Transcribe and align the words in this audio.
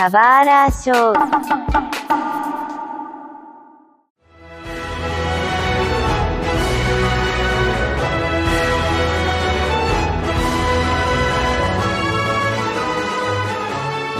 Kawara 0.00 0.70
Show. 0.70 1.12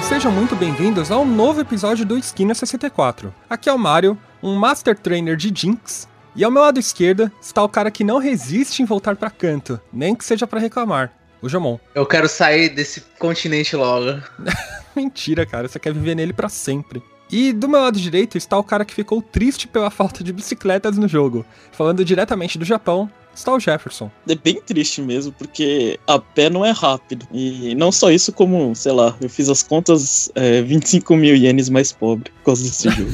Sejam 0.06 0.30
muito 0.30 0.54
bem-vindos 0.54 1.10
ao 1.10 1.24
novo 1.24 1.62
episódio 1.62 2.04
do 2.04 2.18
Esquina 2.18 2.54
64. 2.54 3.34
Aqui 3.48 3.70
é 3.70 3.72
o 3.72 3.78
Mario, 3.78 4.18
um 4.42 4.56
Master 4.56 4.98
Trainer 4.98 5.34
de 5.34 5.50
Jinx, 5.54 6.06
e 6.36 6.44
ao 6.44 6.50
meu 6.50 6.60
lado 6.60 6.78
esquerdo 6.78 7.32
está 7.40 7.64
o 7.64 7.68
cara 7.70 7.90
que 7.90 8.04
não 8.04 8.18
resiste 8.18 8.82
em 8.82 8.84
voltar 8.84 9.16
para 9.16 9.30
canto, 9.30 9.80
nem 9.90 10.14
que 10.14 10.26
seja 10.26 10.46
para 10.46 10.60
reclamar, 10.60 11.10
o 11.40 11.48
Jomon. 11.48 11.78
Eu 11.94 12.04
quero 12.04 12.28
sair 12.28 12.68
desse 12.68 13.00
continente 13.18 13.74
logo. 13.74 14.20
Mentira, 14.96 15.46
cara, 15.46 15.68
você 15.68 15.78
quer 15.78 15.92
viver 15.92 16.14
nele 16.14 16.32
para 16.32 16.48
sempre. 16.48 17.02
E 17.30 17.52
do 17.52 17.68
meu 17.68 17.80
lado 17.80 17.98
direito 17.98 18.36
está 18.36 18.58
o 18.58 18.64
cara 18.64 18.84
que 18.84 18.92
ficou 18.92 19.22
triste 19.22 19.68
pela 19.68 19.88
falta 19.90 20.24
de 20.24 20.32
bicicletas 20.32 20.98
no 20.98 21.06
jogo. 21.06 21.44
Falando 21.70 22.04
diretamente 22.04 22.58
do 22.58 22.64
Japão, 22.64 23.08
está 23.34 23.52
o 23.52 23.60
Jefferson. 23.60 24.10
É 24.28 24.34
bem 24.34 24.60
triste 24.60 25.00
mesmo, 25.00 25.32
porque 25.32 25.98
a 26.06 26.18
pé 26.18 26.50
não 26.50 26.64
é 26.64 26.72
rápido. 26.72 27.26
E 27.32 27.74
não 27.76 27.92
só 27.92 28.10
isso, 28.10 28.32
como, 28.32 28.74
sei 28.74 28.92
lá, 28.92 29.16
eu 29.20 29.30
fiz 29.30 29.48
as 29.48 29.62
contas 29.62 30.30
é, 30.34 30.60
25 30.62 31.16
mil 31.16 31.36
ienes 31.36 31.68
mais 31.68 31.92
pobre 31.92 32.30
por 32.38 32.46
causa 32.46 32.64
desse 32.64 32.90
jogo. 32.90 33.12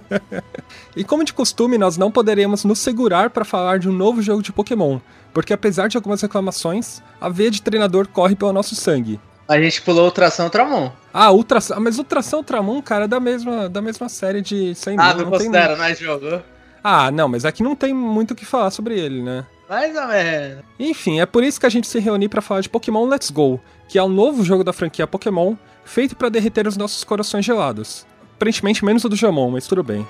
e 0.94 1.02
como 1.02 1.24
de 1.24 1.32
costume, 1.32 1.78
nós 1.78 1.96
não 1.96 2.10
poderemos 2.10 2.64
nos 2.64 2.78
segurar 2.78 3.30
para 3.30 3.44
falar 3.44 3.78
de 3.78 3.88
um 3.88 3.92
novo 3.92 4.20
jogo 4.20 4.42
de 4.42 4.52
Pokémon, 4.52 4.98
porque 5.32 5.52
apesar 5.52 5.88
de 5.88 5.96
algumas 5.96 6.20
reclamações, 6.20 7.02
a 7.20 7.28
veia 7.28 7.50
de 7.50 7.62
treinador 7.62 8.08
corre 8.08 8.36
pelo 8.36 8.52
nosso 8.52 8.74
sangue. 8.74 9.18
A 9.48 9.60
gente 9.60 9.80
pulou 9.82 10.06
Ultração 10.06 10.46
Ultramon. 10.46 10.90
Ah, 11.14 11.30
Ultração, 11.30 11.80
mas 11.80 11.98
Ultração 11.98 12.40
Ultramon, 12.40 12.82
cara, 12.82 13.04
é 13.04 13.08
da 13.08 13.20
mesma, 13.20 13.68
da 13.68 13.80
mesma 13.80 14.08
série 14.08 14.42
de 14.42 14.74
Sem 14.74 14.98
Ah, 14.98 15.14
não, 15.14 15.24
não 15.24 15.30
considera, 15.30 15.68
tem... 15.68 15.76
não 15.78 15.84
é 15.84 15.94
jogo? 15.94 16.42
Ah, 16.82 17.10
não, 17.10 17.28
mas 17.28 17.44
aqui 17.44 17.62
não 17.62 17.76
tem 17.76 17.92
muito 17.92 18.32
o 18.32 18.34
que 18.34 18.44
falar 18.44 18.70
sobre 18.70 18.98
ele, 18.98 19.22
né? 19.22 19.44
Mais 19.68 19.96
ou 19.96 20.06
menos. 20.06 20.64
Enfim, 20.78 21.20
é 21.20 21.26
por 21.26 21.42
isso 21.42 21.58
que 21.58 21.66
a 21.66 21.68
gente 21.70 21.86
se 21.86 21.98
reuniu 21.98 22.28
para 22.28 22.42
falar 22.42 22.60
de 22.60 22.68
Pokémon 22.68 23.06
Let's 23.06 23.30
Go, 23.30 23.60
que 23.88 23.98
é 23.98 24.02
o 24.02 24.08
novo 24.08 24.44
jogo 24.44 24.62
da 24.62 24.72
franquia 24.72 25.06
Pokémon, 25.06 25.54
feito 25.84 26.16
para 26.16 26.28
derreter 26.28 26.66
os 26.66 26.76
nossos 26.76 27.02
corações 27.04 27.44
gelados. 27.44 28.06
Aparentemente 28.36 28.84
menos 28.84 29.04
o 29.04 29.08
do 29.08 29.16
Jamon, 29.16 29.50
mas 29.50 29.66
tudo 29.66 29.82
bem. 29.82 30.06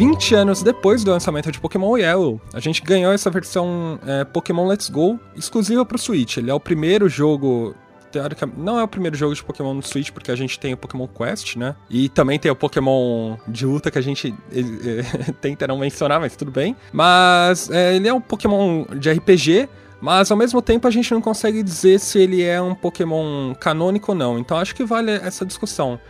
20 0.00 0.34
anos 0.34 0.62
depois 0.62 1.04
do 1.04 1.10
lançamento 1.10 1.52
de 1.52 1.60
Pokémon 1.60 1.94
Yellow, 1.98 2.40
a 2.54 2.58
gente 2.58 2.80
ganhou 2.80 3.12
essa 3.12 3.28
versão 3.28 4.00
é, 4.06 4.24
Pokémon 4.24 4.66
Let's 4.66 4.88
Go 4.88 5.20
exclusiva 5.36 5.84
para 5.84 5.94
o 5.94 5.98
Switch. 5.98 6.38
Ele 6.38 6.50
é 6.50 6.54
o 6.54 6.58
primeiro 6.58 7.06
jogo 7.06 7.74
teoricamente, 8.10 8.58
não 8.58 8.80
é 8.80 8.82
o 8.82 8.88
primeiro 8.88 9.14
jogo 9.14 9.34
de 9.34 9.44
Pokémon 9.44 9.74
no 9.74 9.82
Switch, 9.82 10.10
porque 10.10 10.30
a 10.30 10.34
gente 10.34 10.58
tem 10.58 10.72
o 10.72 10.76
Pokémon 10.78 11.06
Quest, 11.06 11.56
né? 11.56 11.76
E 11.90 12.08
também 12.08 12.38
tem 12.38 12.50
o 12.50 12.56
Pokémon 12.56 13.36
de 13.46 13.66
luta 13.66 13.90
que 13.90 13.98
a 13.98 14.00
gente 14.00 14.34
é, 14.50 15.32
tenta 15.32 15.66
não 15.66 15.76
mencionar, 15.76 16.18
mas 16.18 16.34
tudo 16.34 16.50
bem. 16.50 16.74
Mas 16.90 17.68
é, 17.68 17.94
ele 17.94 18.08
é 18.08 18.14
um 18.14 18.22
Pokémon 18.22 18.86
de 18.98 19.12
RPG, 19.12 19.68
mas 20.00 20.30
ao 20.30 20.36
mesmo 20.38 20.62
tempo 20.62 20.88
a 20.88 20.90
gente 20.90 21.12
não 21.12 21.20
consegue 21.20 21.62
dizer 21.62 22.00
se 22.00 22.18
ele 22.18 22.42
é 22.42 22.58
um 22.58 22.74
Pokémon 22.74 23.52
canônico 23.54 24.12
ou 24.12 24.16
não. 24.16 24.38
Então 24.38 24.56
acho 24.56 24.74
que 24.74 24.82
vale 24.82 25.10
essa 25.10 25.44
discussão. 25.44 26.00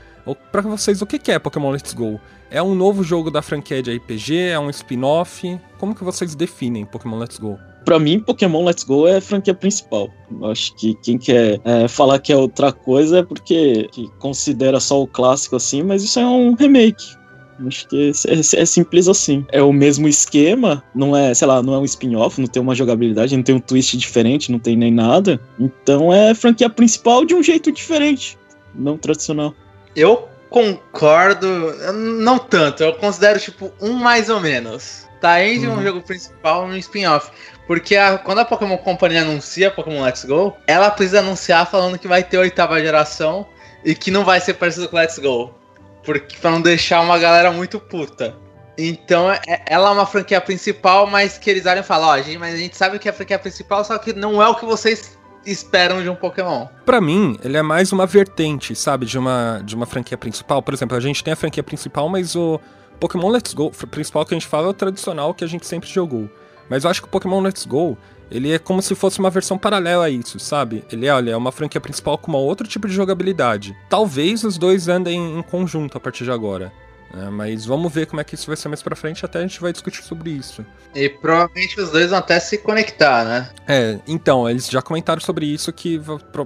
Para 0.53 0.63
vocês, 0.63 1.03
o 1.03 1.07
que 1.07 1.33
é 1.33 1.41
Pokémon 1.41 1.73
Let's 1.73 1.93
Go? 1.93 2.21
É 2.51 2.61
um 2.61 2.75
novo 2.75 3.05
jogo 3.05 3.31
da 3.31 3.41
franquia 3.41 3.81
de 3.81 3.97
RPG? 3.97 4.37
É 4.37 4.59
um 4.59 4.69
spin-off? 4.71 5.57
Como 5.79 5.95
que 5.95 6.03
vocês 6.03 6.35
definem 6.35 6.85
Pokémon 6.85 7.17
Let's 7.17 7.39
Go? 7.39 7.57
Pra 7.85 7.97
mim, 7.99 8.19
Pokémon 8.19 8.65
Let's 8.65 8.83
Go 8.83 9.07
é 9.07 9.19
a 9.19 9.21
franquia 9.21 9.55
principal. 9.55 10.11
Acho 10.51 10.75
que 10.75 10.95
quem 10.97 11.17
quer 11.17 11.61
é, 11.65 11.87
falar 11.87 12.19
que 12.19 12.33
é 12.33 12.37
outra 12.37 12.73
coisa 12.73 13.21
é 13.21 13.23
porque 13.23 13.89
considera 14.19 14.81
só 14.81 15.01
o 15.01 15.07
clássico 15.07 15.55
assim, 15.55 15.85
mas 15.85 16.03
isso 16.03 16.19
é 16.19 16.27
um 16.27 16.55
remake. 16.55 17.17
Acho 17.65 17.87
que 17.87 18.11
é, 18.11 18.35
é, 18.35 18.39
é, 18.41 18.65
simples 18.65 19.07
assim. 19.07 19.47
É 19.53 19.63
o 19.63 19.73
mesmo 19.73 20.09
esquema, 20.09 20.83
não 20.93 21.17
é, 21.17 21.33
sei 21.33 21.47
lá, 21.47 21.63
não 21.63 21.75
é 21.75 21.79
um 21.79 21.85
spin-off, 21.85 22.41
não 22.41 22.49
tem 22.49 22.61
uma 22.61 22.75
jogabilidade, 22.75 23.37
não 23.37 23.45
tem 23.45 23.55
um 23.55 23.61
twist 23.61 23.97
diferente, 23.97 24.51
não 24.51 24.59
tem 24.59 24.77
nem 24.77 24.91
nada. 24.91 25.41
Então 25.59 26.13
é 26.13 26.31
a 26.31 26.35
franquia 26.35 26.69
principal 26.69 27.25
de 27.25 27.33
um 27.33 27.43
jeito 27.43 27.71
diferente, 27.71 28.37
não 28.75 28.99
tradicional. 28.99 29.55
Eu 29.95 30.29
concordo, 30.51 31.73
não 31.95 32.39
tanto. 32.39 32.83
Eu 32.83 32.95
considero 32.95 33.39
tipo 33.39 33.73
um 33.81 33.93
mais 33.93 34.29
ou 34.29 34.41
menos. 34.41 35.09
Tá 35.21 35.43
entre 35.45 35.69
uhum. 35.69 35.79
um 35.79 35.83
jogo 35.83 36.03
principal 36.03 36.67
e 36.69 36.73
um 36.73 36.77
spin-off. 36.77 37.31
Porque 37.67 37.95
a, 37.95 38.19
quando 38.19 38.41
a 38.41 38.45
Pokémon 38.45 38.77
Company 38.79 39.17
anuncia 39.17 39.71
Pokémon 39.71 40.03
Let's 40.03 40.25
Go, 40.25 40.57
ela 40.67 40.91
precisa 40.91 41.21
anunciar 41.21 41.71
falando 41.71 41.99
que 41.99 42.09
vai 42.09 42.25
ter 42.25 42.39
oitava 42.39 42.81
geração 42.81 43.47
e 43.85 43.95
que 43.95 44.11
não 44.11 44.25
vai 44.25 44.41
ser 44.41 44.55
parecido 44.55 44.89
com 44.89 44.97
Let's 44.97 45.19
Go. 45.19 45.55
Porque 46.03 46.37
pra 46.39 46.51
não 46.51 46.61
deixar 46.61 47.01
uma 47.01 47.19
galera 47.19 47.53
muito 47.53 47.79
puta. 47.79 48.35
Então, 48.77 49.31
é, 49.31 49.41
ela 49.67 49.91
é 49.91 49.93
uma 49.93 50.07
franquia 50.07 50.41
principal, 50.41 51.07
mas 51.07 51.37
que 51.37 51.51
eles 51.51 51.67
olham 51.67 51.81
e 51.81 51.85
falam, 51.85 52.09
ó, 52.09 52.15
oh, 52.15 52.23
gente, 52.23 52.39
mas 52.39 52.55
a 52.55 52.57
gente 52.57 52.77
sabe 52.77 52.99
que 52.99 53.09
é 53.09 53.11
a 53.11 53.15
franquia 53.15 53.39
principal, 53.39 53.85
só 53.85 53.99
que 53.99 54.15
não 54.15 54.43
é 54.43 54.49
o 54.49 54.55
que 54.55 54.65
vocês 54.65 55.19
esperam 55.45 56.03
de 56.03 56.09
um 56.09 56.15
Pokémon. 56.15 56.67
Para 56.85 57.01
mim, 57.01 57.39
ele 57.43 57.57
é 57.57 57.63
mais 57.63 57.93
uma 57.93 58.07
vertente, 58.07 58.75
sabe, 58.75 59.07
de 59.07 59.19
uma, 59.19 59.63
de 59.65 59.75
uma 59.75 59.87
franquia 59.87 60.19
principal. 60.19 60.63
Por 60.63 60.75
exemplo, 60.75 60.97
a 60.97 61.01
gente 61.01 61.23
tem 61.23 61.33
a 61.33 61.37
franquia 61.37 61.63
principal, 61.63 62.09
mas 62.09 62.37
o 62.37 62.61
Pokémon 62.99 63.29
Let's 63.29 63.55
Go, 63.55 63.67
o 63.67 63.87
principal 63.87 64.25
que 64.27 64.35
a 64.35 64.39
gente 64.39 64.47
fala 64.47 64.67
é 64.67 64.71
o 64.71 64.75
tradicional 64.75 65.33
que 65.33 65.45
a 65.45 65.47
gente 65.47 65.67
sempre 65.67 65.89
jogou. 65.89 66.29
Mas 66.69 66.85
eu 66.85 66.91
acho 66.91 67.01
que 67.03 67.09
o 67.09 67.11
Pokémon 67.11 67.41
Let's 67.41 67.65
Go, 67.65 67.97
ele 68.31 68.53
é 68.53 68.59
como 68.59 68.81
se 68.81 68.95
fosse 68.95 69.19
uma 69.19 69.31
versão 69.31 69.59
paralela 69.59 70.05
a 70.05 70.11
isso, 70.11 70.39
sabe? 70.39 70.85
Ele 70.93 71.07
é, 71.07 71.13
olha, 71.13 71.33
é 71.33 71.37
uma 71.37 71.51
franquia 71.51 71.81
principal 71.81 72.17
com 72.17 72.31
uma 72.31 72.39
outro 72.39 72.69
tipo 72.69 72.87
de 72.87 72.95
jogabilidade. 72.95 73.77
Talvez 73.89 74.45
os 74.45 74.57
dois 74.57 74.87
andem 74.87 75.39
em 75.39 75.43
conjunto 75.43 75.97
a 75.97 76.01
partir 76.01 76.25
de 76.25 76.31
agora. 76.31 76.73
É, 77.13 77.29
mas 77.29 77.67
vamos 77.67 77.93
ver 77.93 78.07
como 78.07 78.21
é 78.21 78.25
que 78.25 78.35
isso 78.35 78.47
vai 78.47 78.57
ser 78.57 78.69
mais 78.69 78.83
pra 78.83 78.95
frente, 78.95 79.25
até 79.25 79.41
a 79.41 79.43
gente 79.43 79.61
vai 79.61 79.73
discutir 79.73 80.03
sobre 80.03 80.31
isso. 80.31 80.65
E 80.95 81.09
provavelmente 81.09 81.81
os 81.81 81.91
dois 81.91 82.11
vão 82.11 82.19
até 82.19 82.39
se 82.39 82.59
conectar, 82.59 83.25
né? 83.25 83.51
É, 83.67 83.99
então, 84.07 84.49
eles 84.49 84.69
já 84.69 84.81
comentaram 84.81 85.21
sobre 85.21 85.47
isso 85.47 85.73
que 85.73 86.01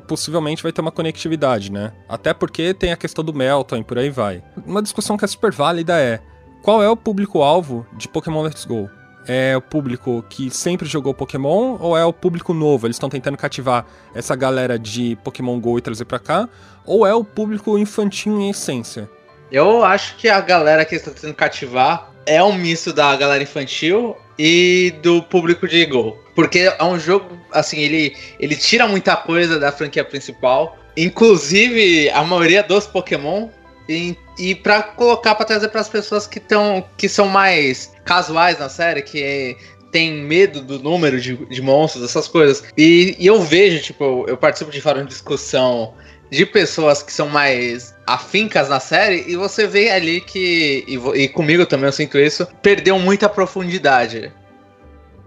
possivelmente 0.06 0.62
vai 0.62 0.72
ter 0.72 0.80
uma 0.80 0.92
conectividade, 0.92 1.70
né? 1.70 1.92
Até 2.08 2.32
porque 2.32 2.72
tem 2.72 2.92
a 2.92 2.96
questão 2.96 3.22
do 3.22 3.34
Melton 3.34 3.76
e 3.76 3.84
por 3.84 3.98
aí 3.98 4.10
vai. 4.10 4.42
Uma 4.64 4.82
discussão 4.82 5.16
que 5.16 5.24
é 5.24 5.28
super 5.28 5.52
válida 5.52 6.00
é: 6.00 6.20
qual 6.62 6.82
é 6.82 6.88
o 6.88 6.96
público-alvo 6.96 7.86
de 7.92 8.08
Pokémon 8.08 8.42
Let's 8.42 8.64
Go? 8.64 8.88
É 9.26 9.56
o 9.56 9.60
público 9.62 10.22
que 10.28 10.50
sempre 10.50 10.86
jogou 10.86 11.14
Pokémon 11.14 11.78
ou 11.80 11.96
é 11.96 12.04
o 12.04 12.12
público 12.12 12.52
novo? 12.52 12.86
Eles 12.86 12.96
estão 12.96 13.08
tentando 13.08 13.38
cativar 13.38 13.86
essa 14.14 14.36
galera 14.36 14.78
de 14.78 15.16
Pokémon 15.24 15.58
Go 15.58 15.78
e 15.78 15.82
trazer 15.82 16.04
pra 16.04 16.18
cá? 16.18 16.48
Ou 16.84 17.06
é 17.06 17.14
o 17.14 17.24
público 17.24 17.78
infantil 17.78 18.38
em 18.38 18.50
essência? 18.50 19.08
Eu 19.54 19.84
acho 19.84 20.16
que 20.16 20.28
a 20.28 20.40
galera 20.40 20.84
que 20.84 20.96
está 20.96 21.12
tentando 21.12 21.32
cativar 21.32 22.10
é 22.26 22.42
um 22.42 22.54
misto 22.54 22.92
da 22.92 23.14
galera 23.14 23.40
infantil 23.40 24.16
e 24.36 24.92
do 25.00 25.22
público 25.22 25.68
de 25.68 25.86
Go. 25.86 26.18
Porque 26.34 26.74
é 26.76 26.82
um 26.82 26.98
jogo, 26.98 27.38
assim, 27.52 27.78
ele, 27.78 28.16
ele 28.40 28.56
tira 28.56 28.88
muita 28.88 29.14
coisa 29.14 29.56
da 29.60 29.70
franquia 29.70 30.04
principal, 30.04 30.76
inclusive 30.96 32.10
a 32.10 32.24
maioria 32.24 32.64
dos 32.64 32.88
Pokémon, 32.88 33.48
e, 33.88 34.16
e 34.36 34.56
para 34.56 34.82
colocar 34.82 35.36
para 35.36 35.46
trazer 35.46 35.68
para 35.68 35.82
as 35.82 35.88
pessoas 35.88 36.26
que, 36.26 36.40
tão, 36.40 36.84
que 36.96 37.08
são 37.08 37.28
mais 37.28 37.92
casuais 38.04 38.58
na 38.58 38.68
série, 38.68 39.02
que 39.02 39.56
tem 39.92 40.14
medo 40.14 40.62
do 40.62 40.80
número 40.80 41.20
de, 41.20 41.36
de 41.46 41.62
monstros, 41.62 42.02
essas 42.02 42.26
coisas. 42.26 42.64
E, 42.76 43.14
e 43.20 43.28
eu 43.28 43.40
vejo, 43.40 43.80
tipo, 43.80 44.24
eu 44.26 44.36
participo 44.36 44.72
de 44.72 44.80
fórum 44.80 45.02
de 45.02 45.10
discussão 45.10 45.94
de 46.30 46.44
pessoas 46.46 47.02
que 47.02 47.12
são 47.12 47.28
mais 47.28 47.94
afincas 48.06 48.68
na 48.68 48.80
série 48.80 49.24
e 49.26 49.36
você 49.36 49.66
vê 49.66 49.90
ali 49.90 50.20
que, 50.20 50.84
e, 50.86 51.22
e 51.22 51.28
comigo 51.28 51.64
também 51.66 51.86
eu 51.86 51.92
sinto 51.92 52.18
isso, 52.18 52.46
perdeu 52.60 52.98
muita 52.98 53.28
profundidade. 53.28 54.32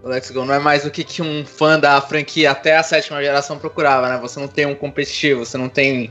O 0.02 0.08
Let's 0.08 0.30
Go 0.30 0.44
não 0.44 0.54
é 0.54 0.58
mais 0.58 0.84
o 0.84 0.90
que, 0.90 1.02
que 1.02 1.22
um 1.22 1.44
fã 1.44 1.78
da 1.78 2.00
franquia 2.00 2.52
até 2.52 2.76
a 2.76 2.82
sétima 2.82 3.22
geração 3.22 3.58
procurava, 3.58 4.08
né? 4.08 4.18
Você 4.18 4.38
não 4.38 4.46
tem 4.46 4.64
um 4.64 4.74
competitivo, 4.74 5.44
você 5.44 5.58
não 5.58 5.68
tem 5.68 6.10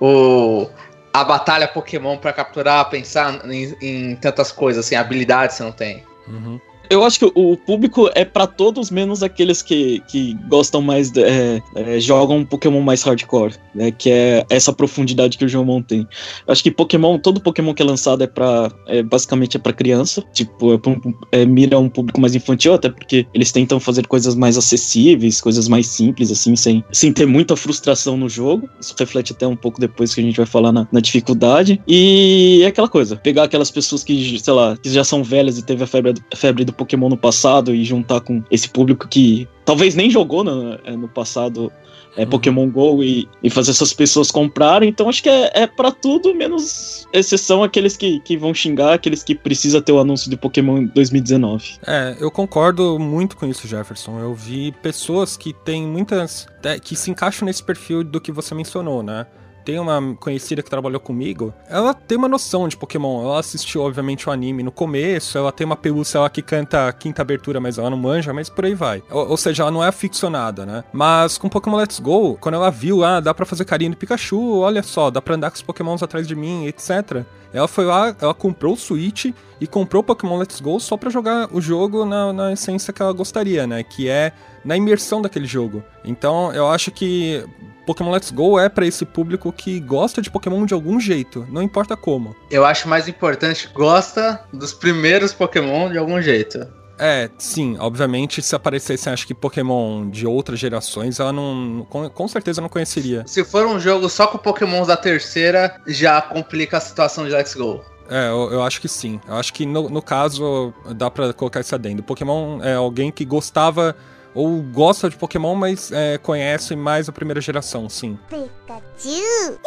o 0.00 0.68
a 1.12 1.24
batalha 1.24 1.66
Pokémon 1.66 2.16
para 2.18 2.32
capturar, 2.32 2.88
pensar 2.90 3.44
em, 3.50 3.76
em, 3.80 4.16
tantas 4.16 4.52
coisas, 4.52 4.84
assim, 4.84 4.94
habilidades 4.94 5.56
você 5.56 5.62
não 5.62 5.72
tem. 5.72 6.04
Uhum. 6.26 6.60
Eu 6.90 7.04
acho 7.04 7.18
que 7.18 7.30
o 7.34 7.56
público 7.56 8.10
é 8.14 8.24
para 8.24 8.46
todos, 8.46 8.90
menos 8.90 9.22
aqueles 9.22 9.62
que, 9.62 10.00
que 10.08 10.34
gostam 10.48 10.80
mais, 10.80 11.14
é, 11.16 11.60
é, 11.74 12.00
jogam 12.00 12.44
Pokémon 12.44 12.80
mais 12.80 13.02
hardcore, 13.02 13.54
né? 13.74 13.90
Que 13.90 14.10
é 14.10 14.46
essa 14.48 14.72
profundidade 14.72 15.36
que 15.36 15.44
o 15.44 15.48
João 15.48 15.82
tem. 15.82 16.00
Eu 16.46 16.52
acho 16.52 16.62
que 16.62 16.70
Pokémon, 16.70 17.18
todo 17.18 17.40
Pokémon 17.40 17.74
que 17.74 17.82
é 17.82 17.84
lançado 17.84 18.22
é 18.22 18.26
para 18.26 18.70
é, 18.86 19.02
basicamente 19.02 19.56
é 19.56 19.60
para 19.60 19.72
criança, 19.72 20.22
tipo, 20.32 20.74
é, 20.74 20.78
pra, 20.78 20.96
é, 21.32 21.44
mira 21.44 21.78
um 21.78 21.88
público 21.88 22.20
mais 22.20 22.34
infantil, 22.34 22.74
até 22.74 22.88
porque 22.88 23.26
eles 23.34 23.52
tentam 23.52 23.78
fazer 23.78 24.06
coisas 24.06 24.34
mais 24.34 24.56
acessíveis, 24.56 25.40
coisas 25.40 25.68
mais 25.68 25.86
simples, 25.86 26.30
assim, 26.30 26.56
sem, 26.56 26.82
sem 26.92 27.12
ter 27.12 27.26
muita 27.26 27.54
frustração 27.54 28.16
no 28.16 28.28
jogo. 28.28 28.68
Isso 28.80 28.94
reflete 28.98 29.32
até 29.32 29.46
um 29.46 29.56
pouco 29.56 29.80
depois 29.80 30.14
que 30.14 30.20
a 30.20 30.24
gente 30.24 30.36
vai 30.36 30.46
falar 30.46 30.72
na, 30.72 30.88
na 30.90 31.00
dificuldade. 31.00 31.80
E 31.86 32.62
é 32.62 32.66
aquela 32.66 32.88
coisa, 32.88 33.16
pegar 33.16 33.44
aquelas 33.44 33.70
pessoas 33.70 34.02
que, 34.02 34.38
sei 34.38 34.52
lá, 34.52 34.76
que 34.76 34.90
já 34.90 35.04
são 35.04 35.22
velhas 35.22 35.58
e 35.58 35.62
teve 35.62 35.84
a 35.84 35.86
febre, 35.86 36.14
a 36.32 36.36
febre 36.36 36.64
do 36.64 36.72
Pokémon 36.78 37.08
no 37.08 37.16
passado 37.16 37.74
e 37.74 37.84
juntar 37.84 38.20
com 38.20 38.42
esse 38.50 38.68
público 38.68 39.06
que 39.06 39.46
talvez 39.64 39.94
nem 39.94 40.08
jogou 40.08 40.42
no, 40.42 40.78
é, 40.84 40.96
no 40.96 41.08
passado 41.08 41.70
é, 42.16 42.24
uhum. 42.24 42.30
Pokémon 42.30 42.70
GO 42.70 43.02
e, 43.02 43.28
e, 43.42 43.50
fazer 43.50 43.70
essas 43.70 43.92
pessoas 43.92 44.30
comprarem. 44.30 44.88
Então 44.88 45.08
acho 45.08 45.22
que 45.22 45.28
é, 45.28 45.50
é 45.54 45.66
para 45.66 45.92
tudo, 45.92 46.34
menos 46.34 47.06
exceção 47.12 47.62
aqueles 47.62 47.96
que, 47.96 48.20
que 48.20 48.36
vão 48.36 48.54
xingar, 48.54 48.94
aqueles 48.94 49.22
que 49.22 49.34
precisam 49.34 49.80
ter 49.80 49.92
o 49.92 50.00
anúncio 50.00 50.30
de 50.30 50.36
Pokémon 50.36 50.86
2019. 50.86 51.78
É, 51.86 52.16
eu 52.18 52.30
concordo 52.30 52.98
muito 52.98 53.36
com 53.36 53.46
isso, 53.46 53.68
Jefferson. 53.68 54.18
Eu 54.18 54.34
vi 54.34 54.72
pessoas 54.82 55.36
que 55.36 55.52
têm 55.52 55.86
muitas. 55.86 56.46
que 56.82 56.96
se 56.96 57.10
encaixam 57.10 57.46
nesse 57.46 57.62
perfil 57.62 58.02
do 58.02 58.20
que 58.20 58.32
você 58.32 58.54
mencionou, 58.54 59.02
né? 59.02 59.26
Tem 59.68 59.78
uma 59.78 60.16
conhecida 60.18 60.62
que 60.62 60.70
trabalhou 60.70 60.98
comigo, 60.98 61.52
ela 61.68 61.92
tem 61.92 62.16
uma 62.16 62.26
noção 62.26 62.66
de 62.66 62.74
Pokémon. 62.74 63.22
Ela 63.22 63.38
assistiu, 63.38 63.82
obviamente, 63.82 64.26
o 64.26 64.32
anime 64.32 64.62
no 64.62 64.72
começo, 64.72 65.36
ela 65.36 65.52
tem 65.52 65.66
uma 65.66 65.76
pelúcia 65.76 66.18
lá 66.20 66.30
que 66.30 66.40
canta 66.40 66.88
a 66.88 66.92
quinta 66.92 67.20
abertura, 67.20 67.60
mas 67.60 67.76
ela 67.76 67.90
não 67.90 67.98
manja, 67.98 68.32
mas 68.32 68.48
por 68.48 68.64
aí 68.64 68.74
vai. 68.74 69.02
Ou, 69.10 69.28
ou, 69.28 69.36
seja, 69.36 69.64
ela 69.64 69.70
não 69.70 69.84
é 69.84 69.88
aficionada, 69.88 70.64
né? 70.64 70.84
Mas 70.90 71.36
com 71.36 71.50
Pokémon 71.50 71.76
Let's 71.76 72.00
Go, 72.00 72.38
quando 72.40 72.54
ela 72.54 72.70
viu, 72.70 73.04
ah, 73.04 73.20
dá 73.20 73.34
pra 73.34 73.44
fazer 73.44 73.66
carinho 73.66 73.90
do 73.90 73.98
Pikachu, 73.98 74.56
olha 74.56 74.82
só, 74.82 75.10
dá 75.10 75.20
pra 75.20 75.34
andar 75.34 75.50
com 75.50 75.56
os 75.56 75.62
Pokémons 75.62 76.02
atrás 76.02 76.26
de 76.26 76.34
mim, 76.34 76.64
etc. 76.64 77.26
Ela 77.52 77.68
foi 77.68 77.84
lá, 77.84 78.16
ela 78.18 78.32
comprou 78.32 78.72
o 78.72 78.76
Switch 78.76 79.26
e 79.60 79.66
comprou 79.66 80.00
o 80.00 80.04
Pokémon 80.04 80.38
Let's 80.38 80.60
Go 80.60 80.80
só 80.80 80.96
para 80.96 81.10
jogar 81.10 81.50
o 81.52 81.60
jogo 81.60 82.06
na, 82.06 82.32
na 82.32 82.52
essência 82.54 82.90
que 82.90 83.02
ela 83.02 83.12
gostaria, 83.12 83.66
né? 83.66 83.82
Que 83.82 84.08
é 84.08 84.32
na 84.64 84.78
imersão 84.78 85.20
daquele 85.20 85.46
jogo. 85.46 85.84
Então 86.02 86.52
eu 86.54 86.68
acho 86.68 86.90
que 86.90 87.44
Pokémon 87.88 88.10
Let's 88.10 88.30
Go 88.30 88.60
é 88.60 88.68
para 88.68 88.84
esse 88.84 89.06
público 89.06 89.50
que 89.50 89.80
gosta 89.80 90.20
de 90.20 90.30
Pokémon 90.30 90.66
de 90.66 90.74
algum 90.74 91.00
jeito, 91.00 91.46
não 91.50 91.62
importa 91.62 91.96
como. 91.96 92.36
Eu 92.50 92.66
acho 92.66 92.86
mais 92.86 93.08
importante, 93.08 93.66
gosta 93.72 94.44
dos 94.52 94.74
primeiros 94.74 95.32
Pokémon 95.32 95.90
de 95.90 95.96
algum 95.96 96.20
jeito. 96.20 96.68
É, 96.98 97.30
sim, 97.38 97.78
obviamente, 97.80 98.42
se 98.42 98.54
aparecessem, 98.54 99.10
acho 99.10 99.26
que 99.26 99.32
Pokémon 99.32 100.10
de 100.10 100.26
outras 100.26 100.58
gerações, 100.58 101.18
ela 101.18 101.32
não. 101.32 101.86
Com, 101.88 102.10
com, 102.10 102.28
certeza 102.28 102.60
não 102.60 102.68
conheceria. 102.68 103.24
Se 103.26 103.42
for 103.42 103.66
um 103.66 103.80
jogo 103.80 104.06
só 104.10 104.26
com 104.26 104.36
Pokémon 104.36 104.84
da 104.84 104.96
terceira, 104.96 105.80
já 105.86 106.20
complica 106.20 106.76
a 106.76 106.80
situação 106.80 107.24
de 107.24 107.30
Let's 107.30 107.54
Go. 107.54 107.80
É, 108.10 108.28
eu, 108.28 108.52
eu 108.52 108.62
acho 108.62 108.82
que 108.82 108.88
sim. 108.88 109.18
Eu 109.26 109.36
acho 109.36 109.54
que 109.54 109.64
no, 109.64 109.88
no 109.88 110.02
caso 110.02 110.74
dá 110.94 111.10
pra 111.10 111.32
colocar 111.32 111.60
isso 111.60 111.74
adendo. 111.74 112.02
Pokémon 112.02 112.62
é 112.62 112.74
alguém 112.74 113.10
que 113.10 113.24
gostava 113.24 113.96
ou 114.38 114.62
gosta 114.62 115.10
de 115.10 115.16
Pokémon, 115.16 115.56
mas 115.56 115.90
é, 115.90 116.16
conhece 116.16 116.76
mais 116.76 117.08
a 117.08 117.12
primeira 117.12 117.40
geração, 117.40 117.88
sim. 117.88 118.16
Pikachu! 118.28 119.58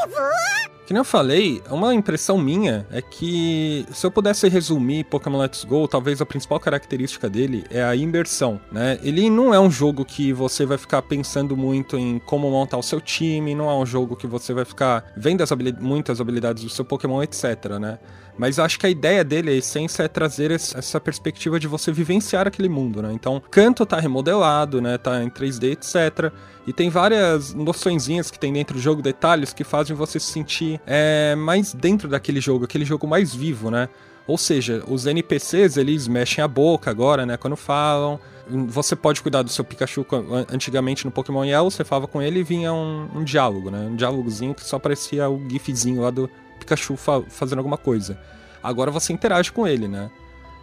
Que 0.87 0.93
nem 0.93 0.99
eu 1.01 1.05
falei, 1.05 1.61
uma 1.69 1.93
impressão 1.93 2.37
minha 2.37 2.87
é 2.89 3.01
que 3.01 3.85
se 3.91 4.05
eu 4.05 4.11
pudesse 4.11 4.47
resumir 4.47 5.03
Pokémon 5.05 5.39
Let's 5.39 5.65
Go, 5.65 5.89
talvez 5.89 6.21
a 6.21 6.25
principal 6.25 6.57
característica 6.57 7.29
dele 7.29 7.65
é 7.69 7.83
a 7.83 7.93
imersão, 7.95 8.61
né? 8.71 8.97
Ele 9.03 9.29
não 9.29 9.53
é 9.53 9.59
um 9.59 9.69
jogo 9.69 10.05
que 10.05 10.31
você 10.31 10.65
vai 10.65 10.77
ficar 10.77 11.01
pensando 11.01 11.55
muito 11.55 11.97
em 11.97 12.17
como 12.19 12.49
montar 12.49 12.77
o 12.77 12.83
seu 12.83 13.01
time, 13.01 13.53
não 13.53 13.69
é 13.69 13.73
um 13.75 13.85
jogo 13.85 14.15
que 14.15 14.25
você 14.25 14.53
vai 14.53 14.63
ficar 14.63 15.11
vendo 15.17 15.41
as 15.41 15.51
habilidades, 15.51 15.85
muitas 15.85 16.21
habilidades 16.21 16.63
do 16.63 16.69
seu 16.69 16.85
Pokémon, 16.85 17.21
etc, 17.21 17.77
né? 17.79 17.99
Mas 18.37 18.59
acho 18.59 18.79
que 18.79 18.85
a 18.85 18.89
ideia 18.89 19.23
dele, 19.23 19.51
a 19.51 19.53
essência, 19.53 20.03
é 20.03 20.07
trazer 20.07 20.51
essa 20.51 20.99
perspectiva 20.99 21.59
de 21.59 21.67
você 21.67 21.91
vivenciar 21.91 22.47
aquele 22.47 22.69
mundo, 22.69 23.01
né? 23.01 23.11
Então, 23.13 23.41
canto 23.51 23.85
tá 23.85 23.99
remodelado, 23.99 24.81
né? 24.81 24.97
Tá 24.97 25.23
em 25.23 25.29
3D, 25.29 25.73
etc. 25.73 26.33
E 26.65 26.73
tem 26.73 26.89
várias 26.89 27.53
noçõezinhas 27.53 28.31
que 28.31 28.39
tem 28.39 28.53
dentro 28.53 28.75
do 28.75 28.81
jogo, 28.81 29.01
detalhes 29.01 29.53
que 29.53 29.63
fazem 29.63 29.95
você 29.95 30.19
se 30.19 30.31
sentir 30.31 30.79
é, 30.85 31.35
mais 31.35 31.73
dentro 31.73 32.07
daquele 32.07 32.39
jogo, 32.39 32.65
aquele 32.65 32.85
jogo 32.85 33.07
mais 33.07 33.33
vivo, 33.33 33.69
né? 33.69 33.89
Ou 34.27 34.37
seja, 34.37 34.83
os 34.87 35.05
NPCs 35.05 35.77
eles 35.77 36.07
mexem 36.07 36.43
a 36.43 36.47
boca 36.47 36.89
agora, 36.89 37.25
né? 37.25 37.37
Quando 37.37 37.55
falam. 37.55 38.19
Você 38.67 38.95
pode 38.95 39.21
cuidar 39.21 39.43
do 39.43 39.49
seu 39.49 39.63
Pikachu. 39.63 40.05
Antigamente 40.51 41.05
no 41.05 41.11
Pokémon 41.11 41.45
Yellow, 41.45 41.71
você 41.71 41.83
falava 41.83 42.07
com 42.07 42.21
ele 42.21 42.39
e 42.39 42.43
vinha 42.43 42.73
um, 42.73 43.07
um 43.15 43.23
diálogo, 43.23 43.71
né? 43.71 43.79
Um 43.79 43.95
diálogozinho 43.95 44.53
que 44.53 44.63
só 44.63 44.75
aparecia 44.75 45.29
o 45.29 45.41
gifzinho 45.49 46.01
lá 46.01 46.09
do 46.09 46.29
Pikachu 46.61 46.95
fa 46.95 47.21
fazendo 47.29 47.59
alguma 47.59 47.77
coisa. 47.77 48.17
Agora 48.63 48.91
você 48.91 49.11
interage 49.11 49.51
com 49.51 49.67
ele, 49.67 49.87
né? 49.87 50.09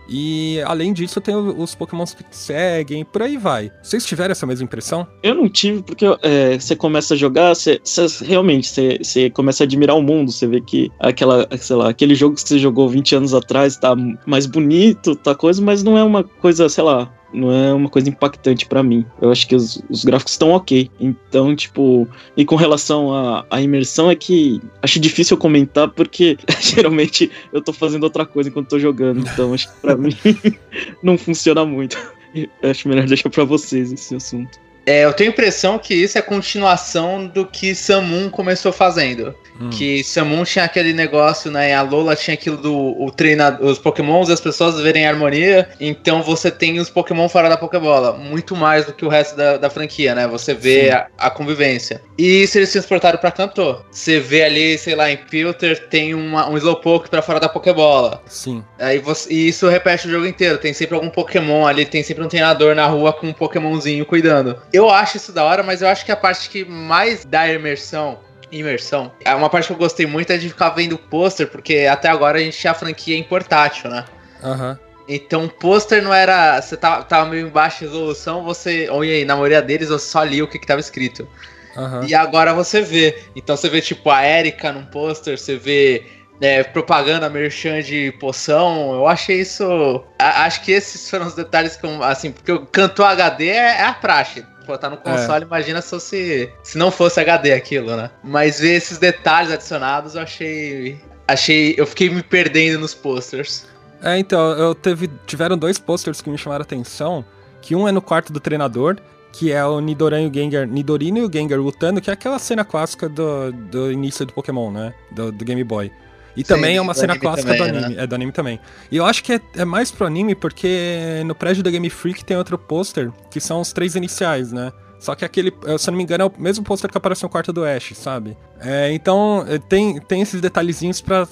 E 0.09 0.61
além 0.63 0.93
disso, 0.93 1.21
tem 1.21 1.37
os 1.37 1.75
Pokémons 1.75 2.15
que 2.15 2.25
seguem, 2.31 3.05
por 3.05 3.23
aí 3.23 3.37
vai. 3.37 3.71
Vocês 3.83 4.07
tiveram 4.07 4.33
essa 4.33 4.47
mesma 4.47 4.65
impressão? 4.65 5.07
Eu 5.23 5.35
não 5.35 5.49
tive, 5.51 5.83
porque 5.83 6.07
é, 6.23 6.59
você 6.59 6.75
começa 6.75 7.13
a 7.13 7.17
jogar, 7.17 7.55
você, 7.55 7.79
você 7.85 8.25
realmente 8.25 8.69
você, 8.69 8.99
você, 9.03 9.29
começa 9.29 9.63
a 9.63 9.67
admirar 9.67 9.97
o 9.97 10.03
mundo. 10.03 10.33
Você 10.33 10.47
vê 10.47 10.63
que 10.63 10.91
aquela, 10.99 11.47
sei 11.59 11.77
lá, 11.77 11.91
aquele 11.91 12.15
jogo 12.15 12.37
que 12.37 12.41
você 12.41 12.59
jogou 12.59 12.89
20 12.89 13.17
anos 13.17 13.35
atrás 13.35 13.77
tá 13.77 13.95
mais 14.25 14.47
bonito, 14.47 15.15
tá 15.15 15.35
coisa, 15.35 15.61
mas 15.61 15.83
não 15.83 15.99
é 15.99 16.03
uma 16.03 16.25
coisa, 16.25 16.71
sei 16.71 16.85
lá, 16.85 17.13
não 17.33 17.53
é 17.53 17.73
uma 17.73 17.89
coisa 17.89 18.09
impactante 18.09 18.67
para 18.67 18.83
mim. 18.83 19.05
Eu 19.21 19.31
acho 19.31 19.47
que 19.47 19.55
os, 19.55 19.83
os 19.89 20.05
gráficos 20.05 20.33
estão 20.33 20.51
ok. 20.51 20.91
Então, 20.99 21.55
tipo, 21.55 22.09
e 22.37 22.45
com 22.45 22.57
relação 22.57 23.13
à, 23.51 23.61
imersão, 23.61 24.11
é 24.11 24.17
que 24.17 24.61
acho 24.83 24.99
difícil 24.99 25.37
comentar 25.37 25.89
porque 25.89 26.37
geralmente 26.61 27.31
eu 27.53 27.61
tô 27.61 27.73
fazendo 27.73 28.05
outra 28.05 28.25
coisa 28.25 28.49
enquanto 28.49 28.69
tô 28.69 28.79
jogando. 28.79 29.21
Então, 29.21 29.55
acho 29.55 29.73
que 29.73 29.81
pra 29.81 29.97
mim 29.97 30.17
não 31.03 31.19
funciona 31.19 31.65
muito. 31.65 31.99
Eu 32.35 32.71
acho 32.71 32.89
melhor 32.89 33.07
deixar 33.07 33.31
para 33.31 33.45
vocês 33.45 33.93
esse 33.93 34.15
assunto. 34.15 34.59
É, 34.89 35.05
eu 35.05 35.13
tenho 35.13 35.29
a 35.29 35.33
impressão 35.33 35.79
que 35.79 35.93
isso 35.93 36.17
é 36.17 36.23
continuação 36.23 37.27
do 37.27 37.45
que 37.45 37.75
Samun 37.75 38.31
começou 38.31 38.73
fazendo. 38.73 39.35
Hum. 39.61 39.71
Que 39.71 40.05
Samun 40.05 40.45
tinha 40.45 40.65
aquele 40.65 40.93
negócio, 40.93 41.51
né? 41.51 41.75
A 41.75 41.83
Lola 41.83 42.15
tinha 42.15 42.35
aquilo 42.35 42.57
do 42.57 42.75
o 43.03 43.11
treinador, 43.11 43.67
os 43.69 43.79
Pokémons 43.79 44.29
e 44.29 44.33
as 44.33 44.41
pessoas 44.41 44.81
verem 44.81 45.07
harmonia. 45.07 45.69
Então 45.81 46.23
você 46.23 46.51
tem 46.51 46.79
os 46.79 46.89
Pokémon 46.89 47.29
fora 47.29 47.49
da 47.49 47.57
Pokébola. 47.57 48.13
Muito 48.13 48.55
mais 48.55 48.87
do 48.87 48.93
que 48.93 49.05
o 49.05 49.09
resto 49.09 49.37
da, 49.37 49.57
da 49.57 49.71
franquia, 49.71 50.15
né? 50.15 50.27
Você 50.27 50.55
vê 50.55 50.91
a, 50.91 51.09
a, 51.19 51.31
convivência. 51.31 52.03
E 52.17 52.47
se 52.47 52.59
eles 52.59 52.69
se 52.69 52.75
transportaram 52.75 53.19
pra 53.19 53.31
Cantor? 53.31 53.85
Você 53.91 54.21
vê 54.21 54.45
ali, 54.45 54.79
sei 54.79 54.95
lá, 54.95 55.11
em 55.11 55.17
Filter 55.17 55.89
tem 55.89 56.15
uma, 56.15 56.49
um 56.49 56.57
Slowpoke 56.57 57.11
pra 57.11 57.23
fora 57.23 57.41
da 57.41 57.49
Pokébola. 57.49 58.23
Sim. 58.27 58.65
Aí 58.79 58.99
você, 58.99 59.33
e 59.33 59.49
isso 59.49 59.69
repete 59.69 60.07
o 60.07 60.11
jogo 60.11 60.27
inteiro. 60.27 60.59
Tem 60.59 60.73
sempre 60.73 60.95
algum 60.95 61.11
Pokémon 61.11 61.67
ali, 61.67 61.85
tem 61.85 62.03
sempre 62.03 62.25
um 62.25 62.29
treinador 62.29 62.75
na 62.75 62.87
rua 62.87 63.13
com 63.13 63.27
um 63.27 63.33
Pokémonzinho 63.33 64.07
cuidando. 64.07 64.57
Eu 64.73 64.89
acho 64.91 65.17
isso 65.17 65.33
da 65.33 65.45
hora, 65.45 65.63
mas 65.63 65.83
eu 65.83 65.89
acho 65.89 66.05
que 66.05 66.13
a 66.13 66.17
parte 66.17 66.49
que 66.49 66.65
mais 66.65 67.25
dá 67.25 67.49
imersão 67.53 68.19
imersão. 68.51 69.13
É 69.25 69.35
uma 69.35 69.51
parte 69.51 69.67
que 69.67 69.73
eu 69.73 69.77
gostei 69.77 70.07
muito 70.07 70.33
é 70.33 70.37
de 70.37 70.49
ficar 70.49 70.71
vendo 70.71 70.97
pôster, 70.97 71.49
porque 71.49 71.89
até 71.91 72.09
agora 72.09 72.39
a 72.39 72.41
gente 72.41 72.59
tinha 72.59 72.71
a 72.71 72.75
franquia 72.75 73.17
em 73.17 73.23
portátil, 73.23 73.91
né? 73.91 74.05
Aham. 74.43 74.71
Uhum. 74.71 74.89
Então 75.09 75.47
o 75.47 75.49
pôster 75.49 76.03
não 76.03 76.13
era. 76.13 76.61
Você 76.61 76.77
tava, 76.77 77.03
tava 77.03 77.31
meio 77.31 77.47
em 77.47 77.51
baixa 77.51 77.87
resolução, 77.87 78.45
você. 78.45 78.89
Ou 78.91 79.01
aí, 79.01 79.25
na 79.25 79.35
maioria 79.35 79.63
deles 79.63 79.89
você 79.89 80.07
só 80.07 80.23
lia 80.23 80.45
o 80.45 80.47
que, 80.47 80.59
que 80.59 80.67
tava 80.67 80.81
escrito. 80.81 81.27
Uhum. 81.75 82.05
E 82.05 82.15
agora 82.15 82.53
você 82.53 82.83
vê. 82.83 83.19
Então 83.35 83.57
você 83.57 83.71
vê 83.71 83.81
tipo 83.81 84.11
a 84.11 84.23
Erika 84.23 84.71
num 84.71 84.85
pôster, 84.85 85.39
você 85.39 85.57
vê 85.57 86.05
é, 86.43 86.63
propaganda 86.63 87.31
merchan 87.31 87.81
de 87.81 88.13
poção. 88.21 88.93
Eu 88.93 89.07
achei 89.07 89.41
isso. 89.41 90.05
A, 90.19 90.45
acho 90.45 90.63
que 90.63 90.73
esses 90.73 91.09
foram 91.09 91.27
os 91.27 91.35
detalhes 91.35 91.75
que 91.75 91.87
eu, 91.87 92.03
assim, 92.03 92.31
porque 92.31 92.53
o 92.53 92.67
cantor 92.67 93.07
HD 93.07 93.49
é, 93.49 93.81
é 93.81 93.85
a 93.85 93.95
praxe 93.95 94.45
botar 94.69 94.91
no 94.91 94.97
console, 94.97 95.45
é. 95.45 95.47
imagina 95.47 95.83
se, 95.83 95.91
fosse, 95.91 96.53
se 96.63 96.79
não 96.79 96.91
fosse 96.91 97.21
HD 97.21 97.53
aquilo, 97.53 97.97
né? 97.97 98.11
Mas 98.23 98.61
ver 98.61 98.75
esses 98.75 98.99
detalhes 98.99 99.51
adicionados, 99.51 100.15
eu 100.15 100.23
achei. 100.23 101.01
Achei. 101.27 101.75
Eu 101.77 101.87
fiquei 101.87 102.09
me 102.11 102.23
perdendo 102.23 102.79
nos 102.79 102.95
posters. 102.95 103.67
É, 104.03 104.19
então, 104.19 104.53
eu 104.53 104.75
teve. 104.75 105.11
Tiveram 105.27 105.57
dois 105.57 105.79
posters 105.79 106.21
que 106.21 106.31
me 106.31 106.39
chamaram 106.39 106.63
a 106.63 106.65
atenção. 106.65 107.25
Que 107.61 107.75
um 107.75 107.89
é 107.89 107.93
no 107.93 108.01
quarto 108.01 108.33
do 108.33 108.39
treinador, 108.39 108.97
que 109.33 109.53
é 109.53 109.65
o 109.65 109.81
Nidoran 109.81 110.23
e 110.23 110.27
o 110.29 110.33
Gengar, 110.33 110.67
Nidorino 110.67 111.19
e 111.19 111.23
o 111.23 111.33
Gengar 111.33 111.59
lutando, 111.59 112.01
que 112.01 112.09
é 112.09 112.13
aquela 112.13 112.39
cena 112.39 112.65
clássica 112.65 113.09
do, 113.09 113.53
do 113.53 113.91
início 113.93 114.25
do 114.25 114.33
Pokémon, 114.33 114.71
né? 114.71 114.95
Do, 115.11 115.33
do 115.33 115.45
Game 115.45 115.63
Boy. 115.65 115.91
E 116.37 116.43
Sim, 116.43 116.47
também 116.47 116.77
é 116.77 116.81
uma 116.81 116.95
cena 116.95 117.19
clássica 117.19 117.55
também, 117.57 117.73
do 117.73 117.79
anime. 117.79 117.95
Né? 117.97 118.03
É 118.03 118.07
do 118.07 118.15
anime 118.15 118.33
também. 118.33 118.61
E 118.91 118.97
eu 118.97 119.05
acho 119.05 119.23
que 119.23 119.35
é, 119.35 119.41
é, 119.57 119.65
mais 119.65 119.91
pro 119.91 120.07
anime 120.07 120.35
porque 120.35 121.23
no 121.27 121.35
prédio 121.35 121.63
da 121.63 121.71
Game 121.71 121.89
Freak 121.91 122.25
tem 122.25 122.37
outro 122.37 122.59
pôster, 122.59 123.11
que 123.31 123.41
são 123.41 123.61
os 123.61 123.73
três 123.73 123.95
iniciais, 123.95 124.53
né? 124.53 124.73
Só 125.01 125.15
que 125.15 125.25
aquele, 125.25 125.53
se 125.79 125.89
eu 125.89 125.93
não 125.93 125.97
me 125.97 126.03
engano, 126.03 126.25
é 126.25 126.27
o 126.27 126.33
mesmo 126.37 126.65
pôster 126.65 126.91
que 126.91 126.99
aparece 126.99 127.23
no 127.23 127.29
quarto 127.29 127.53
do 127.53 127.65
Ash, 127.65 127.93
sabe? 127.95 128.37
É, 128.61 128.91
então, 128.93 129.45
é, 129.49 129.59
tem, 129.59 130.01
tem 130.01 130.21
esses 130.21 130.41
detalhezinhos 130.41 131.01
pra 131.01 131.27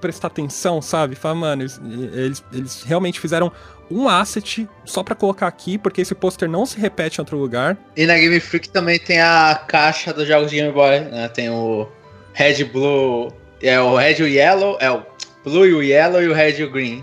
prestar 0.00 0.28
atenção, 0.28 0.80
sabe? 0.80 1.16
Fala, 1.16 1.34
mano, 1.34 1.62
eles, 1.62 1.80
eles, 2.14 2.44
eles 2.52 2.82
realmente 2.84 3.18
fizeram 3.18 3.50
um 3.90 4.08
asset 4.08 4.68
só 4.84 5.02
para 5.02 5.14
colocar 5.14 5.46
aqui, 5.46 5.78
porque 5.78 6.00
esse 6.00 6.14
pôster 6.14 6.48
não 6.48 6.66
se 6.66 6.78
repete 6.78 7.18
em 7.18 7.22
outro 7.22 7.38
lugar. 7.38 7.76
E 7.96 8.06
na 8.06 8.14
Game 8.14 8.38
Freak 8.40 8.68
também 8.68 8.98
tem 8.98 9.20
a 9.20 9.60
caixa 9.66 10.12
dos 10.12 10.26
jogos 10.26 10.50
de 10.50 10.56
Game 10.56 10.72
Boy, 10.72 11.00
né? 11.00 11.28
Tem 11.28 11.50
o 11.50 11.88
Red 12.32 12.64
Blue, 12.64 13.32
é 13.60 13.80
o 13.80 13.96
Red 13.96 14.16
e 14.18 14.22
o 14.22 14.28
Yellow, 14.28 14.76
é 14.80 14.90
o 14.90 15.02
Blue 15.44 15.66
e 15.66 15.74
o 15.74 15.82
Yellow 15.82 16.22
e 16.22 16.28
o 16.28 16.34
Red 16.34 16.58
e 16.58 16.64
o 16.64 16.70
Green. 16.70 17.02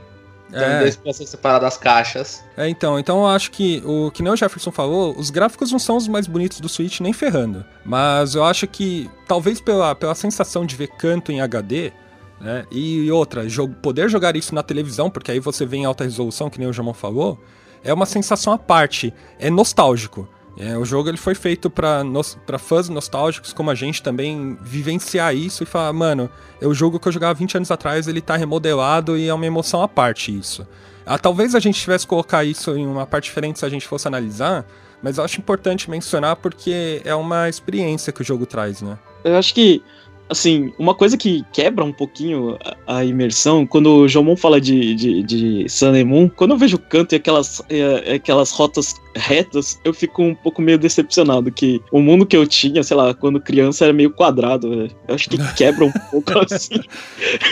Tem 0.51 0.61
é. 0.61 0.79
dois 0.79 0.95
peças 0.95 1.29
separadas 1.29 1.73
das 1.73 1.77
caixas. 1.77 2.43
É, 2.55 2.69
então, 2.69 2.99
então 2.99 3.21
eu 3.21 3.27
acho 3.27 3.49
que 3.49 3.81
o 3.83 4.11
que 4.11 4.21
nem 4.21 4.31
o 4.31 4.35
Jefferson 4.35 4.71
falou, 4.71 5.17
os 5.17 5.31
gráficos 5.31 5.71
não 5.71 5.79
são 5.79 5.97
os 5.97 6.07
mais 6.07 6.27
bonitos 6.27 6.59
do 6.59 6.69
Switch 6.69 6.99
nem 6.99 7.11
ferrando. 7.11 7.65
Mas 7.83 8.35
eu 8.35 8.43
acho 8.43 8.67
que 8.67 9.09
talvez 9.27 9.59
pela, 9.59 9.95
pela 9.95 10.13
sensação 10.13 10.63
de 10.63 10.75
ver 10.75 10.89
canto 10.89 11.31
em 11.31 11.41
HD, 11.41 11.91
né? 12.39 12.65
E 12.71 13.09
outra, 13.09 13.49
jogo, 13.49 13.73
poder 13.81 14.09
jogar 14.09 14.35
isso 14.35 14.53
na 14.53 14.61
televisão, 14.61 15.09
porque 15.09 15.31
aí 15.31 15.39
você 15.39 15.65
vê 15.65 15.77
em 15.77 15.85
alta 15.85 16.03
resolução, 16.03 16.49
que 16.49 16.59
nem 16.59 16.67
o 16.67 16.73
Jamon 16.73 16.93
falou, 16.93 17.39
é 17.83 17.91
uma 17.91 18.05
sensação 18.05 18.53
à 18.53 18.57
parte. 18.57 19.11
É 19.39 19.49
nostálgico. 19.49 20.29
É, 20.57 20.77
o 20.77 20.85
jogo 20.85 21.09
ele 21.09 21.17
foi 21.17 21.33
feito 21.33 21.69
para 21.69 22.03
nos, 22.03 22.37
fãs 22.59 22.87
nostálgicos 22.87 23.53
como 23.53 23.71
a 23.71 23.75
gente 23.75 24.03
também 24.03 24.57
vivenciar 24.61 25.35
isso 25.35 25.63
e 25.63 25.65
falar, 25.65 25.91
mano, 25.93 26.29
é 26.61 26.67
o 26.67 26.73
jogo 26.73 26.99
que 26.99 27.07
eu 27.07 27.11
jogava 27.11 27.33
20 27.33 27.57
anos 27.57 27.71
atrás, 27.71 28.07
ele 28.07 28.21
tá 28.21 28.35
remodelado 28.35 29.17
e 29.17 29.27
é 29.27 29.33
uma 29.33 29.45
emoção 29.45 29.81
à 29.81 29.87
parte 29.87 30.35
isso. 30.37 30.67
Ah, 31.05 31.17
talvez 31.17 31.55
a 31.55 31.59
gente 31.59 31.79
tivesse 31.79 32.05
colocar 32.05 32.43
isso 32.43 32.71
em 32.77 32.85
uma 32.85 33.05
parte 33.05 33.25
diferente 33.25 33.59
se 33.59 33.65
a 33.65 33.69
gente 33.69 33.87
fosse 33.87 34.07
analisar, 34.07 34.65
mas 35.01 35.17
eu 35.17 35.23
acho 35.23 35.39
importante 35.39 35.89
mencionar 35.89 36.35
porque 36.37 37.01
é 37.03 37.13
uma 37.13 37.49
experiência 37.49 38.13
que 38.13 38.21
o 38.21 38.23
jogo 38.23 38.45
traz, 38.45 38.81
né? 38.81 38.97
Eu 39.23 39.35
acho 39.35 39.53
que 39.53 39.83
assim, 40.29 40.73
uma 40.77 40.93
coisa 40.93 41.17
que 41.17 41.43
quebra 41.51 41.83
um 41.83 41.93
pouquinho 41.93 42.57
a, 42.87 42.97
a 42.97 43.05
imersão, 43.05 43.65
quando 43.65 43.87
o 43.87 44.07
Jomon 44.07 44.35
fala 44.35 44.59
de, 44.59 44.95
de, 44.95 45.23
de 45.23 45.69
Sun 45.69 45.93
and 45.93 46.05
Moon, 46.05 46.29
quando 46.29 46.51
eu 46.51 46.57
vejo 46.57 46.77
o 46.77 46.79
canto 46.79 47.13
e 47.13 47.17
aquelas, 47.17 47.61
e, 47.69 47.81
aquelas 48.13 48.51
rotas 48.51 48.95
retas, 49.15 49.79
eu 49.83 49.93
fico 49.93 50.23
um 50.23 50.33
pouco 50.33 50.61
meio 50.61 50.77
decepcionado, 50.77 51.51
que 51.51 51.81
o 51.91 51.99
mundo 51.99 52.25
que 52.25 52.35
eu 52.35 52.47
tinha, 52.47 52.83
sei 52.83 52.97
lá, 52.97 53.13
quando 53.13 53.39
criança 53.39 53.85
era 53.85 53.93
meio 53.93 54.11
quadrado, 54.11 54.75
né? 54.75 54.87
eu 55.07 55.15
acho 55.15 55.29
que 55.29 55.37
quebra 55.55 55.85
um 55.85 55.91
pouco 55.91 56.39
assim. 56.39 56.81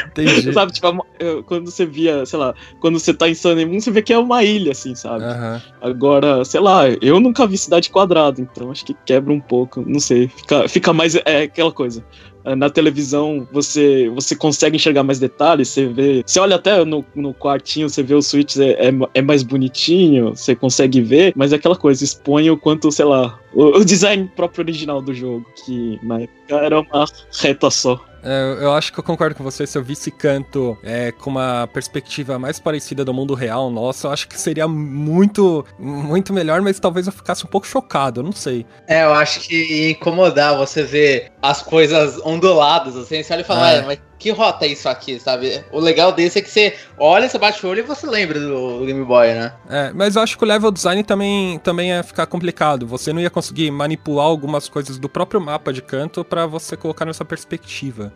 Entendi. 0.07 0.51
sabe, 0.53 0.71
tipo, 0.71 1.05
quando 1.45 1.69
você 1.69 1.85
via, 1.85 2.25
sei 2.25 2.39
lá, 2.39 2.53
quando 2.79 2.99
você 2.99 3.13
tá 3.13 3.29
em 3.29 3.35
Sun 3.35 3.51
and 3.51 3.67
Moon, 3.67 3.79
você 3.79 3.91
vê 3.91 4.01
que 4.01 4.13
é 4.13 4.17
uma 4.17 4.43
ilha, 4.43 4.71
assim, 4.71 4.95
sabe? 4.95 5.23
Uhum. 5.23 5.61
Agora, 5.81 6.43
sei 6.45 6.59
lá, 6.59 6.87
eu 7.01 7.19
nunca 7.19 7.45
vi 7.45 7.57
cidade 7.57 7.89
quadrada, 7.89 8.41
então 8.41 8.71
acho 8.71 8.85
que 8.85 8.95
quebra 9.05 9.31
um 9.31 9.39
pouco, 9.39 9.83
não 9.85 9.99
sei, 9.99 10.27
fica, 10.27 10.67
fica 10.67 10.93
mais, 10.93 11.15
é 11.15 11.43
aquela 11.43 11.71
coisa, 11.71 12.03
na 12.43 12.69
televisão 12.69 13.47
você 13.51 14.09
você 14.09 14.35
consegue 14.35 14.75
enxergar 14.75 15.03
mais 15.03 15.19
detalhes, 15.19 15.69
você 15.69 15.87
vê. 15.87 16.23
Você 16.25 16.39
olha 16.39 16.55
até 16.55 16.83
no, 16.83 17.05
no 17.15 17.33
quartinho, 17.33 17.89
você 17.89 18.03
vê 18.03 18.13
os 18.13 18.27
switches, 18.27 18.59
é, 18.59 18.71
é, 18.71 18.91
é, 19.13 19.21
mais 19.21 19.43
bonitinho, 19.43 20.29
você 20.29 20.55
consegue 20.55 21.01
ver, 21.01 21.33
mas 21.35 21.53
é 21.53 21.55
aquela 21.55 21.75
coisa, 21.75 22.03
expõe 22.03 22.49
o 22.49 22.57
quanto, 22.57 22.91
sei 22.91 23.05
lá, 23.05 23.39
o, 23.53 23.79
o 23.79 23.85
design 23.85 24.29
próprio 24.35 24.63
original 24.63 25.01
do 25.01 25.13
jogo, 25.13 25.45
que 25.65 25.99
na 26.03 26.21
época 26.21 26.55
era 26.55 26.79
uma 26.79 27.05
reta 27.39 27.69
só. 27.69 28.03
É, 28.23 28.63
eu 28.63 28.73
acho 28.73 28.93
que 28.93 28.99
eu 28.99 29.03
concordo 29.03 29.35
com 29.35 29.43
você. 29.43 29.65
Se 29.65 29.77
eu 29.77 29.83
visse 29.83 30.11
canto 30.11 30.77
é, 30.83 31.11
com 31.11 31.29
uma 31.29 31.67
perspectiva 31.67 32.37
mais 32.37 32.59
parecida 32.59 33.03
do 33.03 33.13
mundo 33.13 33.33
real, 33.33 33.69
nossa, 33.69 34.07
eu 34.07 34.11
acho 34.11 34.27
que 34.27 34.39
seria 34.39 34.67
muito, 34.67 35.65
muito 35.77 36.33
melhor, 36.33 36.61
mas 36.61 36.79
talvez 36.79 37.07
eu 37.07 37.13
ficasse 37.13 37.45
um 37.45 37.49
pouco 37.49 37.67
chocado, 37.67 38.23
não 38.23 38.31
sei. 38.31 38.65
É, 38.87 39.03
eu 39.03 39.13
acho 39.13 39.41
que 39.41 39.55
ia 39.55 39.91
incomodar 39.91 40.57
você 40.57 40.83
ver 40.83 41.31
as 41.41 41.61
coisas 41.61 42.19
onduladas, 42.25 42.95
assim, 42.95 43.23
você 43.23 43.33
olha 43.33 43.41
e 43.41 43.45
fala, 43.45 43.71
é. 43.71 43.81
mas 43.81 43.99
que 44.21 44.29
rota 44.29 44.67
isso 44.67 44.87
aqui, 44.87 45.19
sabe? 45.19 45.65
O 45.71 45.79
legal 45.79 46.11
desse 46.11 46.37
é 46.37 46.41
que 46.43 46.49
você 46.49 46.77
olha, 46.95 47.27
você 47.27 47.39
bate 47.39 47.65
o 47.65 47.69
olho 47.69 47.79
e 47.79 47.81
você 47.81 48.05
lembra 48.05 48.39
do, 48.39 48.77
do, 48.77 48.85
Game 48.85 49.03
Boy, 49.03 49.33
né? 49.33 49.51
É, 49.67 49.91
mas 49.95 50.15
eu 50.15 50.21
acho 50.21 50.37
que 50.37 50.43
o 50.43 50.47
level 50.47 50.69
design 50.69 51.03
também, 51.03 51.57
também 51.57 51.89
ia 51.89 52.03
ficar 52.03 52.27
complicado. 52.27 52.85
Você 52.85 53.11
não 53.11 53.19
ia 53.19 53.31
conseguir 53.31 53.71
manipular 53.71 54.27
algumas 54.27 54.69
coisas 54.69 54.99
do 54.99 55.09
próprio 55.09 55.41
mapa 55.41 55.73
de 55.73 55.81
canto 55.81 56.23
para 56.23 56.45
você 56.45 56.77
colocar 56.77 57.03
nessa 57.03 57.25
perspectiva. 57.25 58.13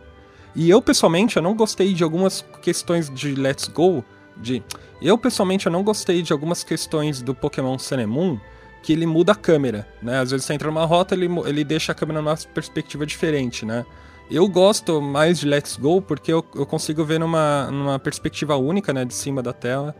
E 0.55 0.69
eu, 0.69 0.79
pessoalmente, 0.79 1.37
eu 1.37 1.41
não 1.41 1.55
gostei 1.55 1.91
de 1.91 2.03
algumas 2.03 2.45
questões 2.61 3.09
de 3.09 3.33
Let's 3.33 3.67
Go, 3.67 4.05
de... 4.37 4.61
Eu, 5.01 5.17
pessoalmente, 5.17 5.65
eu 5.65 5.71
não 5.71 5.81
gostei 5.81 6.21
de 6.21 6.31
algumas 6.31 6.63
questões 6.63 7.19
do 7.19 7.33
Pokémon 7.33 7.79
Sun 7.79 8.05
Moon, 8.05 8.39
que 8.83 8.93
ele 8.93 9.07
muda 9.07 9.31
a 9.31 9.35
câmera, 9.35 9.87
né? 10.03 10.19
Às 10.19 10.29
vezes 10.29 10.45
você 10.45 10.53
entra 10.53 10.67
numa 10.67 10.85
rota, 10.85 11.15
ele, 11.15 11.27
ele 11.47 11.63
deixa 11.63 11.93
a 11.93 11.95
câmera 11.95 12.21
numa 12.21 12.37
perspectiva 12.53 13.07
diferente, 13.07 13.65
né? 13.65 13.83
Eu 14.29 14.47
gosto 14.47 15.01
mais 15.01 15.39
de 15.39 15.47
Let's 15.47 15.77
Go 15.77 16.01
porque 16.01 16.31
eu, 16.33 16.43
eu 16.55 16.65
consigo 16.65 17.03
ver 17.03 17.19
numa, 17.19 17.69
numa 17.71 17.99
perspectiva 17.99 18.55
única, 18.55 18.91
né, 18.91 19.05
de 19.05 19.13
cima 19.13 19.41
da 19.41 19.53
tela. 19.53 19.95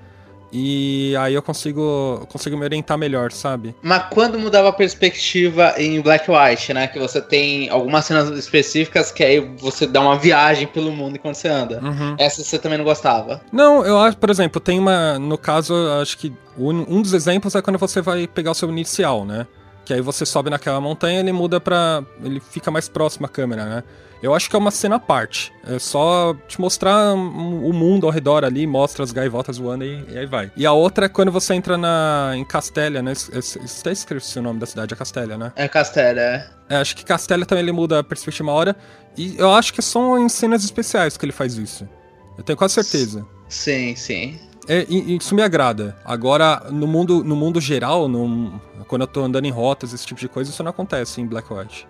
E 0.57 1.13
aí 1.17 1.33
eu 1.33 1.41
consigo, 1.41 2.25
consigo 2.29 2.55
me 2.55 2.63
orientar 2.63 2.97
melhor, 2.97 3.29
sabe? 3.31 3.75
Mas 3.81 4.05
quando 4.09 4.39
mudava 4.39 4.69
a 4.69 4.71
perspectiva 4.71 5.73
em 5.77 5.99
Black 5.99 6.31
White, 6.31 6.73
né? 6.73 6.87
Que 6.87 6.97
você 6.97 7.21
tem 7.21 7.69
algumas 7.69 8.05
cenas 8.05 8.29
específicas 8.29 9.11
que 9.11 9.21
aí 9.21 9.39
você 9.57 9.85
dá 9.85 9.99
uma 9.99 10.17
viagem 10.17 10.65
pelo 10.65 10.93
mundo 10.93 11.17
enquanto 11.17 11.35
você 11.35 11.49
anda. 11.49 11.81
Uhum. 11.83 12.15
Essa 12.17 12.41
você 12.41 12.57
também 12.57 12.77
não 12.77 12.85
gostava? 12.85 13.41
Não, 13.51 13.85
eu 13.85 13.99
acho, 13.99 14.17
por 14.17 14.29
exemplo, 14.29 14.61
tem 14.61 14.79
uma. 14.79 15.19
No 15.19 15.37
caso, 15.37 15.73
acho 16.01 16.17
que 16.17 16.31
um, 16.57 16.97
um 16.97 17.01
dos 17.01 17.13
exemplos 17.13 17.53
é 17.53 17.61
quando 17.61 17.77
você 17.77 18.01
vai 18.01 18.25
pegar 18.25 18.51
o 18.51 18.55
seu 18.55 18.69
inicial, 18.69 19.25
né? 19.25 19.45
Que 19.83 19.93
aí 19.93 20.01
você 20.01 20.25
sobe 20.25 20.49
naquela 20.49 20.79
montanha 20.79 21.19
ele 21.19 21.33
muda 21.33 21.59
pra. 21.59 22.01
ele 22.23 22.39
fica 22.39 22.71
mais 22.71 22.87
próximo 22.87 23.25
à 23.25 23.29
câmera, 23.29 23.65
né? 23.65 23.83
Eu 24.25 24.33
acho 24.33 24.49
que 24.49 24.55
é 24.55 24.59
uma 24.59 24.71
cena 24.71 24.95
à 24.95 24.99
parte. 24.99 25.53
É 25.67 25.77
só 25.77 26.35
te 26.47 26.59
mostrar 26.59 27.13
o 27.13 27.71
mundo 27.71 28.07
ao 28.07 28.11
redor 28.11 28.43
ali, 28.43 28.65
mostra 28.65 29.03
as 29.03 29.11
gaivotas 29.11 29.59
voando 29.59 29.85
e, 29.85 30.03
e 30.09 30.17
aí 30.17 30.25
vai. 30.25 30.51
E 30.57 30.65
a 30.65 30.71
outra 30.71 31.05
é 31.05 31.09
quando 31.09 31.31
você 31.31 31.53
entra 31.53 31.77
na, 31.77 32.31
em 32.35 32.43
Castélia, 32.43 33.03
né? 33.03 33.11
Está 33.11 33.91
escrito 33.91 34.25
o 34.35 34.41
nome 34.41 34.59
da 34.59 34.65
cidade, 34.65 34.95
é 34.95 34.97
Castélia, 34.97 35.37
né? 35.37 35.53
É 35.55 35.67
Castélia, 35.67 36.21
é. 36.21 36.73
é. 36.73 36.77
Acho 36.77 36.95
que 36.95 37.05
Castélia 37.05 37.45
também 37.45 37.63
ele 37.63 37.71
muda 37.71 37.99
a 37.99 38.03
perspectiva 38.03 38.49
uma 38.49 38.53
hora. 38.53 38.75
E 39.15 39.35
eu 39.37 39.53
acho 39.53 39.71
que 39.71 39.81
são 39.83 40.17
em 40.17 40.27
cenas 40.27 40.63
especiais 40.63 41.17
que 41.17 41.23
ele 41.23 41.31
faz 41.31 41.55
isso. 41.55 41.87
Eu 42.35 42.43
tenho 42.43 42.57
quase 42.57 42.73
certeza. 42.73 43.23
Sim, 43.47 43.95
sim. 43.95 44.39
É, 44.67 44.85
isso 44.89 45.35
me 45.35 45.41
agrada. 45.41 45.95
Agora, 46.03 46.63
no 46.71 46.87
mundo, 46.87 47.23
no 47.23 47.35
mundo 47.35 47.61
geral, 47.61 48.07
no, 48.07 48.59
quando 48.87 49.01
eu 49.01 49.07
tô 49.07 49.21
andando 49.21 49.45
em 49.45 49.51
rotas, 49.51 49.93
esse 49.93 50.05
tipo 50.05 50.19
de 50.19 50.27
coisa, 50.27 50.49
isso 50.49 50.63
não 50.63 50.71
acontece 50.71 51.21
em 51.21 51.25
Black 51.25 51.51
White. 51.53 51.87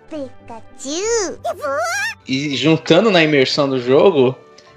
E 2.26 2.56
juntando 2.56 3.10
na 3.10 3.22
imersão 3.22 3.68
do 3.68 3.80
jogo, 3.80 4.36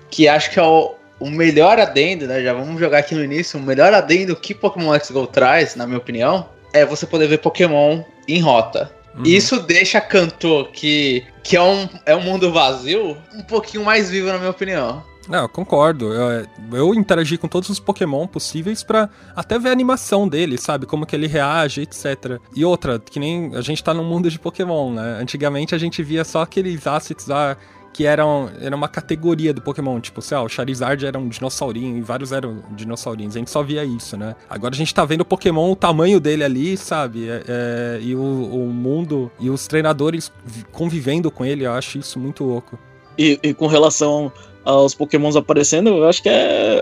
que 0.09 0.27
acho 0.27 0.51
que 0.51 0.59
é 0.59 0.63
o, 0.63 0.95
o 1.19 1.29
melhor 1.29 1.79
adendo, 1.79 2.27
né? 2.27 2.41
Já 2.41 2.53
vamos 2.53 2.79
jogar 2.79 2.99
aqui 2.99 3.15
no 3.15 3.23
início, 3.23 3.59
o 3.59 3.63
melhor 3.63 3.93
adendo 3.93 4.35
que 4.35 4.53
Pokémon 4.53 4.91
Let's 4.91 5.11
Go 5.11 5.27
traz, 5.27 5.75
na 5.75 5.85
minha 5.85 5.97
opinião, 5.97 6.47
é 6.73 6.85
você 6.85 7.05
poder 7.05 7.27
ver 7.27 7.39
Pokémon 7.39 8.03
em 8.27 8.39
rota. 8.39 8.91
Uhum. 9.15 9.23
Isso 9.25 9.59
deixa 9.59 9.99
Cantor, 9.99 10.69
que, 10.71 11.25
que 11.43 11.57
é, 11.57 11.61
um, 11.61 11.89
é 12.05 12.15
um 12.15 12.21
mundo 12.21 12.51
vazio, 12.51 13.17
um 13.33 13.41
pouquinho 13.41 13.83
mais 13.83 14.09
vivo, 14.09 14.27
na 14.27 14.37
minha 14.37 14.51
opinião. 14.51 15.03
Não, 15.29 15.43
eu 15.43 15.49
concordo. 15.49 16.11
Eu, 16.11 16.47
eu 16.71 16.93
interagi 16.95 17.37
com 17.37 17.47
todos 17.47 17.69
os 17.69 17.79
Pokémon 17.79 18.25
possíveis 18.25 18.83
para 18.83 19.09
até 19.35 19.59
ver 19.59 19.69
a 19.69 19.71
animação 19.71 20.27
dele, 20.27 20.57
sabe? 20.57 20.87
Como 20.87 21.05
que 21.05 21.15
ele 21.15 21.27
reage, 21.27 21.81
etc. 21.81 22.39
E 22.55 22.65
outra, 22.65 22.97
que 22.97 23.19
nem 23.19 23.55
a 23.55 23.61
gente 23.61 23.83
tá 23.83 23.93
num 23.93 24.03
mundo 24.03 24.29
de 24.29 24.39
Pokémon, 24.39 24.91
né? 24.91 25.19
Antigamente 25.21 25.75
a 25.75 25.77
gente 25.77 26.01
via 26.01 26.25
só 26.25 26.41
aqueles 26.41 26.87
assets 26.87 27.27
lá 27.27 27.55
que 27.93 28.05
eram 28.05 28.49
era 28.59 28.75
uma 28.75 28.87
categoria 28.87 29.53
do 29.53 29.61
Pokémon, 29.61 29.99
tipo, 29.99 30.21
sei 30.21 30.37
lá, 30.37 30.43
o 30.43 30.49
Charizard 30.49 31.05
era 31.05 31.17
um 31.17 31.27
dinossaurinho 31.27 31.97
e 31.97 32.01
vários 32.01 32.31
eram 32.31 32.63
dinossaurinhos. 32.71 33.35
A 33.35 33.39
gente 33.39 33.51
só 33.51 33.61
via 33.61 33.83
isso, 33.83 34.17
né? 34.17 34.35
Agora 34.49 34.73
a 34.73 34.77
gente 34.77 34.93
tá 34.93 35.05
vendo 35.05 35.21
o 35.21 35.25
Pokémon, 35.25 35.71
o 35.71 35.75
tamanho 35.75 36.19
dele 36.19 36.43
ali, 36.43 36.75
sabe? 36.75 37.29
É, 37.29 37.43
é, 37.47 37.99
e 38.01 38.15
o, 38.15 38.19
o, 38.19 38.67
mundo 38.73 39.31
e 39.39 39.49
os 39.49 39.67
treinadores 39.67 40.31
convivendo 40.71 41.29
com 41.29 41.45
ele, 41.45 41.65
eu 41.65 41.73
acho 41.73 41.99
isso 41.99 42.17
muito 42.19 42.43
louco. 42.43 42.79
E, 43.17 43.37
e 43.43 43.53
com 43.53 43.67
relação 43.67 44.31
aos 44.63 44.93
pokémons 44.93 45.35
aparecendo, 45.35 45.89
eu 45.89 46.07
acho 46.07 46.21
que 46.21 46.29
é 46.29 46.81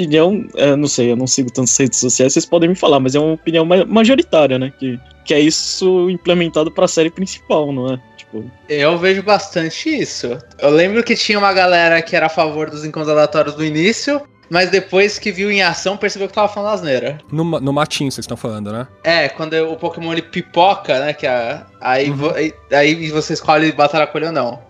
opinião, 0.00 0.46
é, 0.56 0.74
não 0.76 0.88
sei, 0.88 1.12
eu 1.12 1.16
não 1.16 1.26
sigo 1.26 1.50
tantas 1.50 1.76
redes 1.76 1.98
sociais, 1.98 2.32
vocês 2.32 2.46
podem 2.46 2.68
me 2.68 2.74
falar, 2.74 3.00
mas 3.00 3.14
é 3.14 3.18
uma 3.18 3.34
opinião 3.34 3.64
majoritária, 3.64 4.58
né? 4.58 4.72
Que, 4.78 4.98
que 5.24 5.34
é 5.34 5.40
isso 5.40 6.08
implementado 6.08 6.70
para 6.70 6.84
a 6.84 6.88
série 6.88 7.10
principal, 7.10 7.72
não 7.72 7.92
é? 7.92 8.00
Tipo... 8.16 8.50
Eu 8.68 8.96
vejo 8.98 9.22
bastante 9.22 9.88
isso. 9.88 10.38
Eu 10.58 10.70
lembro 10.70 11.02
que 11.02 11.16
tinha 11.16 11.38
uma 11.38 11.52
galera 11.52 12.00
que 12.00 12.14
era 12.14 12.26
a 12.26 12.30
favor 12.30 12.70
dos 12.70 12.84
encontros 12.84 13.10
aleatórios 13.10 13.54
do 13.54 13.64
início, 13.64 14.22
mas 14.48 14.70
depois 14.70 15.18
que 15.18 15.30
viu 15.30 15.50
em 15.50 15.62
ação 15.62 15.96
percebeu 15.96 16.28
que 16.28 16.34
tava 16.34 16.48
falando 16.48 16.74
asneira. 16.74 17.18
No, 17.30 17.44
no 17.44 17.72
matinho 17.72 18.10
vocês 18.10 18.24
estão 18.24 18.36
falando, 18.36 18.72
né? 18.72 18.86
É, 19.04 19.28
quando 19.28 19.54
o 19.54 19.76
Pokémon 19.76 20.12
ele 20.12 20.22
pipoca, 20.22 20.98
né? 20.98 21.12
Que 21.12 21.26
a, 21.26 21.66
aí, 21.80 22.10
uhum. 22.10 22.16
vo, 22.16 22.30
aí, 22.30 22.52
aí 22.72 23.10
você 23.10 23.34
escolhe 23.34 23.70
batalha 23.70 24.06
com 24.06 24.18
ele 24.18 24.26
ou 24.26 24.32
não. 24.32 24.60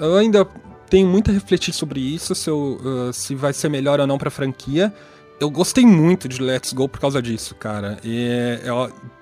Eu 0.00 0.16
ainda 0.16 0.46
tenho 0.88 1.06
muito 1.06 1.30
a 1.30 1.34
refletir 1.34 1.72
sobre 1.72 2.00
isso, 2.00 2.34
se, 2.34 2.48
eu, 2.48 2.78
uh, 2.82 3.12
se 3.12 3.34
vai 3.34 3.52
ser 3.52 3.68
melhor 3.68 4.00
ou 4.00 4.06
não 4.06 4.18
pra 4.18 4.30
franquia. 4.30 4.92
Eu 5.40 5.50
gostei 5.50 5.86
muito 5.86 6.28
de 6.28 6.42
Let's 6.42 6.72
Go 6.72 6.88
por 6.88 7.00
causa 7.00 7.22
disso, 7.22 7.54
cara. 7.54 7.98
E 8.02 8.58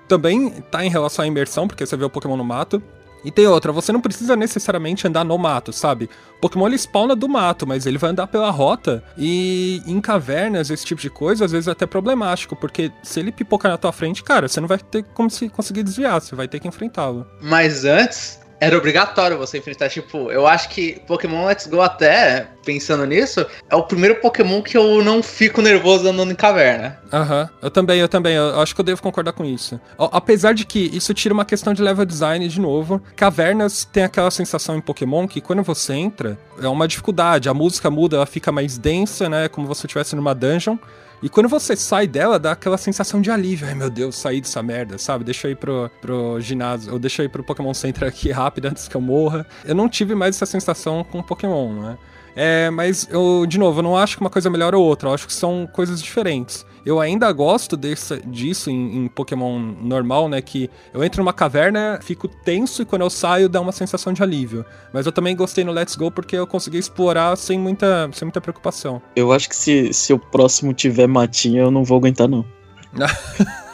também 0.07 0.49
tá 0.71 0.83
em 0.83 0.89
relação 0.89 1.23
à 1.23 1.27
imersão, 1.27 1.67
porque 1.67 1.85
você 1.85 1.95
vê 1.95 2.05
o 2.05 2.09
Pokémon 2.09 2.35
no 2.35 2.43
mato. 2.43 2.81
E 3.23 3.31
tem 3.31 3.47
outra, 3.47 3.71
você 3.71 3.91
não 3.91 3.99
precisa 3.99 4.35
necessariamente 4.35 5.07
andar 5.07 5.25
no 5.25 5.37
mato, 5.37 5.73
sabe? 5.73 6.09
Pokémon 6.39 6.67
ele 6.67 6.77
spawna 6.77 7.15
do 7.15 7.27
mato, 7.27 7.65
mas 7.65 7.85
ele 7.85 7.97
vai 7.97 8.11
andar 8.11 8.27
pela 8.27 8.49
rota 8.49 9.03
e 9.17 9.81
em 9.85 9.99
cavernas, 9.99 10.69
esse 10.69 10.85
tipo 10.85 11.01
de 11.01 11.09
coisa, 11.09 11.43
às 11.43 11.51
vezes 11.51 11.67
é 11.67 11.71
até 11.71 11.85
problemático, 11.85 12.55
porque 12.55 12.91
se 13.03 13.19
ele 13.19 13.31
pipocar 13.31 13.71
na 13.71 13.77
tua 13.77 13.91
frente, 13.91 14.23
cara, 14.23 14.47
você 14.47 14.61
não 14.61 14.67
vai 14.67 14.77
ter 14.77 15.03
como 15.13 15.29
se 15.29 15.49
conseguir 15.49 15.83
desviar, 15.83 16.21
você 16.21 16.35
vai 16.35 16.47
ter 16.47 16.59
que 16.59 16.67
enfrentá-lo. 16.67 17.25
Mas 17.41 17.85
antes, 17.85 18.36
era 18.59 18.77
obrigatório 18.77 19.37
você 19.37 19.57
enfrentar. 19.57 19.89
Tipo, 19.89 20.31
eu 20.31 20.47
acho 20.47 20.69
que 20.69 21.01
Pokémon 21.07 21.45
Let's 21.45 21.67
Go, 21.67 21.81
até 21.81 22.47
pensando 22.65 23.05
nisso, 23.05 23.45
é 23.69 23.75
o 23.75 23.83
primeiro 23.83 24.15
Pokémon 24.15 24.61
que 24.61 24.77
eu 24.77 25.03
não 25.03 25.23
fico 25.23 25.61
nervoso 25.61 26.07
andando 26.07 26.31
em 26.31 26.35
caverna. 26.35 26.99
Aham, 27.13 27.43
uhum. 27.43 27.49
eu 27.61 27.71
também, 27.71 27.99
eu 27.99 28.09
também. 28.09 28.35
Eu 28.35 28.59
acho 28.59 28.73
que 28.73 28.81
eu 28.81 28.85
devo 28.85 29.01
concordar 29.01 29.33
com 29.33 29.45
isso. 29.45 29.79
Apesar 29.97 30.53
de 30.53 30.65
que 30.65 30.79
isso 30.93 31.13
tira 31.13 31.33
uma 31.33 31.45
questão 31.45 31.73
de 31.73 31.81
level 31.81 32.05
design 32.05 32.47
de 32.47 32.59
novo. 32.59 33.01
Cavernas 33.15 33.85
tem 33.85 34.03
aquela 34.03 34.31
sensação 34.31 34.75
em 34.75 34.81
Pokémon 34.81 35.27
que 35.27 35.39
quando 35.39 35.63
você 35.63 35.93
entra, 35.93 36.37
é 36.61 36.67
uma 36.67 36.87
dificuldade. 36.87 37.49
A 37.49 37.53
música 37.53 37.89
muda, 37.89 38.17
ela 38.17 38.25
fica 38.25 38.51
mais 38.51 38.77
densa, 38.77 39.29
né? 39.29 39.47
Como 39.47 39.67
se 39.67 39.69
você 39.69 39.87
estivesse 39.87 40.15
numa 40.15 40.33
dungeon. 40.33 40.77
E 41.21 41.29
quando 41.29 41.49
você 41.49 41.75
sai 41.75 42.05
dela, 42.05 42.37
dá 42.37 42.51
aquela 42.51 42.77
sensação 42.77 43.21
de 43.21 43.31
alívio. 43.31 43.67
Ai 43.67 43.73
meu 43.73 43.89
Deus, 43.89 44.15
saí 44.15 44.39
dessa 44.39 44.61
merda, 44.61 44.97
sabe? 44.97 45.23
Deixa 45.23 45.47
eu 45.47 45.51
ir 45.51 45.55
pro, 45.55 45.89
pro 45.99 46.39
ginásio, 46.39 46.93
ou 46.93 46.99
deixa 46.99 47.23
eu 47.23 47.25
ir 47.25 47.29
pro 47.29 47.43
Pokémon 47.43 47.73
Center 47.73 48.07
aqui 48.07 48.29
rápido 48.31 48.65
antes 48.67 48.87
que 48.87 48.95
eu 48.95 49.01
morra. 49.01 49.45
Eu 49.65 49.73
não 49.73 49.89
tive 49.89 50.13
mais 50.13 50.35
essa 50.35 50.45
sensação 50.45 51.03
com 51.03 51.23
Pokémon, 51.23 51.73
né? 51.73 51.97
É, 52.39 52.69
mas 52.69 53.07
eu, 53.09 53.47
de 53.47 53.57
novo, 53.57 53.79
eu 53.79 53.83
não 53.83 53.97
acho 53.97 54.15
que 54.15 54.21
uma 54.21 54.29
coisa 54.29 54.47
é 54.47 54.51
melhor 54.51 54.75
ou 54.75 54.85
outra, 54.85 55.09
eu 55.09 55.13
acho 55.13 55.25
que 55.25 55.33
são 55.33 55.67
coisas 55.73 55.99
diferentes. 55.99 56.63
Eu 56.87 57.01
ainda 57.01 57.29
gosto 57.33 57.75
desse, 57.75 58.21
disso 58.25 58.69
em, 58.69 58.95
em, 58.95 59.07
Pokémon 59.09 59.59
normal, 59.59 60.29
né? 60.29 60.41
Que 60.41 60.69
eu 60.93 61.03
entro 61.03 61.21
numa 61.21 61.33
caverna, 61.33 61.99
fico 62.01 62.29
tenso 62.29 62.81
e 62.81 62.85
quando 62.85 63.01
eu 63.01 63.09
saio 63.09 63.49
dá 63.49 63.59
uma 63.59 63.73
sensação 63.73 64.13
de 64.13 64.23
alívio. 64.23 64.63
Mas 64.93 65.05
eu 65.05 65.11
também 65.11 65.35
gostei 65.35 65.65
no 65.65 65.73
Let's 65.73 65.97
Go 65.97 66.09
porque 66.09 66.37
eu 66.37 66.47
consegui 66.47 66.77
explorar 66.77 67.35
sem 67.35 67.59
muita, 67.59 68.09
sem 68.13 68.25
muita 68.25 68.39
preocupação. 68.39 69.01
Eu 69.17 69.33
acho 69.33 69.49
que 69.49 69.55
se, 69.57 69.91
se 69.91 70.13
o 70.13 70.17
próximo 70.17 70.73
tiver 70.73 71.07
matinha, 71.07 71.63
eu 71.63 71.71
não 71.71 71.83
vou 71.83 71.97
aguentar, 71.97 72.29
não. 72.29 72.45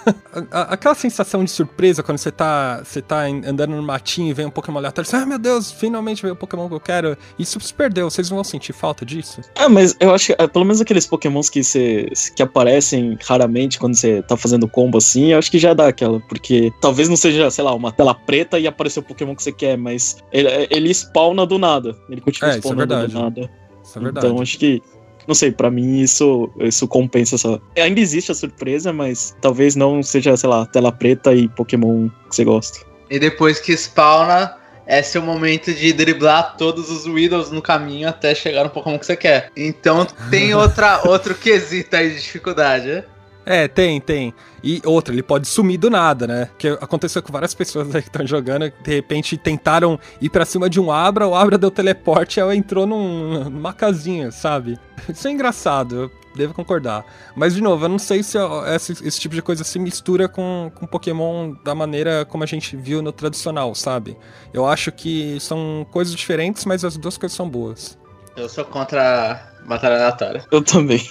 Aquela 0.52 0.96
sensação 0.96 1.44
de 1.44 1.52
surpresa 1.52 2.04
quando 2.04 2.18
você 2.18 2.32
tá, 2.32 2.82
você 2.84 3.02
tá 3.02 3.22
andando 3.22 3.72
no 3.72 3.84
matinho 3.84 4.30
e 4.30 4.34
vem 4.34 4.46
um 4.46 4.50
Pokémon 4.50 4.78
aleatório, 4.80 5.10
você, 5.10 5.16
ah, 5.16 5.26
meu 5.26 5.40
Deus, 5.40 5.72
finalmente 5.72 6.22
veio 6.22 6.34
o 6.34 6.38
Pokémon 6.38 6.68
que 6.68 6.76
eu 6.76 6.80
quero. 6.80 7.18
Isso 7.38 7.60
se 7.60 7.74
perdeu, 7.74 8.10
vocês 8.10 8.30
vão 8.30 8.44
sentir 8.44 8.74
falta 8.74 9.06
disso? 9.06 9.42
Ah, 9.56 9.70
mas 9.70 9.96
eu 10.00 10.14
acho 10.14 10.28
que, 10.28 10.36
ah, 10.38 10.48
pelo 10.48 10.66
menos 10.66 10.82
aqueles 10.82 11.06
Pokémons 11.06 11.50
que, 11.50 11.64
você, 11.64 12.08
que 12.36 12.44
aparecem 12.44 13.18
raramente 13.26 13.80
quando 13.80 13.96
você 13.96 14.22
tá 14.24 14.36
fazendo 14.36 14.68
combo 14.68 14.98
assim, 14.98 15.32
eu 15.32 15.40
acho 15.40 15.52
que 15.52 15.60
já 15.60 15.74
dá 15.74 15.88
aquela, 15.88 16.20
porque 16.22 16.72
talvez 16.82 17.08
não 17.08 17.18
seja, 17.18 17.50
sei 17.50 17.64
lá, 17.64 17.74
uma 17.74 17.92
tela 17.92 18.14
preta 18.14 18.60
e 18.60 18.68
aparecer 18.68 19.00
o 19.00 19.04
Pokémon 19.04 19.36
que 19.36 19.44
você 19.44 19.52
quer, 19.52 19.78
mas 19.78 20.18
ele, 20.32 20.50
ele 20.70 20.90
spawna 20.94 21.46
do 21.46 21.58
nada. 21.58 21.96
Ele 22.10 22.22
continua 22.22 22.52
é, 22.52 22.58
spawnando 22.58 22.94
é 22.94 23.08
do 23.08 23.14
nada. 23.14 23.50
Isso 23.84 24.00
é 24.00 24.02
verdade. 24.02 24.28
Então 24.28 24.42
acho 24.42 24.58
que 24.58 24.82
não 25.28 25.36
sei, 25.36 25.52
para 25.52 25.72
mim 25.72 26.02
isso, 26.02 26.50
isso 26.60 26.88
compensa 26.88 27.38
só. 27.38 27.60
Ainda 27.78 28.00
existe 28.00 28.32
a 28.32 28.36
surpresa, 28.36 28.92
mas 28.92 29.36
talvez 29.42 29.76
não 29.76 30.04
seja, 30.04 30.36
sei 30.36 30.50
lá, 30.50 30.66
tela 30.66 30.92
preta 30.92 31.34
e 31.34 31.48
Pokémon 31.50 32.10
que 32.30 32.36
você 32.36 32.44
gosta. 32.44 32.80
E 33.10 33.20
depois 33.20 33.60
que 33.60 33.74
spawna, 33.74 34.56
é 34.86 35.02
seu 35.02 35.22
momento 35.22 35.74
de 35.74 35.94
driblar 35.94 36.58
todos 36.58 36.90
os 36.90 37.06
Widows 37.06 37.52
no 37.52 37.62
caminho 37.62 38.10
até 38.10 38.36
chegar 38.36 38.64
no 38.64 38.70
Pokémon 38.70 39.00
que 39.00 39.06
você 39.06 39.16
quer. 39.16 39.50
Então 39.56 40.06
tem 40.30 40.54
outra, 40.56 41.02
outro 41.08 41.36
quesito 41.36 41.96
aí 41.96 42.10
de 42.10 42.22
dificuldade, 42.22 42.88
né? 42.88 43.04
É, 43.46 43.68
tem, 43.68 44.00
tem. 44.00 44.34
E 44.64 44.82
outra, 44.86 45.14
ele 45.14 45.24
pode 45.24 45.48
sumir 45.48 45.78
do 45.78 45.90
nada, 45.90 46.26
né? 46.26 46.50
Que 46.58 46.70
aconteceu 46.70 47.22
com 47.22 47.32
várias 47.32 47.54
pessoas 47.54 47.94
aí 47.94 48.02
que 48.02 48.08
estão 48.08 48.26
jogando, 48.26 48.72
de 48.82 48.96
repente 48.96 49.38
tentaram 49.38 50.00
ir 50.22 50.30
para 50.30 50.46
cima 50.46 50.70
de 50.70 50.80
um 50.80 50.92
Abra, 50.92 51.28
o 51.28 51.36
Abra 51.36 51.58
deu 51.58 51.70
teleporte 51.70 52.40
e 52.40 52.42
ela 52.42 52.56
entrou 52.56 52.86
num, 52.86 53.50
numa 53.50 53.74
casinha, 53.74 54.32
sabe? 54.32 54.80
Isso 55.10 55.28
é 55.28 55.32
engraçado, 55.32 55.96
eu 55.96 56.12
devo 56.36 56.54
concordar. 56.54 57.06
Mas, 57.36 57.54
de 57.54 57.62
novo, 57.62 57.86
eu 57.86 57.90
não 57.90 58.00
sei 58.00 58.24
se 58.24 58.38
esse, 58.74 58.94
esse 59.06 59.20
tipo 59.20 59.36
de 59.36 59.42
coisa 59.42 59.64
se 59.64 59.78
mistura 59.78 60.28
com, 60.30 60.72
com 60.74 60.88
Pokémon 60.88 61.54
da 61.64 61.76
maneira 61.76 62.26
como 62.26 62.44
a 62.44 62.48
gente 62.48 62.76
viu 62.78 63.02
no 63.02 63.12
tradicional, 63.12 63.76
sabe? 63.76 64.18
Eu 64.54 64.66
acho 64.66 64.92
que 64.92 65.38
são 65.40 65.86
coisas 65.92 66.16
diferentes, 66.16 66.66
mas 66.66 66.86
as 66.86 66.98
duas 66.98 67.18
coisas 67.18 67.36
são 67.36 67.50
boas. 67.50 67.98
Eu 68.36 68.50
sou 68.50 68.66
contra 68.66 69.52
a 69.62 69.68
batalha 69.68 69.96
aleatória. 69.96 70.46
Eu 70.52 70.64
também. 70.64 71.02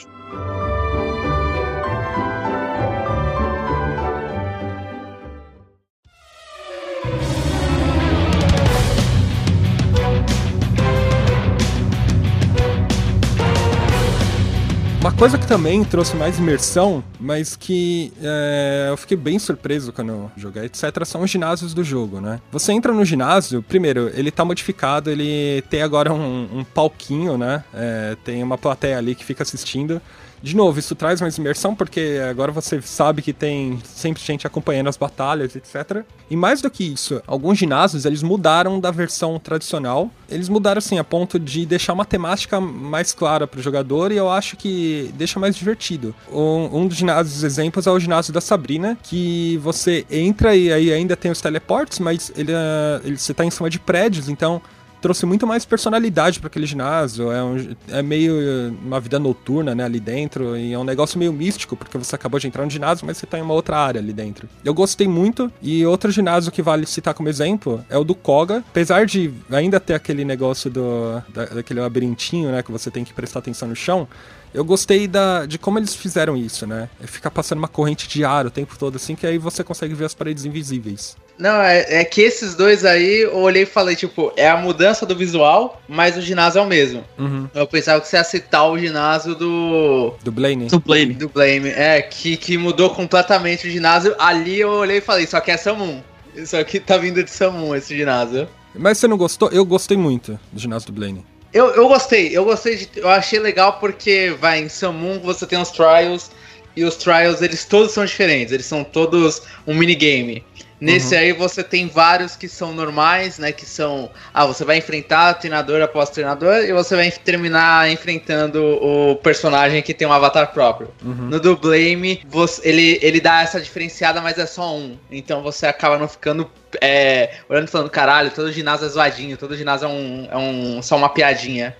Coisa 15.18 15.38
que 15.38 15.46
também 15.46 15.84
trouxe 15.84 16.16
mais 16.16 16.38
imersão, 16.38 17.04
mas 17.20 17.54
que 17.54 18.12
é, 18.20 18.88
eu 18.90 18.96
fiquei 18.96 19.16
bem 19.16 19.38
surpreso 19.38 19.92
quando 19.92 20.08
eu 20.08 20.30
joguei, 20.36 20.64
etc., 20.64 21.04
são 21.04 21.22
os 21.22 21.30
ginásios 21.30 21.72
do 21.72 21.84
jogo, 21.84 22.20
né? 22.20 22.40
Você 22.50 22.72
entra 22.72 22.92
no 22.92 23.04
ginásio, 23.04 23.62
primeiro, 23.62 24.10
ele 24.14 24.32
tá 24.32 24.44
modificado, 24.44 25.10
ele 25.10 25.62
tem 25.70 25.80
agora 25.82 26.12
um, 26.12 26.48
um 26.58 26.64
palquinho, 26.64 27.38
né? 27.38 27.62
É, 27.72 28.16
tem 28.24 28.42
uma 28.42 28.58
plateia 28.58 28.98
ali 28.98 29.14
que 29.14 29.24
fica 29.24 29.44
assistindo. 29.44 30.02
De 30.42 30.56
novo, 30.56 30.78
isso 30.78 30.94
traz 30.96 31.20
mais 31.20 31.38
imersão, 31.38 31.74
porque 31.74 32.20
agora 32.28 32.50
você 32.50 32.82
sabe 32.82 33.22
que 33.22 33.32
tem 33.32 33.78
sempre 33.84 34.20
gente 34.22 34.46
acompanhando 34.46 34.88
as 34.88 34.96
batalhas, 34.96 35.54
etc. 35.54 36.04
E 36.28 36.34
mais 36.34 36.60
do 36.60 36.68
que 36.68 36.82
isso, 36.82 37.22
alguns 37.26 37.58
ginásios 37.58 38.04
eles 38.04 38.22
mudaram 38.22 38.80
da 38.80 38.90
versão 38.90 39.38
tradicional. 39.38 40.10
Eles 40.28 40.48
mudaram 40.48 40.78
assim 40.78 40.98
a 40.98 41.04
ponto 41.04 41.38
de 41.38 41.64
deixar 41.64 41.92
uma 41.92 42.04
temática 42.04 42.60
mais 42.60 43.12
clara 43.12 43.46
para 43.46 43.60
o 43.60 43.62
jogador 43.62 44.10
e 44.10 44.16
eu 44.16 44.28
acho 44.28 44.56
que 44.56 45.12
deixa 45.14 45.38
mais 45.38 45.54
divertido. 45.54 46.12
Um, 46.30 46.80
um 46.80 46.88
dos 46.88 46.96
ginásios 46.96 47.44
exemplos 47.44 47.86
é 47.86 47.90
o 47.90 48.00
ginásio 48.00 48.32
da 48.32 48.40
Sabrina, 48.40 48.98
que 49.00 49.58
você 49.58 50.04
entra 50.10 50.56
e 50.56 50.72
aí 50.72 50.92
ainda 50.92 51.16
tem 51.16 51.30
os 51.30 51.40
teleportes, 51.40 52.00
mas 52.00 52.32
ele, 52.36 52.50
é, 52.52 53.00
ele 53.04 53.16
você 53.16 53.30
está 53.30 53.44
em 53.44 53.50
cima 53.50 53.70
de 53.70 53.78
prédios, 53.78 54.28
então 54.28 54.60
trouxe 55.02 55.26
muito 55.26 55.46
mais 55.46 55.64
personalidade 55.64 56.38
para 56.38 56.46
aquele 56.46 56.64
ginásio. 56.64 57.30
É, 57.30 57.42
um, 57.42 57.76
é 57.88 58.00
meio 58.02 58.72
uma 58.82 59.00
vida 59.00 59.18
noturna, 59.18 59.74
né, 59.74 59.84
ali 59.84 60.00
dentro. 60.00 60.56
E 60.56 60.72
é 60.72 60.78
um 60.78 60.84
negócio 60.84 61.18
meio 61.18 61.32
místico, 61.32 61.76
porque 61.76 61.98
você 61.98 62.14
acabou 62.14 62.38
de 62.38 62.46
entrar 62.46 62.64
no 62.64 62.70
ginásio, 62.70 63.04
mas 63.04 63.18
você 63.18 63.26
tá 63.26 63.38
em 63.38 63.42
uma 63.42 63.52
outra 63.52 63.76
área 63.76 64.00
ali 64.00 64.12
dentro. 64.12 64.48
Eu 64.64 64.72
gostei 64.72 65.08
muito. 65.08 65.52
E 65.60 65.84
outro 65.84 66.10
ginásio 66.10 66.52
que 66.52 66.62
vale 66.62 66.86
citar 66.86 67.12
como 67.12 67.28
exemplo 67.28 67.84
é 67.90 67.98
o 67.98 68.04
do 68.04 68.14
Koga. 68.14 68.58
Apesar 68.70 69.04
de 69.04 69.32
ainda 69.50 69.80
ter 69.80 69.94
aquele 69.94 70.24
negócio 70.24 70.70
do, 70.70 71.20
da, 71.28 71.46
daquele 71.46 71.80
labirintinho, 71.80 72.50
né, 72.52 72.62
que 72.62 72.70
você 72.70 72.90
tem 72.90 73.04
que 73.04 73.12
prestar 73.12 73.40
atenção 73.40 73.68
no 73.68 73.76
chão. 73.76 74.08
Eu 74.54 74.64
gostei 74.64 75.08
da, 75.08 75.46
de 75.46 75.58
como 75.58 75.78
eles 75.78 75.94
fizeram 75.94 76.36
isso, 76.36 76.66
né? 76.66 76.88
É 77.02 77.06
ficar 77.06 77.30
passando 77.30 77.58
uma 77.58 77.68
corrente 77.68 78.06
de 78.06 78.24
ar 78.24 78.46
o 78.46 78.50
tempo 78.50 78.78
todo, 78.78 78.96
assim, 78.96 79.14
que 79.14 79.26
aí 79.26 79.38
você 79.38 79.64
consegue 79.64 79.94
ver 79.94 80.04
as 80.04 80.14
paredes 80.14 80.44
invisíveis. 80.44 81.16
Não, 81.38 81.62
é, 81.62 82.00
é, 82.00 82.04
que 82.04 82.20
esses 82.20 82.54
dois 82.54 82.84
aí, 82.84 83.22
eu 83.22 83.36
olhei 83.36 83.62
e 83.62 83.66
falei, 83.66 83.96
tipo, 83.96 84.32
é 84.36 84.48
a 84.48 84.56
mudança 84.56 85.06
do 85.06 85.16
visual, 85.16 85.80
mas 85.88 86.16
o 86.16 86.20
ginásio 86.20 86.58
é 86.58 86.62
o 86.62 86.66
mesmo. 86.66 87.02
Uhum. 87.18 87.48
Eu 87.54 87.66
pensava 87.66 88.00
que 88.00 88.08
você 88.08 88.16
ia 88.16 88.24
citar 88.24 88.70
o 88.70 88.78
ginásio 88.78 89.34
do. 89.34 90.14
Do 90.22 90.30
Blaine. 90.30 90.66
Do 90.66 90.78
Blaine. 90.78 91.14
Do 91.14 91.28
Blaine, 91.28 91.70
é, 91.70 92.02
que, 92.02 92.36
que 92.36 92.58
mudou 92.58 92.90
completamente 92.90 93.66
o 93.66 93.70
ginásio. 93.70 94.14
Ali 94.18 94.60
eu 94.60 94.70
olhei 94.70 94.98
e 94.98 95.00
falei, 95.00 95.26
só 95.26 95.40
que 95.40 95.50
é 95.50 95.56
Samun. 95.56 96.02
Isso 96.34 96.56
aqui 96.56 96.78
tá 96.78 96.96
vindo 96.96 97.22
de 97.24 97.30
Samun, 97.30 97.74
esse 97.74 97.96
ginásio. 97.96 98.46
Mas 98.74 98.98
você 98.98 99.08
não 99.08 99.16
gostou? 99.16 99.48
Eu 99.50 99.64
gostei 99.64 99.96
muito 99.96 100.38
do 100.52 100.60
ginásio 100.60 100.92
do 100.92 100.92
Blaine. 100.92 101.24
Eu, 101.52 101.70
eu 101.70 101.86
gostei, 101.88 102.36
eu 102.36 102.44
gostei 102.44 102.76
de. 102.76 102.88
Eu 102.96 103.08
achei 103.08 103.38
legal 103.38 103.74
porque, 103.74 104.34
vai, 104.40 104.60
em 104.60 104.68
Samun 104.68 105.20
você 105.20 105.46
tem 105.46 105.60
os 105.60 105.70
trials. 105.70 106.30
E 106.74 106.84
os 106.84 106.96
trials, 106.96 107.42
eles 107.42 107.66
todos 107.66 107.92
são 107.92 108.02
diferentes, 108.02 108.50
eles 108.50 108.64
são 108.64 108.82
todos 108.82 109.42
um 109.66 109.74
minigame. 109.74 110.42
Nesse 110.82 111.14
uhum. 111.14 111.20
aí 111.20 111.32
você 111.32 111.62
tem 111.62 111.86
vários 111.86 112.34
que 112.34 112.48
são 112.48 112.72
normais, 112.72 113.38
né? 113.38 113.52
Que 113.52 113.64
são. 113.64 114.10
Ah, 114.34 114.44
você 114.46 114.64
vai 114.64 114.78
enfrentar 114.78 115.34
treinador 115.34 115.80
após 115.80 116.10
treinador 116.10 116.56
e 116.64 116.72
você 116.72 116.96
vai 116.96 117.08
terminar 117.08 117.88
enfrentando 117.88 118.60
o 118.60 119.14
personagem 119.14 119.80
que 119.80 119.94
tem 119.94 120.08
um 120.08 120.12
avatar 120.12 120.52
próprio. 120.52 120.88
Uhum. 121.04 121.28
No 121.28 121.38
do 121.38 121.56
Blame, 121.56 122.22
você, 122.26 122.68
ele, 122.68 122.98
ele 123.00 123.20
dá 123.20 123.42
essa 123.42 123.60
diferenciada, 123.60 124.20
mas 124.20 124.38
é 124.38 124.46
só 124.46 124.74
um. 124.74 124.98
Então 125.08 125.40
você 125.40 125.66
acaba 125.66 125.96
não 125.96 126.08
ficando 126.08 126.50
é, 126.82 127.30
olhando 127.48 127.68
e 127.68 127.70
falando, 127.70 127.88
caralho, 127.88 128.32
todo 128.32 128.50
ginásio 128.50 128.86
é 128.86 128.88
zoadinho, 128.88 129.36
todo 129.36 129.56
ginásio 129.56 129.86
é, 129.86 129.88
um, 129.88 130.28
é 130.28 130.36
um, 130.36 130.82
só 130.82 130.96
uma 130.96 131.08
piadinha. 131.08 131.76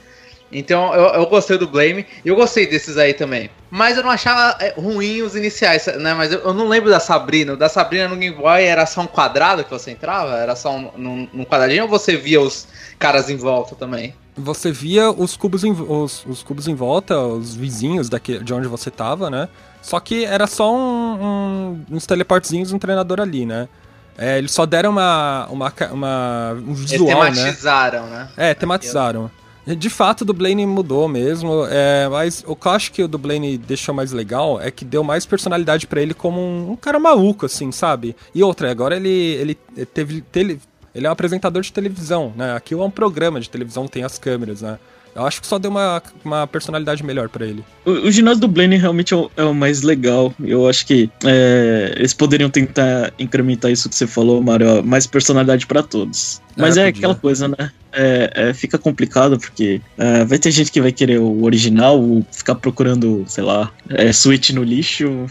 Então 0.53 0.95
eu, 0.95 1.07
eu 1.15 1.27
gostei 1.27 1.59
do 1.59 1.67
Blame 1.67 2.07
e 2.25 2.29
eu 2.29 2.37
gostei 2.37 2.69
desses 2.69 2.97
aí 2.97 3.13
também. 3.13 3.51
Mas 3.69 3.97
eu 3.97 4.05
não 4.05 4.11
achava 4.11 4.57
é, 4.63 4.75
ruim 4.79 5.23
os 5.23 5.35
iniciais, 5.35 5.87
né? 5.99 6.15
Mas 6.15 6.31
eu, 6.31 6.41
eu, 6.41 6.55
não 6.55 6.69
lembro 6.69 6.89
da 6.89 7.01
Sabrina. 7.01 7.55
O 7.55 7.57
da 7.57 7.69
Sabrina 7.69 8.07
no 8.07 8.17
Game 8.17 8.37
Boy 8.37 8.63
era 8.63 8.87
só 8.87 9.01
um 9.01 9.07
quadrado 9.07 9.65
que 9.65 9.71
você 9.71 9.91
entrava? 9.91 10.37
Era 10.37 10.55
só 10.55 10.77
um, 10.77 10.91
num, 10.97 11.29
num 11.33 11.45
quadradinho 11.45 11.85
ou 11.85 11.89
você 11.89 12.17
via 12.17 12.41
os 12.41 12.69
caras 12.99 13.29
em 13.29 13.37
volta 13.37 13.75
também? 13.75 14.15
Você 14.37 14.71
via 14.71 15.11
os 15.11 15.37
cubos 15.37 15.65
em, 15.65 15.73
os, 15.73 16.25
os 16.27 16.43
cubos 16.43 16.69
em 16.69 16.75
volta, 16.75 17.19
os 17.19 17.57
vizinhos 17.57 18.09
daqui, 18.09 18.39
de 18.39 18.55
onde 18.55 18.69
você 18.69 18.91
tava, 18.91 19.29
né? 19.29 19.49
Só 19.81 19.99
que 19.99 20.25
era 20.25 20.47
só 20.47 20.73
um, 20.73 21.19
um, 21.21 21.97
uns 21.97 22.07
teleportezinhos 22.07 22.73
um 22.73 22.79
treinador 22.79 23.21
ali, 23.21 23.45
né? 23.45 23.69
É, 24.19 24.39
eles 24.39 24.53
só 24.53 24.67
deram 24.67 24.91
uma, 24.91 25.47
uma, 25.51 25.73
uma 25.91 26.53
um 26.67 26.69
Eles 26.73 26.91
visual, 26.91 27.25
né? 27.25 27.31
tematizaram, 27.33 28.07
né? 28.07 28.29
É, 28.37 28.55
tematizaram. 28.55 29.31
De 29.65 29.89
fato, 29.89 30.23
o 30.23 30.25
do 30.25 30.35
Blaine 30.35 30.67
mudou 30.67 31.07
mesmo, 31.07 31.65
é, 31.71 32.09
mas 32.09 32.43
o 32.49 32.57
que 32.57 32.67
eu 32.67 32.73
acho 32.73 32.91
que 32.91 33.03
o 33.03 33.07
do 33.07 33.17
Blaine 33.17 33.57
deixou 33.57 33.95
mais 33.95 34.11
legal 34.11 34.61
é 34.61 34.73
que 34.73 34.85
deu 34.85 35.05
mais 35.05 35.25
personalidade 35.25 35.87
pra 35.87 36.03
ele 36.03 36.15
como 36.15 36.41
um, 36.41 36.73
um 36.73 36.77
cara 36.77 36.99
maluco, 36.99 37.47
assim, 37.47 37.71
sabe? 37.71 38.17
E 38.35 38.43
outra, 38.43 38.69
agora 38.71 38.97
ele, 38.97 39.09
ele 39.09 39.55
teve, 39.95 40.21
tele- 40.21 40.61
ele 40.93 41.07
é 41.07 41.09
um 41.09 41.13
apresentador 41.13 41.63
de 41.63 41.73
televisão, 41.73 42.33
né? 42.37 42.57
Aqui 42.57 42.75
é 42.75 42.77
um 42.77 42.91
programa 42.91 43.41
de 43.41 43.49
televisão, 43.49 43.87
tem 43.87 44.03
as 44.03 44.19
câmeras, 44.19 44.63
né? 44.63 44.79
Eu 45.15 45.27
acho 45.27 45.41
que 45.41 45.47
só 45.47 45.59
deu 45.59 45.71
uma, 45.71 46.03
uma 46.25 46.47
personalidade 46.47 47.05
melhor 47.05 47.29
pra 47.29 47.47
ele. 47.47 47.65
O, 47.85 47.91
o 47.91 48.11
ginásio 48.11 48.41
do 48.41 48.49
Blaine 48.49 48.77
realmente 48.77 49.13
é 49.13 49.17
o, 49.17 49.31
é 49.37 49.45
o 49.45 49.55
mais 49.55 49.83
legal. 49.83 50.35
Eu 50.43 50.69
acho 50.69 50.87
que 50.87 51.11
é, 51.25 51.95
eles 51.97 52.15
poderiam 52.15 52.49
tentar 52.49 53.13
incrementar 53.19 53.71
isso 53.71 53.89
que 53.89 53.95
você 53.95 54.07
falou, 54.07 54.43
Mario, 54.43 54.83
mais 54.83 55.07
personalidade 55.07 55.67
pra 55.67 55.83
todos. 55.83 56.41
Mas 56.57 56.77
É, 56.77 56.83
é, 56.83 56.87
aquela 56.89 57.15
coisa, 57.15 57.49
né? 57.49 57.71
É, 57.95 58.31
é, 58.35 58.55
fica 58.55 58.79
complicado 58.79 59.39
porque 59.39 59.81
é, 59.99 60.25
vai 60.25 60.39
ter 60.39 60.51
gente 60.51 60.73
que 60.73 60.81
vai 60.81 60.93
querer 60.93 61.19
o 61.19 61.45
original, 61.45 62.01
ou 62.01 62.25
ficar 62.31 62.55
procurando, 62.55 63.25
sei 63.27 63.45
lá, 63.45 63.71
é, 63.91 64.11
Switch 64.13 64.51
no 64.51 64.63
lixo, 64.63 65.27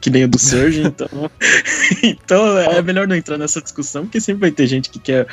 que 0.00 0.08
nem 0.08 0.24
o 0.24 0.28
do 0.28 0.38
Surge, 0.38 0.80
então. 0.84 1.30
então 2.02 2.58
é 2.58 2.80
melhor 2.80 3.06
não 3.06 3.14
entrar 3.14 3.36
nessa 3.36 3.60
discussão, 3.60 4.04
porque 4.04 4.20
sempre 4.20 4.40
vai 4.40 4.50
ter 4.50 4.66
gente 4.66 4.88
que 4.88 4.98
quer 4.98 5.26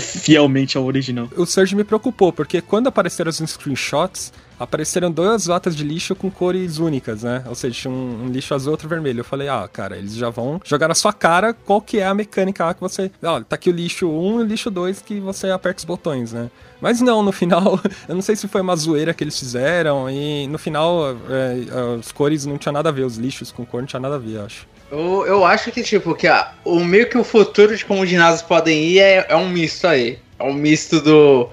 fielmente 0.00 0.76
ao 0.76 0.84
original. 0.84 1.28
O 1.36 1.46
Surge 1.46 1.76
me 1.76 1.84
preocupou, 1.84 2.32
porque 2.32 2.60
quando 2.60 2.88
apareceram 3.12 3.44
os 3.44 3.50
screenshots, 3.50 4.32
apareceram 4.58 5.10
duas 5.10 5.46
latas 5.46 5.76
de 5.76 5.84
lixo 5.84 6.14
com 6.14 6.30
cores 6.30 6.78
únicas, 6.78 7.22
né? 7.22 7.42
Ou 7.46 7.54
seja, 7.54 7.74
tinha 7.74 7.92
um, 7.92 8.24
um 8.24 8.28
lixo 8.28 8.54
azul 8.54 8.70
e 8.70 8.72
outro 8.72 8.88
vermelho. 8.88 9.20
Eu 9.20 9.24
falei, 9.24 9.48
ah, 9.48 9.68
cara, 9.70 9.96
eles 9.96 10.14
já 10.14 10.30
vão 10.30 10.60
jogar 10.64 10.88
na 10.88 10.94
sua 10.94 11.12
cara 11.12 11.52
qual 11.52 11.80
que 11.80 11.98
é 11.98 12.06
a 12.06 12.14
mecânica 12.14 12.64
lá 12.64 12.74
que 12.74 12.80
você... 12.80 13.10
Olha, 13.22 13.44
tá 13.44 13.56
aqui 13.56 13.70
o 13.70 13.72
lixo 13.72 14.08
1 14.08 14.40
e 14.40 14.42
o 14.42 14.46
lixo 14.46 14.70
2 14.70 15.02
que 15.02 15.20
você 15.20 15.50
aperta 15.50 15.80
os 15.80 15.84
botões, 15.84 16.32
né? 16.32 16.50
Mas 16.80 17.00
não, 17.00 17.22
no 17.22 17.32
final, 17.32 17.80
eu 18.08 18.14
não 18.14 18.22
sei 18.22 18.36
se 18.36 18.48
foi 18.48 18.60
uma 18.60 18.76
zoeira 18.76 19.12
que 19.12 19.22
eles 19.22 19.38
fizeram 19.38 20.08
e 20.10 20.46
no 20.46 20.58
final 20.58 21.16
é, 21.28 21.98
as 21.98 22.10
cores 22.12 22.46
não 22.46 22.58
tinha 22.58 22.72
nada 22.72 22.88
a 22.88 22.92
ver, 22.92 23.04
os 23.04 23.16
lixos 23.16 23.52
com 23.52 23.64
cor 23.66 23.80
não 23.80 23.86
tinha 23.86 24.00
nada 24.00 24.16
a 24.16 24.18
ver, 24.18 24.36
eu 24.36 24.44
acho. 24.44 24.66
Eu, 24.92 25.24
eu 25.26 25.44
acho 25.46 25.72
que, 25.72 25.82
tipo, 25.82 26.14
que 26.14 26.26
ah, 26.26 26.52
o 26.66 26.80
meio 26.80 27.08
que 27.08 27.16
o 27.16 27.24
futuro 27.24 27.74
de 27.74 27.82
como 27.82 28.02
os 28.02 28.08
ginásios 28.10 28.42
podem 28.42 28.84
ir 28.84 28.98
é, 28.98 29.26
é 29.26 29.34
um 29.34 29.48
misto 29.48 29.86
aí. 29.86 30.18
É 30.38 30.44
um 30.44 30.52
misto 30.52 31.00
do. 31.00 31.48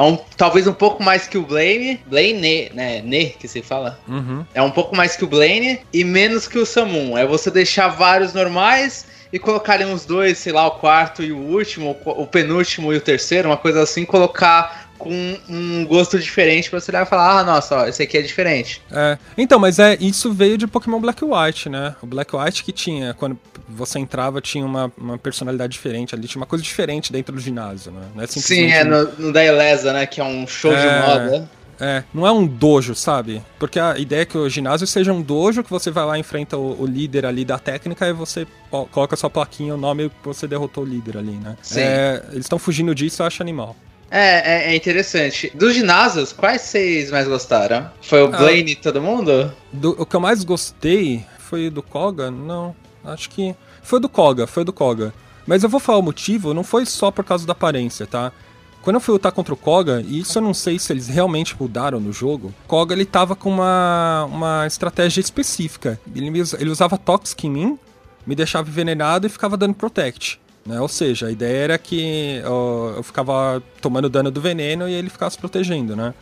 É 0.00 0.02
um, 0.02 0.16
talvez 0.34 0.66
um 0.66 0.72
pouco 0.72 1.02
mais 1.02 1.28
que 1.28 1.36
o 1.36 1.42
Blaine. 1.42 2.00
Blaine, 2.06 2.70
né? 2.72 3.02
Ne, 3.02 3.26
que 3.26 3.46
se 3.46 3.60
fala. 3.60 4.00
Uhum. 4.08 4.46
É 4.54 4.62
um 4.62 4.70
pouco 4.70 4.96
mais 4.96 5.14
que 5.14 5.24
o 5.24 5.26
Blaine 5.26 5.78
e 5.92 6.02
menos 6.02 6.48
que 6.48 6.58
o 6.58 6.64
Samun. 6.64 7.18
É 7.18 7.26
você 7.26 7.50
deixar 7.50 7.88
vários 7.88 8.32
normais 8.32 9.04
e 9.30 9.38
colocarem 9.38 9.86
uns 9.86 10.06
dois, 10.06 10.38
sei 10.38 10.54
lá, 10.54 10.66
o 10.66 10.70
quarto 10.72 11.22
e 11.22 11.30
o 11.32 11.36
último, 11.36 11.94
o 12.06 12.26
penúltimo 12.26 12.94
e 12.94 12.96
o 12.96 13.00
terceiro, 13.00 13.50
uma 13.50 13.58
coisa 13.58 13.82
assim, 13.82 14.06
colocar 14.06 14.79
com 15.00 15.36
um 15.48 15.84
gosto 15.86 16.18
diferente 16.18 16.70
pra 16.70 16.78
você 16.78 16.90
olhar 16.90 17.02
e 17.04 17.08
falar, 17.08 17.40
ah, 17.40 17.44
nossa, 17.44 17.76
ó, 17.76 17.86
esse 17.86 18.02
aqui 18.02 18.18
é 18.18 18.22
diferente. 18.22 18.80
É, 18.92 19.18
então, 19.36 19.58
mas 19.58 19.78
é 19.78 19.96
isso 20.00 20.32
veio 20.32 20.56
de 20.56 20.66
Pokémon 20.66 21.00
Black 21.00 21.24
e 21.24 21.26
White, 21.26 21.68
né? 21.68 21.96
O 22.02 22.06
Black 22.06 22.34
e 22.34 22.38
White 22.38 22.62
que 22.62 22.70
tinha, 22.70 23.14
quando 23.14 23.36
você 23.68 23.98
entrava, 23.98 24.40
tinha 24.40 24.64
uma, 24.64 24.92
uma 24.96 25.18
personalidade 25.18 25.72
diferente 25.72 26.14
ali, 26.14 26.28
tinha 26.28 26.40
uma 26.40 26.46
coisa 26.46 26.62
diferente 26.62 27.12
dentro 27.12 27.34
do 27.34 27.40
ginásio, 27.40 27.90
né? 27.90 28.02
Não 28.14 28.22
é 28.22 28.26
Sim, 28.26 28.70
é 28.70 28.84
no, 28.84 29.04
no 29.18 29.32
da 29.32 29.44
Elesa, 29.44 29.92
né? 29.92 30.06
Que 30.06 30.20
é 30.20 30.24
um 30.24 30.46
show 30.46 30.72
É. 30.72 30.76
de 30.80 31.06
moda. 31.06 31.50
É, 31.82 32.04
não 32.12 32.26
é 32.26 32.30
um 32.30 32.46
dojo, 32.46 32.94
sabe? 32.94 33.42
Porque 33.58 33.80
a 33.80 33.96
ideia 33.96 34.20
é 34.20 34.24
que 34.26 34.36
o 34.36 34.46
ginásio 34.50 34.86
seja 34.86 35.14
um 35.14 35.22
dojo, 35.22 35.64
que 35.64 35.70
você 35.70 35.90
vai 35.90 36.04
lá 36.04 36.18
e 36.18 36.20
enfrenta 36.20 36.58
o, 36.58 36.82
o 36.82 36.86
líder 36.86 37.24
ali 37.24 37.42
da 37.42 37.58
técnica 37.58 38.06
e 38.06 38.12
você 38.12 38.46
coloca 38.90 39.16
sua 39.16 39.30
plaquinha, 39.30 39.74
o 39.74 39.78
nome 39.78 40.10
que 40.10 40.14
você 40.22 40.46
derrotou 40.46 40.84
o 40.84 40.86
líder 40.86 41.16
ali, 41.16 41.32
né? 41.32 41.56
Sim. 41.62 41.80
É, 41.80 42.22
eles 42.32 42.44
estão 42.44 42.58
fugindo 42.58 42.94
disso, 42.94 43.22
eu 43.22 43.26
acho 43.26 43.42
animal. 43.42 43.74
É, 44.10 44.70
é, 44.70 44.72
é 44.72 44.76
interessante. 44.76 45.52
Dos 45.54 45.74
ginásios, 45.74 46.32
quais 46.32 46.62
vocês 46.62 47.10
mais 47.10 47.28
gostaram? 47.28 47.90
Foi 48.02 48.22
o 48.22 48.34
Ah. 48.34 48.38
Blaine 48.38 48.72
e 48.72 48.76
todo 48.76 49.00
mundo? 49.00 49.52
Do- 49.72 49.94
o 50.00 50.04
que 50.04 50.16
eu 50.16 50.20
mais 50.20 50.42
gostei 50.42 51.24
foi 51.38 51.70
do 51.70 51.82
Koga? 51.82 52.30
Não, 52.30 52.74
acho 53.04 53.30
que. 53.30 53.54
Foi 53.82 54.00
do 54.00 54.08
Koga, 54.08 54.46
foi 54.46 54.64
do 54.64 54.72
Koga. 54.72 55.14
Mas 55.46 55.62
eu 55.62 55.68
vou 55.68 55.80
falar 55.80 55.98
o 55.98 56.02
motivo, 56.02 56.52
não 56.52 56.62
foi 56.64 56.84
só 56.86 57.10
por 57.10 57.24
causa 57.24 57.46
da 57.46 57.52
aparência, 57.52 58.06
tá? 58.06 58.30
Quando 58.82 58.96
eu 58.96 59.00
fui 59.00 59.12
lutar 59.12 59.30
contra 59.32 59.52
o 59.52 59.56
Koga, 59.56 60.02
e 60.06 60.20
isso 60.20 60.38
eu 60.38 60.42
não 60.42 60.54
sei 60.54 60.78
se 60.78 60.92
eles 60.92 61.06
realmente 61.08 61.54
mudaram 61.60 62.00
no 62.00 62.12
jogo, 62.12 62.48
o 62.64 62.68
Koga 62.68 62.94
ele 62.94 63.04
tava 63.04 63.36
com 63.36 63.50
uma, 63.50 64.24
uma 64.30 64.66
estratégia 64.66 65.20
específica. 65.20 66.00
Ele, 66.14 66.30
ele 66.58 66.70
usava 66.70 66.96
Toxic 66.98 67.46
em 67.46 67.50
mim, 67.50 67.78
me 68.26 68.34
deixava 68.34 68.68
envenenado 68.68 69.26
e 69.26 69.30
ficava 69.30 69.56
dando 69.56 69.74
Protect. 69.74 70.40
Né? 70.70 70.80
Ou 70.80 70.88
seja, 70.88 71.26
a 71.26 71.30
ideia 71.30 71.56
era 71.64 71.78
que 71.78 72.40
ó, 72.46 72.92
eu 72.96 73.02
ficava 73.02 73.62
tomando 73.80 74.08
dano 74.08 74.30
do 74.30 74.40
veneno 74.40 74.88
e 74.88 74.92
ele 74.94 75.10
ficava 75.10 75.30
se 75.30 75.36
protegendo, 75.38 75.96
né? 75.96 76.14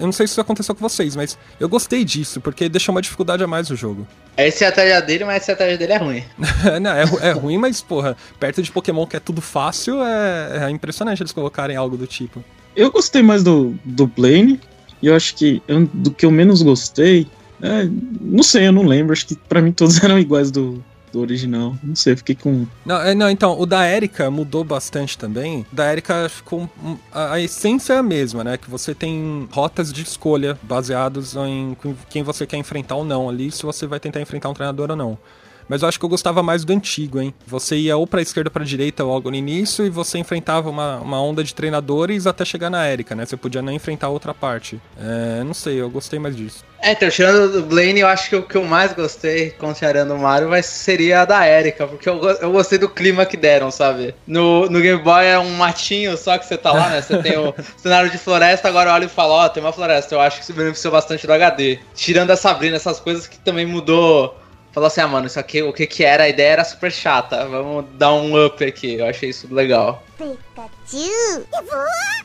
Eu 0.00 0.06
não 0.06 0.12
sei 0.12 0.26
se 0.26 0.32
isso 0.32 0.40
aconteceu 0.40 0.74
com 0.74 0.80
vocês, 0.86 1.14
mas 1.14 1.38
eu 1.60 1.68
gostei 1.68 2.04
disso, 2.04 2.40
porque 2.40 2.68
deixou 2.68 2.92
uma 2.92 3.00
dificuldade 3.00 3.44
a 3.44 3.46
mais 3.46 3.70
no 3.70 3.76
jogo. 3.76 4.04
É 4.36 4.42
a 4.42 4.48
estratégia 4.48 5.00
dele, 5.00 5.24
mas 5.24 5.34
a 5.34 5.38
estratégia 5.38 5.78
dele 5.78 5.92
é 5.92 5.96
ruim. 5.96 6.24
não, 6.82 6.90
é, 6.90 7.04
é 7.28 7.30
ruim, 7.30 7.56
mas, 7.56 7.80
porra, 7.80 8.16
perto 8.40 8.60
de 8.60 8.72
Pokémon 8.72 9.06
que 9.06 9.16
é 9.16 9.20
tudo 9.20 9.40
fácil, 9.40 10.02
é, 10.02 10.64
é 10.66 10.70
impressionante 10.70 11.22
eles 11.22 11.30
colocarem 11.30 11.76
algo 11.76 11.96
do 11.96 12.04
tipo. 12.06 12.42
Eu 12.74 12.90
gostei 12.90 13.22
mais 13.22 13.44
do, 13.44 13.76
do 13.84 14.08
Blaine. 14.08 14.60
E 15.00 15.06
eu 15.06 15.14
acho 15.14 15.36
que 15.36 15.62
eu- 15.68 15.86
do 15.92 16.10
que 16.10 16.26
eu 16.26 16.30
menos 16.32 16.62
gostei. 16.62 17.28
é, 17.62 17.88
não 18.20 18.42
sei, 18.42 18.66
eu 18.66 18.72
não 18.72 18.82
lembro. 18.82 19.12
Acho 19.12 19.26
que 19.26 19.36
pra 19.36 19.62
mim 19.62 19.70
todos 19.70 20.02
eram 20.04 20.18
iguais 20.18 20.50
do, 20.50 20.82
do 21.12 21.20
original. 21.20 21.76
Não 21.82 21.96
sei, 21.96 22.16
fiquei 22.16 22.34
com. 22.34 22.66
Não, 22.84 23.00
é, 23.00 23.14
não, 23.14 23.30
então, 23.30 23.58
o 23.58 23.66
da 23.66 23.88
Erika 23.88 24.30
mudou 24.30 24.64
bastante 24.64 25.16
também. 25.16 25.66
Da 25.72 25.90
Erika 25.90 26.28
ficou. 26.28 26.68
A, 27.12 27.34
a 27.34 27.40
essência 27.40 27.94
é 27.94 27.98
a 27.98 28.02
mesma, 28.02 28.44
né? 28.44 28.56
Que 28.56 28.70
você 28.70 28.94
tem 28.94 29.48
rotas 29.50 29.92
de 29.92 30.02
escolha 30.02 30.58
baseados 30.62 31.34
em 31.36 31.76
quem 32.10 32.22
você 32.22 32.46
quer 32.46 32.56
enfrentar 32.56 32.96
ou 32.96 33.04
não 33.04 33.28
ali, 33.28 33.50
se 33.50 33.62
você 33.62 33.86
vai 33.86 34.00
tentar 34.00 34.20
enfrentar 34.20 34.48
um 34.48 34.54
treinador 34.54 34.90
ou 34.90 34.96
não. 34.96 35.18
Mas 35.68 35.82
eu 35.82 35.88
acho 35.88 35.98
que 35.98 36.04
eu 36.04 36.08
gostava 36.08 36.42
mais 36.42 36.64
do 36.64 36.72
antigo, 36.72 37.20
hein? 37.20 37.34
Você 37.46 37.76
ia 37.76 37.96
ou 37.96 38.06
pra 38.06 38.22
esquerda 38.22 38.48
ou 38.48 38.52
pra 38.52 38.64
direita 38.64 39.02
logo 39.04 39.30
no 39.30 39.36
início 39.36 39.84
e 39.84 39.90
você 39.90 40.18
enfrentava 40.18 40.70
uma, 40.70 40.98
uma 40.98 41.20
onda 41.20 41.42
de 41.42 41.54
treinadores 41.54 42.26
até 42.26 42.44
chegar 42.44 42.70
na 42.70 42.90
Erika, 42.90 43.14
né? 43.14 43.26
Você 43.26 43.36
podia 43.36 43.62
não 43.62 43.72
enfrentar 43.72 44.08
outra 44.08 44.32
parte. 44.32 44.80
É, 44.98 45.42
não 45.44 45.54
sei, 45.54 45.80
eu 45.80 45.90
gostei 45.90 46.18
mais 46.18 46.36
disso. 46.36 46.64
É, 46.80 46.92
então, 46.92 47.08
tirando 47.08 47.52
do 47.52 47.62
Blaine, 47.62 48.00
eu 48.00 48.06
acho 48.06 48.28
que 48.28 48.36
o 48.36 48.42
que 48.42 48.56
eu 48.56 48.64
mais 48.64 48.92
gostei, 48.92 49.50
considerando 49.50 50.14
o 50.14 50.18
Mario, 50.18 50.48
vai, 50.48 50.62
seria 50.62 51.22
a 51.22 51.24
da 51.24 51.48
Erika, 51.48 51.86
porque 51.86 52.08
eu, 52.08 52.22
eu 52.22 52.52
gostei 52.52 52.78
do 52.78 52.88
clima 52.88 53.24
que 53.26 53.36
deram, 53.36 53.70
sabe? 53.70 54.14
No, 54.26 54.68
no 54.68 54.80
Game 54.80 55.02
Boy 55.02 55.26
é 55.26 55.38
um 55.38 55.50
matinho 55.54 56.16
só 56.16 56.38
que 56.38 56.46
você 56.46 56.56
tá 56.56 56.72
lá, 56.72 56.90
né? 56.90 57.02
Você 57.02 57.18
tem 57.18 57.36
o 57.36 57.54
cenário 57.76 58.10
de 58.10 58.18
floresta, 58.18 58.68
agora 58.68 58.90
eu 58.90 58.94
olho 58.94 59.06
e 59.06 59.08
falo, 59.08 59.32
ó, 59.32 59.48
tem 59.48 59.62
uma 59.62 59.72
floresta. 59.72 60.14
Eu 60.14 60.20
acho 60.20 60.38
que 60.38 60.46
se 60.46 60.52
beneficiou 60.52 60.92
bastante 60.92 61.26
do 61.26 61.32
HD. 61.32 61.78
Tirando 61.94 62.30
a 62.30 62.36
Sabrina, 62.36 62.76
essas 62.76 63.00
coisas 63.00 63.26
que 63.26 63.38
também 63.38 63.66
mudou. 63.66 64.36
Falou 64.76 64.88
assim, 64.88 65.00
ah, 65.00 65.08
mano, 65.08 65.26
isso 65.26 65.40
aqui, 65.40 65.62
o 65.62 65.72
que 65.72 65.86
que 65.86 66.04
era? 66.04 66.24
A 66.24 66.28
ideia 66.28 66.50
era 66.52 66.62
super 66.64 66.92
chata. 66.92 67.48
Vamos 67.48 67.86
dar 67.94 68.12
um 68.12 68.44
up 68.44 68.62
aqui. 68.62 68.96
Eu 68.96 69.06
achei 69.06 69.30
isso 69.30 69.48
legal. 69.50 70.04
Pikachu! 70.18 71.46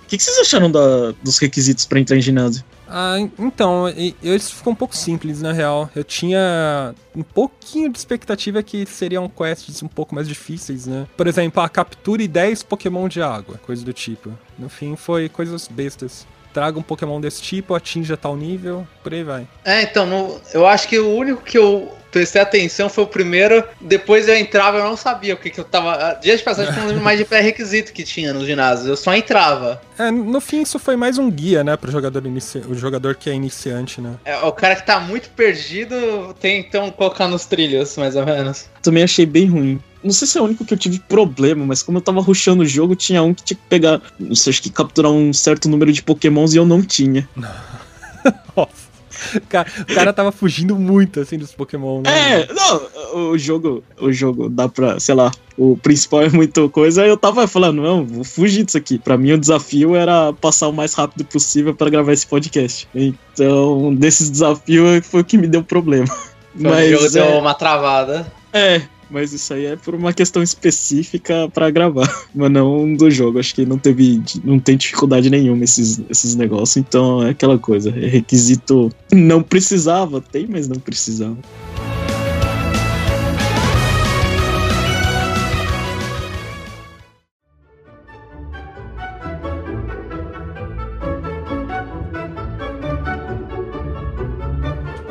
O 0.04 0.06
que, 0.06 0.18
que 0.18 0.22
vocês 0.24 0.38
acharam 0.38 0.70
da- 0.70 1.14
dos 1.24 1.38
requisitos 1.38 1.86
pra 1.86 1.98
entrar 1.98 2.18
em 2.18 2.22
ginásio? 2.22 2.62
Ah, 2.90 3.16
então, 3.40 3.86
isso 4.22 4.54
ficou 4.56 4.74
um 4.74 4.76
pouco 4.76 4.94
simples, 4.98 5.42
na 5.42 5.54
real. 5.54 5.90
Eu 5.96 6.04
tinha 6.04 6.94
um 7.16 7.24
pouquinho 7.24 7.90
de 7.90 7.98
expectativa 7.98 8.62
que 8.62 8.86
seriam 8.86 9.30
quests 9.30 9.82
um 9.82 9.88
pouco 9.88 10.14
mais 10.14 10.28
difíceis, 10.28 10.86
né? 10.86 11.08
Por 11.16 11.28
exemplo, 11.28 11.64
a 11.64 11.70
capture 11.70 12.28
10 12.28 12.64
Pokémon 12.64 13.08
de 13.08 13.22
água, 13.22 13.58
coisa 13.66 13.86
do 13.86 13.94
tipo. 13.94 14.38
No 14.60 14.68
fim, 14.68 14.98
foi 14.98 15.30
coisas 15.30 15.70
bestas. 15.70 16.28
Traga 16.54 16.78
um 16.78 16.82
Pokémon 16.84 17.22
desse 17.22 17.42
tipo, 17.42 17.74
atinja 17.74 18.18
tal 18.18 18.36
nível, 18.36 18.86
por 19.02 19.14
aí 19.14 19.24
vai. 19.24 19.48
É, 19.64 19.84
então, 19.84 20.06
no- 20.06 20.42
eu 20.54 20.68
acho 20.68 20.90
que 20.90 21.00
o 21.00 21.16
único 21.16 21.42
que 21.42 21.58
eu 21.58 21.90
prestei 22.12 22.42
atenção 22.42 22.90
foi 22.90 23.04
o 23.04 23.08
primeiro. 23.08 23.64
Depois 23.80 24.28
eu 24.28 24.36
entrava, 24.36 24.78
eu 24.78 24.84
não 24.84 24.98
sabia 24.98 25.34
o 25.34 25.38
que, 25.38 25.50
que 25.50 25.60
eu 25.60 25.64
tava. 25.64 26.20
Dias 26.22 26.40
de 26.40 26.46
passagem, 26.46 26.74
eu 26.74 26.80
não 26.80 26.88
lembro 26.88 27.04
mais 27.04 27.18
de 27.18 27.26
pré-requisito 27.26 27.94
que 27.94 28.04
tinha 28.04 28.34
nos 28.34 28.46
ginásios. 28.46 28.88
Eu 28.88 28.98
só 28.98 29.16
entrava. 29.16 29.82
É, 29.98 30.12
no 30.12 30.42
fim, 30.42 30.62
isso 30.62 30.78
foi 30.78 30.96
mais 30.96 31.18
um 31.18 31.30
guia, 31.30 31.64
né, 31.64 31.78
pro 31.78 31.92
jogador, 31.92 32.26
inici... 32.26 32.60
o 32.68 32.76
jogador 32.76 33.16
que 33.16 33.30
é 33.30 33.34
iniciante, 33.34 34.02
né? 34.02 34.16
É, 34.26 34.38
o 34.38 34.52
cara 34.52 34.76
que 34.76 34.86
tá 34.86 35.00
muito 35.00 35.30
perdido 35.30 36.36
tem 36.40 36.60
então 36.60 36.92
colocar 36.92 37.28
nos 37.28 37.46
trilhos, 37.46 37.96
mais 37.98 38.16
ou 38.16 38.26
menos. 38.26 38.70
Também 38.82 39.04
achei 39.04 39.26
bem 39.26 39.48
ruim. 39.48 39.80
Não 40.04 40.12
sei 40.12 40.28
se 40.28 40.38
é 40.38 40.42
o 40.42 40.46
único 40.46 40.66
que 40.66 40.74
eu 40.74 40.78
tive 40.78 41.00
problema, 41.00 41.64
mas 41.66 41.84
como 41.84 42.00
eu 42.00 42.02
tava 42.02 42.20
rushando 42.22 42.64
o 42.64 42.66
jogo, 42.66 42.96
tinha 42.96 43.22
um 43.22 43.34
que 43.34 43.44
tinha 43.44 43.58
que 43.58 43.68
pegar, 43.70 44.02
não 44.20 44.36
sei, 44.36 44.52
acho 44.52 44.64
que 44.64 44.72
capturar 44.72 45.12
um 45.12 45.32
certo 45.32 45.70
número 45.70 45.94
de 45.94 46.02
pokémons 46.02 46.54
e 46.54 46.58
eu 46.58 46.66
não 46.66 46.82
tinha. 46.82 47.30
Nossa. 48.56 48.91
O 49.36 49.42
cara, 49.48 49.68
o 49.80 49.94
cara 49.94 50.14
tava 50.14 50.32
fugindo 50.32 50.76
muito, 50.76 51.20
assim, 51.20 51.38
dos 51.38 51.52
Pokémon, 51.52 52.02
né? 52.02 52.42
É, 52.42 52.54
não, 52.54 53.30
o 53.32 53.38
jogo, 53.38 53.84
o 54.00 54.12
jogo 54.12 54.50
dá 54.50 54.68
pra, 54.68 55.00
sei 55.00 55.16
lá, 55.16 55.32
o 55.58 55.78
principal 55.78 56.24
é 56.24 56.30
muita 56.30 56.68
coisa, 56.70 57.04
aí 57.04 57.10
eu 57.10 57.18
tava 57.18 57.48
falando, 57.48 57.82
não, 57.82 58.06
vou 58.06 58.24
fugir 58.24 58.64
disso 58.64 58.78
aqui. 58.78 58.98
Pra 58.98 59.18
mim 59.18 59.34
o 59.34 59.38
desafio 59.38 59.96
era 59.96 60.34
passar 60.34 60.68
o 60.68 60.74
mais 60.74 60.94
rápido 60.94 61.24
possível 61.26 61.74
pra 61.76 61.90
gravar 61.90 62.14
esse 62.14 62.26
podcast. 62.26 62.88
Então, 62.96 63.88
um 63.88 63.96
desses 63.96 64.30
desafios 64.30 65.06
foi 65.06 65.22
o 65.22 65.26
que 65.26 65.38
me 65.38 65.48
deu 65.48 65.64
problema. 65.64 66.08
Mas 66.54 66.88
o 66.88 66.92
jogo 66.92 67.04
Mas 67.04 67.14
deu 67.14 67.26
é, 67.26 67.38
uma 67.38 67.54
travada. 67.54 68.32
é, 68.52 68.82
Mas 69.12 69.34
isso 69.34 69.54
aí 69.54 69.66
é 69.66 69.76
por 69.76 69.94
uma 69.94 70.14
questão 70.14 70.42
específica 70.42 71.50
para 71.54 71.70
gravar, 71.70 72.10
mas 72.34 72.50
não 72.50 72.96
do 72.96 73.12
jogo. 73.12 73.40
Acho 73.40 73.54
que 73.54 73.66
não 73.66 73.78
teve, 73.78 74.22
não 74.44 74.58
tem 74.58 74.78
dificuldade 74.78 75.30
nenhuma 75.30 75.66
esses, 75.66 76.02
esses 76.10 76.36
negócios. 76.36 76.78
Então 76.78 77.22
é 77.22 77.32
aquela 77.32 77.60
coisa, 77.60 77.90
é 77.90 78.08
requisito. 78.08 78.90
Não 79.12 79.44
precisava, 79.44 80.22
tem, 80.22 80.48
mas 80.48 80.68
não 80.68 80.78
precisava. 80.80 81.38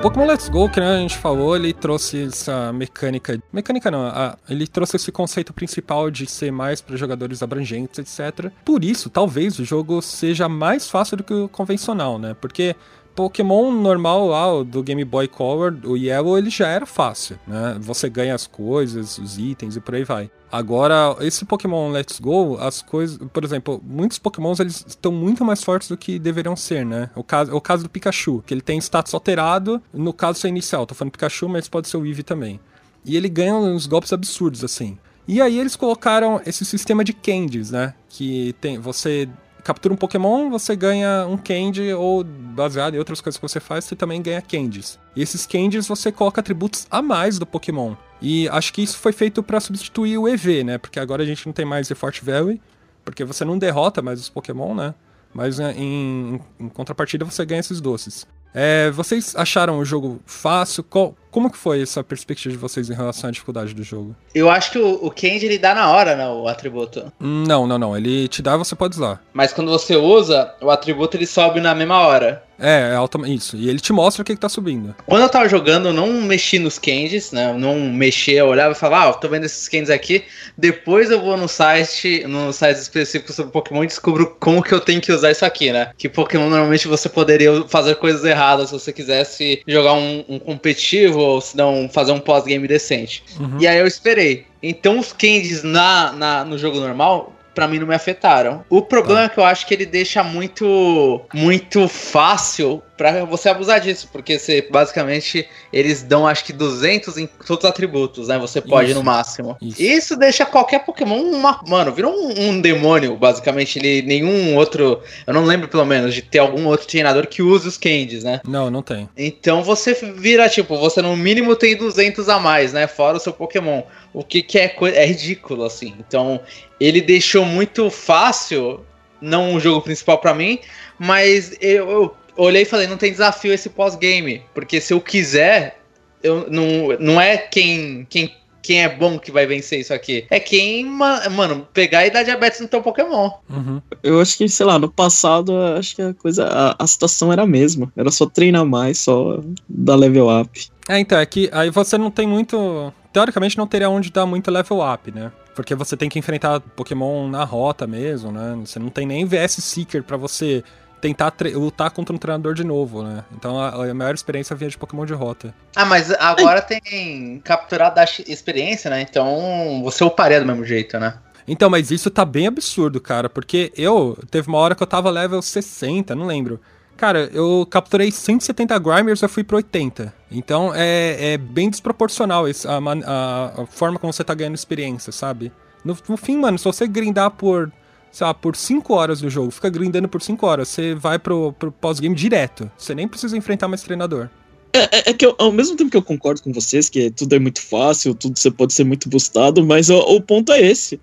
Pokémon 0.03 0.25
Let's 0.25 0.49
Go, 0.49 0.67
que 0.67 0.81
a 0.81 0.97
gente 0.97 1.19
falou, 1.19 1.55
ele 1.55 1.75
trouxe 1.75 2.23
essa 2.23 2.73
mecânica. 2.73 3.39
Mecânica 3.53 3.91
não, 3.91 4.07
a, 4.07 4.39
ele 4.49 4.67
trouxe 4.67 4.97
esse 4.97 5.13
conceito 5.13 5.53
principal 5.53 6.11
de 6.11 6.27
ser 6.27 6.51
mais 6.51 6.81
para 6.81 6.97
jogadores 6.97 7.43
abrangentes, 7.43 7.99
etc. 7.99 8.51
Por 8.65 8.83
isso, 8.83 9.11
talvez 9.11 9.59
o 9.59 9.65
jogo 9.65 10.01
seja 10.01 10.49
mais 10.49 10.89
fácil 10.89 11.19
do 11.19 11.25
que 11.25 11.35
o 11.35 11.49
convencional, 11.51 12.19
né? 12.19 12.35
Porque 12.41 12.75
Pokémon 13.15 13.73
normal 13.73 14.27
lá, 14.27 14.63
do 14.65 14.83
Game 14.83 15.05
Boy 15.05 15.29
Color, 15.29 15.79
o 15.85 15.97
Yellow, 15.97 16.39
ele 16.39 16.51
já 16.51 16.69
era 16.69 16.87
fácil, 16.87 17.39
né? 17.47 17.77
Você 17.81 18.09
ganha 18.09 18.35
as 18.35 18.47
coisas, 18.47 19.19
os 19.19 19.39
itens 19.39 19.77
e 19.77 19.81
por 19.81 19.95
aí 19.95 20.05
vai. 20.05 20.31
Agora, 20.51 21.17
esse 21.21 21.45
Pokémon 21.45 21.91
Let's 21.91 22.19
Go, 22.19 22.57
as 22.59 22.83
coisas, 22.83 23.19
por 23.33 23.45
exemplo, 23.45 23.81
muitos 23.87 24.19
Pokémons 24.19 24.59
eles 24.59 24.85
estão 24.87 25.13
muito 25.13 25.45
mais 25.45 25.63
fortes 25.63 25.89
do 25.89 25.97
que 25.97 26.19
deveriam 26.19 26.57
ser, 26.57 26.85
né? 26.85 27.11
O 27.15 27.23
caso, 27.23 27.55
o 27.55 27.61
caso 27.61 27.85
do 27.85 27.89
Pikachu, 27.89 28.43
que 28.45 28.53
ele 28.53 28.61
tem 28.61 28.79
status 28.79 29.15
alterado, 29.15 29.81
no 29.93 30.13
caso 30.13 30.45
é 30.47 30.51
inicial, 30.51 30.87
tô 30.87 30.95
falando 30.95 31.13
Pikachu, 31.13 31.49
mas 31.49 31.69
pode 31.69 31.89
ser 31.89 31.97
o 31.99 32.05
Eevee 32.05 32.25
também. 32.25 32.59
E 33.05 33.17
ele 33.17 33.29
ganha 33.29 33.55
uns 33.55 33.87
golpes 33.87 34.13
absurdos 34.13 34.65
assim. 34.65 34.99
E 35.27 35.41
aí 35.41 35.59
eles 35.59 35.77
colocaram 35.77 36.41
esse 36.45 36.65
sistema 36.65 37.05
de 37.05 37.13
candies, 37.13 37.71
né? 37.71 37.95
Que 38.09 38.53
tem 38.61 38.79
você 38.79 39.29
captura 39.61 39.95
um 39.95 39.97
Pokémon, 39.97 40.51
você 40.51 40.75
ganha 40.75 41.27
um 41.27 41.37
Candy, 41.37 41.93
ou 41.93 42.25
baseado 42.25 42.95
em 42.95 42.99
outras 42.99 43.21
coisas 43.21 43.39
que 43.39 43.43
você 43.43 43.61
faz, 43.61 43.85
você 43.85 43.97
também 43.97 44.21
ganha 44.21 44.41
Candies. 44.43 44.99
E 45.15 45.23
esses 45.23 45.47
Candies 45.47 45.87
você 45.87 46.11
coloca 46.11 46.41
atributos 46.41 46.87
a 46.91 47.01
mais 47.01 47.39
do 47.39 47.47
Pokémon. 47.47 47.95
E 48.21 48.49
acho 48.49 48.73
que 48.73 48.83
isso 48.83 48.99
foi 48.99 49.13
feito 49.13 49.43
para 49.43 49.61
substituir 49.61 50.19
o 50.19 50.29
EV, 50.29 50.65
né? 50.65 50.79
Porque 50.79 51.01
agora 51.01 51.23
a 51.23 51.27
gente 51.27 51.47
não 51.47 51.53
tem 51.53 51.65
mais 51.65 51.91
Effort 51.91 52.21
Valley, 52.23 52.61
porque 53.05 53.25
você 53.25 53.45
não 53.45 53.59
derrota 53.59 54.03
mais 54.03 54.21
os 54.21 54.29
Pokémon, 54.29 54.75
né? 54.75 54.95
Mas 55.33 55.59
né, 55.59 55.75
em, 55.77 56.41
em 56.59 56.69
contrapartida 56.69 57.25
você 57.25 57.45
ganha 57.45 57.61
esses 57.61 57.81
doces. 57.81 58.27
É, 58.53 58.91
vocês 58.91 59.35
acharam 59.37 59.79
o 59.79 59.85
jogo 59.85 60.21
fácil? 60.27 60.83
Qual, 60.83 61.15
como 61.31 61.51
que 61.51 61.57
foi 61.57 61.83
essa 61.83 62.03
perspectiva 62.03 62.53
de 62.53 62.59
vocês 62.59 62.91
em 62.91 62.95
relação 62.95 63.29
à 63.29 63.31
dificuldade 63.31 63.75
do 63.75 63.83
jogo? 63.83 64.15
Eu 64.35 64.51
acho 64.51 64.73
que 64.73 64.79
o, 64.79 65.05
o 65.05 65.11
Candy 65.11 65.47
ele 65.47 65.59
dá 65.59 65.75
na 65.75 65.91
hora, 65.91 66.17
né, 66.17 66.29
o 66.29 66.49
atributo. 66.49 67.13
Não, 67.19 67.67
não, 67.67 67.79
não. 67.79 67.97
Ele 67.97 68.29
te 68.29 68.43
dá, 68.43 68.57
você 68.57 68.75
pode 68.75 68.97
usar. 68.97 69.23
Mas 69.33 69.53
quando 69.53 69.71
você 69.71 69.97
usa, 69.97 70.55
o 70.61 70.71
atributo 70.71 71.17
ele 71.17 71.27
sobe 71.27 71.61
na 71.61 71.75
mesma 71.75 72.01
hora. 72.01 72.43
É, 72.61 72.91
é 72.93 72.95
autom... 72.95 73.25
isso. 73.25 73.57
E 73.57 73.71
ele 73.71 73.81
te 73.81 73.93
mostra 73.93 74.21
o 74.23 74.25
que, 74.25 74.35
que 74.35 74.41
tá 74.41 74.49
subindo. 74.49 74.95
Quando 75.07 75.23
eu 75.23 75.29
tava 75.29 75.49
jogando, 75.49 75.89
eu 75.89 75.93
não 75.95 76.09
mexi 76.21 76.59
nos 76.59 76.79
candies, 76.79 77.33
né? 77.33 77.51
Eu 77.51 77.59
não 77.59 77.81
mexia, 77.81 78.41
eu 78.41 78.49
olhava 78.49 78.73
e 78.73 78.77
falava, 78.77 79.09
ah, 79.09 79.13
tô 79.15 79.29
vendo 79.29 79.47
esses 79.47 79.67
candies 79.67 79.89
aqui. 79.89 80.25
Depois 80.59 81.11
eu 81.11 81.21
vou 81.21 81.39
no 81.39 81.49
site, 81.49 82.25
no 82.27 82.53
site 82.53 82.77
específico 82.77 83.33
sobre 83.33 83.51
Pokémon 83.51 83.85
e 83.85 83.87
descubro 83.87 84.37
como 84.39 84.63
que 84.63 84.73
eu 84.73 84.81
tenho 84.81 85.01
que 85.01 85.11
usar 85.11 85.31
isso 85.31 85.45
aqui, 85.45 85.73
né? 85.73 85.91
Que 85.97 86.09
Pokémon 86.09 86.51
normalmente 86.51 86.87
você 86.87 87.09
poderia 87.09 87.65
fazer 87.67 87.95
coisas 87.95 88.25
erradas 88.25 88.69
se 88.69 88.79
você 88.79 88.93
quisesse 88.93 89.63
jogar 89.67 89.95
um, 89.95 90.25
um 90.29 90.39
competitivo 90.39 91.20
ou 91.21 91.41
se 91.41 91.57
não 91.57 91.89
fazer 91.93 92.13
um 92.13 92.21
pós-game 92.21 92.67
decente. 92.67 93.23
Uhum. 93.39 93.59
E 93.61 93.67
aí 93.67 93.79
eu 93.79 93.87
esperei. 93.87 94.47
Então 94.63 94.99
os 94.99 95.13
candies 95.13 95.63
na, 95.63 96.13
na, 96.13 96.45
no 96.45 96.59
jogo 96.59 96.79
normal 96.79 97.33
para 97.55 97.67
mim 97.67 97.79
não 97.79 97.87
me 97.87 97.95
afetaram. 97.95 98.65
O 98.71 98.81
problema 98.81 99.21
tá. 99.21 99.25
é 99.27 99.29
que 99.29 99.39
eu 99.39 99.45
acho 99.45 99.67
que 99.67 99.75
ele 99.75 99.87
deixa 99.87 100.23
muito 100.23 101.21
muito 101.35 101.89
fácil 101.89 102.83
para 103.01 103.25
você 103.25 103.49
abusar 103.49 103.81
disso, 103.81 104.11
porque 104.13 104.39
você 104.39 104.61
basicamente 104.61 105.49
eles 105.73 106.03
dão 106.03 106.27
acho 106.27 106.45
que 106.45 106.53
200 106.53 107.17
em 107.17 107.27
todos 107.27 107.65
os 107.65 107.71
atributos, 107.71 108.29
né? 108.29 108.39
Você 108.39 108.61
pode 108.61 108.91
Isso. 108.91 108.99
no 108.99 109.03
máximo. 109.03 109.57
Isso. 109.63 109.83
Isso. 109.83 110.17
deixa 110.19 110.45
qualquer 110.45 110.85
Pokémon 110.85 111.19
uma, 111.19 111.63
mano, 111.67 111.95
vira 111.95 112.09
um, 112.09 112.29
um, 112.39 112.61
demônio, 112.61 113.17
basicamente, 113.17 113.79
ele 113.79 114.03
nenhum 114.03 114.55
outro, 114.55 115.01
eu 115.27 115.33
não 115.33 115.47
lembro 115.47 115.67
pelo 115.67 115.87
menos 115.87 116.15
de 116.15 116.21
ter 116.21 116.41
algum 116.41 116.67
outro 116.67 116.87
treinador 116.87 117.27
que 117.27 117.41
use 117.41 117.67
os 117.67 117.79
candies, 117.79 118.23
né? 118.23 118.43
Não, 118.47 118.71
não 118.71 118.83
tem. 118.83 119.09
Então 119.17 119.63
você 119.63 119.95
vira 119.95 120.47
tipo, 120.51 120.77
você 120.77 121.01
no 121.01 121.17
mínimo 121.17 121.57
tem 121.57 121.75
200 121.75 122.29
a 122.29 122.39
mais, 122.39 122.75
né? 122.75 122.87
Fora 122.87 123.17
o 123.17 123.21
seu 123.21 123.33
Pokémon. 123.33 123.81
O 124.13 124.23
que, 124.23 124.43
que 124.43 124.59
é, 124.59 124.77
é 124.93 125.07
ridículo, 125.07 125.65
assim. 125.65 125.95
Então, 125.99 126.39
ele 126.79 127.01
deixou 127.01 127.47
muito 127.47 127.89
fácil, 127.89 128.85
não 129.23 129.55
o 129.55 129.61
jogo 129.61 129.81
principal 129.81 130.19
para 130.19 130.35
mim, 130.35 130.59
mas 130.99 131.57
eu, 131.63 131.91
eu, 131.91 132.17
olhei 132.37 132.63
e 132.63 132.67
falei, 132.67 132.87
não 132.87 132.97
tem 132.97 133.11
desafio 133.11 133.53
esse 133.53 133.69
pós-game, 133.69 134.43
porque 134.55 134.81
se 134.81 134.93
eu 134.93 135.01
quiser, 135.01 135.81
eu 136.23 136.47
não, 136.51 136.97
não 136.99 137.21
é 137.21 137.37
quem, 137.37 138.07
quem 138.09 138.35
quem 138.63 138.83
é 138.83 138.89
bom 138.89 139.19
que 139.19 139.33
vai 139.33 139.47
vencer 139.47 139.81
isso 139.81 139.93
aqui. 139.93 140.27
É 140.31 140.39
quem, 140.39 140.85
mano, 140.85 141.67
pegar 141.73 142.07
e 142.07 142.11
dar 142.11 142.23
diabetes 142.23 142.61
no 142.61 142.69
teu 142.69 142.83
Pokémon. 142.83 143.31
Uhum. 143.49 143.81
Eu 144.03 144.21
acho 144.21 144.37
que, 144.37 144.49
sei 144.49 144.67
lá, 144.67 144.79
no 144.79 144.91
passado, 144.91 145.57
acho 145.57 145.97
que 145.97 146.03
a 146.03 146.15
coisa, 146.15 146.47
a, 146.47 146.77
a 146.79 146.87
situação 146.87 147.33
era 147.33 147.43
a 147.43 147.47
mesma. 147.47 147.91
Era 147.97 148.11
só 148.11 148.27
treinar 148.27 148.65
mais, 148.67 148.99
só 148.99 149.41
dar 149.69 149.97
level 149.97 150.29
up. 150.29 150.69
É, 150.89 150.99
então, 150.99 151.19
é 151.19 151.25
que 151.25 151.49
aí 151.53 151.71
você 151.71 151.97
não 151.97 152.11
tem 152.11 152.27
muito 152.27 152.93
teoricamente 153.13 153.59
não 153.59 153.67
teria 153.67 153.91
onde 153.91 154.11
dar 154.11 154.27
muito 154.27 154.51
level 154.51 154.81
up, 154.81 155.11
né? 155.11 155.33
Porque 155.55 155.75
você 155.75 155.97
tem 155.97 156.09
que 156.09 156.19
enfrentar 156.19 156.61
Pokémon 156.61 157.29
na 157.29 157.45
rota 157.45 157.87
mesmo, 157.87 158.31
né? 158.31 158.57
Você 158.65 158.79
não 158.79 158.89
tem 158.89 159.07
nem 159.07 159.25
VS 159.25 159.57
Seeker 159.61 160.03
para 160.03 160.17
você 160.17 160.63
tentar 161.01 161.33
lutar 161.55 161.91
contra 161.91 162.15
um 162.15 162.19
treinador 162.19 162.55
de 162.55 162.65
novo, 162.65 163.03
né? 163.03 163.25
Então 163.35 163.59
a, 163.59 163.91
a, 163.91 163.95
maior 163.95 164.15
experiência 164.15 164.55
vinha 164.55 164.71
de 164.71 164.79
Pokémon 164.79 165.07
de 165.07 165.15
rota. 165.15 165.55
Ah, 165.75 165.85
mas 165.85 166.11
agora 166.13 166.61
tem 166.61 167.41
capturado 167.45 167.99
a 167.99 168.05
experiência, 168.27 168.91
né? 168.91 169.01
Então 169.03 169.83
você 169.83 170.05
uparia 170.05 170.41
do 170.41 170.47
mesmo 170.47 170.65
jeito, 170.65 170.99
né? 170.99 171.15
Então, 171.49 171.69
mas 171.69 171.91
isso 171.91 172.11
tá 172.11 172.25
bem 172.25 172.47
absurdo, 172.47 173.01
cara, 173.01 173.29
porque 173.29 173.73
eu 173.77 174.17
teve 174.31 174.49
uma 174.49 174.59
hora 174.59 174.75
que 174.75 174.83
eu 174.83 174.87
tava 174.87 175.11
level 175.11 175.43
60, 175.43 176.15
não 176.15 176.27
lembro. 176.27 176.61
Cara, 176.97 177.31
eu 177.33 177.67
capturei 177.69 178.13
170 178.13 178.79
Grimers 178.79 179.23
e 179.23 179.25
eu 179.25 179.29
fui 179.29 179.43
pro 179.43 179.57
80. 179.57 180.13
Então 180.31 180.71
é, 180.75 181.33
é 181.33 181.39
bem 181.39 181.71
desproporcional 181.71 182.45
a, 182.45 182.51
a, 182.51 183.63
a, 183.63 183.67
forma 183.67 183.99
como 183.99 184.13
você 184.13 184.23
tá 184.23 184.35
ganhando 184.35 184.55
experiência, 184.55 185.11
sabe? 185.11 185.51
No, 185.83 185.97
no, 186.09 186.17
fim, 186.19 186.37
mano, 186.37 186.59
se 186.59 186.65
você 186.67 186.87
grindar 186.87 187.31
por, 187.31 187.73
sei 188.11 188.27
lá, 188.27 188.35
por 188.35 188.57
5 188.57 188.93
horas 188.93 189.21
do 189.21 189.31
jogo, 189.31 189.51
fica 189.51 189.71
grindando 189.71 190.09
por 190.09 190.23
5 190.23 190.47
horas, 190.47 190.69
você 190.69 190.95
vai 190.95 191.19
pro, 191.19 191.53
pro 191.53 191.73
pós-game 191.73 192.15
direto. 192.15 192.71
Você 192.77 192.95
nem 192.95 193.09
precisa 193.09 193.37
enfrentar 193.37 193.69
mais 193.69 193.83
treinador. 193.83 194.29
É, 194.73 194.79
é, 194.79 195.11
é, 195.11 195.15
que 195.15 195.27
eu, 195.27 195.35
ao 195.39 195.51
mesmo 195.51 195.77
tempo 195.77 195.91
que 195.91 195.97
eu 195.97 196.03
concordo 196.03 196.43
com 196.43 196.53
vocês, 196.53 196.89
que 196.89 197.11
tudo 197.11 197.35
é 197.35 197.39
muito 197.39 197.61
fácil, 197.61 198.15
tudo 198.15 198.39
você 198.39 198.51
pode 198.51 198.73
ser 198.73 198.85
muito 198.85 199.09
boostado, 199.09 199.65
mas 199.65 199.91
o, 199.91 199.99
o 199.99 200.21
ponto 200.21 200.53
é 200.53 200.61
esse. 200.61 201.01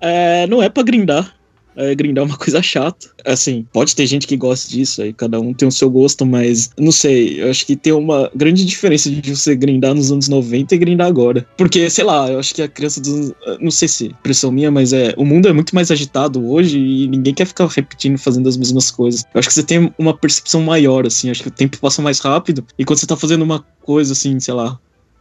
É, 0.00 0.46
não 0.46 0.62
é 0.62 0.68
para 0.68 0.82
grindar 0.82 1.37
é, 1.78 1.94
grindar 1.94 2.24
uma 2.24 2.36
coisa 2.36 2.60
chata. 2.60 3.08
Assim, 3.24 3.66
pode 3.72 3.94
ter 3.94 4.06
gente 4.06 4.26
que 4.26 4.36
gosta 4.36 4.68
disso, 4.68 5.00
aí 5.00 5.12
cada 5.12 5.40
um 5.40 5.54
tem 5.54 5.68
o 5.68 5.72
seu 5.72 5.88
gosto, 5.88 6.26
mas 6.26 6.70
não 6.78 6.92
sei, 6.92 7.42
eu 7.42 7.50
acho 7.50 7.64
que 7.64 7.76
tem 7.76 7.92
uma 7.92 8.30
grande 8.34 8.64
diferença 8.64 9.10
de 9.10 9.34
você 9.34 9.54
grindar 9.54 9.94
nos 9.94 10.10
anos 10.10 10.28
90 10.28 10.74
e 10.74 10.78
grindar 10.78 11.06
agora. 11.06 11.46
Porque, 11.56 11.88
sei 11.88 12.04
lá, 12.04 12.30
eu 12.30 12.38
acho 12.38 12.54
que 12.54 12.62
a 12.62 12.68
criança 12.68 13.00
dos. 13.00 13.32
Não 13.60 13.70
sei 13.70 13.88
se 13.88 14.14
pressão 14.22 14.50
minha, 14.50 14.70
mas 14.70 14.92
é. 14.92 15.14
O 15.16 15.24
mundo 15.24 15.48
é 15.48 15.52
muito 15.52 15.74
mais 15.74 15.90
agitado 15.90 16.44
hoje 16.48 16.78
e 16.78 17.06
ninguém 17.06 17.32
quer 17.32 17.46
ficar 17.46 17.66
repetindo, 17.66 18.18
fazendo 18.18 18.48
as 18.48 18.56
mesmas 18.56 18.90
coisas. 18.90 19.24
Eu 19.32 19.38
acho 19.38 19.48
que 19.48 19.54
você 19.54 19.62
tem 19.62 19.92
uma 19.98 20.16
percepção 20.16 20.62
maior, 20.62 21.06
assim, 21.06 21.30
acho 21.30 21.42
que 21.42 21.48
o 21.48 21.52
tempo 21.52 21.78
passa 21.78 22.02
mais 22.02 22.18
rápido 22.18 22.64
e 22.78 22.84
quando 22.84 22.98
você 22.98 23.06
tá 23.06 23.16
fazendo 23.16 23.42
uma 23.42 23.64
coisa 23.82 24.12
assim, 24.12 24.38
sei 24.40 24.54
lá, 24.54 24.78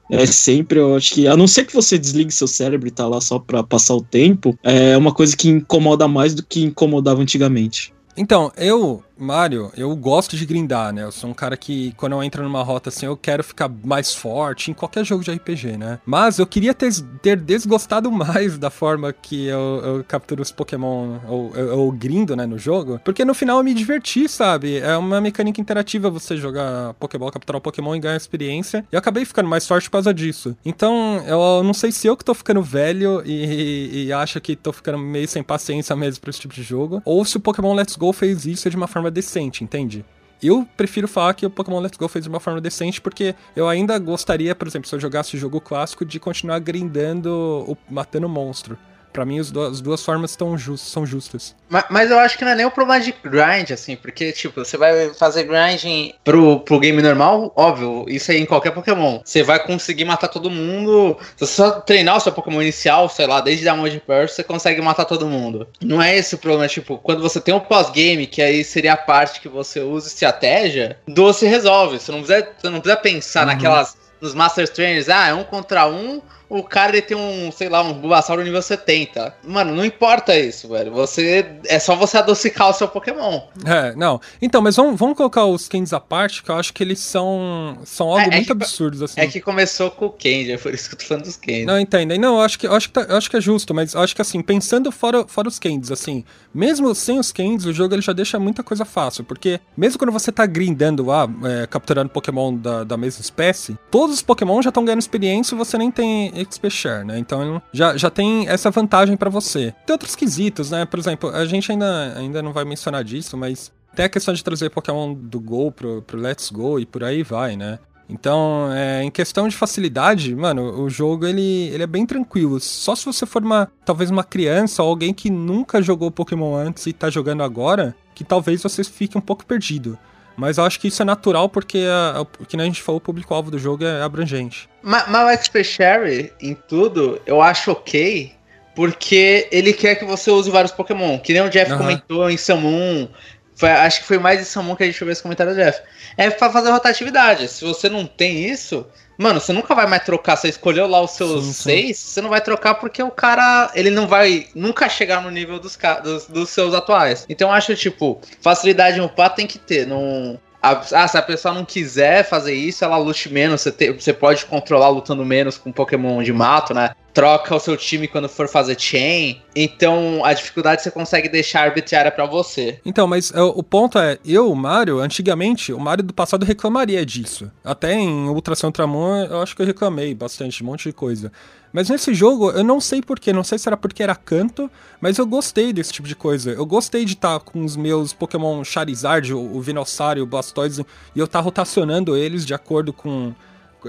é 0.09 0.25
sempre, 0.25 0.79
eu 0.79 0.95
acho 0.95 1.13
que, 1.13 1.27
a 1.27 1.35
não 1.35 1.47
ser 1.47 1.65
que 1.65 1.73
você 1.73 1.97
desligue 1.97 2.31
seu 2.31 2.47
cérebro 2.47 2.87
e 2.87 2.91
tá 2.91 3.07
lá 3.07 3.19
só 3.21 3.39
pra 3.39 3.63
passar 3.63 3.95
o 3.95 4.01
tempo, 4.01 4.57
é 4.63 4.97
uma 4.97 5.13
coisa 5.13 5.35
que 5.35 5.49
incomoda 5.49 6.07
mais 6.07 6.33
do 6.33 6.43
que 6.43 6.63
incomodava 6.63 7.21
antigamente. 7.21 7.93
Então, 8.15 8.51
eu 8.57 9.03
Mario, 9.17 9.71
eu 9.75 9.95
gosto 9.95 10.35
de 10.35 10.45
grindar, 10.45 10.93
né? 10.93 11.03
Eu 11.03 11.11
sou 11.11 11.29
um 11.29 11.33
cara 11.33 11.57
que, 11.57 11.93
quando 11.97 12.13
eu 12.13 12.23
entro 12.23 12.43
numa 12.43 12.63
rota 12.63 12.89
assim, 12.89 13.05
eu 13.05 13.17
quero 13.17 13.43
ficar 13.43 13.69
mais 13.83 14.13
forte 14.13 14.71
em 14.71 14.73
qualquer 14.73 15.03
jogo 15.05 15.23
de 15.23 15.31
RPG, 15.31 15.77
né? 15.77 15.99
Mas 16.05 16.39
eu 16.39 16.45
queria 16.45 16.73
ter, 16.73 16.91
ter 17.21 17.37
desgostado 17.37 18.11
mais 18.11 18.57
da 18.57 18.69
forma 18.69 19.11
que 19.13 19.47
eu, 19.47 19.81
eu 19.83 20.03
capturo 20.03 20.41
os 20.41 20.51
Pokémon, 20.51 21.17
ou 21.27 21.55
eu, 21.55 21.91
grindo, 21.91 22.35
né, 22.35 22.45
no 22.45 22.57
jogo, 22.57 22.99
porque 23.03 23.23
no 23.23 23.33
final 23.33 23.57
eu 23.57 23.63
me 23.63 23.73
diverti, 23.73 24.27
sabe? 24.27 24.77
É 24.77 24.95
uma 24.97 25.19
mecânica 25.21 25.59
interativa 25.59 26.09
você 26.09 26.37
jogar 26.37 26.93
Pokéball, 26.95 27.31
capturar 27.31 27.59
o 27.59 27.61
Pokémon 27.61 27.95
e 27.95 27.99
ganhar 27.99 28.15
experiência. 28.15 28.85
E 28.91 28.95
eu 28.95 28.99
acabei 28.99 29.25
ficando 29.25 29.49
mais 29.49 29.67
forte 29.67 29.85
por 29.85 29.93
causa 29.93 30.13
disso. 30.13 30.55
Então, 30.65 31.23
eu 31.25 31.63
não 31.63 31.73
sei 31.73 31.91
se 31.91 32.07
eu 32.07 32.15
que 32.15 32.25
tô 32.25 32.33
ficando 32.33 32.61
velho 32.61 33.21
e, 33.25 34.05
e 34.05 34.13
acho 34.13 34.39
que 34.41 34.55
tô 34.55 34.71
ficando 34.71 34.97
meio 34.97 35.27
sem 35.27 35.43
paciência 35.43 35.95
mesmo 35.95 36.21
pra 36.21 36.29
esse 36.29 36.39
tipo 36.39 36.53
de 36.53 36.63
jogo, 36.63 37.01
ou 37.05 37.23
se 37.25 37.37
o 37.37 37.39
Pokémon 37.39 37.73
Let's 37.73 37.95
Go 37.95 38.11
fez 38.13 38.45
isso 38.45 38.69
de 38.69 38.75
uma 38.75 38.87
forma 38.87 39.06
forma 39.07 39.11
decente, 39.11 39.63
entende? 39.63 40.05
Eu 40.41 40.67
prefiro 40.77 41.07
falar 41.07 41.33
que 41.33 41.45
o 41.45 41.49
Pokémon 41.49 41.79
Let's 41.79 41.97
Go 41.97 42.07
fez 42.07 42.23
de 42.23 42.29
uma 42.29 42.39
forma 42.39 42.61
decente, 42.61 43.01
porque 43.01 43.33
eu 43.55 43.67
ainda 43.67 43.97
gostaria, 43.97 44.53
por 44.53 44.67
exemplo, 44.67 44.87
se 44.87 44.93
eu 44.93 44.99
jogasse 44.99 45.35
o 45.35 45.39
jogo 45.39 45.59
clássico, 45.59 46.05
de 46.05 46.19
continuar 46.19 46.59
grindando, 46.59 47.75
matando 47.89 48.29
monstro. 48.29 48.77
Pra 49.17 49.25
mim, 49.25 49.39
as 49.39 49.49
duas, 49.49 49.71
as 49.71 49.81
duas 49.81 50.05
formas 50.05 50.37
just, 50.57 50.83
são 50.83 51.03
justas. 51.03 51.55
Mas, 51.67 51.85
mas, 51.89 52.11
eu 52.11 52.19
acho 52.19 52.37
que 52.37 52.45
não 52.45 52.51
é 52.51 52.55
nem 52.55 52.67
o 52.67 52.69
problema 52.69 53.03
de 53.03 53.11
grind, 53.11 53.71
assim, 53.71 53.95
porque, 53.95 54.31
tipo, 54.31 54.63
você 54.63 54.77
vai 54.77 55.11
fazer 55.15 55.45
grind 55.45 56.13
pro, 56.23 56.59
pro 56.59 56.79
game 56.79 57.01
normal, 57.01 57.51
óbvio, 57.55 58.05
isso 58.07 58.29
aí 58.29 58.39
em 58.39 58.45
qualquer 58.45 58.69
Pokémon. 58.69 59.19
Você 59.25 59.41
vai 59.41 59.57
conseguir 59.57 60.05
matar 60.05 60.27
todo 60.27 60.51
mundo. 60.51 61.17
Se 61.35 61.47
você 61.47 61.53
só 61.55 61.71
treinar 61.81 62.17
o 62.17 62.19
seu 62.19 62.31
Pokémon 62.31 62.61
inicial, 62.61 63.09
sei 63.09 63.25
lá, 63.25 63.41
desde 63.41 63.63
Diamond 63.63 64.03
Pearl, 64.05 64.27
você 64.27 64.43
consegue 64.43 64.83
matar 64.83 65.05
todo 65.05 65.25
mundo. 65.25 65.67
Não 65.81 65.99
é 65.99 66.15
esse 66.15 66.35
o 66.35 66.37
problema, 66.37 66.67
tipo, 66.67 66.99
quando 66.99 67.23
você 67.23 67.41
tem 67.41 67.55
um 67.55 67.59
pós-game, 67.59 68.27
que 68.27 68.39
aí 68.39 68.63
seria 68.63 68.93
a 68.93 68.97
parte 68.97 69.41
que 69.41 69.49
você 69.49 69.79
usa 69.79 70.09
estratégia, 70.09 70.99
do 71.07 71.33
se 71.33 71.47
resolve. 71.47 71.99
Você 71.99 72.11
não 72.11 72.21
precisa, 72.21 72.47
você 72.55 72.69
não 72.69 72.79
precisa 72.79 73.01
pensar 73.01 73.39
uhum. 73.39 73.47
naquelas. 73.47 73.97
Nos 74.19 74.33
Master 74.33 74.67
Trainers, 74.67 75.09
ah, 75.09 75.27
é 75.27 75.33
um 75.35 75.43
contra 75.43 75.87
um, 75.87 76.19
o 76.49 76.63
cara 76.63 76.93
ele 76.93 77.01
tem 77.01 77.17
um, 77.17 77.51
sei 77.51 77.69
lá, 77.69 77.81
um 77.81 77.93
Bulbasaur 77.93 78.41
nível 78.41 78.61
70. 78.61 79.35
Mano, 79.43 79.75
não 79.75 79.83
importa 79.83 80.37
isso, 80.37 80.69
velho. 80.69 80.91
Você 80.91 81.45
é 81.65 81.79
só 81.79 81.95
você 81.95 82.17
adocicar 82.17 82.69
o 82.69 82.73
seu 82.73 82.87
Pokémon. 82.87 83.41
É, 83.65 83.93
não. 83.95 84.19
Então, 84.41 84.61
mas 84.61 84.75
vamos, 84.75 84.97
vamos 84.97 85.17
colocar 85.17 85.45
os 85.45 85.67
Candies 85.67 85.93
à 85.93 85.99
parte, 85.99 86.41
que 86.43 86.49
eu 86.49 86.55
acho 86.55 86.73
que 86.73 86.83
eles 86.83 86.99
são 86.99 87.77
são 87.83 88.07
algo 88.07 88.21
é, 88.21 88.27
é 88.27 88.31
muito 88.31 88.45
que, 88.45 88.51
absurdos 88.51 89.01
assim. 89.01 89.19
É 89.19 89.27
que 89.27 89.41
começou 89.41 89.91
com 89.91 90.05
o 90.05 90.09
Candy, 90.09 90.53
é 90.53 90.57
por 90.57 90.73
isso 90.73 90.89
que 90.89 90.95
eu 90.95 90.99
tô 90.99 91.05
falando 91.05 91.23
dos 91.23 91.35
Candies. 91.35 91.65
Não, 91.65 91.79
entendem. 91.79 92.17
Não, 92.17 92.35
eu 92.35 92.41
acho 92.41 92.57
que 92.57 92.67
eu 92.67 92.73
acho 92.73 92.87
que, 92.87 92.93
tá, 92.93 93.01
eu 93.01 93.17
acho 93.17 93.29
que 93.29 93.37
é 93.37 93.41
justo, 93.41 93.73
mas 93.73 93.93
eu 93.93 94.01
acho 94.01 94.15
que 94.15 94.21
assim, 94.21 94.41
pensando 94.41 94.91
fora, 94.91 95.25
fora 95.27 95.47
os 95.47 95.59
Candies, 95.59 95.91
assim, 95.91 96.23
mesmo 96.53 96.93
sem 96.95 97.19
os 97.19 97.31
Candies, 97.31 97.65
o 97.65 97.73
jogo 97.73 97.93
ele 97.93 98.01
já 98.01 98.13
deixa 98.13 98.39
muita 98.39 98.63
coisa 98.63 98.85
fácil, 98.85 99.23
porque 99.23 99.59
mesmo 99.75 99.99
quando 99.99 100.11
você 100.11 100.31
tá 100.31 100.45
grindando 100.45 101.05
lá, 101.05 101.27
é, 101.43 101.67
capturando 101.67 102.09
Pokémon 102.09 102.55
da, 102.55 102.83
da 102.83 102.97
mesma 102.97 103.21
espécie, 103.21 103.77
todos 103.91 104.15
os 104.15 104.21
Pokémon 104.21 104.61
já 104.61 104.69
estão 104.69 104.85
ganhando 104.85 105.01
experiência 105.01 105.55
e 105.55 105.57
você 105.57 105.77
nem 105.77 105.91
tem 105.91 106.31
XP 106.43 106.69
Share, 106.69 107.05
né? 107.05 107.17
Então 107.17 107.61
já, 107.71 107.97
já 107.97 108.09
tem 108.09 108.47
essa 108.47 108.71
vantagem 108.71 109.17
para 109.17 109.29
você. 109.29 109.73
Tem 109.85 109.93
outros 109.93 110.15
quesitos, 110.15 110.71
né? 110.71 110.85
Por 110.85 110.99
exemplo, 110.99 111.29
a 111.29 111.45
gente 111.45 111.71
ainda, 111.71 112.13
ainda 112.17 112.41
não 112.41 112.53
vai 112.53 112.65
mencionar 112.65 113.03
disso, 113.03 113.37
mas 113.37 113.71
tem 113.95 114.05
a 114.05 114.09
questão 114.09 114.33
de 114.33 114.43
trazer 114.43 114.69
Pokémon 114.69 115.13
do 115.13 115.39
Go 115.39 115.71
pro, 115.71 116.01
pro 116.01 116.19
Let's 116.19 116.51
Go 116.51 116.79
e 116.79 116.85
por 116.85 117.03
aí 117.03 117.23
vai, 117.23 117.55
né? 117.55 117.79
Então, 118.09 118.71
é, 118.71 119.03
em 119.03 119.11
questão 119.11 119.47
de 119.47 119.55
facilidade, 119.55 120.33
mano, 120.33 120.81
o 120.81 120.89
jogo 120.89 121.25
ele, 121.25 121.69
ele 121.73 121.83
é 121.83 121.87
bem 121.87 122.05
tranquilo. 122.05 122.59
Só 122.59 122.95
se 122.95 123.05
você 123.05 123.25
for 123.25 123.43
uma, 123.43 123.69
talvez 123.83 124.09
uma 124.09 124.23
criança 124.23 124.81
ou 124.81 124.89
alguém 124.89 125.13
que 125.13 125.29
nunca 125.29 125.81
jogou 125.81 126.09
Pokémon 126.09 126.55
antes 126.55 126.85
e 126.85 126.93
tá 126.93 127.09
jogando 127.09 127.43
agora, 127.43 127.95
que 128.15 128.23
talvez 128.23 128.63
você 128.63 128.83
fique 128.83 129.17
um 129.17 129.21
pouco 129.21 129.45
perdido. 129.45 129.97
Mas 130.37 130.59
eu 130.59 130.63
acho 130.63 130.79
que 130.79 130.87
isso 130.87 131.01
é 131.01 131.05
natural 131.05 131.49
porque, 131.49 131.85
a, 131.89 132.21
a, 132.21 132.45
que 132.45 132.55
a 132.55 132.63
gente 132.63 132.81
falou, 132.81 132.99
o 132.99 133.01
público-alvo 133.01 133.49
do 133.49 133.57
jogo 133.57 133.83
é 133.83 134.03
abrangente. 134.03 134.69
Mas, 134.83 135.09
mas 135.09 135.39
o 135.39 135.43
XP 135.43 135.63
Sherry, 135.63 136.31
em 136.39 136.53
tudo, 136.53 137.19
eu 137.25 137.41
acho 137.41 137.71
ok, 137.71 138.31
porque 138.75 139.47
ele 139.51 139.73
quer 139.73 139.95
que 139.95 140.05
você 140.05 140.29
use 140.29 140.51
vários 140.51 140.71
Pokémon. 140.71 141.17
Que 141.17 141.33
nem 141.33 141.41
o 141.41 141.49
Jeff 141.49 141.71
uhum. 141.71 141.79
comentou 141.79 142.29
em 142.29 142.37
Samun. 142.37 143.09
Foi, 143.57 143.69
acho 143.69 144.01
que 144.01 144.07
foi 144.07 144.19
mais 144.19 144.39
em 144.39 144.43
Samun 144.43 144.75
que 144.75 144.83
a 144.83 144.85
gente 144.85 145.03
viu 145.03 145.11
esse 145.11 145.21
comentário 145.21 145.53
do 145.53 145.57
Jeff. 145.57 145.81
É 146.15 146.29
pra 146.29 146.49
fazer 146.49 146.69
rotatividade. 146.69 147.47
Se 147.47 147.65
você 147.65 147.89
não 147.89 148.05
tem 148.05 148.45
isso, 148.45 148.85
Mano, 149.17 149.39
você 149.39 149.51
nunca 149.51 149.73
vai 149.73 149.87
mais 149.87 150.03
trocar. 150.03 150.35
Você 150.35 150.47
escolheu 150.47 150.87
lá 150.87 151.01
os 151.01 151.11
seus 151.11 151.43
sim, 151.43 151.53
seis, 151.53 151.97
sim. 151.97 152.09
você 152.09 152.21
não 152.21 152.29
vai 152.29 152.39
trocar 152.39 152.75
porque 152.75 153.01
o 153.01 153.09
cara, 153.09 153.71
ele 153.73 153.89
não 153.89 154.07
vai 154.07 154.47
nunca 154.53 154.87
chegar 154.87 155.21
no 155.21 155.31
nível 155.31 155.59
dos, 155.59 155.77
dos, 156.03 156.27
dos 156.27 156.49
seus 156.51 156.73
atuais. 156.73 157.25
Então 157.27 157.49
eu 157.49 157.53
acho, 157.53 157.75
tipo, 157.75 158.21
facilidade 158.41 158.99
no 158.99 159.09
pá 159.09 159.27
tem 159.27 159.47
que 159.47 159.57
ter. 159.57 159.87
Não, 159.87 160.39
ah, 160.61 161.07
se 161.07 161.17
a 161.17 161.21
pessoa 161.21 161.53
não 161.53 161.65
quiser 161.65 162.23
fazer 162.27 162.53
isso, 162.53 162.85
ela 162.85 162.97
lute 162.97 163.31
menos. 163.31 163.61
Você, 163.61 163.71
te, 163.71 163.91
você 163.91 164.13
pode 164.13 164.45
controlar 164.45 164.89
lutando 164.89 165.25
menos 165.25 165.57
com 165.57 165.71
Pokémon 165.71 166.21
de 166.21 166.31
mato, 166.31 166.73
né? 166.73 166.91
Troca 167.17 167.55
o 167.55 167.59
seu 167.59 167.75
time 167.75 168.07
quando 168.07 168.29
for 168.29 168.47
fazer 168.47 168.79
chain. 168.79 169.41
Então 169.55 170.23
a 170.23 170.31
dificuldade 170.35 170.83
você 170.83 170.91
consegue 170.91 171.27
deixar 171.27 171.63
arbitrária 171.63 172.11
para 172.11 172.27
você. 172.27 172.79
Então, 172.85 173.07
mas 173.07 173.33
é, 173.33 173.41
o 173.41 173.63
ponto 173.63 173.97
é, 173.97 174.19
eu, 174.23 174.53
Mario, 174.53 174.99
antigamente, 174.99 175.73
o 175.73 175.79
Mario 175.79 176.03
do 176.03 176.13
passado 176.13 176.45
reclamaria 176.45 177.03
disso. 177.03 177.51
Até 177.63 177.93
em 177.93 178.29
Ultração 178.29 178.67
Ultramon, 178.67 179.25
eu 179.25 179.41
acho 179.41 179.55
que 179.55 179.63
eu 179.63 179.65
reclamei 179.65 180.13
bastante, 180.13 180.61
um 180.61 180.67
monte 180.67 180.89
de 180.89 180.93
coisa. 180.93 181.31
Mas 181.73 181.89
nesse 181.89 182.13
jogo, 182.13 182.51
eu 182.51 182.63
não 182.63 182.79
sei 182.79 183.01
porquê, 183.01 183.33
não 183.33 183.43
sei 183.43 183.57
se 183.57 183.67
era 183.67 183.75
porque 183.75 184.03
era 184.03 184.15
canto, 184.15 184.69
mas 185.01 185.17
eu 185.17 185.25
gostei 185.25 185.73
desse 185.73 185.91
tipo 185.91 186.07
de 186.07 186.15
coisa. 186.15 186.51
Eu 186.51 186.67
gostei 186.67 187.03
de 187.03 187.13
estar 187.13 187.39
tá 187.39 187.43
com 187.43 187.65
os 187.65 187.75
meus 187.75 188.13
Pokémon 188.13 188.63
Charizard, 188.63 189.33
o, 189.33 189.39
o 189.39 189.59
Venossauro, 189.59 190.21
o 190.21 190.25
Blastoise, 190.27 190.85
e 191.15 191.19
eu 191.19 191.25
estar 191.25 191.39
tá 191.39 191.43
rotacionando 191.43 192.15
eles 192.15 192.45
de 192.45 192.53
acordo 192.53 192.93
com 192.93 193.33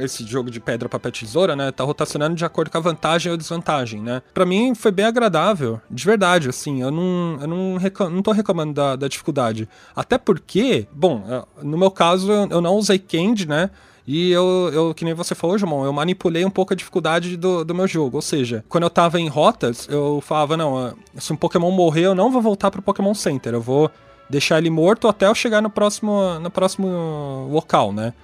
esse 0.01 0.25
jogo 0.25 0.51
de 0.51 0.61
pedra, 0.61 0.89
papel, 0.89 1.13
tesoura, 1.13 1.55
né? 1.55 1.71
Tá 1.73 1.85
rotacionando 1.85 2.35
de 2.35 2.45
acordo 2.45 2.71
com 2.71 2.79
a 2.79 2.81
vantagem 2.81 3.31
ou 3.31 3.39
desvantagem, 3.39 4.01
né? 4.01 4.23
Pra 4.33 4.47
mim 4.47 4.75
foi 4.75 4.91
bem 4.91 5.05
agradável, 5.05 5.81
de 5.91 6.05
verdade, 6.05 6.49
assim. 6.49 6.83
Eu 6.83 6.91
não, 6.91 7.39
eu 7.41 7.47
não, 7.47 7.77
reclam, 7.77 8.11
não 8.11 8.23
tô 8.23 8.33
reclamando 8.33 8.73
da, 8.73 8.97
da 8.97 9.09
dificuldade. 9.09 9.69
Até 9.95 10.19
porque, 10.19 10.87
bom, 10.93 11.25
no 11.63 11.77
meu 11.79 11.91
caso 11.91 12.31
eu 12.31 12.61
não 12.61 12.75
usei 12.75 12.99
Candy, 12.99 13.47
né? 13.47 13.71
E 14.11 14.33
eu, 14.33 14.71
eu, 14.73 14.95
que 14.95 15.05
nem 15.05 15.13
você 15.13 15.35
falou, 15.35 15.59
João, 15.59 15.85
eu 15.85 15.93
manipulei 15.93 16.43
um 16.43 16.51
pouco 16.51 16.73
a 16.73 16.77
dificuldade 16.77 17.37
do, 17.37 17.63
do 17.63 17.75
meu 17.75 17.87
jogo. 17.87 18.17
Ou 18.17 18.23
seja, 18.23 18.65
quando 18.67 18.85
eu 18.85 18.91
tava 18.91 19.21
em 19.21 19.29
rotas, 19.29 19.87
eu 19.91 20.23
falava, 20.23 20.57
não, 20.57 20.95
se 21.19 21.31
um 21.31 21.37
Pokémon 21.37 21.71
morrer, 21.71 22.07
eu 22.07 22.15
não 22.15 22.31
vou 22.31 22.41
voltar 22.41 22.71
pro 22.71 22.81
Pokémon 22.81 23.13
Center. 23.13 23.53
Eu 23.53 23.61
vou 23.61 23.91
deixar 24.31 24.57
ele 24.57 24.71
morto 24.71 25.09
até 25.09 25.27
eu 25.27 25.35
chegar 25.35 25.61
no 25.61 25.69
próximo, 25.69 26.41
no 26.41 26.51
próximo 26.51 27.49
local, 27.53 27.93
né? 27.93 28.15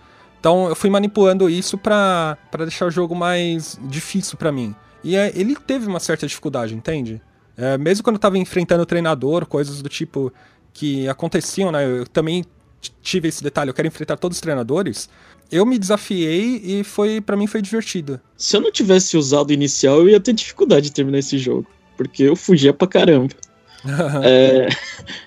Então 0.45 0.69
eu 0.69 0.77
fui 0.77 0.91
manipulando 0.91 1.49
isso 1.49 1.79
para 1.79 2.37
deixar 2.59 2.85
o 2.85 2.91
jogo 2.91 3.15
mais 3.15 3.81
difícil 3.89 4.37
para 4.37 4.53
mim. 4.53 4.75
E 5.03 5.17
é, 5.17 5.33
ele 5.35 5.57
teve 5.57 5.87
uma 5.87 5.99
certa 5.99 6.27
dificuldade, 6.27 6.75
entende? 6.75 7.19
É, 7.57 7.79
mesmo 7.79 8.05
quando 8.05 8.17
eu 8.17 8.21
tava 8.21 8.37
enfrentando 8.37 8.83
o 8.83 8.87
treinador, 8.87 9.47
coisas 9.47 9.81
do 9.81 9.89
tipo 9.89 10.31
que 10.71 11.09
aconteciam, 11.09 11.73
né? 11.73 11.87
Eu 11.87 12.07
também 12.07 12.45
tive 13.01 13.29
esse 13.29 13.43
detalhe, 13.43 13.71
eu 13.71 13.75
quero 13.75 13.89
enfrentar 13.89 14.19
todos 14.19 14.37
os 14.37 14.43
treinadores 14.43 15.09
eu 15.51 15.65
me 15.65 15.79
desafiei 15.79 16.61
e 16.65 16.85
foi 16.85 17.21
para 17.21 17.37
mim 17.37 17.47
foi 17.47 17.63
divertido. 17.63 18.21
Se 18.37 18.57
eu 18.57 18.61
não 18.61 18.73
tivesse 18.73 19.17
usado 19.17 19.51
o 19.51 19.53
inicial, 19.53 19.99
eu 19.99 20.09
ia 20.09 20.21
ter 20.21 20.33
dificuldade 20.33 20.87
de 20.87 20.93
terminar 20.93 21.19
esse 21.19 21.39
jogo, 21.39 21.67
porque 21.97 22.25
eu 22.25 22.37
fugia 22.37 22.73
pra 22.73 22.89
caramba. 22.89 23.35
é, 24.25 24.69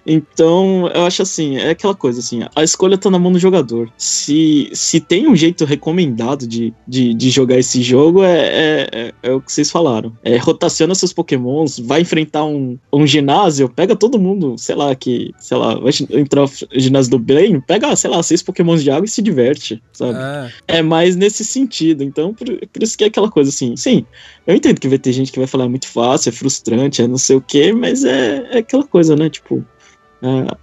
então, 0.06 0.89
eu 0.93 1.06
acho 1.06 1.22
assim, 1.22 1.58
é 1.58 1.72
aquela 1.72 1.93
coisa 1.93 2.20
assim, 2.20 2.41
a 2.56 2.63
escolha 2.63 2.98
tá 2.98 3.10
na 3.10 3.20
mão 3.20 3.32
do 3.32 3.39
jogador. 3.39 3.89
Se, 3.98 4.70
se 4.74 5.00
tem 5.00 5.28
um 5.28 5.36
jeito 5.36 5.65
recomendado 5.65 6.48
de, 6.48 6.74
de, 6.88 7.13
de 7.13 7.30
jogar 7.30 7.58
esse 7.58 7.82
jogo, 7.82 8.24
é, 8.24 8.38
é, 8.38 8.89
é, 8.91 9.13
é 9.24 9.32
o 9.34 9.41
que 9.41 9.52
vocês 9.52 9.70
falaram. 9.70 10.12
É, 10.24 10.38
rotaciona 10.38 10.96
seus 10.96 11.13
pokémons, 11.13 11.80
vai 11.80 12.02
enfrentar 12.02 12.46
um, 12.46 12.78
um 12.91 13.06
ginásio, 13.06 13.70
pega 13.70 13.96
todo 13.96 14.20
mundo, 14.20 14.56
sei 14.58 14.76
lá, 14.76 14.96
que, 14.96 15.34
sei 15.39 15.58
lá, 15.58 15.76
vai 15.76 15.91
entrar 16.12 16.41
no 16.41 16.50
ginásio 16.80 17.12
do 17.12 17.20
Blaine, 17.20 17.62
pega, 17.62 17.96
sei 17.96 18.10
lá, 18.10 18.22
seis 18.24 18.41
pokémons 18.41 18.84
de 18.84 18.89
água 18.89 19.06
e 19.06 19.10
se 19.10 19.22
diverte, 19.22 19.82
sabe? 19.93 20.17
É, 20.67 20.78
é 20.78 20.82
mais 20.82 21.15
nesse 21.15 21.43
sentido, 21.43 22.04
então, 22.04 22.34
por, 22.34 22.48
por 22.48 22.84
isso 22.84 22.98
que 22.98 23.04
é 23.04 23.08
aquela 23.08 23.30
coisa 23.30 23.50
assim, 23.50 23.76
sim, 23.76 24.06
eu 24.46 24.56
entendo 24.56 24.80
que 24.80 24.88
vai 24.88 24.98
ter 24.98 25.12
gente 25.12 25.32
que 25.32 25.39
vai 25.39 25.48
falar 25.48 25.65
é 25.65 25.67
muito 25.67 25.88
fácil, 25.88 26.30
é 26.30 26.32
frustrante, 26.32 27.02
é 27.02 27.08
não 27.08 27.17
sei 27.17 27.36
o 27.36 27.41
que, 27.41 27.74
mas 27.74 28.06
é, 28.06 28.47
é 28.52 28.58
aquela 28.60 28.84
coisa, 28.84 29.16
né? 29.16 29.30
Tipo, 29.30 29.66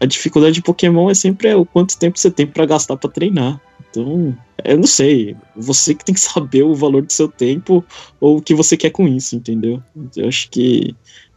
a, 0.00 0.06
dificuldade 0.06 0.54
de 0.54 0.62
Pokémon 0.62 1.10
é 1.10 1.14
sempre 1.14 1.48
é 1.48 1.56
o 1.56 1.64
quanto 1.64 1.98
tempo 1.98 2.18
você 2.18 2.30
tem 2.30 2.46
para 2.46 2.66
gastar 2.66 2.96
para 2.96 3.10
treinar. 3.10 3.60
Então, 3.90 4.36
eu 4.64 4.76
não 4.76 4.86
sei. 4.86 5.36
Você 5.56 5.94
que 5.94 6.04
tem 6.04 6.14
que 6.14 6.20
saber 6.20 6.62
o 6.62 6.74
valor 6.74 7.02
do 7.02 7.12
seu 7.12 7.28
tempo 7.28 7.84
ou 8.20 8.38
o 8.38 8.42
que 8.42 8.54
você 8.54 8.76
quer 8.76 8.90
com 8.90 9.06
isso, 9.06 9.36
entendeu? 9.36 9.82
Eu 10.16 10.28
acho 10.28 10.50
que. 10.50 10.94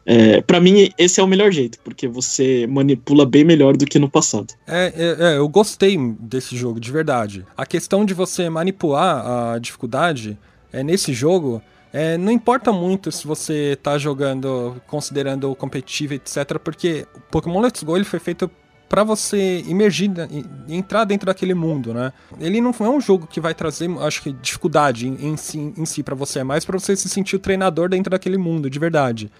É, 0.10 0.40
para 0.40 0.62
mim, 0.62 0.90
esse 0.98 1.20
é 1.20 1.24
o 1.24 1.28
melhor 1.28 1.52
jeito, 1.52 1.80
porque 1.84 2.08
você 2.08 2.66
manipula 2.66 3.26
bem 3.26 3.44
melhor 3.44 3.76
do 3.76 3.86
que 3.86 4.00
no 4.00 4.10
passado. 4.10 4.54
É, 4.66 4.94
é, 4.96 5.34
é, 5.34 5.38
eu 5.38 5.50
gostei 5.50 5.98
desse 6.18 6.56
jogo, 6.56 6.80
de 6.80 6.90
verdade. 6.90 7.46
A 7.58 7.66
questão 7.66 8.06
de 8.06 8.14
você 8.14 8.50
manipular 8.50 9.54
a 9.54 9.60
dificuldade 9.60 10.38
é 10.72 10.82
nesse 10.82 11.12
jogo 11.12 11.62
é, 12.00 12.16
não 12.16 12.32
importa 12.32 12.72
muito 12.72 13.12
se 13.12 13.26
você 13.26 13.76
tá 13.82 13.98
jogando 13.98 14.80
considerando 14.86 15.50
o 15.50 15.56
competitivo, 15.56 16.14
etc, 16.14 16.60
porque 16.64 17.08
o 17.16 17.20
Pokémon 17.22 17.60
Let's 17.60 17.82
Go 17.82 17.96
ele 17.96 18.06
foi 18.06 18.20
feito 18.20 18.52
para 18.88 19.04
você 19.04 19.64
imergir 19.68 20.12
e 20.30 20.76
entrar 20.76 21.06
dentro 21.06 21.26
daquele 21.26 21.56
mundo, 21.56 21.96
né? 21.96 22.14
Ele 22.40 22.62
não 22.62 22.70
é 22.80 22.84
um 22.84 23.02
jogo 23.02 23.26
que 23.26 23.42
vai 23.42 23.56
trazer, 23.56 23.90
acho 24.02 24.22
que 24.22 24.32
dificuldade 24.32 25.08
em, 25.08 25.36
si, 25.36 25.74
em 25.76 25.86
si 25.86 26.04
para 26.04 26.14
você, 26.14 26.38
é 26.38 26.44
mais 26.44 26.64
para 26.64 26.78
você 26.78 26.96
se 26.96 27.10
sentir 27.10 27.36
o 27.36 27.40
treinador 27.40 27.90
dentro 27.90 28.12
daquele 28.12 28.38
mundo, 28.38 28.70
de 28.70 28.78
verdade. 28.78 29.32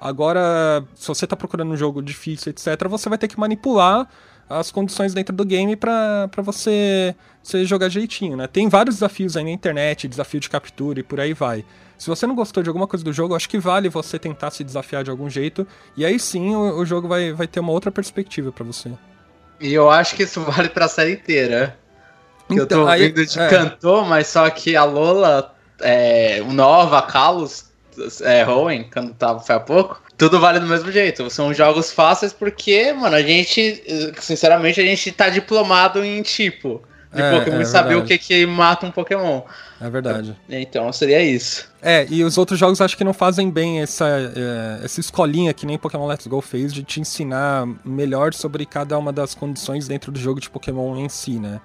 Agora, 0.00 0.84
se 0.94 1.08
você 1.08 1.26
tá 1.26 1.34
procurando 1.34 1.72
um 1.72 1.76
jogo 1.76 2.00
difícil, 2.00 2.50
etc, 2.50 2.88
você 2.88 3.08
vai 3.08 3.18
ter 3.18 3.26
que 3.26 3.40
manipular 3.40 4.08
as 4.48 4.70
condições 4.70 5.12
dentro 5.12 5.34
do 5.34 5.44
game 5.44 5.74
para 5.74 6.30
você, 6.44 7.12
você 7.42 7.64
jogar 7.64 7.88
jeitinho, 7.88 8.36
né? 8.36 8.46
Tem 8.46 8.68
vários 8.68 8.96
desafios 8.96 9.36
aí 9.36 9.42
na 9.42 9.50
internet, 9.50 10.06
desafio 10.06 10.38
de 10.38 10.48
captura 10.48 11.00
e 11.00 11.02
por 11.02 11.18
aí 11.18 11.34
vai. 11.34 11.64
Se 11.98 12.08
você 12.08 12.26
não 12.26 12.34
gostou 12.34 12.62
de 12.62 12.68
alguma 12.68 12.86
coisa 12.86 13.04
do 13.04 13.12
jogo, 13.12 13.34
acho 13.34 13.48
que 13.48 13.58
vale 13.58 13.88
você 13.88 14.18
tentar 14.18 14.50
se 14.50 14.62
desafiar 14.64 15.04
de 15.04 15.10
algum 15.10 15.30
jeito. 15.30 15.66
E 15.96 16.04
aí 16.04 16.18
sim 16.18 16.54
o, 16.54 16.78
o 16.78 16.84
jogo 16.86 17.06
vai, 17.08 17.32
vai 17.32 17.46
ter 17.46 17.60
uma 17.60 17.72
outra 17.72 17.90
perspectiva 17.90 18.50
para 18.52 18.64
você. 18.64 18.90
E 19.60 19.72
eu 19.72 19.90
acho 19.90 20.16
que 20.16 20.24
isso 20.24 20.40
vale 20.44 20.68
pra 20.68 20.88
série 20.88 21.12
inteira. 21.12 21.76
Que 22.48 22.54
eu 22.58 22.66
tô 22.66 22.74
Então, 22.76 22.88
aí- 22.88 23.02
ouvindo 23.02 23.24
de 23.26 23.38
é. 23.40 23.48
cantor, 23.48 24.04
mas 24.06 24.26
só 24.26 24.50
que 24.50 24.76
a 24.76 24.84
Lola, 24.84 25.54
é, 25.80 26.42
o 26.46 26.52
Nova, 26.52 27.00
Kalos, 27.02 27.66
é, 28.22 28.44
Hoenn, 28.46 28.84
quando 28.92 29.14
tava, 29.14 29.38
foi 29.40 29.54
há 29.54 29.60
pouco, 29.60 30.02
tudo 30.18 30.38
vale 30.40 30.58
do 30.60 30.66
mesmo 30.66 30.90
jeito. 30.92 31.30
São 31.30 31.54
jogos 31.54 31.90
fáceis 31.92 32.32
porque, 32.32 32.92
mano, 32.92 33.16
a 33.16 33.22
gente, 33.22 33.82
sinceramente, 34.20 34.80
a 34.80 34.84
gente 34.84 35.10
tá 35.12 35.28
diplomado 35.30 36.04
em 36.04 36.20
tipo 36.22 36.82
de 37.12 37.22
É, 37.22 37.30
Pokémon 37.38 37.58
é 37.60 37.62
e 37.62 37.66
saber 37.66 37.94
o 37.94 38.04
que 38.04 38.18
que 38.18 38.44
mata 38.44 38.84
um 38.84 38.90
Pokémon. 38.90 39.42
É 39.80 39.90
verdade. 39.90 40.36
Então 40.48 40.92
seria 40.92 41.22
isso. 41.22 41.68
É, 41.82 42.06
e 42.08 42.22
os 42.22 42.38
outros 42.38 42.58
jogos 42.58 42.80
acho 42.80 42.96
que 42.96 43.04
não 43.04 43.12
fazem 43.12 43.50
bem 43.50 43.82
essa, 43.82 44.06
é, 44.08 44.84
essa 44.84 45.00
escolinha 45.00 45.52
que 45.52 45.66
nem 45.66 45.76
Pokémon 45.76 46.06
Let's 46.06 46.26
Go 46.26 46.40
fez 46.40 46.72
de 46.72 46.82
te 46.82 47.00
ensinar 47.00 47.66
melhor 47.84 48.32
sobre 48.32 48.64
cada 48.64 48.98
uma 48.98 49.12
das 49.12 49.34
condições 49.34 49.86
dentro 49.88 50.10
do 50.12 50.18
jogo 50.18 50.40
de 50.40 50.48
Pokémon 50.48 50.96
em 50.96 51.08
si, 51.08 51.38
né? 51.38 51.60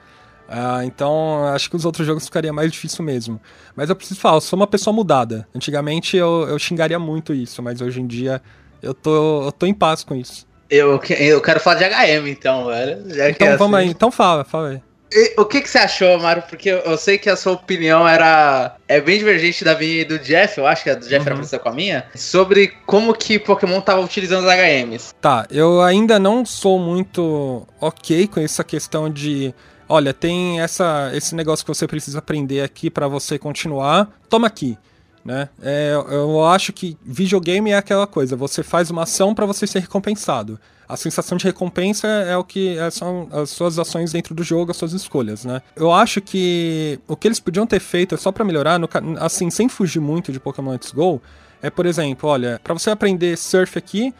Ah, 0.52 0.84
então, 0.84 1.46
acho 1.54 1.70
que 1.70 1.76
os 1.76 1.86
outros 1.86 2.08
jogos 2.08 2.26
ficaria 2.26 2.52
mais 2.52 2.72
difícil 2.72 3.06
mesmo. 3.06 3.40
Mas 3.76 3.90
eu 3.90 3.96
preciso 3.96 4.20
falar, 4.20 4.38
eu 4.38 4.42
sou 4.42 4.58
uma 4.58 4.66
pessoa 4.66 4.92
mudada. 4.92 5.48
Antigamente 5.56 6.18
eu, 6.18 6.48
eu 6.50 6.58
xingaria 6.58 6.98
muito 6.98 7.34
isso, 7.36 7.62
mas 7.62 7.80
hoje 7.82 8.02
em 8.02 8.08
dia 8.08 8.42
eu 8.82 8.94
tô, 8.94 9.44
eu 9.44 9.52
tô 9.52 9.68
em 9.68 9.74
paz 9.74 10.04
com 10.04 10.16
isso. 10.16 10.48
Eu, 10.68 11.00
eu 11.20 11.42
quero 11.42 11.60
falar 11.60 11.76
de 11.78 11.84
HM, 11.86 12.28
então, 12.28 12.66
velho. 12.66 13.00
Então 13.30 13.48
é 13.48 13.58
vamos 13.58 13.78
assim. 13.78 13.88
aí, 13.88 13.92
então 13.92 14.12
fala, 14.12 14.44
fala 14.44 14.70
aí. 14.70 14.82
E 15.12 15.34
o 15.40 15.46
que, 15.46 15.62
que 15.62 15.70
você 15.70 15.80
achou, 15.80 16.20
Mário? 16.20 16.44
Porque 16.48 16.70
eu, 16.70 16.78
eu 16.80 16.98
sei 16.98 17.18
que 17.18 17.30
a 17.30 17.36
sua 17.36 17.54
opinião 17.54 18.08
era 18.08 18.76
é 18.88 19.02
bem 19.02 19.18
divergente 19.18 19.64
da 19.64 19.76
minha 19.78 20.02
e 20.02 20.06
do 20.06 20.20
Jeff, 20.20 20.58
eu 20.58 20.68
acho 20.68 20.84
que 20.84 20.90
a 20.90 20.96
do 20.96 21.02
Jeff 21.08 21.16
era 21.26 21.32
Uhum. 21.32 21.38
parecida 21.38 21.60
com 21.60 21.70
a 21.70 21.74
minha, 21.74 22.06
sobre 22.16 22.68
como 22.86 23.14
que 23.14 23.40
Pokémon 23.40 23.82
tava 23.82 24.02
utilizando 24.02 24.46
os 24.46 24.52
HMs. 24.54 25.14
Tá, 25.20 25.48
eu 25.50 25.82
ainda 25.82 26.20
não 26.20 26.46
sou 26.46 26.78
muito 26.80 27.66
ok 27.82 28.28
com 28.28 28.40
essa 28.40 28.64
questão 28.64 29.10
de. 29.10 29.54
Olha, 29.88 30.14
tem 30.14 30.62
essa, 30.62 31.10
esse 31.16 31.34
negócio 31.34 31.66
que 31.66 31.74
você 31.74 31.88
precisa 31.88 32.20
aprender 32.20 32.62
aqui 32.62 32.92
pra 32.92 33.08
você 33.08 33.40
continuar. 33.40 34.08
Toma 34.30 34.46
aqui. 34.46 34.78
Né? 35.24 35.50
É, 35.62 35.94
eu 36.12 36.44
acho 36.46 36.72
que 36.72 36.98
videogame 37.04 37.72
é 37.72 37.78
aquela 37.78 38.08
coisa, 38.08 38.36
você 38.36 38.64
faz 38.64 38.90
uma 38.90 39.04
ação 39.04 39.36
pra 39.36 39.46
você 39.46 39.68
ser 39.68 39.80
recompensado. 39.80 40.60
A 40.88 40.98
sensação 40.98 41.38
de 41.38 41.46
recompensa 41.46 42.08
é 42.08 42.36
o 42.36 42.44
que 42.44 42.78
é, 42.78 42.90
são 42.90 43.28
as 43.32 43.52
suas 43.52 43.78
ações 43.78 44.12
dentro 44.12 44.34
do 44.34 44.44
jogo, 44.44 44.72
as 44.72 44.78
suas 44.78 44.94
escolhas, 44.94 45.46
né? 45.46 45.62
Eu 45.76 45.92
acho 45.92 46.20
que 46.20 47.00
o 47.08 47.16
que 47.16 47.28
eles 47.28 47.40
podiam 47.40 47.68
ter 47.68 47.80
feito 47.80 48.18
só 48.18 48.32
pra 48.32 48.44
melhorar, 48.44 48.80
no 48.80 48.90
assim, 49.20 49.52
sem 49.52 49.70
fugir 49.70 50.00
muito 50.00 50.32
de 50.32 50.40
Pokémon 50.40 50.72
Let's 50.72 50.92
Go, 50.92 51.22
é, 51.62 51.70
por 51.70 51.86
exemplo, 51.86 52.28
olha, 52.28 52.60
pra 52.64 52.74
você 52.74 52.90
aprender 52.90 53.38
surf 53.38 53.78
aqui, 53.78 54.14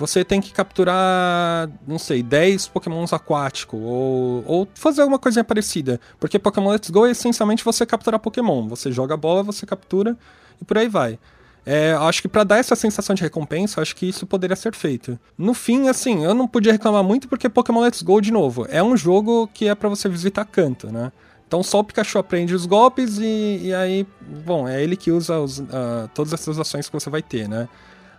você 0.00 0.24
tem 0.24 0.40
que 0.40 0.50
capturar, 0.50 1.68
não 1.86 1.98
sei, 1.98 2.22
10 2.22 2.68
pokémons 2.68 3.12
aquáticos, 3.12 3.78
ou, 3.78 4.42
ou 4.46 4.68
fazer 4.74 5.02
alguma 5.02 5.18
coisinha 5.18 5.44
parecida. 5.44 6.00
Porque 6.18 6.38
Pokémon 6.38 6.70
Let's 6.70 6.88
Go 6.88 7.04
é 7.04 7.10
essencialmente 7.10 7.62
você 7.62 7.84
capturar 7.84 8.18
Pokémon. 8.18 8.66
Você 8.66 8.90
joga 8.90 9.12
a 9.12 9.16
bola, 9.18 9.42
você 9.42 9.66
captura 9.66 10.16
e 10.58 10.64
por 10.64 10.78
aí 10.78 10.88
vai. 10.88 11.18
É, 11.66 11.92
acho 11.92 12.22
que 12.22 12.28
pra 12.28 12.44
dar 12.44 12.56
essa 12.56 12.74
sensação 12.74 13.14
de 13.14 13.20
recompensa, 13.20 13.82
acho 13.82 13.94
que 13.94 14.08
isso 14.08 14.26
poderia 14.26 14.56
ser 14.56 14.74
feito. 14.74 15.20
No 15.36 15.52
fim, 15.52 15.88
assim, 15.88 16.24
eu 16.24 16.32
não 16.32 16.48
podia 16.48 16.72
reclamar 16.72 17.04
muito 17.04 17.28
porque 17.28 17.46
Pokémon 17.50 17.82
Let's 17.82 18.00
Go, 18.00 18.22
de 18.22 18.32
novo, 18.32 18.66
é 18.70 18.82
um 18.82 18.96
jogo 18.96 19.50
que 19.52 19.68
é 19.68 19.74
pra 19.74 19.90
você 19.90 20.08
visitar 20.08 20.46
canto, 20.46 20.90
né? 20.90 21.12
Então 21.46 21.62
só 21.62 21.80
o 21.80 21.84
Pikachu 21.84 22.18
aprende 22.18 22.54
os 22.54 22.64
golpes 22.64 23.18
e, 23.18 23.60
e 23.64 23.74
aí, 23.74 24.06
bom, 24.46 24.66
é 24.66 24.82
ele 24.82 24.96
que 24.96 25.10
usa 25.10 25.38
os, 25.38 25.60
ah, 25.60 26.08
todas 26.14 26.32
essas 26.32 26.58
ações 26.58 26.88
que 26.88 26.92
você 26.94 27.10
vai 27.10 27.20
ter, 27.20 27.46
né? 27.46 27.68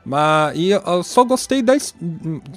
Mas 0.06 0.58
e 0.58 0.70
eu- 0.72 1.04
só 1.04 1.24
gostei 1.24 1.62
da 1.62 1.74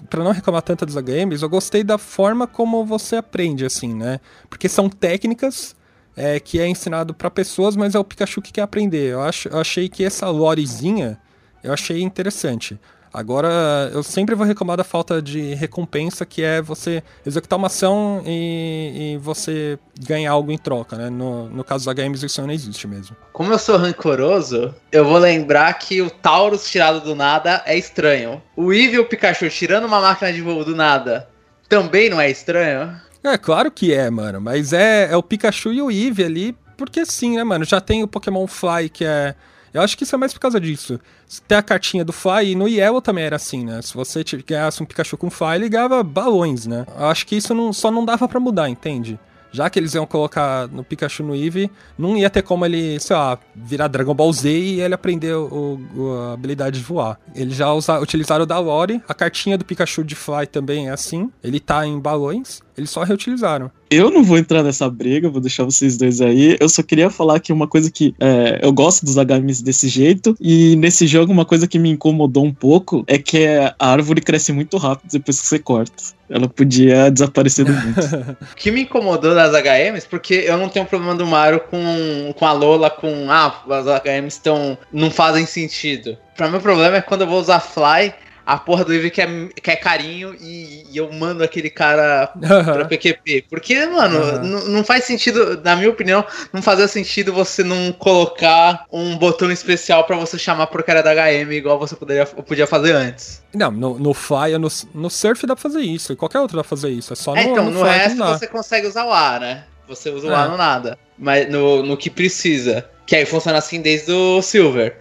Pra 0.09 0.25
não 0.25 0.33
reclamar 0.33 0.63
tanto 0.63 0.87
dos 0.87 0.95
games, 0.97 1.43
eu 1.43 1.49
gostei 1.49 1.85
da 1.85 1.99
forma 1.99 2.47
como 2.47 2.85
você 2.85 3.17
aprende 3.17 3.65
assim, 3.65 3.95
né? 3.95 4.21
Porque 4.49 4.69
são 4.69 4.89
técnicas 4.89 5.77
é, 6.17 6.39
que 6.39 6.61
é 6.61 6.67
ensinado 6.69 7.13
pra 7.13 7.31
pessoas, 7.31 7.75
mas 7.77 7.95
é 7.95 7.99
o 7.99 8.05
Pikachu 8.05 8.41
que 8.41 8.53
quer 8.53 8.63
aprender. 8.63 9.13
Eu, 9.13 9.21
acho, 9.23 9.49
eu 9.49 9.59
achei 9.59 9.89
que 9.89 10.05
essa 10.05 10.29
lorezinha 10.31 11.19
eu 11.63 11.73
achei 11.73 12.01
interessante. 12.03 12.79
Agora, 13.15 13.91
eu 13.93 14.03
sempre 14.03 14.35
vou 14.35 14.45
reclamar 14.45 14.77
da 14.77 14.83
falta 14.83 15.23
de 15.23 15.55
recompensa, 15.55 16.27
que 16.27 16.43
é 16.43 16.61
você 16.61 17.01
executar 17.25 17.57
uma 17.57 17.69
ação 17.69 18.21
e, 18.27 19.15
e 19.15 19.19
você 19.19 19.79
ganhar 20.01 20.33
algo 20.33 20.51
em 20.51 20.59
troca, 20.59 20.97
né? 20.97 21.09
No, 21.09 21.49
no 21.49 21.63
caso 21.63 21.85
dos 21.85 21.95
games, 21.95 22.25
isso 22.25 22.43
não 22.43 22.51
existe 22.51 22.89
mesmo. 22.89 23.17
Como 23.33 23.53
eu 23.53 23.59
sou 23.59 23.77
rancoroso, 23.77 24.75
eu 24.91 25.05
vou 25.05 25.19
lembrar 25.19 25.73
que 25.75 26.03
o 26.03 26.11
Taurus 26.11 26.69
tirado 26.69 27.01
do 27.01 27.15
nada 27.15 27.63
é 27.65 27.79
estranho. 27.79 28.43
O 28.57 28.73
Eevee 28.73 28.97
e 28.97 28.99
o 28.99 29.07
Pikachu 29.07 29.49
tirando 29.49 29.85
uma 29.85 30.01
máquina 30.01 30.33
de 30.33 30.43
voo 30.43 30.65
do 30.65 30.75
nada 30.75 31.29
também 31.69 32.09
não 32.09 32.21
é 32.21 32.31
estranho? 32.31 32.95
É, 33.23 33.39
claro 33.39 33.71
que 33.71 33.93
é, 33.93 34.11
mano. 34.11 34.41
Mas 34.41 34.73
é, 34.73 35.11
é 35.11 35.17
o 35.17 35.23
Pikachu 35.23 35.73
e 35.73 35.83
o 35.83 35.91
Eevee 35.91 36.25
ali, 36.25 36.57
porque 36.77 37.05
sim, 37.07 37.37
né, 37.37 37.45
mano? 37.45 37.65
Já 37.65 37.81
tem 37.81 38.03
o 38.03 38.09
Pokémon 38.09 38.47
Fly, 38.47 38.89
que 38.89 39.05
é. 39.05 39.35
Eu 39.75 39.83
acho 39.83 39.99
que 39.99 40.05
isso 40.05 40.15
é 40.15 40.19
mais 40.19 40.33
por 40.33 40.39
causa 40.39 40.61
disso. 40.61 41.01
Tem 41.49 41.59
a 41.59 41.63
cartinha 41.63 42.05
do 42.05 42.13
Fly, 42.13 42.53
e 42.53 42.55
no 42.55 42.69
Yellow 42.69 43.03
também 43.03 43.25
era 43.25 43.35
assim, 43.37 43.65
né? 43.65 43.83
Se 43.83 43.93
você 43.93 44.23
ganhasse 44.47 44.81
um 44.83 44.87
Pikachu 44.87 45.17
com 45.19 45.29
Fly, 45.29 45.57
ele 45.57 45.71
balões, 46.05 46.65
né? 46.67 46.87
Eu 46.97 47.07
acho 47.07 47.27
que 47.27 47.35
isso 47.37 47.53
não- 47.53 47.73
só 47.73 47.91
não 47.91 48.05
dava 48.05 48.29
pra 48.29 48.39
mudar, 48.39 48.69
entende? 48.69 49.19
Já 49.51 49.71
que 49.71 49.79
eles 49.79 49.95
iam 49.95 50.05
colocar 50.05 50.67
no 50.69 50.83
Pikachu 50.83 51.23
no 51.23 51.33
Eevee, 51.35 51.71
não 51.97 52.17
ia 52.17 52.29
ter 52.29 52.43
como 52.43 52.65
ele, 52.67 52.99
sei 52.99 53.15
lá, 53.15 53.39
virar 53.55 53.87
Dragon 53.87 54.13
Ball 54.13 54.33
Z 54.33 54.51
e 54.51 54.81
ele 54.81 54.95
aprender 54.95 55.33
o- 55.33 55.81
o- 55.97 56.13
a 56.29 56.33
habilidade 56.33 56.79
de 56.81 56.85
voar. 56.85 57.21
Eles 57.37 57.55
já 57.57 57.73
usa, 57.73 58.01
utilizaram 58.01 58.43
o 58.43 58.47
da 58.47 58.59
Lore, 58.59 59.01
a 59.09 59.15
cartinha 59.15 59.57
do 59.57 59.65
Pikachu 59.65 60.03
de 60.03 60.17
Fly 60.17 60.49
também 60.49 60.89
é 60.89 60.91
assim, 60.91 61.31
ele 61.43 61.61
tá 61.61 61.87
em 61.87 62.01
balões, 62.01 62.63
eles 62.77 62.91
só 62.91 63.03
reutilizaram. 63.03 63.71
Eu 63.91 64.11
não 64.11 64.25
vou 64.25 64.39
entrar 64.39 64.63
nessa 64.63 64.89
briga, 64.91 65.29
vou 65.29 65.41
deixar 65.41 65.65
vocês 65.65 65.97
dois 65.97 66.21
aí. 66.21 66.57
Eu 66.59 66.69
só 66.69 66.83
queria 66.83 67.11
falar 67.11 67.39
que 67.39 67.53
uma 67.53 67.69
coisa 67.69 67.91
que 67.91 68.15
é, 68.19 68.61
eu 68.63 68.73
gosto 68.73 69.05
dos 69.05 69.15
HMs 69.17 69.63
desse 69.63 69.89
jeito, 69.89 70.37
e 70.41 70.75
nesse 70.77 71.07
jogo 71.07 71.33
uma 71.33 71.45
coisa 71.45 71.69
que 71.69 71.79
me 71.79 71.91
incomodou 71.91 72.45
um 72.45 72.53
pouco 72.53 73.05
é 73.07 73.19
que 73.19 73.47
a 73.47 73.75
árvore 73.79 74.21
cresce 74.21 74.53
muito 74.53 74.77
rápido 74.77 75.11
depois 75.13 75.41
que 75.41 75.47
você 75.47 75.59
corta. 75.59 76.03
Ela 76.29 76.49
podia 76.49 77.11
desaparecer 77.11 77.65
do 77.65 77.73
mundo. 77.73 78.37
O 78.53 78.57
que 78.57 78.71
me 78.71 78.83
incomodou 78.83 79.35
das 79.35 79.53
HMs, 79.53 80.07
porque 80.09 80.35
eu 80.47 80.57
não 80.57 80.69
tenho 80.69 80.87
problema 80.87 81.15
do 81.15 81.27
Mario 81.27 81.61
com, 81.61 82.33
com 82.37 82.47
a 82.47 82.53
Lola, 82.53 82.91
com. 82.91 83.31
Ah, 83.31 83.63
as 83.71 83.87
HMs 83.87 84.35
estão. 84.35 84.79
não 84.93 85.11
fazem 85.11 85.45
sentido. 85.45 86.17
Pra 86.37 86.49
mim, 86.49 86.57
o 86.57 86.61
problema 86.61 86.97
é 86.97 87.03
quando 87.03 87.21
eu 87.23 87.27
vou 87.27 87.41
usar 87.41 87.61
Fly, 87.61 88.13
a 88.47 88.59
porra 88.59 88.85
do 88.85 88.93
Eevee 88.93 89.11
quer, 89.11 89.29
quer 89.63 89.77
carinho 89.77 90.35
e, 90.41 90.85
e 90.91 90.97
eu 90.97 91.11
mando 91.13 91.43
aquele 91.43 91.71
cara 91.71 92.31
pra 92.39 92.85
PQP. 92.85 93.47
Porque, 93.49 93.87
mano, 93.87 94.19
n- 94.45 94.69
não 94.69 94.85
faz 94.85 95.05
sentido, 95.05 95.61
na 95.65 95.77
minha 95.77 95.91
opinião, 95.91 96.25
não 96.53 96.61
fazia 96.63 96.87
sentido 96.87 97.33
você 97.33 97.63
não 97.65 97.93
colocar 97.93 98.85
um 98.93 99.17
botão 99.17 99.51
especial 99.51 100.05
pra 100.05 100.17
você 100.17 100.39
chamar 100.39 100.65
a 100.65 100.67
porcaria 100.67 101.03
da 101.03 101.13
HM 101.15 101.51
igual 101.53 101.79
você 101.79 101.97
poderia, 101.97 102.27
podia 102.27 102.67
fazer 102.67 102.93
antes. 102.93 103.43
Não, 103.55 103.71
no, 103.71 103.99
no 103.99 104.15
Fly, 104.15 104.59
no, 104.59 104.69
no 104.95 105.11
Surf 105.11 105.47
dá 105.47 105.55
pra 105.55 105.63
fazer 105.63 105.81
isso, 105.81 106.13
e 106.13 106.17
qualquer 106.17 106.41
outro 106.41 106.57
dá 106.57 106.63
pra 106.63 106.69
fazer 106.69 106.91
isso. 106.91 107.13
É 107.13 107.17
só 107.17 107.33
no, 107.33 107.39
É, 107.39 107.45
então, 107.45 107.71
no, 107.71 107.83
que 107.83 107.89
resto 107.89 108.19
você 108.25 108.47
consegue 108.47 108.87
usar 108.87 109.05
o 109.07 109.13
A, 109.13 109.39
né? 109.41 109.65
Você 109.89 110.11
usa 110.11 110.29
o 110.29 110.31
É. 110.33 110.35
A 110.35 110.49
no 110.49 110.57
nada. 110.57 110.99
Mas 111.19 111.49
no, 111.51 111.83
no 111.83 111.97
que 111.97 112.09
precisa. 112.11 112.85
Que 113.07 113.17
aí 113.17 113.27
funciona 113.27 113.59
assim 113.59 113.83
desde 113.83 114.11
o 114.11 114.41
Silver. 114.41 114.97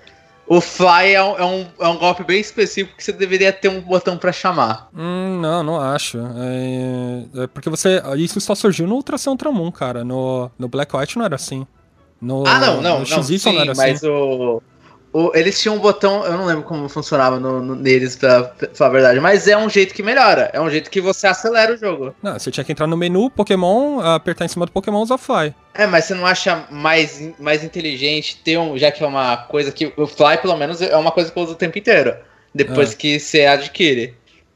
O 0.45 0.59
Fly 0.59 1.13
é 1.13 1.23
um, 1.23 1.37
é, 1.37 1.45
um, 1.45 1.67
é 1.79 1.87
um 1.87 1.97
golpe 1.97 2.23
bem 2.23 2.39
específico 2.39 2.97
que 2.97 3.03
você 3.03 3.13
deveria 3.13 3.53
ter 3.53 3.69
um 3.69 3.79
botão 3.79 4.17
pra 4.17 4.31
chamar. 4.31 4.89
Hum, 4.93 5.39
não, 5.41 5.63
não 5.63 5.79
acho. 5.79 6.17
É, 6.17 7.43
é 7.43 7.47
porque 7.47 7.69
você. 7.69 8.01
Isso 8.17 8.41
só 8.41 8.53
surgiu 8.53 8.85
no 8.85 8.95
Ultração 8.95 9.33
Ultramon, 9.33 9.71
cara. 9.71 10.03
No, 10.03 10.51
no 10.59 10.67
Black 10.67 10.95
White 10.95 11.17
não 11.17 11.25
era 11.25 11.35
assim. 11.35 11.65
No, 12.21 12.45
ah, 12.45 12.59
não, 12.59 12.81
não, 12.81 12.99
no 12.99 13.09
não. 13.09 13.23
XY 13.23 13.39
Sim, 13.39 13.53
não 13.53 13.61
era 13.61 13.73
mas 13.75 13.97
assim. 13.97 14.07
o, 14.07 14.61
o- 15.14 15.32
Eles 15.36 15.61
tinham 15.61 15.76
um 15.76 15.80
botão, 15.80 16.26
eu 16.26 16.34
não 16.34 16.45
lembro 16.45 16.64
como 16.64 16.89
funcionava 16.89 17.39
no, 17.39 17.61
no- 17.61 17.76
neles, 17.76 18.16
pra, 18.16 18.43
pra 18.43 18.70
falar 18.74 18.89
a 18.89 18.93
verdade, 18.93 19.20
mas 19.20 19.47
é 19.47 19.55
um 19.55 19.70
jeito 19.70 19.93
que 19.93 20.01
melhora. 20.03 20.49
É 20.51 20.59
um 20.59 20.70
jeito 20.70 20.89
que 20.89 20.99
você 20.99 21.28
acelera 21.28 21.74
o 21.74 21.78
jogo. 21.78 22.16
Não, 22.22 22.34
você 22.34 22.49
tinha 22.51 22.64
que 22.64 22.72
entrar 22.72 22.88
no 22.88 22.97
menu, 22.97 23.30
Pokémon, 23.30 23.99
apertar 24.01 24.45
em 24.45 24.47
cima 24.49 24.66
do 24.66 24.72
Pokémon 24.72 25.01
usar 25.01 25.18
Fly. 25.18 25.53
É, 25.74 25.86
mas 25.86 26.05
você 26.05 26.14
não 26.14 26.26
acha 26.26 26.66
mais, 26.72 27.22
mais 27.39 27.64
inteligente 27.64 28.41
ter 28.43 28.57
um. 28.57 28.78
Já 28.78 28.91
que 28.91 29.03
é 29.03 29.07
uma 29.07 29.38
coisa 29.38 29.72
que. 29.72 29.93
O 29.95 30.05
Fly, 30.07 30.38
pelo 30.41 30.57
menos, 30.57 30.82
é 30.82 30.95
uma 30.97 31.11
coisa 31.11 31.32
que 31.32 31.38
eu 31.38 31.43
uso 31.43 31.53
o 31.53 31.55
tempo 31.55 31.78
inteiro. 31.78 32.16
Depois 32.53 32.91
É. 32.93 32.95
que 32.95 33.20
você 33.20 33.45
adquire. 33.45 34.16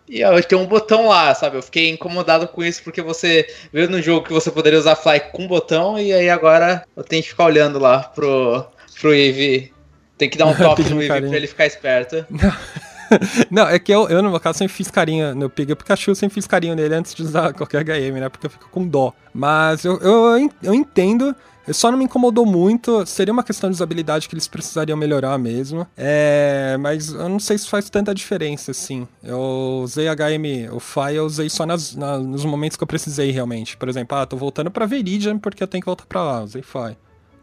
E 0.10 0.24
ó, 0.24 0.39
tem 0.41 0.58
um 0.58 0.66
botão 0.66 1.08
lá, 1.08 1.36
sabe? 1.36 1.58
Eu 1.58 1.62
fiquei 1.62 1.89
incomodado 1.89 2.47
com 2.47 2.64
isso 2.64 2.82
porque 2.84 3.01
você 3.01 3.45
viu 3.74 3.89
no 3.89 4.01
jogo 4.01 4.26
que 4.26 4.32
você 4.32 4.49
poderia 4.49 4.80
usar 4.80 4.95
Fly 4.95 5.20
com 5.34 5.45
botão 5.47 5.99
e 5.99 6.14
aí 6.14 6.30
agora 6.30 6.84
eu 6.95 7.03
tenho 7.03 7.22
que 7.22 7.30
ficar 7.30 7.43
olhando 7.45 7.78
lá 7.78 7.99
pro, 7.99 8.64
pro 9.01 9.14
Eevee. 9.14 9.74
Tem 10.18 10.30
que 10.30 10.38
dar 10.38 10.47
um 10.47 10.55
toque 10.57 10.84
no 10.84 11.01
Eevee 11.01 11.28
pra 11.28 11.38
ele 11.38 11.47
ficar 11.47 11.65
esperto. 11.65 12.26
não, 13.49 13.68
é 13.68 13.80
que 13.80 13.91
eu, 13.91 14.07
eu, 14.09 14.22
no 14.22 14.30
meu 14.30 14.39
caso, 14.39 14.59
sempre 14.59 14.74
fiz 14.74 14.89
carinho. 14.89 15.36
No 15.36 15.49
Pega 15.49 15.76
Pikachu, 15.76 16.15
sempre 16.15 16.36
fiz 16.36 16.47
carinho 16.47 16.76
nele 16.76 16.95
antes 16.95 17.13
de 17.13 17.24
usar 17.24 17.53
qualquer 17.55 17.84
HM, 17.84 18.20
né? 18.20 18.30
Porque 18.30 18.47
eu 18.47 18.51
fico 18.51 18.70
com 18.70 18.88
dó. 18.88 19.13
Mas 19.34 19.86
eu, 19.86 19.97
eu, 19.99 20.49
eu 20.63 20.74
entendo. 20.74 21.36
Só 21.70 21.91
não 21.91 21.97
me 21.97 22.05
incomodou 22.05 22.45
muito. 22.45 23.05
Seria 23.05 23.34
uma 23.34 23.43
questão 23.43 23.70
de 23.70 23.76
usabilidade 23.76 24.30
que 24.30 24.34
eles 24.34 24.47
precisariam 24.47 24.97
melhorar 24.97 25.38
mesmo. 25.38 25.86
É, 25.97 26.78
mas 26.80 27.09
eu 27.09 27.28
não 27.28 27.39
sei 27.39 27.57
se 27.57 27.70
faz 27.70 27.89
tanta 27.89 28.15
diferença, 28.15 28.72
assim. 28.72 29.05
Eu 29.22 29.82
usei 29.84 30.07
HM, 30.07 30.74
o 30.74 30.80
Fire 30.80 31.15
eu 31.15 31.26
usei 31.26 31.49
só 31.49 31.65
nas, 31.65 31.93
na, 31.93 32.18
nos 32.20 32.45
momentos 32.45 32.78
que 32.78 32.84
eu 32.84 32.88
precisei 32.88 33.32
realmente. 33.32 33.76
Por 33.76 33.89
exemplo, 33.89 34.18
ah, 34.18 34.26
tô 34.26 34.38
voltando 34.38 34.72
pra 34.72 34.86
Veridian 34.86 35.38
porque 35.38 35.61
eu 35.61 35.68
tenho 35.68 35.82
que 35.82 35.88
voltar 35.88 36.05
pra 36.05 36.24
lá. 36.24 36.41
Usei 36.41 36.61
Fire. 36.61 36.95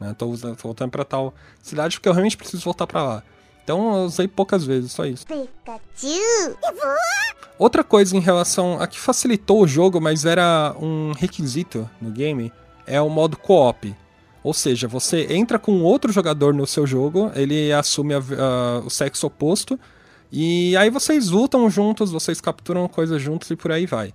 Né? 0.05 0.15
Tô, 0.17 0.27
usando, 0.27 0.57
tô 0.57 0.69
voltando 0.69 0.91
pra 0.91 1.05
tal 1.05 1.35
cidade 1.63 1.97
porque 1.97 2.09
eu 2.09 2.13
realmente 2.13 2.37
preciso 2.37 2.63
voltar 2.63 2.87
pra 2.87 3.03
lá. 3.03 3.23
Então 3.63 3.97
eu 3.97 4.05
usei 4.05 4.29
poucas 4.29 4.65
vezes, 4.65 4.93
só 4.93 5.07
isso. 5.07 5.27
Pikachu! 5.27 6.59
Outra 7.59 7.83
coisa 7.83 8.15
em 8.17 8.21
relação 8.21 8.81
a 8.81 8.87
que 8.87 8.99
facilitou 8.99 9.63
o 9.63 9.67
jogo, 9.67 10.01
mas 10.01 10.25
era 10.25 10.75
um 10.79 11.13
requisito 11.13 11.89
no 12.01 12.11
game, 12.11 12.53
é 12.87 13.01
o 13.01 13.09
modo 13.09 13.37
co-op. 13.37 13.95
Ou 14.43 14.53
seja, 14.53 14.87
você 14.87 15.33
entra 15.33 15.59
com 15.59 15.83
outro 15.83 16.13
jogador 16.13 16.53
no 16.53 16.67
seu 16.67 16.87
jogo, 16.87 17.33
ele 17.35 17.73
assume 17.73 18.13
a, 18.13 18.19
a, 18.19 18.79
o 18.81 18.91
sexo 18.91 19.27
oposto, 19.27 19.81
e 20.37 20.77
aí 20.77 20.91
vocês 20.91 21.31
lutam 21.31 21.71
juntos, 21.71 22.11
vocês 22.11 22.41
capturam 22.41 22.89
coisas 22.89 23.23
juntos 23.23 23.49
e 23.53 23.55
por 23.55 23.71
aí 23.71 23.87
vai. 23.87 24.13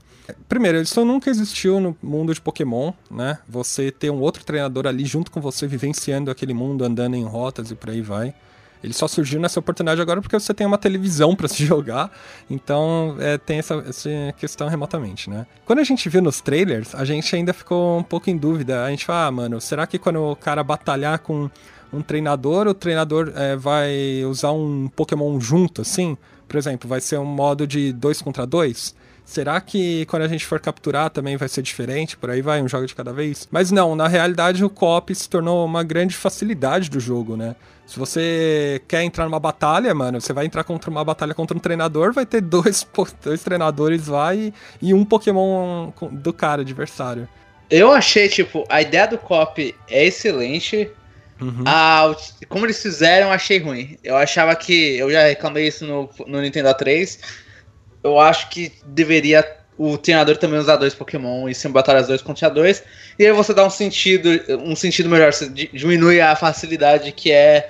Primeiro, 0.49 0.81
isso 0.81 1.05
nunca 1.05 1.29
existiu 1.29 1.79
no 1.79 1.95
mundo 2.03 2.33
de 2.33 2.41
Pokémon, 2.41 2.91
né? 3.09 3.37
Você 3.47 3.89
ter 3.89 4.09
um 4.09 4.19
outro 4.19 4.43
treinador 4.43 4.85
ali 4.85 5.05
junto 5.05 5.31
com 5.31 5.39
você, 5.39 5.65
vivenciando 5.65 6.29
aquele 6.29 6.53
mundo, 6.53 6.83
andando 6.83 7.15
em 7.15 7.23
rotas 7.23 7.71
e 7.71 7.75
por 7.75 7.91
aí 7.91 8.01
vai. 8.01 8.33
Ele 8.83 8.91
só 8.91 9.07
surgiu 9.07 9.39
nessa 9.39 9.61
oportunidade 9.61 10.01
agora 10.01 10.21
porque 10.21 10.37
você 10.37 10.53
tem 10.53 10.67
uma 10.67 10.77
televisão 10.77 11.33
para 11.37 11.47
se 11.47 11.65
jogar, 11.65 12.11
então 12.49 13.15
é, 13.19 13.37
tem 13.37 13.59
essa, 13.59 13.75
essa 13.87 14.09
questão 14.37 14.67
remotamente, 14.67 15.29
né? 15.29 15.47
Quando 15.65 15.79
a 15.79 15.85
gente 15.85 16.09
viu 16.09 16.21
nos 16.21 16.41
trailers, 16.41 16.93
a 16.95 17.05
gente 17.05 17.33
ainda 17.33 17.53
ficou 17.53 17.97
um 17.97 18.03
pouco 18.03 18.29
em 18.29 18.35
dúvida. 18.35 18.83
A 18.83 18.89
gente 18.89 19.05
fala, 19.05 19.27
ah, 19.27 19.31
mano, 19.31 19.61
será 19.61 19.87
que 19.87 19.97
quando 19.97 20.21
o 20.21 20.35
cara 20.35 20.65
batalhar 20.65 21.19
com 21.19 21.49
um 21.91 22.01
treinador, 22.01 22.67
o 22.67 22.73
treinador 22.73 23.31
é, 23.35 23.55
vai 23.55 24.23
usar 24.25 24.51
um 24.51 24.89
Pokémon 24.95 25.39
junto, 25.39 25.81
assim? 25.81 26.17
Por 26.47 26.57
exemplo, 26.57 26.89
vai 26.89 27.01
ser 27.01 27.17
um 27.17 27.25
modo 27.25 27.65
de 27.67 27.93
dois 27.93 28.21
contra 28.21 28.45
dois? 28.45 28.95
Será 29.29 29.61
que 29.61 30.07
quando 30.07 30.23
a 30.23 30.27
gente 30.27 30.43
for 30.43 30.59
capturar 30.59 31.11
também 31.11 31.37
vai 31.37 31.47
ser 31.47 31.61
diferente? 31.61 32.17
Por 32.17 32.31
aí 32.31 32.41
vai, 32.41 32.63
um 32.63 32.67
jogo 32.67 32.87
de 32.87 32.95
cada 32.95 33.13
vez? 33.13 33.47
Mas 33.51 33.69
não, 33.69 33.95
na 33.95 34.07
realidade 34.07 34.65
o 34.65 34.69
co-op 34.71 35.13
se 35.13 35.29
tornou 35.29 35.63
uma 35.63 35.83
grande 35.83 36.15
facilidade 36.15 36.89
do 36.89 36.99
jogo, 36.99 37.37
né? 37.37 37.55
Se 37.85 37.99
você 37.99 38.81
quer 38.87 39.03
entrar 39.03 39.25
numa 39.25 39.39
batalha, 39.39 39.93
mano, 39.93 40.19
você 40.19 40.33
vai 40.33 40.47
entrar 40.47 40.63
contra 40.63 40.89
uma 40.89 41.03
batalha 41.03 41.35
contra 41.35 41.55
um 41.55 41.59
treinador, 41.59 42.11
vai 42.11 42.25
ter 42.25 42.41
dois, 42.41 42.85
dois 43.23 43.43
treinadores 43.43 44.07
lá 44.07 44.33
e, 44.33 44.51
e 44.81 44.95
um 44.95 45.05
Pokémon 45.05 45.91
do 46.11 46.33
cara, 46.33 46.63
adversário. 46.63 47.29
Eu 47.69 47.91
achei, 47.91 48.27
tipo, 48.29 48.63
a 48.67 48.81
ideia 48.81 49.07
do 49.07 49.17
cop 49.19 49.75
é 49.87 50.05
excelente. 50.05 50.89
Uhum. 51.41 51.63
A, 51.65 52.15
como 52.47 52.65
eles 52.65 52.81
fizeram, 52.81 53.27
eu 53.27 53.33
achei 53.33 53.59
ruim. 53.59 53.97
Eu 54.03 54.17
achava 54.17 54.55
que. 54.55 54.97
Eu 54.97 55.09
já 55.11 55.23
reclamei 55.23 55.67
isso 55.67 55.85
no, 55.85 56.09
no 56.27 56.41
Nintendo 56.41 56.73
3. 56.73 57.19
Eu 58.03 58.19
acho 58.19 58.49
que 58.49 58.71
deveria 58.85 59.45
o 59.77 59.97
treinador 59.97 60.35
também 60.35 60.59
usar 60.59 60.75
dois 60.75 60.93
Pokémon 60.93 61.47
e 61.47 61.55
se 61.55 61.67
batalhas 61.69 62.07
dois 62.07 62.21
contra 62.21 62.49
dois. 62.49 62.83
E 63.17 63.25
aí 63.25 63.31
você 63.31 63.53
dá 63.53 63.65
um 63.65 63.69
sentido, 63.69 64.29
um 64.65 64.75
sentido 64.75 65.07
melhor, 65.07 65.31
você 65.31 65.47
diminui 65.47 66.19
a 66.19 66.35
facilidade 66.35 67.13
que 67.13 67.31
é 67.31 67.69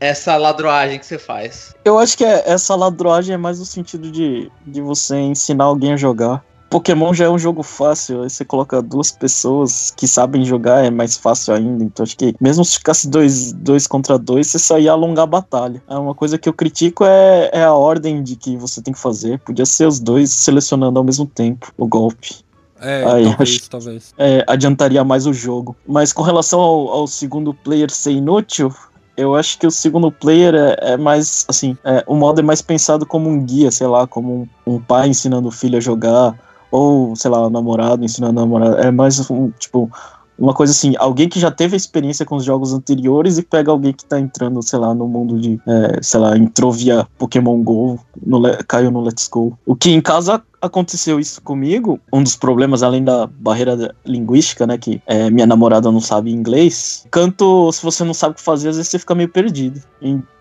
essa 0.00 0.36
ladroagem 0.36 0.98
que 0.98 1.06
você 1.06 1.18
faz. 1.18 1.72
Eu 1.84 1.98
acho 1.98 2.18
que 2.18 2.24
é, 2.24 2.42
essa 2.46 2.74
ladroagem 2.74 3.34
é 3.34 3.38
mais 3.38 3.60
no 3.60 3.64
sentido 3.64 4.10
de, 4.10 4.50
de 4.66 4.80
você 4.80 5.16
ensinar 5.16 5.64
alguém 5.64 5.92
a 5.92 5.96
jogar. 5.96 6.44
Pokémon 6.68 7.14
já 7.14 7.26
é 7.26 7.30
um 7.30 7.38
jogo 7.38 7.62
fácil, 7.62 8.22
aí 8.22 8.30
você 8.30 8.44
coloca 8.44 8.82
duas 8.82 9.10
pessoas 9.10 9.92
que 9.96 10.08
sabem 10.08 10.44
jogar, 10.44 10.84
é 10.84 10.90
mais 10.90 11.16
fácil 11.16 11.54
ainda. 11.54 11.84
Então 11.84 12.02
acho 12.02 12.16
que 12.16 12.34
mesmo 12.40 12.64
se 12.64 12.78
ficasse 12.78 13.08
dois, 13.08 13.52
dois 13.52 13.86
contra 13.86 14.18
dois, 14.18 14.48
você 14.48 14.58
só 14.58 14.78
ia 14.78 14.92
alongar 14.92 15.24
a 15.24 15.26
batalha. 15.26 15.82
É 15.88 15.96
uma 15.96 16.14
coisa 16.14 16.38
que 16.38 16.48
eu 16.48 16.52
critico 16.52 17.04
é, 17.04 17.50
é 17.52 17.64
a 17.64 17.74
ordem 17.74 18.22
de 18.22 18.36
que 18.36 18.56
você 18.56 18.82
tem 18.82 18.92
que 18.92 19.00
fazer. 19.00 19.38
Podia 19.40 19.66
ser 19.66 19.86
os 19.86 20.00
dois 20.00 20.30
selecionando 20.30 20.98
ao 20.98 21.04
mesmo 21.04 21.26
tempo 21.26 21.72
o 21.76 21.86
golpe. 21.86 22.46
É, 22.80 23.04
Aí, 23.04 23.24
talvez, 23.24 23.38
acho, 23.40 23.70
talvez. 23.70 24.14
É, 24.18 24.44
adiantaria 24.46 25.02
mais 25.02 25.26
o 25.26 25.32
jogo. 25.32 25.76
Mas 25.86 26.12
com 26.12 26.22
relação 26.22 26.60
ao, 26.60 26.88
ao 26.88 27.06
segundo 27.06 27.54
player 27.54 27.90
ser 27.90 28.12
inútil, 28.12 28.74
eu 29.16 29.34
acho 29.34 29.58
que 29.58 29.66
o 29.66 29.70
segundo 29.70 30.10
player 30.10 30.54
é, 30.54 30.92
é 30.92 30.96
mais, 30.96 31.44
assim, 31.48 31.76
é, 31.82 32.04
o 32.06 32.14
modo 32.14 32.40
é 32.40 32.44
mais 32.44 32.60
pensado 32.60 33.06
como 33.06 33.30
um 33.30 33.42
guia, 33.42 33.70
sei 33.70 33.86
lá, 33.86 34.06
como 34.06 34.48
um, 34.66 34.74
um, 34.74 34.80
pai 34.80 35.08
ensinando 35.08 35.48
o 35.48 35.52
filho 35.52 35.78
a 35.78 35.80
jogar, 35.80 36.38
ou, 36.70 37.14
sei 37.16 37.30
lá, 37.30 37.48
namorado 37.48 38.04
ensinando 38.04 38.40
a 38.40 38.42
namorada. 38.42 38.76
É 38.80 38.90
mais, 38.90 39.30
um, 39.30 39.50
tipo, 39.58 39.90
uma 40.38 40.52
coisa 40.52 40.72
assim, 40.72 40.94
alguém 40.98 41.28
que 41.28 41.40
já 41.40 41.50
teve 41.50 41.76
experiência 41.76 42.26
com 42.26 42.36
os 42.36 42.44
jogos 42.44 42.72
anteriores 42.72 43.38
e 43.38 43.42
pega 43.42 43.70
alguém 43.70 43.92
que 43.92 44.04
tá 44.04 44.20
entrando, 44.20 44.62
sei 44.62 44.78
lá, 44.78 44.94
no 44.94 45.08
mundo 45.08 45.40
de, 45.40 45.58
é, 45.66 45.98
sei 46.02 46.20
lá, 46.20 46.36
entrou 46.36 46.70
via 46.70 47.06
Pokémon 47.18 47.62
GO, 47.62 47.98
no, 48.24 48.42
caiu 48.66 48.90
no 48.90 49.00
Let's 49.00 49.28
Go. 49.28 49.58
O 49.64 49.74
que 49.74 49.90
em 49.90 50.00
casa 50.00 50.42
aconteceu 50.60 51.18
isso 51.18 51.40
comigo, 51.42 51.98
um 52.12 52.22
dos 52.22 52.36
problemas, 52.36 52.82
além 52.82 53.02
da 53.02 53.26
barreira 53.26 53.94
linguística, 54.04 54.66
né, 54.66 54.76
que 54.76 55.00
é, 55.06 55.30
minha 55.30 55.46
namorada 55.46 55.90
não 55.90 56.00
sabe 56.00 56.32
inglês, 56.32 57.06
canto, 57.10 57.70
se 57.72 57.82
você 57.82 58.04
não 58.04 58.14
sabe 58.14 58.32
o 58.32 58.36
que 58.36 58.42
fazer, 58.42 58.68
às 58.68 58.76
vezes 58.76 58.90
você 58.90 58.98
fica 58.98 59.14
meio 59.14 59.28
perdido. 59.28 59.80
Então, 60.02 60.35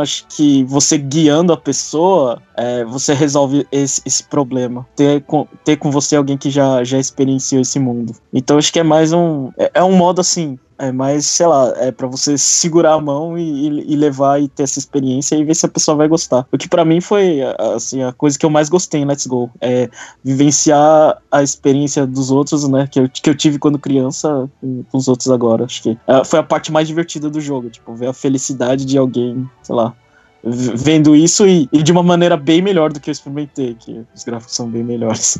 acho 0.00 0.26
que 0.28 0.64
você 0.64 0.96
guiando 0.96 1.52
a 1.52 1.56
pessoa, 1.56 2.40
é, 2.56 2.84
você 2.84 3.14
resolve 3.14 3.66
esse, 3.70 4.00
esse, 4.04 4.24
problema. 4.24 4.86
Ter 4.96 5.22
com, 5.22 5.46
ter 5.64 5.76
com 5.76 5.90
você 5.90 6.16
alguém 6.16 6.36
que 6.36 6.50
já, 6.50 6.82
já 6.84 6.98
experienciou 6.98 7.60
esse 7.60 7.78
mundo. 7.78 8.14
Então, 8.32 8.58
acho 8.58 8.72
que 8.72 8.80
é 8.80 8.82
mais 8.82 9.12
um. 9.12 9.50
É, 9.58 9.70
é 9.74 9.84
um 9.84 9.92
modo 9.92 10.20
assim. 10.20 10.58
É 10.80 10.90
mais, 10.90 11.26
sei 11.26 11.46
lá, 11.46 11.74
é 11.76 11.92
para 11.92 12.06
você 12.06 12.38
segurar 12.38 12.94
a 12.94 13.00
mão 13.00 13.36
e, 13.36 13.92
e, 13.92 13.96
levar 13.96 14.40
e 14.40 14.48
ter 14.48 14.62
essa 14.62 14.78
experiência 14.78 15.36
e 15.36 15.44
ver 15.44 15.54
se 15.54 15.66
a 15.66 15.68
pessoa 15.68 15.94
vai 15.94 16.08
gostar. 16.08 16.46
O 16.50 16.56
que 16.56 16.66
para 16.66 16.86
mim 16.86 17.02
foi, 17.02 17.40
assim, 17.76 18.02
a 18.02 18.12
coisa 18.12 18.38
que 18.38 18.46
eu 18.46 18.50
mais 18.50 18.70
gostei 18.70 19.02
em 19.02 19.04
Let's 19.04 19.26
Go. 19.26 19.50
É 19.60 19.90
vivenciar 20.24 21.18
a 21.30 21.42
experiência 21.42 22.06
dos 22.06 22.30
outros, 22.30 22.66
né? 22.66 22.88
Que 22.90 23.00
eu, 23.00 23.10
que 23.10 23.28
eu 23.28 23.34
tive 23.34 23.58
quando 23.58 23.78
criança 23.78 24.48
com, 24.58 24.82
com 24.84 24.96
os 24.96 25.06
outros 25.06 25.30
agora. 25.30 25.66
Acho 25.66 25.82
que 25.82 25.98
é, 26.06 26.24
foi 26.24 26.38
a 26.38 26.42
parte 26.42 26.72
mais 26.72 26.88
divertida 26.88 27.28
do 27.28 27.42
jogo. 27.42 27.68
Tipo, 27.68 27.94
ver 27.94 28.06
a 28.06 28.14
felicidade 28.14 28.86
de 28.86 28.96
alguém, 28.96 29.46
sei 29.62 29.74
lá, 29.74 29.94
vendo 30.42 31.14
isso 31.14 31.46
e, 31.46 31.68
e, 31.72 31.82
de 31.82 31.92
uma 31.92 32.02
maneira 32.02 32.36
bem 32.36 32.62
melhor 32.62 32.92
do 32.92 33.00
que 33.00 33.10
eu 33.10 33.12
experimentei, 33.12 33.74
que 33.74 34.02
os 34.14 34.24
gráficos 34.24 34.54
são 34.54 34.68
bem 34.68 34.82
melhores. 34.82 35.38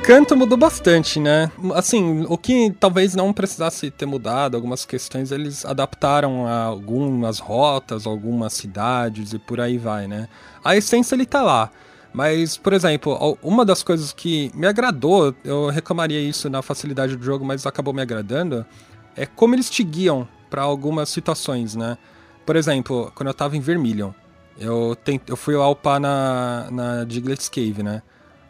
Canto 0.00 0.36
mudou 0.36 0.56
bastante, 0.56 1.20
né? 1.20 1.50
Assim, 1.74 2.24
o 2.28 2.36
que 2.36 2.74
talvez 2.80 3.14
não 3.14 3.32
precisasse 3.32 3.90
ter 3.90 4.06
mudado, 4.06 4.56
algumas 4.56 4.84
questões 4.84 5.30
eles 5.30 5.64
adaptaram 5.64 6.46
a 6.46 6.64
algumas 6.64 7.38
rotas, 7.38 8.06
algumas 8.06 8.52
cidades 8.52 9.32
e 9.32 9.38
por 9.38 9.60
aí 9.60 9.78
vai, 9.78 10.06
né? 10.08 10.28
A 10.64 10.76
essência 10.76 11.14
ele 11.14 11.26
tá 11.26 11.42
lá. 11.42 11.70
Mas, 12.12 12.56
por 12.56 12.72
exemplo, 12.72 13.38
uma 13.42 13.64
das 13.64 13.82
coisas 13.82 14.12
que 14.12 14.50
me 14.54 14.66
agradou, 14.66 15.34
eu 15.44 15.68
reclamaria 15.68 16.20
isso 16.20 16.50
na 16.50 16.60
facilidade 16.60 17.16
do 17.16 17.24
jogo, 17.24 17.44
mas 17.44 17.66
acabou 17.66 17.94
me 17.94 18.02
agradando, 18.02 18.66
é 19.14 19.26
como 19.26 19.54
eles 19.54 19.70
te 19.70 19.84
guiam 19.84 20.26
para 20.48 20.62
algumas 20.62 21.08
situações, 21.08 21.76
né? 21.76 21.96
Por 22.44 22.56
exemplo, 22.56 23.12
quando 23.14 23.28
eu 23.28 23.34
tava 23.34 23.56
em 23.56 23.60
Vermilion, 23.60 24.10
eu, 24.58 24.96
eu 25.28 25.36
fui 25.36 25.54
upar 25.54 26.00
na, 26.00 26.68
na 26.70 27.04
Diglett's 27.04 27.48
Cave, 27.48 27.82
né? 27.82 28.02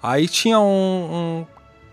Aí 0.03 0.29
tinha 0.29 0.59
um, 0.59 1.45
um 1.45 1.47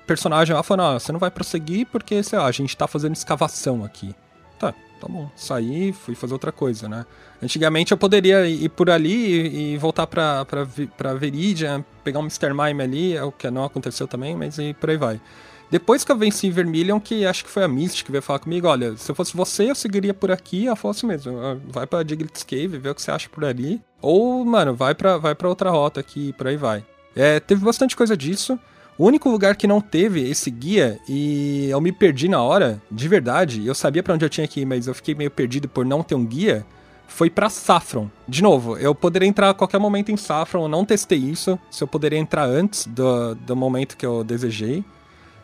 personagem 0.06 0.56
lá 0.56 0.64
falando, 0.64 0.96
ah, 0.96 1.00
você 1.00 1.12
não 1.12 1.20
vai 1.20 1.30
prosseguir 1.30 1.88
porque, 1.88 2.24
sei 2.24 2.40
lá, 2.40 2.46
a 2.46 2.52
gente 2.52 2.76
tá 2.76 2.88
fazendo 2.88 3.14
escavação 3.14 3.84
aqui. 3.84 4.16
Tá, 4.58 4.74
tá 5.00 5.08
bom. 5.08 5.30
Saí, 5.36 5.92
fui 5.92 6.16
fazer 6.16 6.34
outra 6.34 6.52
coisa, 6.52 6.88
né? 6.88 7.06
Antigamente 7.42 7.92
eu 7.92 7.98
poderia 7.98 8.48
ir 8.48 8.70
por 8.70 8.90
ali 8.90 9.74
e, 9.74 9.78
voltar 9.78 10.08
pra, 10.08 10.46
pra, 10.46 10.68
pra 10.96 11.14
Veridian, 11.14 11.84
pegar 12.04 12.20
um 12.20 12.24
Mr. 12.24 12.54
Mime 12.54 12.82
ali, 12.82 13.16
é 13.16 13.24
o 13.24 13.32
que 13.32 13.50
não 13.52 13.64
aconteceu 13.64 14.08
também, 14.08 14.36
mas 14.36 14.58
e 14.58 14.74
por 14.74 14.90
aí 14.90 14.98
vai. 14.98 15.22
Depois 15.70 16.04
que 16.06 16.12
eu 16.12 16.18
venci 16.18 16.50
Vermilion, 16.50 16.98
que 16.98 17.26
acho 17.26 17.44
que 17.44 17.52
foi 17.52 17.64
a 17.64 17.68
Mystic 17.68 18.06
que 18.06 18.12
veio 18.12 18.22
falar 18.22 18.40
comigo, 18.40 18.68
olha, 18.68 18.96
se 18.96 19.12
eu 19.12 19.16
fosse 19.16 19.36
você, 19.36 19.70
eu 19.70 19.76
seguiria 19.76 20.14
por 20.14 20.32
aqui, 20.32 20.66
ela 20.66 20.78
falou 20.78 20.92
assim 20.92 21.06
mesmo, 21.06 21.38
ah, 21.40 21.58
vai 21.68 21.86
pra 21.86 22.04
Diglett's 22.04 22.44
Cave, 22.44 22.78
vê 22.78 22.90
o 22.90 22.96
que 22.96 23.02
você 23.02 23.12
acha 23.12 23.28
por 23.28 23.44
ali. 23.44 23.82
Ou, 24.02 24.46
mano, 24.46 24.74
vai 24.74 24.96
pra, 24.96 25.18
vai 25.18 25.36
pra 25.36 25.50
outra 25.50 25.70
rota 25.70 26.00
aqui, 26.00 26.32
por 26.34 26.48
aí 26.48 26.56
vai. 26.56 26.86
É, 27.18 27.40
teve 27.40 27.66
bastante 27.66 27.96
coisa 27.96 28.16
disso. 28.16 28.60
O 28.98 29.06
único 29.06 29.30
lugar 29.30 29.56
que 29.56 29.68
não 29.68 29.82
teve 29.82 30.28
esse 30.30 30.50
guia 30.50 31.00
e 31.10 31.68
eu 31.70 31.82
me 31.82 31.92
perdi 31.92 32.28
na 32.28 32.42
hora, 32.42 32.82
de 32.90 33.08
verdade, 33.08 33.66
eu 33.66 33.76
sabia 33.76 34.02
para 34.02 34.14
onde 34.14 34.26
eu 34.26 34.30
tinha 34.30 34.48
que 34.48 34.62
ir, 34.62 34.66
mas 34.66 34.88
eu 34.88 34.94
fiquei 34.94 35.14
meio 35.14 35.30
perdido 35.30 35.68
por 35.68 35.86
não 35.86 36.02
ter 36.02 36.16
um 36.16 36.26
guia, 36.26 36.66
foi 37.08 37.30
para 37.30 37.50
Saffron. 37.50 38.10
De 38.28 38.42
novo, 38.42 38.76
eu 38.78 38.96
poderia 38.96 39.28
entrar 39.28 39.52
a 39.52 39.54
qualquer 39.54 39.80
momento 39.80 40.12
em 40.12 40.18
Saffron, 40.18 40.64
eu 40.64 40.68
não 40.68 40.84
testei 40.84 41.20
isso, 41.20 41.60
se 41.70 41.84
eu 41.84 41.88
poderia 41.88 42.18
entrar 42.18 42.46
antes 42.46 42.88
do, 42.88 43.36
do 43.36 43.56
momento 43.56 43.98
que 43.98 44.06
eu 44.06 44.24
desejei. 44.24 44.84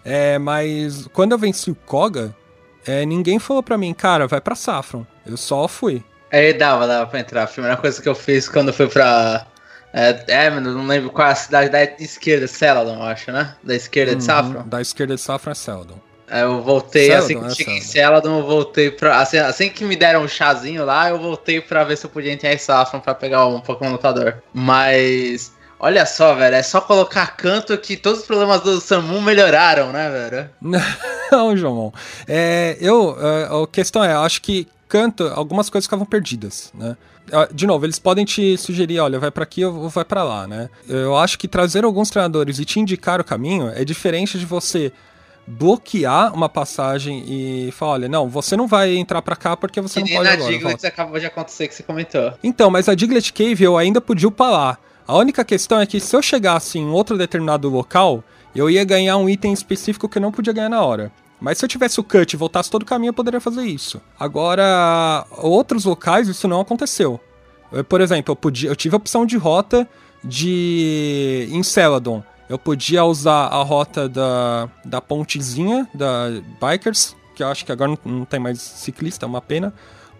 É, 0.04 0.40
mas 0.40 1.08
quando 1.14 1.34
eu 1.34 1.38
venci 1.38 1.70
o 1.72 1.76
Koga, 1.76 2.36
é, 2.86 3.06
ninguém 3.06 3.40
falou 3.40 3.64
pra 3.64 3.78
mim, 3.78 3.94
cara, 3.94 4.28
vai 4.28 4.42
pra 4.42 4.56
Saffron. 4.56 5.06
Eu 5.26 5.38
só 5.38 5.68
fui. 5.68 6.04
É, 6.30 6.52
dava, 6.52 6.88
dava 6.88 7.06
pra 7.06 7.20
entrar. 7.20 7.44
A 7.44 7.48
primeira 7.48 7.78
coisa 7.78 8.02
que 8.02 8.10
eu 8.10 8.16
fiz 8.16 8.50
quando 8.50 8.74
fui 8.74 8.88
pra. 8.88 9.46
É, 9.94 10.24
é 10.28 10.50
não 10.50 10.88
lembro 10.88 11.12
qual 11.12 11.28
é 11.28 11.32
a 11.32 11.36
cidade 11.36 11.70
da 11.70 11.84
esquerda, 11.84 12.48
Celadon, 12.48 12.96
eu 12.96 13.04
acho, 13.04 13.32
né? 13.32 13.56
Da 13.64 13.76
esquerda 13.76 14.14
uhum, 14.14 14.18
de 14.18 14.24
Saffron. 14.24 14.64
Da 14.68 14.82
esquerda 14.82 15.16
de 15.16 15.22
Saffron 15.22 15.52
é 15.52 15.56
Celadon. 15.56 16.00
É, 16.28 16.42
eu 16.42 16.64
voltei, 16.64 17.06
Celadon, 17.06 17.24
assim 17.24 17.40
que 17.40 17.46
é 17.46 17.56
cheguei 17.56 17.78
em 17.78 17.82
Celadon, 17.82 18.40
eu 18.40 18.46
voltei 18.46 18.90
pra. 18.90 19.20
Assim, 19.20 19.38
assim, 19.38 19.70
que 19.70 19.86
me 19.86 19.96
deram 19.96 20.24
um 20.24 20.28
chazinho 20.28 20.84
lá, 20.84 21.10
eu 21.10 21.20
voltei 21.20 21.62
pra 21.62 21.84
ver 21.84 21.96
se 21.96 22.06
eu 22.08 22.10
podia 22.10 22.34
entrar 22.34 22.52
em 22.52 22.58
Saffron 22.58 23.00
pra 23.00 23.14
pegar 23.14 23.46
um 23.46 23.62
Pokémon 23.62 23.92
lutador. 23.92 24.42
Mas. 24.52 25.54
Olha 25.80 26.06
só, 26.06 26.34
velho, 26.34 26.56
é 26.56 26.64
só 26.64 26.80
colocar 26.80 27.36
canto 27.36 27.78
que 27.78 27.98
todos 27.98 28.22
os 28.22 28.26
problemas 28.26 28.62
do 28.62 28.80
Samu 28.80 29.22
melhoraram, 29.22 29.92
né, 29.92 30.10
velho? 30.10 30.50
Não, 31.30 31.58
João. 31.58 31.94
É, 32.26 32.78
eu, 32.80 33.18
a 33.64 33.68
questão 33.68 34.02
é, 34.02 34.14
acho 34.14 34.42
que 34.42 34.66
canto, 34.88 35.24
algumas 35.36 35.70
coisas 35.70 35.86
ficavam 35.86 36.06
perdidas, 36.06 36.72
né? 36.74 36.96
Ah, 37.32 37.48
de 37.52 37.66
novo, 37.66 37.86
eles 37.86 38.00
podem 38.00 38.26
te 38.26 38.58
sugerir, 38.58 39.00
olha, 39.00 39.20
vai 39.20 39.32
para 39.32 39.44
aqui 39.44 39.64
ou 39.64 39.90
vai 39.90 40.04
para 40.04 40.24
lá, 40.24 40.48
né? 40.48 40.70
Eu 40.88 41.16
acho 41.16 41.40
que 41.40 41.48
trazer 41.48 41.86
alguns 41.86 42.10
treinadores 42.10 42.60
e 42.60 42.66
te 42.66 42.80
indicar 42.80 43.22
o 43.22 43.24
caminho 43.24 43.70
é 43.70 43.86
diferente 43.86 44.38
de 44.38 44.46
você 44.46 44.92
bloquear 45.46 46.34
uma 46.34 46.48
passagem 46.48 47.24
e 47.28 47.72
falar, 47.72 47.94
olha, 47.94 48.10
não, 48.10 48.30
você 48.30 48.56
não 48.56 48.68
vai 48.68 48.96
entrar 48.96 49.22
para 49.22 49.36
cá 49.36 49.58
porque 49.58 49.82
você 49.82 50.02
que 50.02 50.10
não 50.10 50.18
pode 50.18 50.30
na 50.30 50.36
agora. 50.36 50.52
Diglett 50.52 50.86
acabou 50.86 51.20
de 51.20 51.26
acontecer 51.26 51.68
que 51.68 51.76
você 51.76 51.84
comentou. 51.84 52.34
Então, 52.44 52.70
mas 52.70 52.88
a 52.88 52.96
Diglett 52.96 53.32
Cave 53.34 53.64
eu 53.64 53.78
ainda 53.78 54.00
podia 54.00 54.28
upar 54.28 54.52
lá. 54.52 54.78
A 55.06 55.18
única 55.18 55.44
questão 55.44 55.80
é 55.80 55.86
que 55.86 56.00
se 56.00 56.16
eu 56.16 56.22
chegasse 56.22 56.80
em 56.80 56.90
outro 56.90 57.18
determinado 57.18 57.70
local, 57.70 58.24
eu 58.56 58.70
ia 58.70 58.84
ganhar 58.86 59.18
um 59.18 59.28
item 59.28 59.52
específico 59.52 60.08
que 60.08 60.18
eu 60.18 60.22
não 60.22 60.32
podia 60.32 60.54
ganhar 60.54 60.70
na 60.70 60.82
hora. 60.82 61.12
Mas 61.44 61.58
se 61.58 61.66
eu 61.66 61.68
tivesse 61.68 62.00
o 62.00 62.04
cut 62.06 62.32
e 62.32 62.38
voltasse 62.38 62.72
todo 62.72 62.84
o 62.84 62.86
caminho, 62.86 63.10
eu 63.10 63.14
poderia 63.14 63.42
fazer 63.42 63.64
isso. 63.64 64.02
Agora, 64.18 65.26
outros 65.32 65.84
locais, 65.84 66.30
isso 66.30 66.48
não 66.48 66.62
aconteceu. 66.62 67.20
Eu, 67.70 67.84
por 67.84 68.00
exemplo, 68.00 68.32
eu, 68.32 68.36
podia, 68.38 68.70
eu 68.70 68.76
tive 68.78 68.96
a 68.96 68.98
opção 68.98 69.26
de 69.26 69.36
rota 69.36 69.86
de. 70.24 71.50
em 71.52 71.62
Celadon. 71.62 72.24
Eu 72.48 72.58
podia 72.58 73.04
usar 73.04 73.48
a 73.48 73.62
rota 73.62 74.08
da, 74.08 74.70
da 74.86 75.02
pontezinha 75.02 75.86
da 75.94 76.30
Bikers, 76.62 77.14
que 77.36 77.44
eu 77.44 77.48
acho 77.48 77.66
que 77.66 77.74
agora 77.74 77.92
não, 77.92 78.20
não 78.20 78.26
tem 78.26 78.40
mais 78.40 78.62
ciclista, 78.62 79.26
é 79.26 79.28
uma 79.28 79.42
pena 79.42 79.74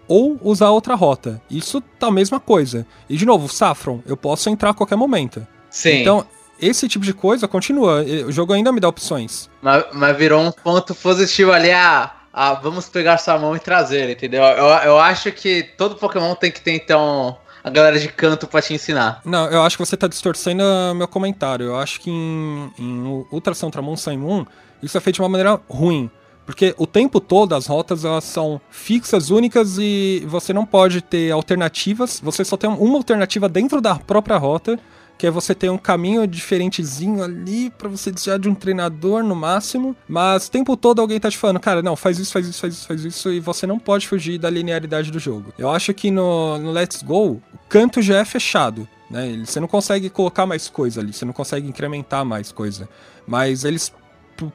ou 0.06 0.38
usar 0.42 0.68
outra 0.68 0.94
rota. 0.94 1.40
Isso 1.50 1.80
tá 1.80 2.08
a 2.08 2.10
mesma 2.10 2.38
coisa. 2.38 2.86
E 3.08 3.16
de 3.16 3.24
novo, 3.24 3.48
Saffron, 3.48 4.02
eu 4.04 4.18
posso 4.18 4.50
entrar 4.50 4.70
a 4.70 4.74
qualquer 4.74 4.96
momento. 4.96 5.46
Sim. 5.70 6.02
Então, 6.02 6.26
esse 6.60 6.88
tipo 6.88 7.04
de 7.04 7.12
coisa 7.12 7.46
continua. 7.48 8.02
O 8.26 8.32
jogo 8.32 8.52
ainda 8.52 8.72
me 8.72 8.80
dá 8.80 8.88
opções. 8.88 9.48
Mas, 9.62 9.84
mas 9.92 10.16
virou 10.16 10.42
um 10.42 10.52
ponto 10.52 10.94
positivo 10.94 11.52
ali, 11.52 11.70
ah, 11.70 12.12
ah, 12.32 12.54
vamos 12.54 12.88
pegar 12.88 13.18
sua 13.18 13.38
mão 13.38 13.54
e 13.54 13.60
trazer, 13.60 14.10
entendeu? 14.10 14.42
Eu, 14.42 14.66
eu 14.66 14.98
acho 14.98 15.30
que 15.32 15.62
todo 15.76 15.96
Pokémon 15.96 16.34
tem 16.34 16.50
que 16.50 16.60
ter, 16.60 16.72
então, 16.72 17.36
a 17.62 17.70
galera 17.70 17.98
de 17.98 18.08
canto 18.08 18.46
para 18.46 18.60
te 18.60 18.74
ensinar. 18.74 19.22
Não, 19.24 19.48
eu 19.48 19.62
acho 19.62 19.78
que 19.78 19.84
você 19.84 19.96
tá 19.96 20.06
distorcendo 20.06 20.62
meu 20.94 21.08
comentário. 21.08 21.66
Eu 21.66 21.76
acho 21.76 22.00
que 22.00 22.10
em, 22.10 22.70
em 22.78 23.26
Ultra 23.30 23.54
Centramon 23.54 23.96
Sun 23.96 24.18
Moon, 24.18 24.46
isso 24.82 24.98
é 24.98 25.00
feito 25.00 25.16
de 25.16 25.22
uma 25.22 25.28
maneira 25.30 25.60
ruim. 25.68 26.10
Porque 26.44 26.74
o 26.76 26.86
tempo 26.86 27.20
todo 27.20 27.54
as 27.54 27.66
rotas 27.66 28.04
elas 28.04 28.24
são 28.24 28.60
fixas, 28.68 29.30
únicas 29.30 29.78
e 29.78 30.22
você 30.26 30.52
não 30.52 30.66
pode 30.66 31.00
ter 31.00 31.30
alternativas. 31.30 32.20
Você 32.22 32.44
só 32.44 32.56
tem 32.56 32.68
uma 32.68 32.96
alternativa 32.96 33.48
dentro 33.48 33.80
da 33.80 33.94
própria 33.94 34.36
rota, 34.36 34.78
que 35.16 35.26
é 35.26 35.30
você 35.30 35.54
ter 35.54 35.70
um 35.70 35.78
caminho 35.78 36.26
diferentezinho 36.26 37.22
ali 37.22 37.70
para 37.70 37.88
você 37.88 38.10
desviar 38.10 38.38
de 38.38 38.48
um 38.48 38.54
treinador 38.54 39.22
no 39.22 39.34
máximo. 39.34 39.96
Mas 40.08 40.46
o 40.46 40.50
tempo 40.50 40.76
todo 40.76 41.00
alguém 41.00 41.20
tá 41.20 41.30
te 41.30 41.38
falando, 41.38 41.60
cara, 41.60 41.82
não, 41.82 41.96
faz 41.96 42.18
isso, 42.18 42.32
faz 42.32 42.46
isso, 42.46 42.60
faz 42.60 42.74
isso, 42.74 42.86
faz 42.86 43.04
isso, 43.04 43.32
e 43.32 43.40
você 43.40 43.66
não 43.66 43.78
pode 43.78 44.08
fugir 44.08 44.38
da 44.38 44.50
linearidade 44.50 45.10
do 45.10 45.18
jogo. 45.18 45.52
Eu 45.58 45.70
acho 45.70 45.94
que 45.94 46.10
no, 46.10 46.58
no 46.58 46.70
Let's 46.72 47.02
Go, 47.02 47.32
o 47.32 47.42
canto 47.68 48.02
já 48.02 48.18
é 48.18 48.24
fechado. 48.24 48.88
Né? 49.10 49.42
Você 49.44 49.60
não 49.60 49.68
consegue 49.68 50.10
colocar 50.10 50.46
mais 50.46 50.68
coisa 50.68 51.00
ali, 51.00 51.12
você 51.12 51.24
não 51.24 51.32
consegue 51.32 51.68
incrementar 51.68 52.24
mais 52.24 52.50
coisa. 52.50 52.88
Mas 53.26 53.64
eles 53.64 53.92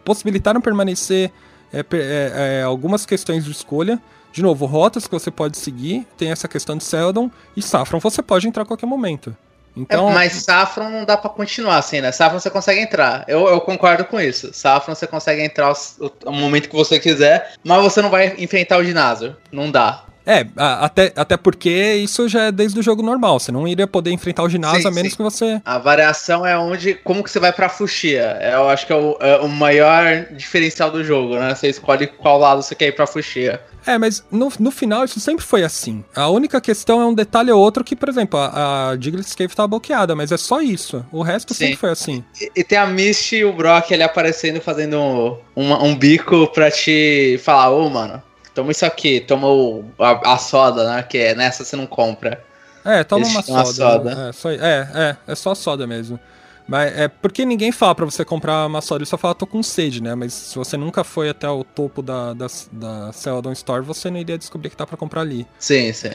possibilitaram 0.04 0.60
permanecer 0.60 1.32
é, 1.72 1.80
é, 1.80 2.32
é, 2.60 2.64
algumas 2.64 3.06
questões 3.06 3.46
de 3.46 3.52
escolha. 3.52 4.02
De 4.32 4.44
novo, 4.44 4.66
rotas 4.66 5.08
que 5.08 5.12
você 5.12 5.32
pode 5.32 5.58
seguir, 5.58 6.06
tem 6.18 6.30
essa 6.30 6.48
questão 6.48 6.78
de 6.78 6.84
Seldon, 6.84 7.32
e 7.58 7.62
Saffron 7.64 8.00
você 8.00 8.22
pode 8.22 8.48
entrar 8.48 8.62
a 8.62 8.66
qualquer 8.66 8.86
momento. 8.86 9.36
Então... 9.76 10.10
É, 10.10 10.14
mas 10.14 10.34
Saffron 10.34 10.90
não 10.90 11.06
dá 11.06 11.16
para 11.16 11.30
continuar 11.30 11.78
assim, 11.78 12.02
né? 12.02 12.12
Saffron 12.12 12.40
você 12.40 12.50
consegue 12.50 12.82
entrar. 12.82 13.24
Eu, 13.28 13.48
eu 13.48 13.62
concordo 13.62 14.06
com 14.06 14.20
isso. 14.20 14.52
Saffron 14.54 14.96
você 14.96 15.08
consegue 15.08 15.42
entrar 15.42 15.72
o, 15.72 16.12
o, 16.26 16.32
momento 16.32 16.70
que 16.70 16.76
você 16.76 17.00
quiser, 17.00 17.54
mas 17.64 17.82
você 17.82 18.02
não 18.02 18.10
vai 18.10 18.36
enfrentar 18.38 18.78
o 18.78 18.84
ginásio. 18.84 19.36
Não 19.52 19.72
dá. 19.72 20.06
É, 20.30 20.46
até, 20.56 21.12
até 21.16 21.36
porque 21.36 21.96
isso 21.96 22.30
já 22.30 22.44
é 22.44 22.52
desde 22.52 22.80
o 22.80 22.84
jogo 22.84 23.02
normal. 23.02 23.40
Você 23.40 23.52
não 23.52 23.68
iria 23.68 23.88
poder 23.88 24.12
enfrentar 24.12 24.44
o 24.44 24.50
ginásio 24.50 24.84
sim, 24.84 24.88
a 24.88 24.92
menos 24.92 25.12
sim. 25.12 25.18
que 25.18 25.24
você. 25.24 25.60
A 25.66 25.80
variação 25.80 26.46
é 26.46 26.56
onde. 26.56 26.94
Como 26.94 27.24
que 27.24 27.32
você 27.32 27.40
vai 27.40 27.52
pra 27.52 27.68
Fuxia? 27.68 28.38
É, 28.40 28.54
eu 28.54 28.70
acho 28.70 28.86
que 28.86 28.94
é 28.94 28.96
o, 28.96 29.18
é 29.20 29.38
o, 29.38 29.48
maior 29.48 30.28
diferencial 30.32 30.92
do 30.92 31.04
jogo, 31.04 31.36
né? 31.36 31.56
Você 31.56 31.68
escolhe 31.68 32.06
qual 32.06 32.38
lado 32.38 32.62
você 32.62 32.76
quer 32.76 32.90
ir 32.90 32.92
pra 32.92 33.08
Fuxia. 33.08 33.60
É, 33.88 33.98
mas 33.98 34.24
no, 34.30 34.52
no 34.60 34.70
final 34.70 35.04
isso 35.04 35.20
sempre 35.20 35.44
foi 35.44 35.64
assim. 35.64 36.04
A 36.16 36.30
única 36.30 36.62
questão 36.62 37.02
é 37.02 37.06
um 37.06 37.14
detalhe 37.14 37.50
ou 37.50 37.60
outro 37.60 37.84
que, 37.84 37.96
por 37.96 38.08
exemplo, 38.08 38.40
a, 38.40 38.92
a 38.92 38.96
Diglett 38.96 39.36
Cave 39.36 39.56
tá 39.56 39.66
bloqueada, 39.66 40.16
mas 40.16 40.32
é 40.32 40.38
só 40.38 40.62
isso. 40.62 41.04
O 41.12 41.24
resto 41.24 41.56
Sim. 41.56 41.66
sempre 41.66 41.78
foi 41.78 41.90
assim. 41.90 42.24
E, 42.40 42.52
e, 42.58 42.64
tem 42.64 42.78
a 42.78 42.86
Misty 42.86 43.38
e 43.38 43.46
o 43.46 43.54
Brock 43.54 43.92
ali 43.92 44.04
aparecendo 44.04 44.62
fazendo 44.62 45.40
um, 45.56 45.74
um 45.86 45.96
bico 45.96 46.46
pra 46.54 46.70
te 46.70 47.40
falar, 47.44 47.72
ô, 47.72 47.88
oh, 47.88 47.90
mano, 47.90 48.22
toma 48.60 48.72
isso 48.72 48.86
aqui, 48.86 49.20
toma 49.22 49.48
o, 49.48 49.86
a, 49.98 50.34
a, 50.34 50.38
soda, 50.38 50.96
né? 50.96 51.04
Que 51.04 51.18
é 51.18 51.36
nessa 51.36 51.64
você 51.64 51.76
não 51.76 51.88
compra. 51.88 52.44
É, 52.84 53.04
toma 53.04 53.26
uma 53.26 53.42
soda. 53.42 53.74
soda. 53.74 54.30
É, 54.30 54.32
só, 54.34 54.52
é, 54.52 54.56
é, 54.58 55.18
é 55.28 55.36
só 55.36 55.56
soda 55.56 55.88
mesmo. 55.88 56.20
Mas 56.68 56.96
é 56.96 57.08
porque 57.08 57.46
ninguém 57.46 57.72
fala 57.72 57.96
para 57.96 58.06
você 58.06 58.24
comprar 58.24 58.68
uma 58.68 58.80
soda, 58.80 59.00
ele 59.00 59.10
só 59.10 59.18
fala 59.18 59.34
tô 59.34 59.48
com 59.48 59.64
sede, 59.64 60.04
né? 60.04 60.14
Mas 60.14 60.34
se 60.34 60.56
você 60.56 60.78
nunca 60.78 61.04
foi 61.04 61.28
até 61.28 61.50
o 61.50 61.64
topo 61.64 62.04
da, 62.04 62.34
da, 62.34 62.46
da 62.72 63.12
Celadon 63.12 63.52
Store, 63.54 63.84
você 63.84 64.12
não 64.12 64.20
iria 64.20 64.38
descobrir 64.38 64.70
que 64.70 64.78
tá 64.78 64.86
para 64.86 64.96
comprar 64.96 65.22
ali. 65.22 65.48
Sim, 65.58 65.92
sim. 65.92 66.10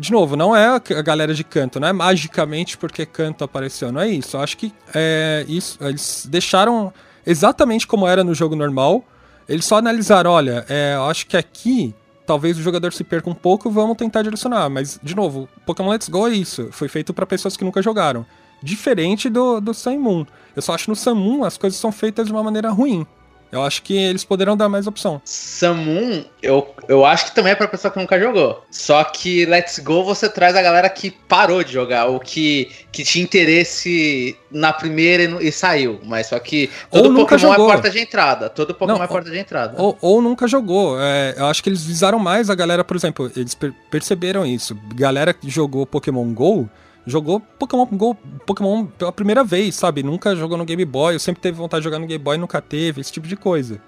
De 0.00 0.10
novo, 0.10 0.34
não 0.34 0.56
é 0.56 0.66
a 0.66 1.02
galera 1.02 1.34
de 1.34 1.44
canto, 1.44 1.78
não 1.78 1.88
é 1.88 1.92
magicamente 1.92 2.78
porque 2.78 3.04
canto 3.04 3.44
apareceu, 3.44 3.92
não 3.92 4.00
é 4.00 4.08
isso. 4.08 4.38
Eu 4.38 4.40
acho 4.40 4.56
que 4.56 4.72
é 4.94 5.44
isso. 5.46 5.76
Eles 5.82 6.26
deixaram 6.26 6.90
exatamente 7.26 7.86
como 7.86 8.08
era 8.08 8.24
no 8.24 8.34
jogo 8.34 8.56
normal. 8.56 9.04
Eles 9.48 9.64
só 9.64 9.76
analisaram, 9.76 10.30
olha, 10.30 10.64
é, 10.68 10.94
acho 11.08 11.26
que 11.26 11.36
aqui 11.36 11.94
talvez 12.26 12.58
o 12.58 12.62
jogador 12.62 12.92
se 12.92 13.02
perca 13.02 13.30
um 13.30 13.34
pouco, 13.34 13.70
vamos 13.70 13.96
tentar 13.96 14.22
direcionar. 14.22 14.68
Mas, 14.68 15.00
de 15.02 15.14
novo, 15.14 15.48
Pokémon 15.64 15.90
Let's 15.90 16.08
Go 16.08 16.28
é 16.28 16.32
isso. 16.32 16.68
Foi 16.70 16.88
feito 16.88 17.14
para 17.14 17.24
pessoas 17.24 17.56
que 17.56 17.64
nunca 17.64 17.80
jogaram 17.80 18.26
diferente 18.62 19.28
do, 19.28 19.60
do 19.60 19.72
Sun 19.72 19.98
Moon. 19.98 20.26
Eu 20.54 20.62
só 20.62 20.74
acho 20.74 20.90
no 20.90 20.96
Sun 20.96 21.14
Moon 21.14 21.44
as 21.44 21.56
coisas 21.56 21.78
são 21.78 21.92
feitas 21.92 22.26
de 22.26 22.32
uma 22.32 22.42
maneira 22.42 22.70
ruim. 22.70 23.06
Eu 23.50 23.62
acho 23.62 23.82
que 23.82 23.96
eles 23.96 24.24
poderão 24.24 24.56
dar 24.56 24.68
mais 24.68 24.86
opção. 24.86 25.20
Samun, 25.24 26.24
eu, 26.42 26.74
eu 26.86 27.04
acho 27.04 27.26
que 27.26 27.34
também 27.34 27.52
é 27.52 27.54
pra 27.54 27.66
pessoa 27.66 27.90
que 27.90 27.98
nunca 27.98 28.18
jogou. 28.20 28.64
Só 28.70 29.02
que 29.04 29.46
Let's 29.46 29.78
Go 29.78 30.04
você 30.04 30.28
traz 30.28 30.54
a 30.54 30.62
galera 30.62 30.88
que 30.90 31.10
parou 31.10 31.64
de 31.64 31.72
jogar, 31.72 32.06
ou 32.06 32.20
que, 32.20 32.70
que 32.92 33.02
tinha 33.02 33.24
interesse 33.24 34.36
na 34.50 34.72
primeira 34.72 35.22
e, 35.22 35.48
e 35.48 35.52
saiu. 35.52 36.00
Mas 36.04 36.26
só 36.26 36.38
que 36.38 36.70
todo 36.90 37.14
Pokémon 37.14 37.52
é 37.52 37.54
é 37.54 37.56
porta 37.56 37.90
de 37.90 38.00
entrada. 38.00 38.50
Todo 38.50 38.74
Pokémon 38.74 38.98
Não, 38.98 39.04
é 39.04 39.08
porta 39.08 39.30
de 39.30 39.38
entrada. 39.38 39.74
Ou, 39.80 39.96
ou 40.00 40.20
nunca 40.20 40.46
jogou. 40.46 41.00
É, 41.00 41.34
eu 41.38 41.46
acho 41.46 41.62
que 41.62 41.70
eles 41.70 41.84
visaram 41.84 42.18
mais 42.18 42.50
a 42.50 42.54
galera, 42.54 42.84
por 42.84 42.96
exemplo, 42.96 43.30
eles 43.34 43.54
per 43.54 43.72
perceberam 43.90 44.44
isso. 44.44 44.76
Galera 44.94 45.32
que 45.32 45.48
jogou 45.48 45.86
Pokémon 45.86 46.32
GO 46.32 46.68
jogou 47.08 47.40
Pokémon 47.40 47.86
Go, 47.86 48.14
Pokémon 48.46 48.86
pela 48.86 49.10
primeira 49.10 49.42
vez, 49.42 49.74
sabe? 49.74 50.02
Nunca 50.02 50.36
jogou 50.36 50.56
no 50.56 50.64
Game 50.64 50.84
Boy, 50.84 51.14
eu 51.14 51.18
sempre 51.18 51.40
teve 51.40 51.56
vontade 51.56 51.80
de 51.80 51.84
jogar 51.84 51.98
no 51.98 52.06
Game 52.06 52.22
Boy, 52.22 52.36
nunca 52.36 52.60
teve, 52.60 53.00
esse 53.00 53.10
tipo 53.10 53.26
de 53.26 53.36
coisa. 53.36 53.80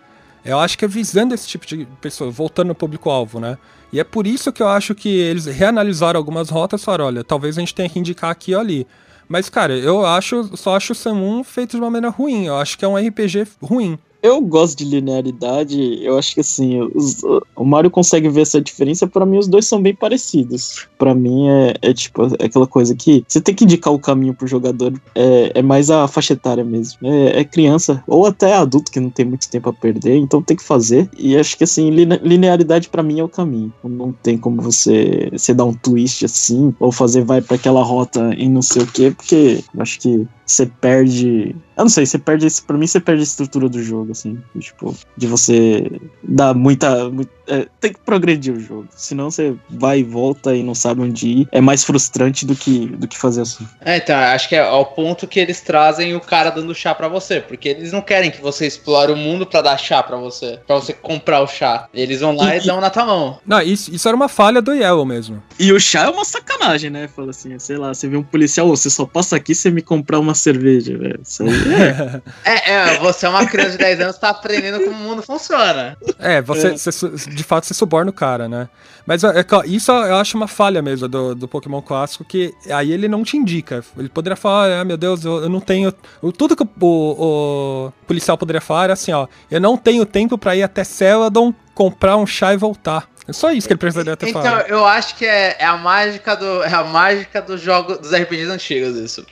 Eu 0.44 0.58
acho 0.58 0.78
que 0.78 0.84
é 0.84 0.88
visando 0.88 1.34
esse 1.34 1.46
tipo 1.46 1.66
de 1.66 1.86
pessoa, 2.00 2.30
voltando 2.30 2.68
no 2.68 2.74
público-alvo, 2.74 3.38
né? 3.38 3.58
E 3.92 4.00
é 4.00 4.04
por 4.04 4.26
isso 4.26 4.52
que 4.52 4.62
eu 4.62 4.68
acho 4.68 4.94
que 4.94 5.08
eles 5.08 5.44
reanalisaram 5.44 6.18
algumas 6.18 6.48
rotas 6.48 6.80
e 6.80 6.84
falaram, 6.84 7.06
olha, 7.06 7.24
talvez 7.24 7.58
a 7.58 7.60
gente 7.60 7.74
tenha 7.74 7.88
que 7.88 7.98
indicar 7.98 8.30
aqui 8.30 8.54
ou 8.54 8.60
ali. 8.60 8.86
Mas, 9.28 9.48
cara, 9.48 9.76
eu 9.76 10.04
acho, 10.04 10.56
só 10.56 10.76
acho 10.76 10.92
o 10.92 10.96
Samun 10.96 11.44
feito 11.44 11.72
de 11.72 11.76
uma 11.76 11.90
maneira 11.90 12.08
ruim. 12.08 12.46
Eu 12.46 12.56
acho 12.56 12.78
que 12.78 12.84
é 12.84 12.88
um 12.88 12.96
RPG 12.96 13.46
ruim. 13.62 13.98
Eu 14.22 14.40
gosto 14.40 14.78
de 14.78 14.84
linearidade. 14.84 16.04
Eu 16.04 16.18
acho 16.18 16.34
que 16.34 16.40
assim, 16.40 16.80
os, 16.94 17.22
o 17.56 17.64
Mario 17.64 17.90
consegue 17.90 18.28
ver 18.28 18.42
essa 18.42 18.60
diferença. 18.60 19.06
Para 19.06 19.24
mim, 19.24 19.38
os 19.38 19.48
dois 19.48 19.66
são 19.66 19.80
bem 19.80 19.94
parecidos. 19.94 20.86
Para 20.98 21.14
mim, 21.14 21.48
é, 21.48 21.74
é, 21.82 21.94
tipo 21.94 22.24
é 22.38 22.46
aquela 22.46 22.66
coisa 22.66 22.94
que 22.94 23.24
você 23.26 23.40
tem 23.40 23.54
que 23.54 23.64
indicar 23.64 23.92
o 23.92 23.98
caminho 23.98 24.34
pro 24.34 24.46
jogador. 24.46 24.92
É, 25.14 25.52
é 25.54 25.62
mais 25.62 25.90
a 25.90 26.06
faixa 26.06 26.34
etária 26.34 26.64
mesmo. 26.64 26.98
É, 27.02 27.40
é, 27.40 27.44
criança 27.44 28.02
ou 28.06 28.26
até 28.26 28.54
adulto 28.54 28.90
que 28.90 29.00
não 29.00 29.10
tem 29.10 29.24
muito 29.24 29.48
tempo 29.48 29.70
a 29.70 29.72
perder. 29.72 30.16
Então 30.16 30.42
tem 30.42 30.56
que 30.56 30.62
fazer. 30.62 31.08
E 31.18 31.36
acho 31.36 31.56
que 31.56 31.64
assim, 31.64 31.90
linearidade 31.90 32.88
para 32.88 33.02
mim 33.02 33.20
é 33.20 33.24
o 33.24 33.28
caminho. 33.28 33.72
Não 33.82 34.12
tem 34.12 34.36
como 34.36 34.60
você, 34.60 35.30
você 35.32 35.54
dar 35.54 35.64
um 35.64 35.74
twist 35.74 36.24
assim 36.24 36.74
ou 36.78 36.92
fazer 36.92 37.24
vai 37.24 37.40
para 37.40 37.56
aquela 37.56 37.82
rota 37.82 38.34
em 38.36 38.50
não 38.50 38.62
sei 38.62 38.82
o 38.82 38.86
que, 38.86 39.10
porque 39.10 39.64
acho 39.78 39.98
que 40.00 40.26
você 40.50 40.66
perde. 40.66 41.54
Eu 41.76 41.84
não 41.84 41.88
sei, 41.88 42.04
você 42.06 42.18
perde. 42.18 42.46
Pra 42.66 42.76
mim, 42.76 42.86
você 42.86 43.00
perde 43.00 43.22
a 43.22 43.24
estrutura 43.24 43.68
do 43.68 43.82
jogo, 43.82 44.12
assim. 44.12 44.38
Tipo, 44.58 44.94
de 45.16 45.26
você 45.26 45.90
dar 46.22 46.54
muita. 46.54 47.08
muita 47.10 47.30
é, 47.50 47.66
tem 47.80 47.92
que 47.92 47.98
progredir 48.00 48.54
o 48.54 48.60
jogo. 48.60 48.88
Senão 48.94 49.30
você 49.30 49.56
vai 49.68 50.00
e 50.00 50.04
volta 50.04 50.54
e 50.54 50.62
não 50.62 50.74
sabe 50.74 51.02
onde 51.02 51.26
ir. 51.26 51.48
É 51.50 51.60
mais 51.60 51.82
frustrante 51.82 52.46
do 52.46 52.54
que, 52.54 52.86
do 52.86 53.08
que 53.08 53.18
fazer 53.18 53.42
assim. 53.42 53.66
É, 53.80 53.96
então, 53.96 54.16
acho 54.16 54.48
que 54.48 54.54
é 54.54 54.60
ao 54.60 54.86
ponto 54.86 55.26
que 55.26 55.40
eles 55.40 55.60
trazem 55.60 56.14
o 56.14 56.20
cara 56.20 56.50
dando 56.50 56.74
chá 56.74 56.94
para 56.94 57.08
você. 57.08 57.40
Porque 57.40 57.70
eles 57.70 57.92
não 57.92 58.00
querem 58.00 58.30
que 58.30 58.40
você 58.40 58.66
explore 58.66 59.12
o 59.12 59.16
mundo 59.16 59.44
para 59.44 59.62
dar 59.62 59.78
chá 59.78 60.02
para 60.02 60.16
você. 60.16 60.60
para 60.66 60.76
você 60.76 60.92
comprar 60.92 61.42
o 61.42 61.46
chá. 61.46 61.88
Eles 61.92 62.20
vão 62.20 62.36
lá 62.36 62.54
e, 62.54 62.60
e 62.60 62.66
dão 62.66 62.80
na 62.80 62.90
tua 62.90 63.04
mão. 63.04 63.38
Não, 63.44 63.60
isso, 63.60 63.92
isso 63.92 64.06
era 64.06 64.16
uma 64.16 64.28
falha 64.28 64.62
do 64.62 64.72
Yellow 64.72 65.04
mesmo. 65.04 65.42
E 65.58 65.72
o 65.72 65.80
chá 65.80 66.04
é 66.04 66.08
uma 66.08 66.24
sacanagem, 66.24 66.90
né? 66.90 67.08
Fala 67.08 67.30
assim, 67.30 67.58
sei 67.58 67.76
lá, 67.76 67.92
você 67.92 68.08
vê 68.08 68.16
um 68.16 68.22
policial, 68.22 68.68
você 68.68 68.88
só 68.88 69.04
passa 69.04 69.36
aqui 69.36 69.54
se 69.54 69.70
me 69.70 69.82
comprar 69.82 70.20
uma 70.20 70.34
cerveja, 70.40 70.96
velho. 70.96 71.20
Isso 71.22 71.42
aí 71.42 71.50
é... 71.74 72.22
é... 72.44 72.72
é, 72.72 72.98
você 72.98 73.26
é 73.26 73.28
uma 73.28 73.46
criança 73.46 73.72
de 73.72 73.78
10 73.78 74.00
anos, 74.00 74.18
tá 74.18 74.30
aprendendo 74.30 74.82
como 74.84 74.96
o 74.96 74.98
mundo 74.98 75.22
funciona. 75.22 75.96
É, 76.18 76.40
você, 76.42 76.68
é. 76.68 76.76
você 76.76 77.08
de 77.30 77.44
fato 77.44 77.66
você 77.66 77.74
suborna 77.74 78.10
o 78.10 78.14
cara, 78.14 78.48
né? 78.48 78.68
Mas 79.06 79.24
é, 79.24 79.44
isso 79.66 79.90
eu 79.90 80.16
acho 80.16 80.36
uma 80.36 80.48
falha 80.48 80.80
mesmo 80.82 81.08
do, 81.08 81.34
do 81.34 81.48
Pokémon 81.48 81.82
clássico, 81.82 82.24
que 82.24 82.54
aí 82.70 82.92
ele 82.92 83.08
não 83.08 83.24
te 83.24 83.36
indica. 83.36 83.82
Ele 83.96 84.08
poderia 84.08 84.36
falar, 84.36 84.80
ah, 84.80 84.84
meu 84.84 84.96
Deus, 84.96 85.24
eu, 85.24 85.42
eu 85.42 85.48
não 85.48 85.60
tenho. 85.60 85.92
Tudo 86.36 86.56
que 86.56 86.62
o, 86.62 86.68
o, 86.80 87.92
policial 88.06 88.36
poderia 88.38 88.60
falar 88.60 88.84
era 88.84 88.92
assim, 88.92 89.12
ó, 89.12 89.26
eu 89.50 89.60
não 89.60 89.76
tenho 89.76 90.04
tempo 90.06 90.38
para 90.38 90.54
ir 90.56 90.62
até 90.62 90.84
Celadon, 90.84 91.52
comprar 91.74 92.16
um 92.16 92.26
chá 92.26 92.54
e 92.54 92.56
voltar. 92.56 93.08
É 93.26 93.32
só 93.32 93.52
isso 93.52 93.66
que 93.68 93.72
ele 93.72 93.78
precisaria 93.78 94.16
ter 94.16 94.28
então, 94.28 94.42
falado. 94.42 94.64
Então, 94.64 94.76
eu 94.76 94.84
acho 94.84 95.16
que 95.16 95.24
é, 95.24 95.56
é, 95.58 95.64
a 95.64 95.76
mágica 95.76 96.36
do 96.36 96.62
é 96.64 96.72
a 96.72 96.82
mágica 96.82 97.40
do 97.40 97.56
jogo 97.56 97.96
dos 97.96 98.12
RPGs 98.12 98.50
antigos 98.50 98.96
isso 98.96 99.24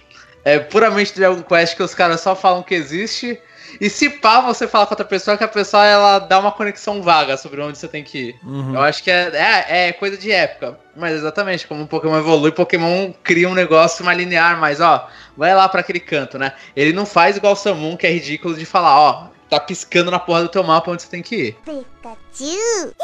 é 0.54 0.58
puramente 0.58 1.14
Dragon 1.14 1.42
Quest 1.42 1.76
que 1.76 1.82
os 1.82 1.94
caras 1.94 2.20
só 2.20 2.34
falam 2.34 2.62
que 2.62 2.74
existe. 2.74 3.40
E 3.80 3.90
se 3.90 4.08
pá, 4.08 4.40
você 4.40 4.66
fala 4.66 4.86
com 4.86 4.92
outra 4.92 5.04
pessoa, 5.04 5.36
que 5.36 5.44
a 5.44 5.48
pessoa 5.48 5.84
ela 5.84 6.18
dá 6.18 6.38
uma 6.38 6.50
conexão 6.50 7.02
vaga 7.02 7.36
sobre 7.36 7.60
onde 7.60 7.76
você 7.76 7.86
tem 7.86 8.02
que 8.02 8.18
ir. 8.18 8.36
Uhum. 8.42 8.74
Eu 8.74 8.80
acho 8.80 9.02
que 9.02 9.10
é, 9.10 9.30
é, 9.34 9.88
é, 9.88 9.92
coisa 9.92 10.16
de 10.16 10.32
época. 10.32 10.78
Mas 10.96 11.14
exatamente, 11.14 11.66
como 11.66 11.84
o 11.84 11.86
Pokémon 11.86 12.18
evolui, 12.18 12.50
Pokémon 12.50 13.12
cria 13.22 13.48
um 13.48 13.54
negócio 13.54 14.04
mais 14.04 14.16
linear, 14.16 14.58
mas 14.58 14.80
ó, 14.80 15.08
vai 15.36 15.54
lá 15.54 15.68
para 15.68 15.80
aquele 15.80 16.00
canto, 16.00 16.38
né? 16.38 16.54
Ele 16.74 16.92
não 16.92 17.04
faz 17.04 17.36
igual 17.36 17.52
o 17.52 17.56
Samun, 17.56 17.96
que 17.96 18.06
é 18.06 18.10
ridículo 18.10 18.54
de 18.54 18.64
falar, 18.64 18.98
ó, 18.98 19.28
tá 19.48 19.60
piscando 19.60 20.10
na 20.10 20.18
porra 20.18 20.42
do 20.42 20.48
teu 20.48 20.64
mapa 20.64 20.90
onde 20.90 21.02
você 21.02 21.08
tem 21.08 21.22
que 21.22 21.36
ir. 21.36 21.56
Pikachu! 21.64 22.94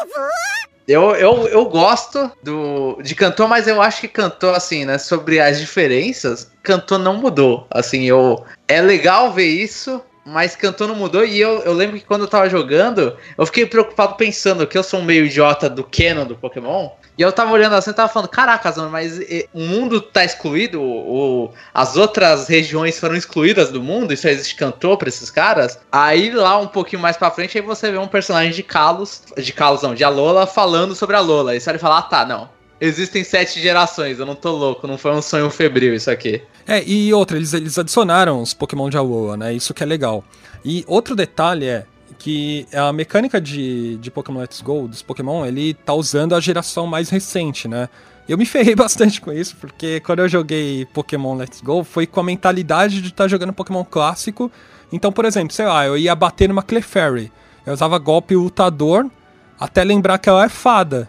Eu, 0.86 1.14
eu, 1.16 1.48
eu 1.48 1.64
gosto 1.64 2.30
do, 2.42 3.00
de 3.02 3.14
cantor, 3.14 3.48
mas 3.48 3.66
eu 3.66 3.80
acho 3.80 4.02
que 4.02 4.08
cantor, 4.08 4.54
assim, 4.54 4.84
né, 4.84 4.98
sobre 4.98 5.40
as 5.40 5.58
diferenças, 5.58 6.50
cantor 6.62 6.98
não 6.98 7.16
mudou. 7.16 7.66
Assim, 7.70 8.04
eu. 8.04 8.44
É 8.68 8.80
legal 8.80 9.32
ver 9.32 9.46
isso, 9.46 10.02
mas 10.24 10.56
cantor 10.56 10.88
não 10.88 10.94
mudou. 10.94 11.24
E 11.24 11.40
eu, 11.40 11.60
eu 11.60 11.72
lembro 11.72 11.98
que 11.98 12.04
quando 12.04 12.22
eu 12.22 12.28
tava 12.28 12.48
jogando, 12.48 13.16
eu 13.36 13.46
fiquei 13.46 13.66
preocupado 13.66 14.14
pensando 14.14 14.66
que 14.66 14.76
eu 14.76 14.82
sou 14.82 15.00
um 15.00 15.04
meio 15.04 15.26
idiota 15.26 15.68
do 15.68 15.84
canon 15.84 16.24
do 16.24 16.36
Pokémon. 16.36 16.90
E 17.16 17.22
eu 17.22 17.32
tava 17.32 17.52
olhando 17.52 17.74
assim 17.74 17.90
e 17.90 17.94
tava 17.94 18.12
falando, 18.12 18.28
caraca, 18.28 18.72
mas 18.88 19.20
o 19.52 19.60
mundo 19.60 20.00
tá 20.00 20.24
excluído, 20.24 20.82
o, 20.82 21.52
as 21.72 21.96
outras 21.96 22.48
regiões 22.48 22.98
foram 22.98 23.14
excluídas 23.14 23.70
do 23.70 23.80
mundo, 23.80 24.16
só 24.16 24.28
existe 24.28 24.56
cantor 24.56 24.96
pra 24.98 25.08
esses 25.08 25.30
caras. 25.30 25.78
Aí 25.92 26.30
lá 26.32 26.58
um 26.58 26.66
pouquinho 26.66 27.00
mais 27.00 27.16
pra 27.16 27.30
frente, 27.30 27.56
aí 27.56 27.64
você 27.64 27.92
vê 27.92 27.98
um 27.98 28.08
personagem 28.08 28.52
de 28.52 28.64
Kalos, 28.64 29.22
de 29.36 29.52
Kalos 29.52 29.82
não, 29.82 29.94
de 29.94 30.02
Alola, 30.02 30.44
falando 30.44 30.94
sobre 30.94 31.14
a 31.14 31.20
Lola. 31.20 31.54
E 31.54 31.60
você 31.60 31.70
vai 31.70 31.78
falar, 31.78 31.98
ah 31.98 32.02
tá, 32.02 32.24
não. 32.26 32.48
Existem 32.84 33.24
sete 33.24 33.62
gerações, 33.62 34.18
eu 34.18 34.26
não 34.26 34.34
tô 34.34 34.52
louco, 34.52 34.86
não 34.86 34.98
foi 34.98 35.10
um 35.12 35.22
sonho 35.22 35.48
febril 35.48 35.94
isso 35.94 36.10
aqui. 36.10 36.42
É, 36.66 36.84
e 36.84 37.14
outra, 37.14 37.38
eles, 37.38 37.54
eles 37.54 37.78
adicionaram 37.78 38.42
os 38.42 38.52
Pokémon 38.52 38.90
de 38.90 38.96
Alola, 38.98 39.38
né? 39.38 39.54
Isso 39.54 39.72
que 39.72 39.82
é 39.82 39.86
legal. 39.86 40.22
E 40.62 40.84
outro 40.86 41.16
detalhe 41.16 41.64
é, 41.64 41.86
que 42.18 42.66
a 42.74 42.92
mecânica 42.92 43.40
de, 43.40 43.96
de 43.96 44.10
Pokémon 44.10 44.40
Let's 44.40 44.60
Go, 44.60 44.86
dos 44.86 45.00
Pokémon, 45.00 45.46
ele 45.46 45.72
tá 45.72 45.94
usando 45.94 46.34
a 46.34 46.40
geração 46.40 46.86
mais 46.86 47.08
recente, 47.08 47.66
né? 47.66 47.88
Eu 48.28 48.36
me 48.36 48.44
ferrei 48.46 48.74
bastante 48.74 49.18
com 49.18 49.32
isso, 49.32 49.56
porque 49.56 50.00
quando 50.00 50.18
eu 50.18 50.28
joguei 50.28 50.84
Pokémon 50.92 51.36
Let's 51.36 51.62
Go, 51.62 51.84
foi 51.84 52.06
com 52.06 52.20
a 52.20 52.24
mentalidade 52.24 53.00
de 53.00 53.08
estar 53.08 53.24
tá 53.24 53.28
jogando 53.28 53.54
Pokémon 53.54 53.82
clássico. 53.82 54.52
Então, 54.92 55.10
por 55.10 55.24
exemplo, 55.24 55.54
sei 55.54 55.64
lá, 55.64 55.86
eu 55.86 55.96
ia 55.96 56.14
bater 56.14 56.50
numa 56.50 56.62
Clefairy. 56.62 57.32
Eu 57.64 57.72
usava 57.72 57.98
golpe 57.98 58.36
lutador 58.36 59.10
até 59.58 59.82
lembrar 59.82 60.18
que 60.18 60.28
ela 60.28 60.44
é 60.44 60.50
fada. 60.50 61.08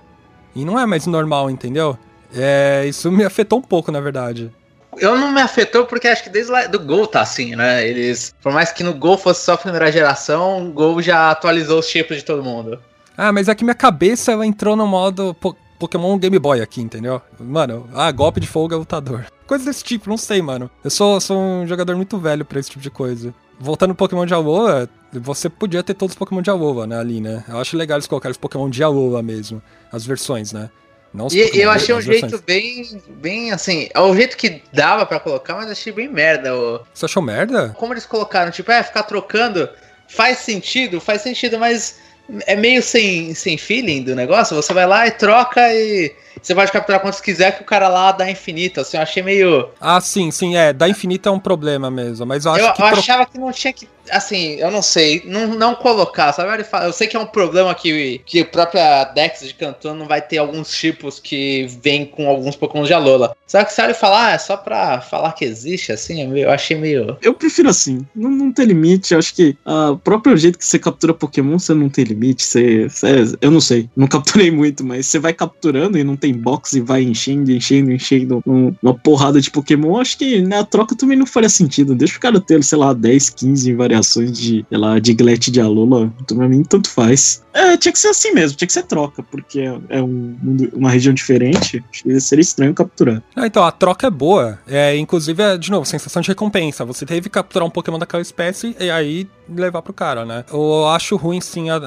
E 0.56 0.64
não 0.64 0.80
é 0.80 0.86
mais 0.86 1.06
normal, 1.06 1.49
entendeu? 1.49 1.97
É, 2.34 2.86
isso 2.88 3.12
me 3.12 3.24
afetou 3.26 3.60
um 3.60 3.64
pouco, 3.64 3.91
na 3.91 3.99
verdade 3.99 4.51
eu 4.97 5.18
não 5.18 5.32
me 5.32 5.41
afetou 5.41 5.86
porque 5.86 6.08
acho 6.08 6.24
que 6.24 6.30
desde 6.30 6.51
lá 6.51 6.68
do 6.68 6.80
Gol 6.80 7.08
tá 7.08 7.22
assim, 7.22 7.56
né? 7.56 7.88
Eles, 7.88 8.34
por 8.41 8.51
mais 8.51 8.72
que 8.72 8.84
no 8.84 8.93
Gol 8.93 9.18
fosse 9.18 9.43
só 9.43 9.53
a 9.53 9.58
primeira 9.58 9.91
geração, 9.91 10.68
o 10.68 10.72
Gol 10.72 11.01
já 11.01 11.32
atualizou 11.32 11.80
os 11.80 11.88
tipos 11.88 12.18
de 12.18 12.24
todo 12.24 12.43
mundo. 12.43 12.80
Ah, 13.18 13.32
mas 13.32 13.47
é 13.47 13.56
que 13.56 13.64
minha 13.64 13.76
cabeça 13.76 14.32
ela 14.32 14.45
entrou 14.45 14.76
no 14.76 14.88
modo 14.88 15.34
po 15.36 15.56
Pokémon 15.78 16.18
Game 16.18 16.39
Boy 16.39 16.62
aqui, 16.62 16.82
entendeu? 16.82 17.22
Mano, 17.38 17.89
ah, 17.93 18.10
golpe 18.10 18.39
de 18.39 18.47
fogo 18.47 18.74
é 18.74 18.78
lutador. 18.78 19.26
Coisa 19.45 19.66
desse 19.66 19.84
tipo, 19.84 20.10
não 20.10 20.18
sei, 20.18 20.41
mano. 20.41 20.72
Eu 20.84 20.89
sou, 20.89 21.20
sou 21.20 21.38
um 21.38 21.68
jogador 21.68 21.95
muito 21.97 22.18
velho 22.18 22.45
pra 22.45 22.60
esse 22.60 22.70
tipo 22.70 22.82
de 22.82 22.89
coisa. 22.89 23.34
Voltando 23.60 23.89
no 23.89 23.95
Pokémon 23.95 24.26
de 24.26 24.34
Alola, 24.34 24.89
você 25.14 25.49
podia 25.49 25.82
ter 25.84 25.93
todos 25.93 26.14
os 26.14 26.18
Pokémon 26.18 26.41
de 26.41 26.49
Alola, 26.49 26.86
né, 26.86 26.99
ali, 26.99 27.22
né? 27.22 27.43
Eu 27.47 27.58
acho 27.58 27.78
legal 27.78 27.97
eles 27.97 28.08
colocarem 28.08 28.32
os 28.32 28.38
Pokémon 28.38 28.70
de 28.70 28.84
Alola 28.84 29.22
mesmo, 29.22 29.62
as 29.91 30.06
versões, 30.06 30.51
né? 30.51 30.70
Não 31.14 31.28
e 31.32 31.62
eu 31.62 31.72
achei 31.72 31.95
um 31.95 32.01
jeito 32.01 32.43
bem, 32.45 33.01
bem 33.08 33.51
assim, 33.53 33.88
é 33.93 33.99
o 34.01 34.14
jeito 34.14 34.36
que 34.36 34.62
dava 34.74 35.06
para 35.06 35.18
colocar, 35.18 35.56
mas 35.56 35.72
achei 35.72 35.93
bem 35.93 36.10
merda. 36.10 36.53
O... 36.53 36.82
Você 36.93 37.06
achou 37.06 37.24
merda? 37.24 37.70
Como 37.78 37.93
eles 37.93 38.06
colocaram, 38.06 38.51
tipo, 38.51 38.70
é, 38.70 38.84
ficar 38.84 39.03
trocando 39.03 39.70
faz 40.10 40.39
sentido, 40.39 40.99
faz 40.99 41.22
sentido, 41.22 41.58
mas 41.58 41.99
é 42.45 42.55
meio 42.55 42.82
sem, 42.82 43.34
sem 43.34 43.57
feeling 43.57 44.03
do 44.03 44.15
negócio. 44.15 44.55
Você 44.55 44.73
vai 44.73 44.86
lá 44.86 45.07
e 45.07 45.11
troca 45.11 45.61
e 45.73 46.13
você 46.41 46.53
pode 46.53 46.71
capturar 46.71 47.01
quantos 47.01 47.21
quiser 47.21 47.55
que 47.55 47.61
o 47.61 47.65
cara 47.65 47.88
lá 47.88 48.11
dá 48.11 48.30
infinito. 48.30 48.82
Assim, 48.82 48.97
eu 48.97 49.03
achei 49.03 49.23
meio. 49.23 49.69
Ah, 49.80 50.01
sim, 50.01 50.32
sim, 50.32 50.55
é. 50.55 50.73
Dar 50.73 50.89
infinito 50.89 51.30
é 51.30 51.32
um 51.32 51.39
problema 51.39 51.89
mesmo. 51.89 52.26
Mas 52.26 52.45
eu 52.45 52.51
acho 52.51 52.65
eu, 52.65 52.73
que. 52.73 52.82
Eu 52.82 52.86
achava 52.88 53.26
que 53.26 53.38
não 53.38 53.51
tinha 53.51 53.73
que 53.73 53.88
assim, 54.12 54.56
eu 54.56 54.72
não 54.72 54.82
sei, 54.82 55.24
não, 55.26 55.47
não 55.47 55.76
colocar, 55.76 56.32
sabe? 56.34 56.64
Eu 56.84 56.93
sei 56.93 57.08
que 57.08 57.18
é 57.18 57.20
um 57.20 57.26
problema 57.26 57.74
que, 57.74 58.22
que 58.26 58.41
a 58.41 58.45
própria 58.45 59.06
Dex 59.06 59.41
de 59.41 59.53
Canton 59.53 59.93
não 59.95 60.06
vai 60.06 60.22
ter 60.22 60.38
alguns 60.38 60.72
tipos 60.72 61.20
que 61.20 61.68
vêm 61.82 62.06
com 62.06 62.28
alguns 62.30 62.56
Pokémon 62.56 62.84
de 62.84 62.93
Alola. 62.93 63.36
Sabe 63.47 63.66
que 63.66 63.74
se 63.74 63.82
ele 63.82 63.93
falar, 63.93 64.28
ah, 64.28 64.32
é 64.32 64.38
só 64.38 64.58
pra 64.58 65.01
falar 65.01 65.34
que 65.34 65.45
existe, 65.45 65.91
assim, 65.91 66.38
eu 66.38 66.49
achei 66.49 66.78
meio. 66.78 67.18
Eu 67.22 67.34
prefiro 67.34 67.70
assim, 67.70 68.06
não, 68.16 68.30
não 68.30 68.51
tem 68.51 68.66
limite, 68.66 69.14
eu 69.14 69.20
acho 69.20 69.34
que 69.34 69.58
ah, 69.66 69.91
o 69.91 69.97
próprio 69.97 70.36
jeito 70.38 70.58
que 70.58 70.66
você 70.66 70.80
captura 70.80 71.14
Pokémon, 71.14 71.58
você 71.58 71.74
não 71.74 71.89
tem 71.89 72.06
limite, 72.06 72.43
você, 72.43 72.89
você, 72.89 73.36
eu 73.41 73.51
não 73.51 73.62
sei, 73.62 73.89
não 73.95 74.08
capturei 74.08 74.51
muito, 74.51 74.86
mas 74.86 75.08
você 75.08 75.20
vai 75.20 75.34
capturando 75.34 75.97
e 75.97 76.03
não 76.03 76.16
tem 76.16 76.34
box 76.34 76.74
e 76.74 76.82
vai 76.82 77.03
enchendo, 77.03 77.51
enchendo, 77.51 77.91
enchendo 77.91 78.41
uma 78.45 78.93
porrada 78.93 79.39
de 79.41 79.51
Pokémon, 79.51 79.99
acho 79.99 80.18
que 80.18 80.41
na 80.41 80.64
troca 80.64 80.95
também 80.95 81.18
não 81.18 81.26
faria 81.26 81.49
sentido, 81.49 81.95
deixa 81.95 82.18
o 82.18 82.22
cara 82.22 82.39
ter, 82.39 82.64
sei 82.64 82.78
lá, 82.78 82.93
10, 82.93 83.30
15 83.32 83.74
variações 83.74 83.95
variações 83.96 84.38
de, 84.38 84.66
sei 84.68 84.78
lá, 84.78 85.00
de 85.00 85.14
Glet 85.14 85.52
de 85.52 85.62
Alola, 85.62 86.12
então 86.22 86.38
pra 86.38 86.48
mim 86.48 86.64
tanto 86.64 86.89
faz. 86.89 87.43
É, 87.54 87.78
tinha 87.78 87.91
que 87.91 88.00
ser 88.00 88.10
assim 88.10 88.34
mesmo, 88.34 88.58
tinha 88.58 88.68
que 88.68 88.74
ser 88.74 88.84
troca, 88.84 89.24
porque 89.24 89.62
é 89.89 90.02
um, 90.02 90.36
uma 90.74 90.89
região 90.89 91.14
diferente, 91.14 91.84
seria 92.20 92.41
estranho 92.41 92.74
capturar. 92.74 93.24
Ah, 93.36 93.48
então, 93.48 93.64
a 93.64 93.72
troca 93.72 94.08
é 94.08 94.10
boa. 94.10 94.60
É, 94.68 94.98
inclusive, 94.98 95.41
é, 95.41 95.58
de 95.58 95.72
novo, 95.72 95.86
sensação 95.86 96.22
de 96.22 96.28
recompensa. 96.28 96.84
Você 96.84 97.06
teve 97.06 97.22
que 97.22 97.30
capturar 97.30 97.66
um 97.66 97.72
Pokémon 97.72 97.98
daquela 97.98 98.22
espécie 98.22 98.76
e 98.80 98.89
aí 98.89 99.28
levar 99.48 99.82
pro 99.82 99.93
cara, 99.93 100.26
né? 100.26 100.43
Eu 100.52 100.88
acho 100.89 101.16
ruim, 101.16 101.39
sim, 101.39 101.70
a, 101.70 101.78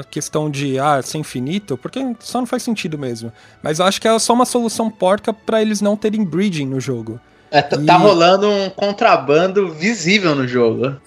a 0.00 0.04
questão 0.04 0.50
de, 0.50 0.78
ah, 0.78 1.00
ser 1.02 1.18
infinito, 1.18 1.78
porque 1.78 2.00
só 2.20 2.38
não 2.38 2.46
faz 2.46 2.62
sentido 2.62 2.98
mesmo. 2.98 3.32
Mas 3.62 3.78
eu 3.78 3.86
acho 3.86 4.00
que 4.00 4.08
é 4.08 4.18
só 4.18 4.34
uma 4.34 4.44
solução 4.44 4.90
porca 4.90 5.32
para 5.32 5.62
eles 5.62 5.80
não 5.80 5.96
terem 5.96 6.24
breeding 6.24 6.66
no 6.66 6.80
jogo. 6.80 7.18
É, 7.50 7.62
tá, 7.62 7.76
e... 7.80 7.84
tá 7.86 7.96
rolando 7.96 8.48
um 8.48 8.68
contrabando 8.70 9.68
visível 9.72 10.34
no 10.34 10.46
jogo. 10.46 10.96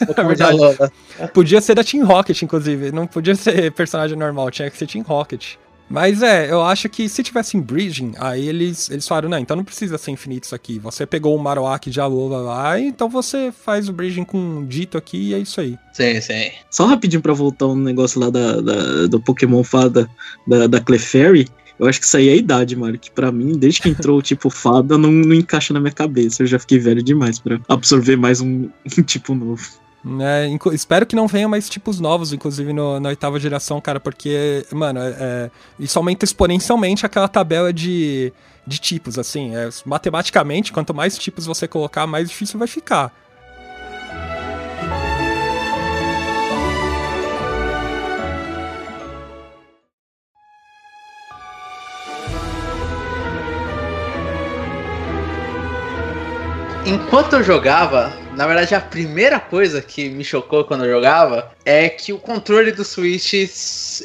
É, 0.00 0.20
é 0.20 0.24
verdade. 0.24 0.56
Podia 1.34 1.60
ser 1.60 1.74
da 1.74 1.82
Team 1.82 2.06
Rocket, 2.06 2.40
inclusive. 2.42 2.92
Não 2.92 3.04
podia 3.04 3.34
ser 3.34 3.72
personagem 3.72 4.16
normal, 4.16 4.48
tinha 4.48 4.70
que 4.70 4.76
ser 4.78 4.86
Team 4.86 5.04
Rocket. 5.04 5.56
Mas 5.90 6.22
é, 6.22 6.50
eu 6.52 6.62
acho 6.62 6.88
que 6.88 7.08
se 7.08 7.22
tivesse 7.22 7.56
em 7.56 7.60
bridging, 7.60 8.12
aí 8.18 8.46
eles, 8.46 8.90
eles 8.90 9.08
falaram, 9.08 9.28
não, 9.28 9.38
então 9.38 9.56
não 9.56 9.64
precisa 9.64 9.96
ser 9.96 10.10
infinito 10.10 10.44
isso 10.44 10.54
aqui. 10.54 10.78
Você 10.78 11.06
pegou 11.06 11.34
o 11.34 11.38
Marowak 11.38 11.90
de 11.90 11.98
Alola 12.00 12.38
lá, 12.42 12.78
então 12.78 13.08
você 13.08 13.50
faz 13.50 13.88
o 13.88 13.92
bridging 13.92 14.24
com 14.24 14.66
dito 14.66 14.98
aqui 14.98 15.30
e 15.30 15.34
é 15.34 15.38
isso 15.38 15.60
aí. 15.60 15.76
Sim, 15.94 16.20
sim. 16.20 16.50
Só 16.70 16.84
rapidinho 16.84 17.22
pra 17.22 17.32
voltar 17.32 17.66
um 17.66 17.74
negócio 17.74 18.20
lá 18.20 18.28
da, 18.30 18.60
da- 18.60 19.06
do 19.08 19.18
Pokémon 19.18 19.64
Fada 19.64 20.08
da, 20.46 20.66
da 20.66 20.78
Clefairy. 20.80 21.48
Eu 21.78 21.86
acho 21.86 22.00
que 22.00 22.06
isso 22.06 22.16
aí 22.16 22.28
é 22.28 22.32
a 22.32 22.36
idade, 22.36 22.74
mano. 22.76 22.98
Que 22.98 23.10
pra 23.10 23.30
mim, 23.30 23.52
desde 23.58 23.80
que 23.82 23.88
entrou 23.88 24.18
o 24.18 24.22
tipo 24.22 24.50
fada, 24.50 24.98
não, 24.98 25.10
não 25.12 25.34
encaixa 25.34 25.72
na 25.72 25.80
minha 25.80 25.92
cabeça. 25.92 26.42
Eu 26.42 26.46
já 26.46 26.58
fiquei 26.58 26.78
velho 26.78 27.02
demais 27.02 27.38
pra 27.38 27.60
absorver 27.68 28.16
mais 28.16 28.40
um, 28.40 28.68
um 28.98 29.02
tipo 29.02 29.34
novo. 29.34 29.62
É, 30.20 30.48
espero 30.72 31.04
que 31.04 31.16
não 31.16 31.26
venha 31.26 31.48
mais 31.48 31.68
tipos 31.68 31.98
novos, 31.98 32.32
inclusive 32.32 32.72
no- 32.72 33.00
na 33.00 33.08
oitava 33.10 33.38
geração, 33.38 33.80
cara, 33.80 33.98
porque, 33.98 34.64
mano, 34.72 35.00
é- 35.00 35.16
é, 35.18 35.50
isso 35.78 35.98
aumenta 35.98 36.24
exponencialmente 36.24 37.04
aquela 37.04 37.26
tabela 37.28 37.72
de, 37.72 38.32
de 38.66 38.78
tipos, 38.78 39.18
assim. 39.18 39.54
é, 39.56 39.68
matematicamente, 39.84 40.72
quanto 40.72 40.94
mais 40.94 41.18
tipos 41.18 41.46
você 41.46 41.66
colocar, 41.66 42.06
mais 42.06 42.28
difícil 42.28 42.58
vai 42.58 42.68
ficar. 42.68 43.12
Enquanto 56.88 57.34
eu 57.34 57.42
jogava, 57.42 58.10
na 58.34 58.46
verdade 58.46 58.74
a 58.74 58.80
primeira 58.80 59.38
coisa 59.38 59.82
que 59.82 60.08
me 60.08 60.24
chocou 60.24 60.64
quando 60.64 60.86
eu 60.86 60.90
jogava 60.94 61.50
é 61.62 61.86
que 61.86 62.14
o 62.14 62.18
controle 62.18 62.72
do 62.72 62.82
Switch 62.82 63.34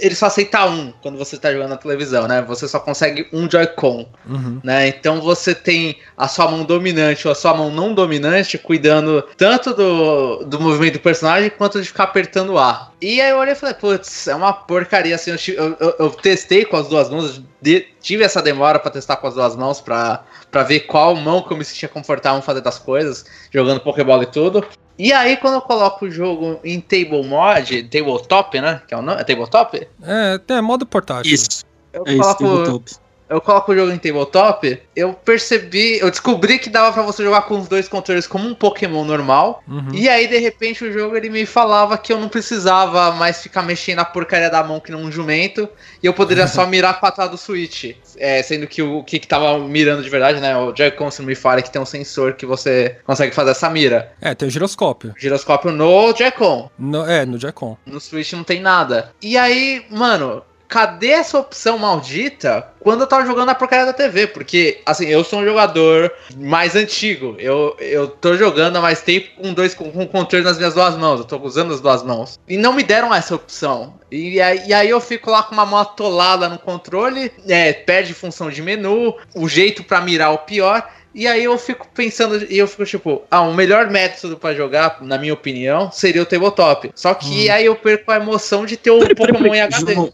ele 0.02 0.14
só 0.16 0.26
aceita 0.26 0.66
um 0.66 0.92
quando 1.02 1.18
você 1.18 1.38
tá 1.38 1.50
jogando 1.54 1.70
na 1.70 1.78
televisão, 1.78 2.28
né? 2.28 2.42
Você 2.42 2.68
só 2.68 2.82
consegue 2.82 3.26
um 3.32 3.50
Joy-Con, 3.50 4.06
Uhum. 4.28 4.60
né? 4.62 4.90
Então 4.90 5.22
você 5.22 5.56
tem 5.56 5.98
a 6.18 6.28
sua 6.28 6.52
mão 6.52 6.66
dominante 6.66 7.26
ou 7.26 7.32
a 7.32 7.36
sua 7.36 7.54
mão 7.54 7.72
não 7.72 7.94
dominante 7.94 8.58
cuidando 8.58 9.24
tanto 9.38 9.74
do, 9.74 10.44
do 10.44 10.60
movimento 10.60 10.96
do 10.96 11.00
personagem 11.00 11.50
quanto 11.50 11.82
de 11.82 11.88
ficar 11.88 12.04
apertando 12.04 12.58
A. 12.58 12.92
E 13.04 13.20
aí 13.20 13.32
eu 13.32 13.38
olhei 13.38 13.52
e 13.52 13.56
falei, 13.56 13.76
putz, 13.76 14.28
é 14.30 14.34
uma 14.36 14.54
porcaria 14.54 15.14
assim. 15.16 15.32
Eu, 15.52 15.76
eu- 15.78 15.96
eu- 16.00 16.10
testei 16.12 16.64
com 16.64 16.78
as 16.78 16.88
duas 16.88 17.10
mãos, 17.10 17.42
de- 17.62 17.86
tive 18.02 18.24
essa 18.24 18.42
demora 18.42 18.80
pra 18.80 18.90
testar 18.90 19.18
com 19.18 19.28
as 19.28 19.34
duas 19.34 19.58
mãos 19.58 19.82
pra, 19.82 20.24
pra 20.50 20.64
ver 20.64 20.82
qual 20.82 21.14
mão 21.16 21.42
que 21.42 21.52
eu 21.52 21.58
me 21.58 21.66
sentia 21.66 21.90
confortável 21.90 22.40
em 22.40 22.44
fazer 22.44 22.62
das 22.62 22.80
coisas, 22.80 23.26
jogando 23.52 23.82
Pokébola 23.82 24.24
e 24.24 24.28
tudo. 24.28 24.66
E 24.98 25.12
aí, 25.12 25.36
quando 25.36 25.56
eu 25.56 25.62
coloco 25.62 26.06
o 26.06 26.12
jogo 26.12 26.62
em 26.64 26.80
Table 26.80 27.24
Mod, 27.26 27.84
Tabletop, 27.84 28.62
né? 28.62 28.82
Que 28.88 28.94
é 28.94 28.98
o 28.98 29.02
nome? 29.02 29.20
É 29.20 29.24
Tabletop? 29.26 29.86
É, 30.02 30.40
é 30.48 30.62
modo 30.62 30.86
portátil. 30.86 31.34
Isso, 31.34 31.66
Eu 31.92 32.04
é 32.08 32.12
isso, 32.14 32.22
coloco 32.22 32.44
tabletop. 32.44 32.96
Eu 33.34 33.42
coloco 33.42 33.72
o 33.72 33.76
jogo 33.76 33.92
em 33.92 33.98
tabletop, 33.98 34.80
eu 34.96 35.14
percebi, 35.14 36.00
eu 36.00 36.10
descobri 36.10 36.60
que 36.60 36.70
dava 36.70 36.92
pra 36.94 37.02
você 37.04 37.24
jogar 37.24 37.44
com 37.44 37.60
os 37.60 37.68
dois 37.68 37.88
controles 37.88 38.28
como 38.28 38.48
um 38.48 38.54
Pokémon 38.54 39.04
normal. 39.04 39.64
Uhum. 39.68 39.90
E 39.94 40.08
aí, 40.08 40.28
de 40.28 40.38
repente, 40.38 40.84
o 40.84 40.92
jogo 40.94 41.16
ele 41.18 41.30
me 41.30 41.46
falava 41.46 41.98
que 41.98 42.12
eu 42.14 42.20
não 42.20 42.30
precisava 42.30 43.12
mais 43.12 43.42
ficar 43.42 43.64
mexendo 43.64 44.00
a 44.00 44.06
porcaria 44.06 44.50
da 44.50 44.64
mão 44.64 44.80
que 44.80 44.92
nem 44.92 45.02
um 45.04 45.12
jumento. 45.12 45.68
E 46.02 46.06
eu 46.06 46.14
poderia 46.14 46.48
só 46.48 46.66
mirar 46.68 47.00
com 47.00 47.06
a 47.06 47.28
do 47.28 47.38
Switch. 47.38 47.96
É, 48.18 48.42
sendo 48.44 48.68
que 48.68 48.82
o 48.82 49.04
que, 49.04 49.20
que 49.20 49.28
tava 49.28 49.58
mirando 49.60 50.04
de 50.04 50.10
verdade, 50.10 50.40
né? 50.40 50.56
O 50.58 50.76
Joy-Con, 50.76 51.10
se 51.12 51.22
não 51.22 51.28
me 51.28 51.36
falha, 51.36 51.62
que 51.62 51.72
tem 51.72 51.82
um 51.82 51.86
sensor 51.86 52.34
que 52.34 52.46
você 52.46 52.98
consegue 53.06 53.34
fazer 53.34 53.52
essa 53.52 53.70
mira. 53.70 54.12
É, 54.22 54.34
tem 54.36 54.48
o 54.48 54.52
giroscópio. 54.52 55.14
Giroscópio 55.18 55.72
no 55.72 56.14
Joy-Con. 56.16 56.70
No- 56.78 57.06
é, 57.10 57.26
no 57.26 57.40
Joy-Con. 57.40 57.78
No 57.86 58.00
Switch 58.00 58.34
não 58.34 58.44
tem 58.44 58.60
nada. 58.62 59.12
E 59.22 59.38
aí, 59.38 59.86
mano, 59.90 60.44
cadê 60.74 61.10
essa 61.10 61.38
opção 61.38 61.78
maldita 61.78 62.68
quando 62.80 63.02
eu 63.02 63.08
tava 63.08 63.28
jogando 63.28 63.50
a 63.50 63.56
porcaria 63.56 63.86
da 63.86 63.94
TV? 63.94 64.26
Porque, 64.26 64.82
assim, 64.84 65.06
eu 65.06 65.24
sou 65.24 65.42
um 65.42 65.46
jogador 65.46 66.12
mais 66.36 66.76
antigo. 66.76 67.36
Eu, 67.38 67.78
eu 67.80 68.08
tô 68.08 68.36
jogando 68.36 68.78
há 68.78 68.82
mais 68.82 69.04
tempo 69.04 69.30
com 69.40 69.54
dois 69.54 69.76
com, 69.76 69.92
com 69.92 70.08
controle 70.08 70.44
nas 70.44 70.58
minhas 70.58 70.74
duas 70.74 70.98
mãos. 70.98 71.20
Eu 71.20 71.26
tô 71.26 71.38
usando 71.38 71.76
as 71.76 71.80
duas 71.80 72.02
mãos. 72.02 72.40
E 72.50 72.58
não 72.58 72.74
me 72.74 72.82
deram 72.82 73.14
essa 73.14 73.36
opção. 73.36 73.94
E 74.12 74.42
aí, 74.42 74.64
e 74.66 74.74
aí 74.74 74.90
eu 74.90 75.00
fico 75.00 75.30
lá 75.30 75.44
com 75.44 75.54
uma 75.54 75.66
mão 75.66 75.80
atolada 75.80 76.50
no 76.50 76.58
controle, 76.58 77.32
é, 77.48 77.72
perde 77.72 78.16
função 78.16 78.50
de 78.50 78.64
menu, 78.64 79.16
o 79.36 79.48
jeito 79.48 79.84
pra 79.84 80.02
mirar 80.02 80.32
o 80.32 80.40
pior. 80.40 80.90
E 81.14 81.28
aí 81.28 81.44
eu 81.44 81.56
fico 81.60 81.88
pensando, 81.94 82.52
e 82.52 82.58
eu 82.58 82.68
fico 82.68 82.84
tipo, 82.86 83.22
ah, 83.30 83.42
o 83.42 83.54
melhor 83.54 83.92
método 83.92 84.36
pra 84.36 84.56
jogar, 84.56 84.98
na 85.02 85.20
minha 85.20 85.36
opinião, 85.36 85.92
seria 85.92 86.24
o 86.24 86.26
tabletop. 86.26 86.92
Só 86.96 87.14
que 87.14 87.48
aí 87.52 87.66
eu 87.68 87.76
perco 87.76 88.12
a 88.12 88.16
emoção 88.16 88.66
de 88.66 88.76
ter 88.76 88.92
Peraí, 88.92 89.14
peraí, 89.14 89.34
Pokémon 89.34 89.54
em 89.54 89.62
HD. 89.62 89.94
João, 89.94 90.14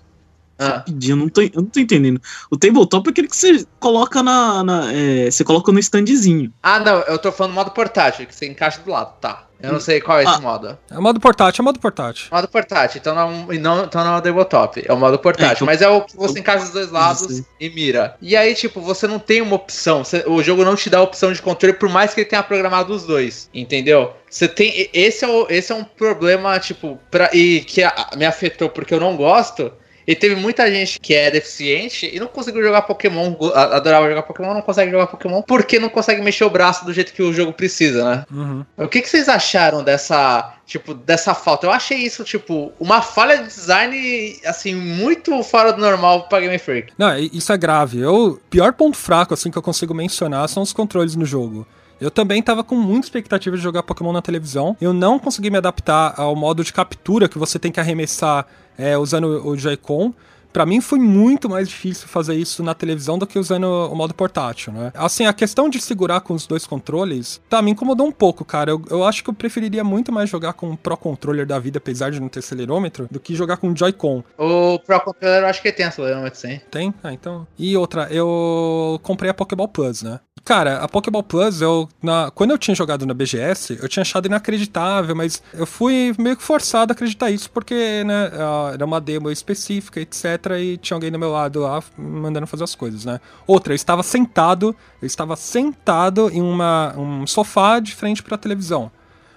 Ah, 0.60 0.68
Rapidinho, 0.78 1.14
eu 1.14 1.16
não, 1.18 1.30
tô, 1.30 1.42
eu 1.42 1.50
não 1.56 1.66
tô 1.66 1.80
entendendo. 1.80 2.22
O 2.52 2.58
tabletop 2.58 3.08
é 3.08 3.12
aquele 3.12 3.28
que 3.30 3.36
você 3.38 3.66
coloca 3.80 4.22
na. 4.22 4.64
na- 4.64 4.94
é, 4.94 5.32
você 5.32 5.44
coloca 5.44 5.72
no 5.72 5.80
standzinho. 5.80 6.52
Ah, 6.62 6.80
não, 6.80 7.00
eu 7.04 7.18
tô 7.18 7.32
falando 7.32 7.54
modo 7.54 7.72
portátil, 7.72 8.26
que 8.28 8.36
você 8.36 8.46
encaixa 8.48 8.82
do 8.82 8.92
lado, 8.92 9.14
tá. 9.22 9.46
Eu 9.62 9.74
não 9.74 9.80
sei 9.82 10.00
qual 10.00 10.18
é 10.20 10.24
esse 10.24 10.32
Ah. 10.34 10.40
modo. 10.40 10.78
É 10.90 10.98
modo 11.00 11.20
portátil, 11.20 11.62
é 11.62 11.66
modo 11.66 11.80
portátil. 11.82 12.28
Modo 12.32 12.48
portátil, 12.48 12.98
então 13.02 13.14
não, 13.14 13.46
não, 13.60 13.84
então 13.84 14.06
não 14.06 14.14
é 14.16 14.18
o 14.18 14.22
tabletop, 14.22 14.82
é 14.88 14.94
o 14.94 14.96
modo 14.98 15.20
portátil. 15.20 15.50
É, 15.50 15.54
então- 15.56 15.66
mas 15.66 15.82
é 15.82 15.88
o 15.90 16.02
que 16.02 16.16
você 16.16 16.40
encaixa 16.40 16.64
dos 16.64 16.72
dois 16.72 16.90
lados 16.92 17.42
e 17.60 17.70
mira. 17.70 18.16
E 18.22 18.38
aí, 18.38 18.56
tipo, 18.56 18.80
você 18.80 19.06
não 19.06 19.20
tem 19.20 19.42
uma 19.42 19.56
opção. 19.58 20.04
você- 20.06 20.24
o 20.28 20.42
jogo 20.42 20.64
não 20.64 20.78
te 20.78 20.90
dá 20.90 21.00
a 21.00 21.02
opção 21.02 21.34
de 21.34 21.42
controle, 21.42 21.74
por 21.74 21.90
mais 21.90 22.14
que 22.14 22.22
ele 22.22 22.30
tenha 22.30 22.42
programado 22.42 22.94
os 22.94 23.04
dois. 23.04 23.50
Entendeu? 23.54 24.14
Você 24.30 24.48
tem. 24.48 24.90
Esse 24.94 25.26
é, 25.26 25.28
o, 25.28 25.46
esse 25.50 25.74
é 25.74 25.76
um 25.76 25.84
problema, 25.84 26.58
tipo, 26.60 26.98
pra, 27.12 27.30
e 27.34 27.60
que 27.62 27.84
a- 27.84 28.12
me 28.16 28.26
afetou 28.26 28.70
porque 28.70 28.94
eu 28.94 29.00
não 29.02 29.18
gosto. 29.18 29.74
E 30.10 30.16
teve 30.16 30.34
muita 30.34 30.68
gente 30.72 31.00
que 31.00 31.14
é 31.14 31.30
deficiente 31.30 32.10
e 32.12 32.20
não 32.20 32.26
conseguiu 32.26 32.64
jogar 32.64 32.82
Pokémon, 32.82 33.36
adorava 33.54 34.10
jogar 34.10 34.24
Pokémon, 34.24 34.56
não 34.56 34.62
consegue 34.64 34.90
jogar 34.90 35.06
Pokémon 35.06 35.44
porque 35.44 35.78
não 35.78 35.88
consegue 35.88 36.20
mexer 36.20 36.46
o 36.46 36.50
braço 36.50 36.84
do 36.84 36.92
jeito 36.92 37.14
que 37.14 37.22
o 37.22 37.32
jogo 37.32 37.54
precisa, 37.54 38.04
né? 38.04 38.26
Uhum. 38.32 38.66
O 38.76 38.88
que, 38.88 39.04
que 39.04 39.08
vocês 39.08 39.30
acharam 39.30 39.84
dessa, 39.84 40.56
tipo, 40.66 40.96
dessa 40.96 41.36
falta? 41.36 41.68
Eu 41.68 41.72
achei 41.72 42.00
isso, 42.00 42.24
tipo, 42.24 42.74
uma 42.80 43.04
falha 43.04 43.38
de 43.38 43.44
design, 43.44 44.40
assim, 44.48 44.74
muito 44.74 45.44
fora 45.44 45.72
do 45.72 45.80
normal 45.80 46.28
pra 46.28 46.40
Game 46.40 46.58
Freak. 46.58 46.92
Não, 46.98 47.16
isso 47.16 47.54
é 47.54 47.58
grave. 47.58 48.00
Eu, 48.00 48.42
pior 48.50 48.74
ponto 48.74 48.98
fraco, 48.98 49.36
assim, 49.36 49.52
que 49.52 49.60
eu 49.60 49.62
consigo 49.62 49.94
mencionar 49.94 50.50
são 50.50 50.64
os 50.64 50.74
controles 50.74 51.16
no 51.16 51.24
jogo. 51.24 51.68
Eu 52.00 52.10
também 52.10 52.42
tava 52.42 52.64
com 52.64 52.76
muita 52.76 53.08
expectativa 53.08 53.58
de 53.58 53.62
jogar 53.62 53.84
Pokémon 53.84 54.14
na 54.14 54.22
televisão. 54.22 54.76
Eu 54.80 54.94
não 54.94 55.20
consegui 55.20 55.50
me 55.50 55.58
adaptar 55.58 56.14
ao 56.18 56.36
modo 56.36 56.64
de 56.64 56.72
captura 56.72 57.28
que 57.28 57.38
você 57.38 57.60
tem 57.60 57.72
que 57.72 57.80
arremessar 57.80 58.48
é, 58.78 58.98
usando 58.98 59.46
o 59.46 59.58
Joy-Con. 59.58 60.14
Pra 60.52 60.66
mim 60.66 60.82
foi 60.82 61.00
muito 61.00 61.50
mais 61.50 61.70
difícil 61.70 62.08
fazer 62.08 62.36
isso 62.36 62.64
na 62.64 62.74
televisão 62.74 63.18
do 63.18 63.28
que 63.28 63.38
usando 63.38 63.66
o 63.66 63.96
modo 63.96 64.14
portátil, 64.14 64.74
né? 64.74 64.92
Assim, 64.96 65.26
a 65.26 65.34
questão 65.34 65.70
de 65.70 65.80
segurar 65.80 66.22
com 66.22 66.34
os 66.34 66.48
dois 66.48 66.66
controles, 66.66 67.42
tá, 67.50 67.62
me 67.62 67.72
incomodou 67.72 68.08
um 68.08 68.12
pouco, 68.12 68.44
cara. 68.44 68.72
Eu, 68.72 68.84
eu 68.90 69.04
acho 69.04 69.24
que 69.24 69.30
eu 69.30 69.34
preferiria 69.34 69.84
muito 69.84 70.12
mais 70.12 70.30
jogar 70.30 70.54
com 70.54 70.72
um 70.72 70.76
Pro 70.76 70.98
Controller 70.98 71.46
da 71.46 71.60
vida, 71.60 71.78
apesar 71.78 72.12
de 72.12 72.20
não 72.20 72.30
ter 72.30 72.40
acelerômetro, 72.40 73.08
do 73.12 73.20
que 73.20 73.36
jogar 73.36 73.58
com 73.58 73.70
um 73.70 73.76
Joy-Con. 73.76 74.24
O 74.38 74.80
Pro 74.80 75.00
Controller 75.02 75.44
eu 75.44 75.48
acho 75.48 75.62
que 75.62 75.72
tem 75.72 75.86
acelerômetro, 75.86 76.40
sim. 76.40 76.60
Tem? 76.72 76.94
Ah, 77.04 77.14
então. 77.14 77.48
E 77.58 77.78
outra, 77.78 78.08
eu 78.12 79.00
comprei 79.04 79.30
a 79.30 79.34
Pokéball 79.34 79.68
Plus, 79.68 80.02
né? 80.02 80.20
Cara, 80.44 80.78
a 80.78 80.88
Pokéball 80.88 81.24
Plus, 81.24 81.62
eu. 81.62 81.88
Na, 82.02 82.32
quando 82.32 82.52
eu 82.52 82.58
tinha 82.58 82.74
jogado 82.74 83.06
na 83.06 83.14
BGS, 83.14 83.78
eu 83.82 83.88
tinha 83.90 84.02
achado 84.02 84.26
inacreditável, 84.26 85.16
mas 85.16 85.44
eu 85.54 85.66
fui 85.66 86.16
meio 86.18 86.36
que 86.38 86.44
forçado 86.44 86.92
a 86.92 86.94
acreditar 86.94 87.30
isso, 87.30 87.52
porque, 87.52 88.04
né, 88.04 88.32
ah, 88.34 88.72
era 88.74 88.86
uma 88.86 89.00
demo 89.00 89.30
específica, 89.30 90.00
etc. 90.00 90.39
E 90.60 90.78
tinha 90.78 90.96
alguém 90.96 91.12
do 91.12 91.20
meu 91.20 91.32
lado 91.32 91.60
lá 91.62 91.82
mandando 91.98 92.48
fazer 92.48 92.64
as 92.64 92.76
coisas, 92.76 93.04
né? 93.06 93.20
Outra, 93.46 93.74
eu 93.74 93.76
estava 93.76 94.04
sentado, 94.04 94.76
eu 95.02 95.06
estava 95.06 95.36
sentado 95.36 96.30
em 96.32 96.42
uma, 96.42 96.94
um 96.98 97.28
sofá 97.28 97.80
de 97.80 97.94
frente 97.96 98.24
pra 98.24 98.38
televisão. 98.38 98.92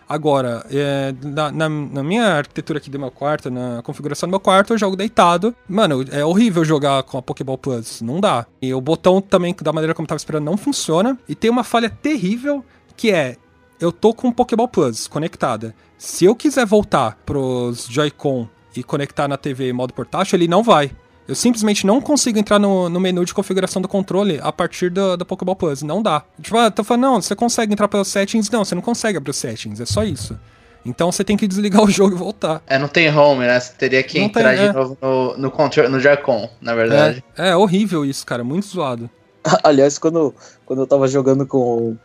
Agora, 0.09 0.65
é, 0.71 1.15
na, 1.23 1.51
na- 1.51 1.69
na 1.69 2.03
minha 2.03 2.25
arquitetura 2.35 2.79
aqui 2.79 2.91
do 2.91 2.99
meu 2.99 3.11
quarto, 3.11 3.51
na 3.51 3.81
configuração 3.83 4.29
do 4.29 4.31
meu 4.31 4.41
quarto, 4.41 4.75
eu 4.75 4.79
jogo 4.79 4.95
deitado. 4.95 5.55
Mano, 5.67 6.05
é 6.11 6.23
horrível 6.25 6.65
jogar 6.65 7.03
com 7.05 7.17
a 7.17 7.23
Pokéball 7.23 7.57
Plus. 7.57 8.03
Não 8.03 8.21
dá. 8.21 8.45
E 8.61 8.75
o 8.75 8.81
botão 8.81 9.23
também, 9.23 9.57
da 9.63 9.73
maneira 9.73 9.95
como 9.95 10.05
eu 10.05 10.09
tava 10.09 10.19
esperando, 10.19 10.45
não 10.45 10.57
funciona. 10.59 11.19
E 11.27 11.35
tem 11.35 11.51
uma 11.51 11.65
falha 11.65 11.89
terrível 11.89 12.63
que 12.95 13.11
é. 13.11 13.37
Eu 13.81 13.91
tô 13.91 14.13
com 14.13 14.29
o 14.29 14.33
Pokéball 14.33 14.69
Plus 14.69 15.09
conectada. 15.09 15.75
Se 15.97 16.25
eu 16.27 16.37
quiser 16.37 16.67
voltar 16.67 17.17
pros 17.25 17.87
Joy-Con 17.89 18.49
e 18.77 18.83
conectar 18.83 19.29
na 19.29 19.37
TV 19.37 19.71
em 19.71 19.73
modo 19.73 19.93
portátil, 19.93 20.37
ele 20.37 20.49
não 20.49 20.63
vai. 20.63 20.91
Eu 21.27 21.35
simplesmente 21.35 21.87
não 21.87 22.01
consigo 22.01 22.39
entrar 22.39 22.59
no, 22.59 22.89
no 22.89 22.99
menu 22.99 23.25
de 23.25 23.33
configuração 23.33 23.81
do 23.81 23.89
controle 23.89 24.41
a 24.43 24.53
partir 24.53 24.91
do, 24.91 25.17
da 25.17 25.25
Pokéball 25.25 25.55
Plus. 25.55 25.83
Não 25.83 26.03
dá. 26.03 26.25
Tipo, 26.41 26.57
ah, 26.59 26.71
tô 26.71 26.83
falando, 26.83 27.03
não, 27.03 27.23
você 27.23 27.37
consegue 27.37 27.73
entrar 27.73 27.87
pelos 27.89 28.09
settings. 28.09 28.51
Não, 28.51 28.65
você 28.65 28.75
não 28.75 28.83
consegue 28.83 29.19
abrir 29.19 29.31
os 29.31 29.37
settings, 29.37 29.81
é 29.81 29.87
só 29.87 30.03
isso. 30.03 30.39
Então 30.85 31.13
você 31.13 31.23
tem 31.23 31.37
que 31.37 31.47
desligar 31.47 31.83
o 31.85 31.91
jogo 31.91 32.17
e 32.17 32.19
voltar. 32.19 32.61
É, 32.67 32.79
não 32.79 32.89
tem 32.89 33.09
home, 33.09 33.47
né? 33.47 33.59
Você 33.59 33.73
teria 33.75 34.03
que 34.03 34.19
Não 34.19 34.27
entrar 34.27 34.51
tem, 34.51 34.59
de 34.59 34.65
é. 34.65 34.73
novo 34.73 34.99
no, 35.01 35.37
no, 35.39 35.51
control, 35.51 35.89
no 35.89 36.01
Joy-Con, 36.01 36.51
na 36.61 36.75
verdade. 36.75 37.25
É, 37.37 37.51
é 37.51 37.57
horrível 37.57 38.05
isso, 38.05 38.27
cara. 38.27 38.43
Muito 38.43 38.67
zoado. 38.67 39.09
Aliás, 39.63 39.99
quando, 39.99 40.35
quando 40.67 40.83
eu 40.83 40.87
tava 40.87 41.07
jogando 41.07 41.47
com, 41.47 41.97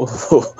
o, 0.00 0.54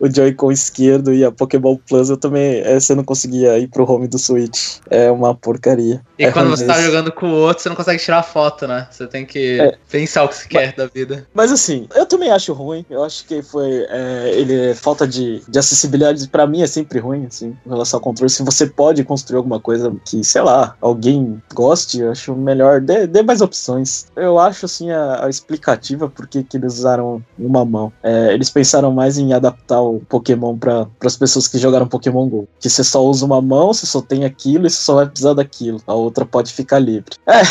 o 0.06 0.10
Joy-Con 0.10 0.50
esquerdo 0.50 1.12
e 1.12 1.24
a 1.24 1.30
Pokémon 1.30 1.76
Plus, 1.88 2.08
eu 2.08 2.16
também. 2.16 2.60
É, 2.60 2.78
você 2.78 2.94
não 2.94 3.04
conseguia 3.04 3.58
ir 3.58 3.68
pro 3.68 3.90
home 3.90 4.08
do 4.08 4.18
Switch. 4.18 4.78
É 4.88 5.10
uma 5.10 5.34
porcaria. 5.34 6.00
E 6.18 6.24
é 6.24 6.32
quando 6.32 6.50
você 6.50 6.64
tá 6.64 6.80
jogando 6.80 7.12
com 7.12 7.26
o 7.26 7.34
outro, 7.34 7.62
você 7.62 7.68
não 7.68 7.76
consegue 7.76 8.02
tirar 8.02 8.22
foto, 8.22 8.66
né? 8.66 8.88
Você 8.90 9.06
tem 9.06 9.26
que 9.26 9.60
é. 9.60 9.76
pensar 9.90 10.24
o 10.24 10.28
que 10.28 10.36
você 10.36 10.48
quer 10.48 10.74
da 10.74 10.86
vida. 10.86 11.26
Mas 11.34 11.52
assim, 11.52 11.86
eu 11.94 12.06
também 12.06 12.30
acho 12.30 12.52
ruim. 12.52 12.84
Eu 12.88 13.04
acho 13.04 13.26
que 13.26 13.42
foi. 13.42 13.86
É, 13.88 14.32
ele 14.34 14.74
falta 14.74 15.06
de, 15.06 15.42
de 15.46 15.58
acessibilidade, 15.58 16.28
para 16.28 16.46
mim, 16.46 16.62
é 16.62 16.66
sempre 16.66 16.98
ruim, 16.98 17.26
assim, 17.26 17.56
em 17.66 17.68
relação 17.68 17.98
ao 17.98 18.02
controle. 18.02 18.30
Se 18.30 18.42
você 18.42 18.66
pode 18.66 19.04
construir 19.04 19.36
alguma 19.36 19.60
coisa 19.60 19.94
que, 20.04 20.24
sei 20.24 20.42
lá, 20.42 20.76
alguém 20.80 21.42
goste, 21.54 22.00
eu 22.00 22.10
acho 22.10 22.34
melhor. 22.34 22.80
Dê, 22.80 23.06
dê 23.06 23.22
mais 23.22 23.40
opções. 23.40 24.06
Eu 24.16 24.38
acho, 24.38 24.64
assim, 24.66 24.90
a, 24.90 25.26
a 25.26 25.28
explicativa 25.28 26.08
por 26.08 26.26
que 26.26 26.46
eles 26.54 26.78
usaram 26.78 27.22
uma 27.38 27.64
mão. 27.64 27.92
É, 28.02 28.32
eles 28.32 28.45
pensaram 28.50 28.92
mais 28.92 29.18
em 29.18 29.32
adaptar 29.32 29.80
o 29.80 30.00
Pokémon 30.08 30.56
para 30.56 30.86
as 31.04 31.16
pessoas 31.16 31.48
que 31.48 31.58
jogaram 31.58 31.86
Pokémon 31.86 32.28
GO. 32.28 32.48
Que 32.60 32.68
você 32.68 32.82
só 32.82 33.04
usa 33.04 33.24
uma 33.24 33.40
mão, 33.40 33.72
você 33.72 33.86
só 33.86 34.00
tem 34.00 34.24
aquilo 34.24 34.66
e 34.66 34.70
você 34.70 34.82
só 34.82 34.96
vai 34.96 35.06
precisar 35.06 35.34
daquilo. 35.34 35.80
A 35.86 35.94
outra 35.94 36.24
pode 36.24 36.52
ficar 36.52 36.78
livre. 36.78 37.16
É, 37.36 37.42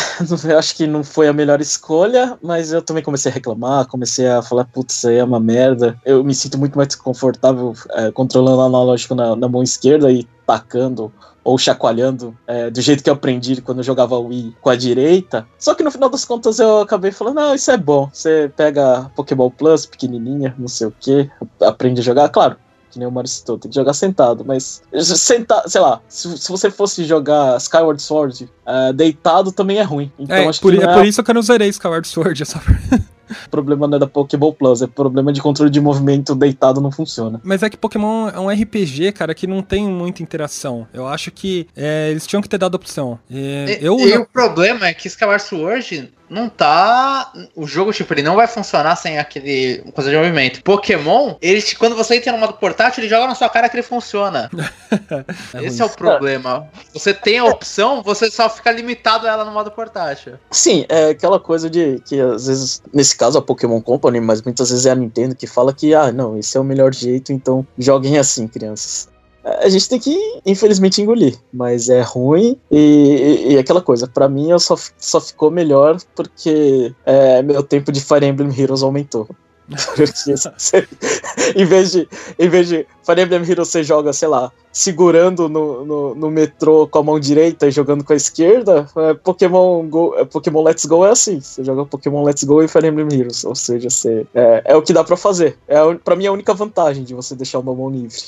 eu 0.52 0.58
acho 0.58 0.74
que 0.74 0.86
não 0.86 1.04
foi 1.04 1.28
a 1.28 1.32
melhor 1.32 1.60
escolha, 1.60 2.36
mas 2.42 2.72
eu 2.72 2.82
também 2.82 3.04
comecei 3.04 3.30
a 3.30 3.34
reclamar, 3.34 3.86
comecei 3.86 4.26
a 4.26 4.42
falar, 4.42 4.64
putz, 4.64 4.96
isso 4.96 5.08
aí 5.08 5.18
é 5.18 5.24
uma 5.24 5.38
merda. 5.38 5.96
Eu 6.04 6.24
me 6.24 6.34
sinto 6.34 6.58
muito 6.58 6.76
mais 6.76 6.94
confortável 6.96 7.72
é, 7.90 8.10
controlando 8.10 8.58
o 8.58 8.62
analógico 8.62 9.14
na, 9.14 9.36
na 9.36 9.48
mão 9.48 9.62
esquerda 9.62 10.10
e 10.10 10.26
tacando 10.46 11.12
ou 11.46 11.56
chacoalhando 11.56 12.36
é, 12.44 12.68
do 12.68 12.80
jeito 12.80 13.04
que 13.04 13.08
eu 13.08 13.14
aprendi 13.14 13.62
quando 13.62 13.78
eu 13.78 13.84
jogava 13.84 14.18
Wii 14.18 14.56
com 14.60 14.68
a 14.68 14.74
direita. 14.74 15.46
Só 15.56 15.76
que 15.76 15.84
no 15.84 15.92
final 15.92 16.08
das 16.08 16.24
contas 16.24 16.58
eu 16.58 16.80
acabei 16.80 17.12
falando, 17.12 17.36
não, 17.36 17.54
isso 17.54 17.70
é 17.70 17.76
bom. 17.76 18.10
Você 18.12 18.50
pega 18.56 19.08
Pokéball 19.14 19.52
Plus, 19.52 19.86
pequenininha, 19.86 20.52
não 20.58 20.66
sei 20.66 20.88
o 20.88 20.94
que, 20.98 21.30
aprende 21.62 22.00
a 22.00 22.04
jogar. 22.04 22.28
Claro, 22.30 22.56
que 22.90 22.98
nem 22.98 23.06
o 23.06 23.12
Mario 23.12 23.28
citou, 23.28 23.56
tem 23.56 23.70
que 23.70 23.76
jogar 23.76 23.92
sentado, 23.92 24.44
mas 24.44 24.82
sentar, 24.92 25.62
sei 25.68 25.80
lá, 25.80 26.00
se, 26.08 26.36
se 26.36 26.50
você 26.50 26.68
fosse 26.68 27.04
jogar 27.04 27.56
Skyward 27.58 28.02
Sword 28.02 28.50
uh, 28.66 28.92
deitado 28.92 29.52
também 29.52 29.78
é 29.78 29.82
ruim. 29.82 30.10
Então 30.18 30.36
é, 30.36 30.48
acho 30.48 30.60
por, 30.60 30.74
que 30.74 30.82
é, 30.82 30.84
é 30.84 30.94
por 30.94 31.06
isso 31.06 31.22
que 31.22 31.30
eu 31.30 31.34
não 31.34 31.42
zerei 31.42 31.68
Skyward 31.68 32.08
Sword, 32.08 32.42
essa 32.42 32.60
O 33.46 33.50
problema 33.50 33.86
não 33.86 33.96
é 33.96 34.00
da 34.00 34.06
Pokéball 34.06 34.52
Plus, 34.52 34.82
é 34.82 34.86
problema 34.86 35.32
de 35.32 35.40
controle 35.40 35.70
de 35.70 35.80
movimento 35.80 36.34
deitado 36.34 36.80
não 36.80 36.90
funciona. 36.90 37.40
Mas 37.42 37.62
é 37.62 37.70
que 37.70 37.76
Pokémon 37.76 38.28
é 38.28 38.38
um 38.38 38.48
RPG, 38.48 39.12
cara, 39.12 39.34
que 39.34 39.46
não 39.46 39.62
tem 39.62 39.88
muita 39.88 40.22
interação. 40.22 40.86
Eu 40.92 41.06
acho 41.06 41.30
que 41.30 41.66
é, 41.76 42.10
eles 42.10 42.26
tinham 42.26 42.42
que 42.42 42.48
ter 42.48 42.58
dado 42.58 42.74
opção. 42.74 43.18
E, 43.30 43.78
eu, 43.80 43.98
e 43.98 44.16
o 44.16 44.26
problema 44.26 44.86
é 44.86 44.94
que 44.94 45.08
Skyward 45.08 45.42
Sword 45.42 46.12
não 46.28 46.48
tá. 46.48 47.32
O 47.54 47.66
jogo, 47.66 47.92
tipo, 47.92 48.12
ele 48.12 48.22
não 48.22 48.36
vai 48.36 48.46
funcionar 48.46 48.96
sem 48.96 49.18
aquele 49.18 49.78
coisa 49.94 50.10
de 50.10 50.16
movimento. 50.16 50.62
Pokémon, 50.62 51.34
ele, 51.40 51.62
quando 51.78 51.94
você 51.94 52.16
entra 52.16 52.32
no 52.32 52.38
modo 52.38 52.54
portátil, 52.54 53.02
ele 53.02 53.08
joga 53.08 53.26
na 53.26 53.34
sua 53.34 53.48
cara 53.48 53.68
que 53.68 53.76
ele 53.76 53.82
funciona. 53.82 54.50
é 55.54 55.64
Esse 55.64 55.82
é 55.82 55.84
o 55.84 55.90
problema. 55.90 56.68
Você 56.92 57.14
tem 57.14 57.38
a 57.38 57.44
opção, 57.44 58.02
você 58.02 58.30
só 58.30 58.48
fica 58.48 58.70
limitado 58.70 59.26
a 59.26 59.30
ela 59.30 59.44
no 59.44 59.52
modo 59.52 59.70
portátil. 59.70 60.34
Sim, 60.50 60.84
é 60.88 61.10
aquela 61.10 61.38
coisa 61.38 61.70
de 61.70 62.00
que 62.04 62.20
às 62.20 62.46
vezes, 62.46 62.82
nesse 62.92 63.16
caso 63.16 63.38
a 63.38 63.42
Pokémon 63.42 63.80
Company, 63.80 64.20
mas 64.20 64.42
muitas 64.42 64.70
vezes 64.70 64.86
é 64.86 64.90
a 64.90 64.94
Nintendo 64.94 65.34
que 65.34 65.46
fala 65.46 65.72
que, 65.72 65.94
ah, 65.94 66.12
não, 66.12 66.38
esse 66.38 66.56
é 66.56 66.60
o 66.60 66.64
melhor 66.64 66.94
jeito, 66.94 67.32
então 67.32 67.66
joguem 67.78 68.18
assim, 68.18 68.48
crianças 68.48 69.08
a 69.46 69.68
gente 69.68 69.88
tem 69.88 69.98
que, 69.98 70.40
infelizmente, 70.44 71.00
engolir. 71.00 71.38
Mas 71.52 71.88
é 71.88 72.02
ruim 72.02 72.58
e, 72.70 73.46
e, 73.48 73.52
e 73.52 73.58
aquela 73.58 73.80
coisa, 73.80 74.06
para 74.06 74.28
mim 74.28 74.56
só, 74.58 74.76
só 74.98 75.20
ficou 75.20 75.50
melhor 75.50 75.98
porque 76.14 76.92
é, 77.04 77.42
meu 77.42 77.62
tempo 77.62 77.92
de 77.92 78.00
Fire 78.00 78.26
Emblem 78.26 78.50
Heroes 78.58 78.82
aumentou. 78.82 79.28
em, 81.56 81.64
vez 81.64 81.92
de, 81.92 82.08
em 82.38 82.48
vez 82.48 82.68
de 82.68 82.86
Fire 83.04 83.20
Emblem 83.20 83.42
Heroes 83.42 83.68
você 83.68 83.82
joga, 83.82 84.12
sei 84.12 84.28
lá, 84.28 84.52
segurando 84.72 85.48
no, 85.48 85.84
no, 85.84 86.14
no, 86.14 86.30
metrô 86.30 86.86
com 86.86 86.98
a 86.98 87.02
mão 87.02 87.18
direita 87.18 87.66
e 87.66 87.72
jogando 87.72 88.04
com 88.04 88.12
a 88.12 88.16
esquerda, 88.16 88.88
é, 88.96 89.14
Pokémon, 89.14 89.88
Go, 89.88 90.14
é, 90.16 90.24
Pokémon 90.24 90.62
Let's 90.62 90.84
Go 90.86 91.04
é 91.04 91.10
assim. 91.10 91.40
Você 91.40 91.64
joga 91.64 91.84
Pokémon 91.84 92.22
Let's 92.22 92.44
Go 92.44 92.62
e 92.62 92.68
Fire 92.68 92.86
Emblem 92.86 93.08
Heroes. 93.12 93.44
Ou 93.44 93.54
seja, 93.54 93.90
você, 93.90 94.26
é, 94.34 94.62
é 94.66 94.76
o 94.76 94.82
que 94.82 94.92
dá 94.92 95.02
pra 95.02 95.16
fazer. 95.16 95.58
É, 95.66 95.78
pra 95.94 96.14
mim 96.14 96.26
é 96.26 96.28
a 96.28 96.32
única 96.32 96.54
vantagem 96.54 97.02
de 97.02 97.14
você 97.14 97.34
deixar 97.34 97.58
uma 97.58 97.74
mão 97.74 97.90
livre. 97.90 98.20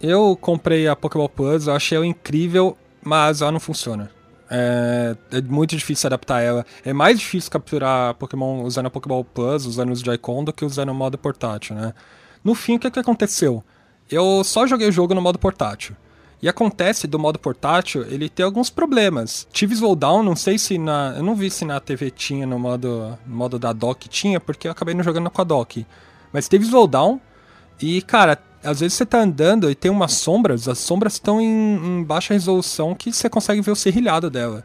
Eu 0.00 0.36
comprei 0.38 0.88
a 0.88 0.96
Pokéball 0.96 1.28
Plus, 1.28 1.66
eu 1.66 1.72
achei 1.72 1.96
ela 1.96 2.06
incrível, 2.06 2.76
mas 3.02 3.40
ela 3.40 3.52
não 3.52 3.60
funciona. 3.60 4.10
É, 4.52 5.16
é, 5.30 5.40
muito 5.42 5.76
difícil 5.76 6.08
adaptar 6.08 6.40
ela. 6.40 6.66
É 6.84 6.92
mais 6.92 7.20
difícil 7.20 7.50
capturar 7.50 8.14
Pokémon 8.14 8.62
usando 8.64 8.86
a 8.86 8.90
Pokéball 8.90 9.24
Plus, 9.24 9.64
usando 9.64 9.92
os 9.92 10.00
Joy-Con, 10.00 10.42
do 10.42 10.52
que 10.52 10.64
usando 10.64 10.88
o 10.88 10.94
modo 10.94 11.16
portátil, 11.16 11.76
né? 11.76 11.94
No 12.42 12.54
fim, 12.54 12.76
o 12.76 12.78
que, 12.80 12.90
que 12.90 12.98
aconteceu? 12.98 13.62
Eu 14.10 14.42
só 14.42 14.66
joguei 14.66 14.88
o 14.88 14.92
jogo 14.92 15.14
no 15.14 15.22
modo 15.22 15.38
portátil. 15.38 15.94
E 16.42 16.48
acontece 16.48 17.06
do 17.06 17.18
modo 17.18 17.38
portátil, 17.38 18.02
ele 18.08 18.28
tem 18.28 18.44
alguns 18.44 18.70
problemas. 18.70 19.46
Tive 19.52 19.74
slowdown, 19.74 20.22
não 20.22 20.34
sei 20.34 20.58
se 20.58 20.78
na. 20.78 21.14
Eu 21.16 21.22
não 21.22 21.36
vi 21.36 21.50
se 21.50 21.66
na 21.66 21.78
TV 21.78 22.10
tinha 22.10 22.46
no 22.46 22.58
modo, 22.58 23.16
no 23.26 23.36
modo 23.36 23.58
da 23.58 23.72
dock 23.74 24.08
tinha, 24.08 24.40
porque 24.40 24.66
eu 24.66 24.72
acabei 24.72 24.94
não 24.94 25.04
jogando 25.04 25.30
com 25.30 25.40
a 25.40 25.44
dock. 25.44 25.86
Mas 26.32 26.48
teve 26.48 26.64
slowdown. 26.64 27.20
E, 27.80 28.00
cara, 28.02 28.38
às 28.62 28.80
vezes 28.80 28.94
você 28.96 29.06
tá 29.06 29.20
andando 29.20 29.70
e 29.70 29.74
tem 29.74 29.90
umas 29.90 30.12
sombras, 30.14 30.68
as 30.68 30.78
sombras 30.78 31.14
estão 31.14 31.40
em, 31.40 31.46
em, 31.46 32.04
baixa 32.04 32.34
resolução 32.34 32.94
que 32.94 33.12
você 33.12 33.28
consegue 33.28 33.60
ver 33.60 33.70
o 33.70 33.76
serrilhado 33.76 34.30
dela. 34.30 34.64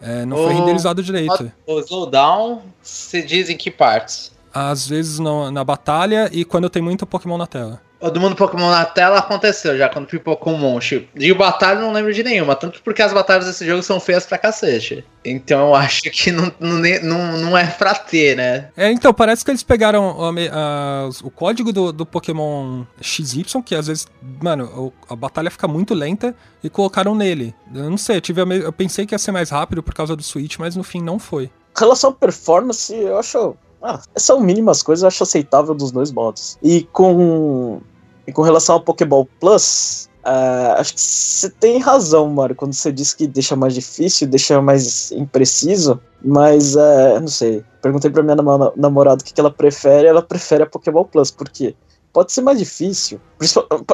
É, 0.00 0.24
não 0.24 0.36
o, 0.36 0.44
foi 0.44 0.54
renderizado 0.54 1.02
direito. 1.02 1.50
O 1.66 1.80
slowdown 1.80 2.62
se 2.82 3.22
diz 3.22 3.50
em 3.50 3.56
que 3.56 3.70
partes? 3.70 4.32
Às 4.52 4.88
vezes 4.88 5.18
no, 5.18 5.50
na 5.50 5.62
batalha 5.62 6.30
e 6.32 6.44
quando 6.44 6.70
tem 6.70 6.80
muito 6.80 7.06
Pokémon 7.06 7.36
na 7.36 7.46
tela. 7.46 7.80
O 8.00 8.10
do 8.10 8.20
mundo 8.20 8.36
Pokémon 8.36 8.70
na 8.70 8.84
tela 8.84 9.18
aconteceu 9.18 9.76
já 9.76 9.88
quando 9.88 10.06
pipocou 10.06 10.52
um 10.52 10.58
monte. 10.58 11.08
De 11.14 11.34
batalha 11.34 11.80
não 11.80 11.92
lembro 11.92 12.12
de 12.12 12.22
nenhuma, 12.22 12.54
tanto 12.54 12.80
porque 12.82 13.02
as 13.02 13.12
batalhas 13.12 13.46
desse 13.46 13.66
jogo 13.66 13.82
são 13.82 13.98
feias 13.98 14.24
pra 14.24 14.38
cacete. 14.38 15.04
Então 15.24 15.68
eu 15.68 15.74
acho 15.74 16.02
que 16.02 16.30
não, 16.30 16.52
não, 16.60 16.78
não, 17.02 17.38
não 17.38 17.58
é 17.58 17.66
pra 17.66 17.94
ter, 17.94 18.36
né? 18.36 18.70
É, 18.76 18.90
então, 18.90 19.12
parece 19.12 19.44
que 19.44 19.50
eles 19.50 19.64
pegaram 19.64 20.16
a, 20.22 20.30
a, 20.30 21.08
o 21.24 21.30
código 21.30 21.72
do, 21.72 21.92
do 21.92 22.06
Pokémon 22.06 22.84
XY, 23.00 23.62
que 23.64 23.74
às 23.74 23.88
vezes, 23.88 24.06
mano, 24.40 24.92
a 25.08 25.16
batalha 25.16 25.50
fica 25.50 25.66
muito 25.66 25.92
lenta, 25.92 26.34
e 26.62 26.70
colocaram 26.70 27.14
nele. 27.14 27.54
Eu 27.74 27.90
não 27.90 27.98
sei, 27.98 28.16
eu, 28.16 28.20
tive 28.20 28.40
eu 28.40 28.72
pensei 28.72 29.06
que 29.06 29.14
ia 29.14 29.18
ser 29.18 29.32
mais 29.32 29.50
rápido 29.50 29.82
por 29.82 29.94
causa 29.94 30.14
do 30.14 30.22
Switch, 30.22 30.56
mas 30.58 30.76
no 30.76 30.84
fim 30.84 31.02
não 31.02 31.18
foi. 31.18 31.44
Em 31.44 31.80
relação 31.80 32.10
à 32.10 32.12
performance, 32.12 32.94
eu 32.94 33.18
acho 33.18 33.56
ah, 33.80 34.00
são 34.16 34.40
mínimas 34.40 34.82
coisas, 34.82 35.02
eu 35.02 35.08
acho 35.08 35.22
aceitável 35.22 35.74
dos 35.74 35.92
dois 35.92 36.10
modos. 36.10 36.58
E 36.62 36.82
com, 36.92 37.80
e 38.28 38.32
com 38.32 38.42
relação 38.42 38.74
ao 38.74 38.82
Pokéball 38.82 39.26
Plus, 39.40 40.10
uh, 40.18 40.76
acho 40.76 40.92
que 40.92 41.00
você 41.00 41.48
tem 41.48 41.78
razão, 41.78 42.28
Mario, 42.28 42.54
quando 42.54 42.74
você 42.74 42.92
diz 42.92 43.14
que 43.14 43.26
deixa 43.26 43.56
mais 43.56 43.72
difícil, 43.72 44.28
deixa 44.28 44.60
mais 44.60 45.10
impreciso. 45.12 45.98
Mas, 46.22 46.76
uh, 46.76 47.18
não 47.18 47.28
sei. 47.28 47.64
Perguntei 47.80 48.10
pra 48.10 48.22
minha 48.22 48.36
namorada 48.76 49.22
o 49.22 49.24
que, 49.24 49.32
que 49.32 49.40
ela 49.40 49.50
prefere, 49.50 50.06
ela 50.06 50.20
prefere 50.20 50.62
a 50.62 50.66
Pokéball 50.66 51.06
Plus, 51.06 51.30
por 51.30 51.48
quê? 51.48 51.74
Pode 52.12 52.30
ser 52.30 52.42
mais 52.42 52.58
difícil. 52.58 53.18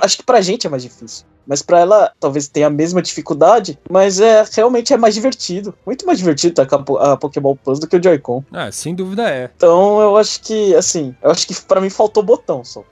Acho 0.03 0.17
que 0.17 0.25
pra 0.25 0.41
gente 0.41 0.67
é 0.67 0.71
mais 0.71 0.83
difícil. 0.83 1.27
Mas 1.47 1.63
para 1.63 1.79
ela 1.79 2.13
talvez 2.19 2.49
tenha 2.49 2.67
a 2.67 2.71
mesma 2.71 3.01
dificuldade, 3.01 3.79
mas 3.89 4.19
é 4.19 4.45
realmente 4.53 4.93
é 4.93 4.97
mais 4.97 5.15
divertido. 5.15 5.73
Muito 5.87 6.05
mais 6.07 6.19
divertido 6.19 6.55
tá, 6.55 6.67
a, 6.99 7.13
a 7.13 7.17
Pokéball 7.17 7.55
Plus 7.55 7.79
do 7.79 7.87
que 7.87 7.97
o 7.97 8.03
Joy-Con. 8.03 8.43
Ah, 8.51 8.73
sem 8.73 8.97
dúvida 8.97 9.31
é. 9.31 9.51
Então 9.57 10.01
eu 10.01 10.17
acho 10.17 10.41
que, 10.41 10.75
assim, 10.75 11.15
eu 11.23 11.31
acho 11.31 11.47
que 11.47 11.55
para 11.63 11.81
mim 11.81 11.91
faltou 11.91 12.23
botão 12.23 12.65
só. 12.65 12.83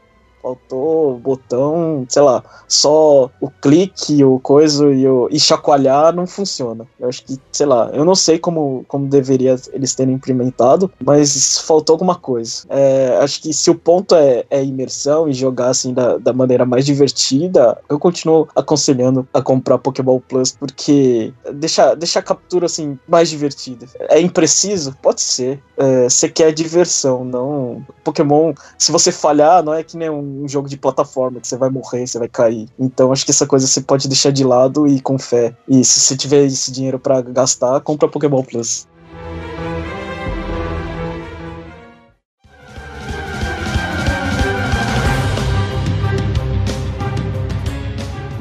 Faltou 0.43 1.18
botão, 1.18 2.05
sei 2.09 2.22
lá, 2.22 2.43
só 2.66 3.30
o 3.40 3.49
clique, 3.49 4.24
o 4.24 4.40
coisa 4.40 4.93
e, 4.93 5.07
o, 5.07 5.28
e 5.30 5.38
chacoalhar 5.38 6.12
não 6.14 6.26
funciona. 6.26 6.86
Eu 6.99 7.09
acho 7.09 7.24
que, 7.24 7.38
sei 7.53 7.66
lá, 7.66 7.90
eu 7.93 8.05
não 8.05 8.14
sei 8.14 8.38
como, 8.38 8.84
como 8.88 9.07
deveria 9.09 9.57
eles 9.72 9.95
terem 9.95 10.14
implementado, 10.14 10.90
mas 11.05 11.59
faltou 11.59 11.95
alguma 11.95 12.16
coisa. 12.16 12.64
É, 12.68 13.18
acho 13.20 13.40
que 13.40 13.53
se 13.53 13.70
o 13.70 13.74
ponto 13.74 14.14
é, 14.14 14.45
é 14.51 14.64
imersão 14.64 15.28
e 15.28 15.32
jogar 15.32 15.68
assim 15.68 15.95
da, 15.95 16.16
da 16.18 16.32
maneira 16.32 16.66
mais 16.66 16.84
divertida, 16.84 17.78
eu 17.88 17.99
continuo 17.99 18.49
aconselhando 18.57 19.26
a 19.32 19.40
comprar 19.40 19.78
Pokéball 19.78 20.20
Plus 20.20 20.53
porque 20.53 21.32
deixa, 21.55 21.95
deixa 21.95 22.18
a 22.18 22.22
captura 22.22 22.66
assim 22.66 22.99
mais 23.07 23.28
divertida. 23.28 23.86
É 24.09 24.20
impreciso? 24.20 24.97
Pode 25.01 25.20
ser. 25.20 25.62
É, 25.76 26.05
você 26.05 26.28
quer 26.28 26.53
diversão, 26.53 27.24
não. 27.24 27.84
Pokémon, 28.03 28.55
se 28.78 28.90
você 28.90 29.12
falhar, 29.12 29.62
não 29.62 29.74
é 29.74 29.82
que 29.82 29.97
nem 29.97 30.11
um 30.11 30.31
um 30.32 30.48
jogo 30.48 30.68
de 30.68 30.76
plataforma 30.76 31.40
que 31.40 31.46
você 31.46 31.56
vai 31.56 31.70
morrer, 31.70 32.06
você 32.06 32.18
vai 32.18 32.28
cair. 32.28 32.68
Então 32.78 33.12
acho 33.12 33.24
que 33.24 33.30
essa 33.30 33.46
coisa 33.46 33.66
você 33.66 33.80
pode 33.80 34.08
deixar 34.08 34.30
de 34.30 34.44
lado 34.44 34.86
e 34.86 35.00
com 35.00 35.18
fé. 35.18 35.54
E 35.68 35.84
se 35.84 36.00
você 36.00 36.16
tiver 36.16 36.44
esse 36.44 36.72
dinheiro 36.72 36.98
para 36.98 37.20
gastar, 37.20 37.80
compra 37.80 38.08
Pokémon 38.08 38.42
Plus. 38.42 38.86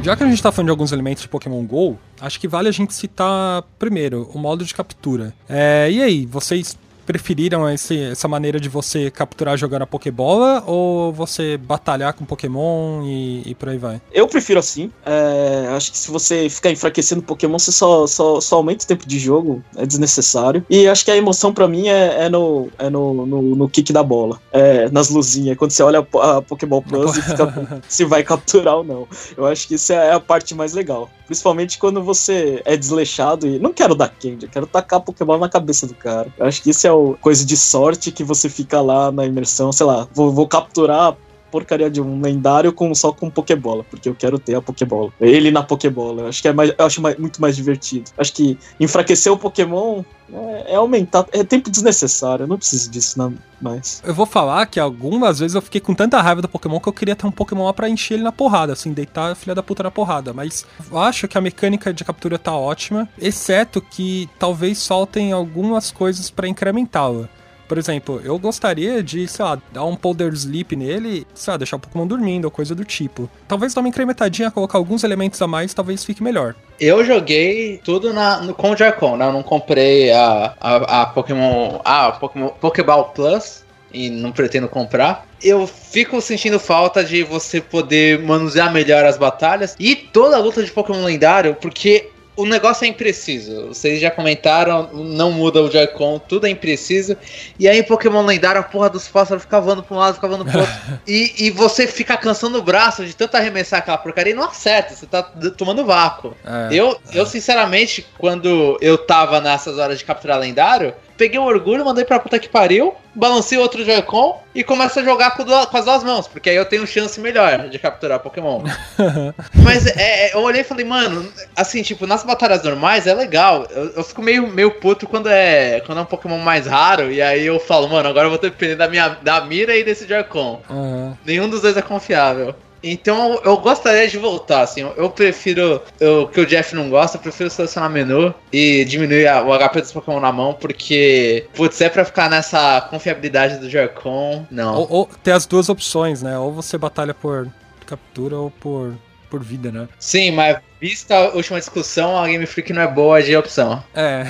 Já 0.04 0.16
que 0.16 0.24
a 0.24 0.26
gente 0.26 0.36
está 0.36 0.52
falando 0.52 0.68
de 0.68 0.72
alguns 0.72 0.92
elementos 0.92 1.22
de 1.22 1.30
Pokémon 1.30 1.64
GO, 1.64 1.96
acho 2.20 2.40
que 2.40 2.48
vale 2.48 2.68
a 2.68 2.72
gente 2.72 2.92
citar 2.92 3.62
primeiro 3.78 4.28
o 4.34 4.40
modo 4.40 4.66
de 4.66 4.74
captura. 4.74 5.32
É, 5.48 5.92
e 5.92 6.02
aí, 6.02 6.26
vocês 6.26 6.76
preferiram 7.06 7.70
esse, 7.70 7.98
essa 8.04 8.28
maneira 8.28 8.60
de 8.60 8.70
você 8.70 9.10
capturar 9.10 9.58
jogando 9.58 9.84
a 9.84 9.88
Pokébola 9.88 10.64
ou 10.66 11.12
você 11.12 11.58
batalhar 11.58 12.14
com 12.14 12.26
Pokémon 12.26 13.04
e, 13.04 13.44
e 13.46 13.56
por 13.56 13.70
aí 13.70 13.78
vai? 13.78 14.02
Eu 14.12 14.28
prefiro 14.28 14.60
assim. 14.60 14.92
É, 15.06 15.68
acho 15.76 15.92
que 15.92 15.98
se 15.98 16.12
você 16.12 16.50
ficar 16.50 16.72
enfraquecendo 16.72 17.22
Pokémon, 17.22 17.58
você 17.58 17.72
só, 17.72 18.08
só, 18.08 18.40
só 18.40 18.58
aumenta 18.58 18.84
o 18.84 18.88
tempo 18.88 19.08
de 19.08 19.20
jogo, 19.20 19.64
é 19.76 19.86
desnecessário. 19.86 20.66
E 20.70 20.88
acho 20.88 21.04
que 21.06 21.12
a 21.12 21.18
emoção 21.18 21.54
para 21.54 21.68
mim 21.68 21.88
é, 21.88 22.26
é, 22.26 22.30
no, 22.30 22.70
é 22.78 22.90
no, 22.90 23.26
no, 23.26 23.42
no, 23.56 23.70
kick 23.70 23.92
da 23.92 24.04
bola, 24.04 24.40
é, 24.52 24.90
nas 24.90 25.10
luzinhas. 25.10 25.58
Quando 25.58 25.72
você 25.72 25.84
olha 25.84 26.00
a, 26.00 26.38
a 26.38 26.42
Pokéball 26.42 26.82
Plus 26.82 27.18
e 27.18 27.22
fica 27.22 27.82
se 27.88 28.06
vai 28.06 28.24
capturar 28.24 28.78
ou 28.78 28.84
não. 28.84 29.08
Eu 29.36 29.46
acho 29.46 29.68
que 29.68 29.76
isso 29.76 29.94
é 29.94 30.12
a 30.12 30.20
parte 30.20 30.54
mais 30.54 30.74
legal. 30.74 31.10
Principalmente 31.26 31.78
quando 31.78 32.04
você 32.04 32.62
é 32.66 32.76
desleixado 32.76 33.48
e 33.48 33.58
não 33.58 33.72
quero 33.72 33.96
dar 33.96 34.10
candy, 34.10 34.46
eu 34.46 34.52
quero 34.52 34.68
tacar 34.68 35.00
Pokémon 35.00 35.38
na 35.38 35.48
cabeça 35.48 35.88
do 35.88 35.94
cara. 35.94 36.28
Eu 36.38 36.46
acho 36.46 36.62
que 36.62 36.72
isso 36.72 36.86
é 36.86 36.91
o 36.94 37.18
coisa 37.20 37.46
de 37.46 37.58
sorte 37.58 38.12
que 38.12 38.24
você 38.24 38.50
fica 38.50 38.82
lá 38.82 39.12
na 39.12 39.26
imersão, 39.26 39.72
sei 39.72 39.86
lá, 39.86 40.08
vou, 40.14 40.32
vou 40.32 40.48
capturar 40.48 41.16
porcaria 41.52 41.90
de 41.90 42.02
um 42.02 42.22
lendário 42.22 42.72
com, 42.72 42.94
só 42.96 43.12
com 43.12 43.30
Pokébola, 43.30 43.84
porque 43.84 44.08
eu 44.08 44.16
quero 44.16 44.40
ter 44.40 44.56
a 44.56 44.62
Pokébola. 44.62 45.12
Ele 45.20 45.52
na 45.52 45.62
Pokébola. 45.62 46.24
Eu 46.24 46.28
acho 46.28 46.42
que 46.42 46.48
é 46.48 46.54
mais, 46.54 46.74
eu 46.78 46.86
acho 46.86 47.02
mais, 47.02 47.18
muito 47.18 47.42
mais 47.42 47.56
divertido. 47.56 48.10
Acho 48.18 48.34
que 48.34 48.58
enfraquecer 48.80 49.32
o 49.32 49.38
Pokémon 49.38 50.04
é, 50.34 50.74
é, 50.74 50.76
aumentar. 50.76 51.26
É 51.32 51.44
tempo 51.44 51.70
desnecessário. 51.70 52.44
Eu 52.44 52.48
não 52.48 52.58
preciso 52.58 52.90
disso 52.90 53.18
não, 53.18 53.34
mais. 53.62 54.02
Eu 54.06 54.14
vou 54.14 54.26
falar 54.26 54.66
que 54.66 54.80
algumas 54.80 55.40
vezes 55.40 55.56
eu 55.56 55.62
fiquei 55.62 55.82
com 55.82 55.94
tanta 55.94 56.22
raiva 56.22 56.42
do 56.42 56.48
Pokémon 56.48 56.80
que 56.80 56.88
eu 56.88 56.94
queria 56.94 57.16
ter 57.16 57.28
um 57.28 57.32
Pokémon 57.32 57.66
lá 57.66 57.74
pra 57.74 57.90
encher 57.90 58.16
ele 58.16 58.24
na 58.24 58.32
porrada, 58.32 58.74
assim, 58.74 58.94
deitar 58.94 59.32
a 59.32 59.36
filha 59.36 59.54
da 59.54 59.62
puta 59.62 59.84
na 59.84 59.92
porrada. 59.92 60.34
Mas 60.34 60.66
eu 60.90 60.98
acho 60.98 61.28
que 61.28 61.38
a 61.38 61.42
mecânica 61.42 61.94
de 61.94 62.04
captura 62.04 62.40
tá 62.40 62.56
ótima, 62.56 63.10
exceto 63.20 63.82
que 63.82 64.30
talvez 64.40 64.88
faltem 64.88 65.32
algumas 65.32 65.92
coisas 65.92 66.30
para 66.30 66.48
incrementá-la. 66.48 67.30
Por 67.72 67.78
exemplo, 67.78 68.22
eu 68.22 68.38
gostaria 68.38 69.02
de, 69.02 69.26
sei 69.30 69.46
lá, 69.46 69.58
dar 69.72 69.86
um 69.86 69.96
Powder 69.96 70.34
Sleep 70.34 70.76
nele, 70.76 71.26
sei 71.34 71.54
lá, 71.54 71.58
deixar 71.58 71.78
o 71.78 71.80
Pokémon 71.80 72.06
dormindo 72.06 72.44
ou 72.44 72.52
coisa 72.52 72.76
do 72.76 72.84
tipo. 72.84 73.30
Talvez 73.48 73.74
dar 73.74 73.80
uma 73.80 73.88
incrementadinha, 73.88 74.52
colocar 74.52 74.78
alguns 74.78 75.06
elementos 75.06 75.42
a 75.42 75.48
mais, 75.48 75.74
talvez 75.74 76.04
fique 76.04 76.22
melhor. 76.22 76.54
Eu 76.78 77.06
joguei 77.06 77.80
tudo 77.82 78.14
na, 78.14 78.42
no, 78.42 78.54
com 78.54 78.76
Jarcon, 78.76 79.16
né? 79.16 79.26
Eu 79.26 79.32
não 79.32 79.42
comprei 79.42 80.12
a, 80.12 80.54
a, 80.60 81.02
a 81.02 81.06
Pokémon. 81.06 81.80
Ah, 81.86 82.12
Pokémon 82.12 82.50
Pokéball 82.50 83.06
Plus 83.16 83.64
e 83.94 84.10
não 84.10 84.34
pretendo 84.34 84.68
comprar. 84.68 85.26
Eu 85.42 85.66
fico 85.66 86.20
sentindo 86.22 86.60
falta 86.60 87.02
de 87.06 87.24
você 87.24 87.62
poder 87.62 88.20
manusear 88.20 88.72
melhor 88.74 89.06
as 89.06 89.18
batalhas 89.18 89.78
e 89.80 89.96
toda 89.96 90.36
a 90.36 90.40
luta 90.40 90.62
de 90.62 90.72
Pokémon 90.72 91.06
lendário, 91.06 91.56
porque 91.56 92.10
o 92.36 92.46
negócio 92.46 92.86
é 92.86 92.88
impreciso. 92.88 93.68
Vocês 93.68 94.00
já 94.00 94.10
comentaram, 94.10 94.90
não 94.94 95.32
muda 95.32 95.62
o 95.62 95.70
Joy-Con, 95.70 96.20
tudo 96.20 96.48
é 96.48 96.50
impreciso. 96.50 97.18
E 97.60 97.68
aí, 97.68 97.84
Pokémon 97.84 98.26
lendário, 98.26 98.62
a 98.62 98.64
porra 98.64 98.90
dos 98.90 99.08
pássaros 99.08 99.44
fica 99.44 99.60
voando 99.60 99.84
pra 99.84 99.96
um 99.96 100.00
lado, 100.00 100.16
fica 100.16 100.28
voando 100.28 100.46
pro 100.46 100.60
outro. 100.60 100.76
e, 101.06 101.34
e 101.38 101.52
você 101.52 101.86
fica 101.86 102.16
cansando 102.16 102.58
o 102.58 102.62
braço 102.62 103.06
de 103.06 103.16
tanto 103.16 103.36
arremessar 103.36 103.80
aquela 103.80 103.98
porcaria 103.98 104.34
e 104.34 104.36
não 104.36 104.46
acerta, 104.46 104.96
você 104.96 105.06
tá 105.06 105.22
tomando 105.58 105.86
vácuo. 105.86 106.36
É, 106.46 106.74
eu, 106.74 106.98
é. 107.14 107.20
eu, 107.20 107.26
sinceramente, 107.26 108.06
quando 108.18 108.78
eu 108.82 108.98
tava 108.98 109.42
nessas 109.42 109.78
horas 109.78 110.00
de 110.00 110.06
capturar 110.06 110.40
lendário, 110.40 110.94
peguei 111.22 111.38
o 111.38 111.44
orgulho, 111.44 111.86
mandei 111.86 112.04
pra 112.04 112.20
puta 112.20 112.40
que 112.40 112.50
pariu, 112.50 112.96
balancei 113.14 113.56
outro 113.56 113.86
Joy-Con 113.86 114.42
e 114.56 114.64
começo 114.64 115.00
a 115.00 115.04
jogar 115.04 115.38
com, 115.38 115.46
com, 115.46 115.78
as 115.78 115.86
duas 115.86 116.04
mãos, 116.04 116.28
porque 116.28 116.50
aí 116.50 116.56
eu 116.56 116.66
tenho 116.66 116.88
chance 116.88 117.20
melhor 117.20 117.70
de 117.70 117.78
capturar 117.78 118.20
Pokémon. 118.20 118.64
Mas 119.54 119.86
é, 119.86 120.30
é, 120.30 120.34
eu 120.34 120.40
olhei 120.40 120.62
e 120.62 120.64
falei, 120.64 120.84
mano, 120.84 121.32
assim, 121.56 121.84
tipo, 121.84 122.08
nas 122.08 122.24
batalhas 122.24 122.64
normais 122.64 123.06
é 123.06 123.14
legal. 123.14 123.68
Eu, 123.70 123.92
eu, 123.98 124.04
fico 124.04 124.24
meio, 124.24 124.48
meio 124.48 124.72
puto 124.72 125.06
quando 125.06 125.30
é, 125.30 125.80
quando 125.82 126.00
é 126.00 126.02
um 126.02 126.06
Pokémon 126.06 126.40
mais 126.40 126.66
raro, 126.66 127.12
e 127.12 127.22
aí 127.22 127.46
eu 127.46 127.60
falo, 127.60 127.88
mano, 127.88 128.10
agora 128.10 128.26
eu 128.26 128.32
vou 128.32 128.40
depender 128.40 128.76
da 128.76 128.88
minha 128.88 129.10
da 129.10 129.42
mira 129.42 129.78
e 129.78 129.84
desse 129.84 130.08
Joy-Con. 130.08 130.64
Uhum. 130.68 131.16
Nenhum 131.24 131.48
dos 131.48 131.62
dois 131.62 131.78
é 131.78 131.84
confiável. 131.84 132.56
Então 132.84 133.40
eu 133.44 133.58
gostaria 133.58 134.08
de 134.08 134.18
voltar, 134.18 134.62
assim. 134.62 134.82
Eu 134.96 135.10
prefiro. 135.10 135.82
O 136.02 136.28
que 136.28 136.42
o 136.42 136.46
Jeff 136.46 136.76
não 136.76 136.90
gosta, 136.90 137.18
eu 137.18 137.22
prefiro 137.22 137.50
selecionar 137.50 137.90
menu 137.90 138.34
e 138.52 138.86
diminuir 138.86 139.28
a, 139.28 139.44
o 139.44 139.58
HP 139.58 139.82
dos 139.82 139.92
Pokémon 139.92 140.20
na 140.20 140.32
mão, 140.32 140.54
porque, 140.54 141.46
putz, 141.54 141.80
é 141.82 141.90
pra 141.90 142.06
ficar 142.06 142.30
nessa 142.30 142.82
confiabilidade 142.90 143.58
do 143.58 143.70
Joy-Con, 143.70 144.46
não. 144.50 144.76
Ou, 144.76 144.88
ou 144.90 145.10
ter 145.24 145.32
as 145.32 145.46
duas 145.46 145.70
opções, 145.70 146.22
né? 146.22 146.38
Ou 146.38 146.52
você 146.52 146.78
batalha 146.78 147.14
por 147.14 147.48
captura 147.86 148.38
ou 148.38 148.50
por, 148.50 148.94
por 149.30 149.44
vida, 149.44 149.72
né? 149.72 149.88
Sim, 150.00 150.32
mas 150.32 150.58
vista 150.80 151.16
a 151.16 151.36
última 151.36 151.60
discussão, 151.60 152.18
a 152.18 152.28
Game 152.28 152.46
Freak 152.46 152.74
não 152.74 152.82
é 152.82 152.88
boa 152.88 153.22
de 153.22 153.36
opção. 153.36 153.84
É. 153.94 154.24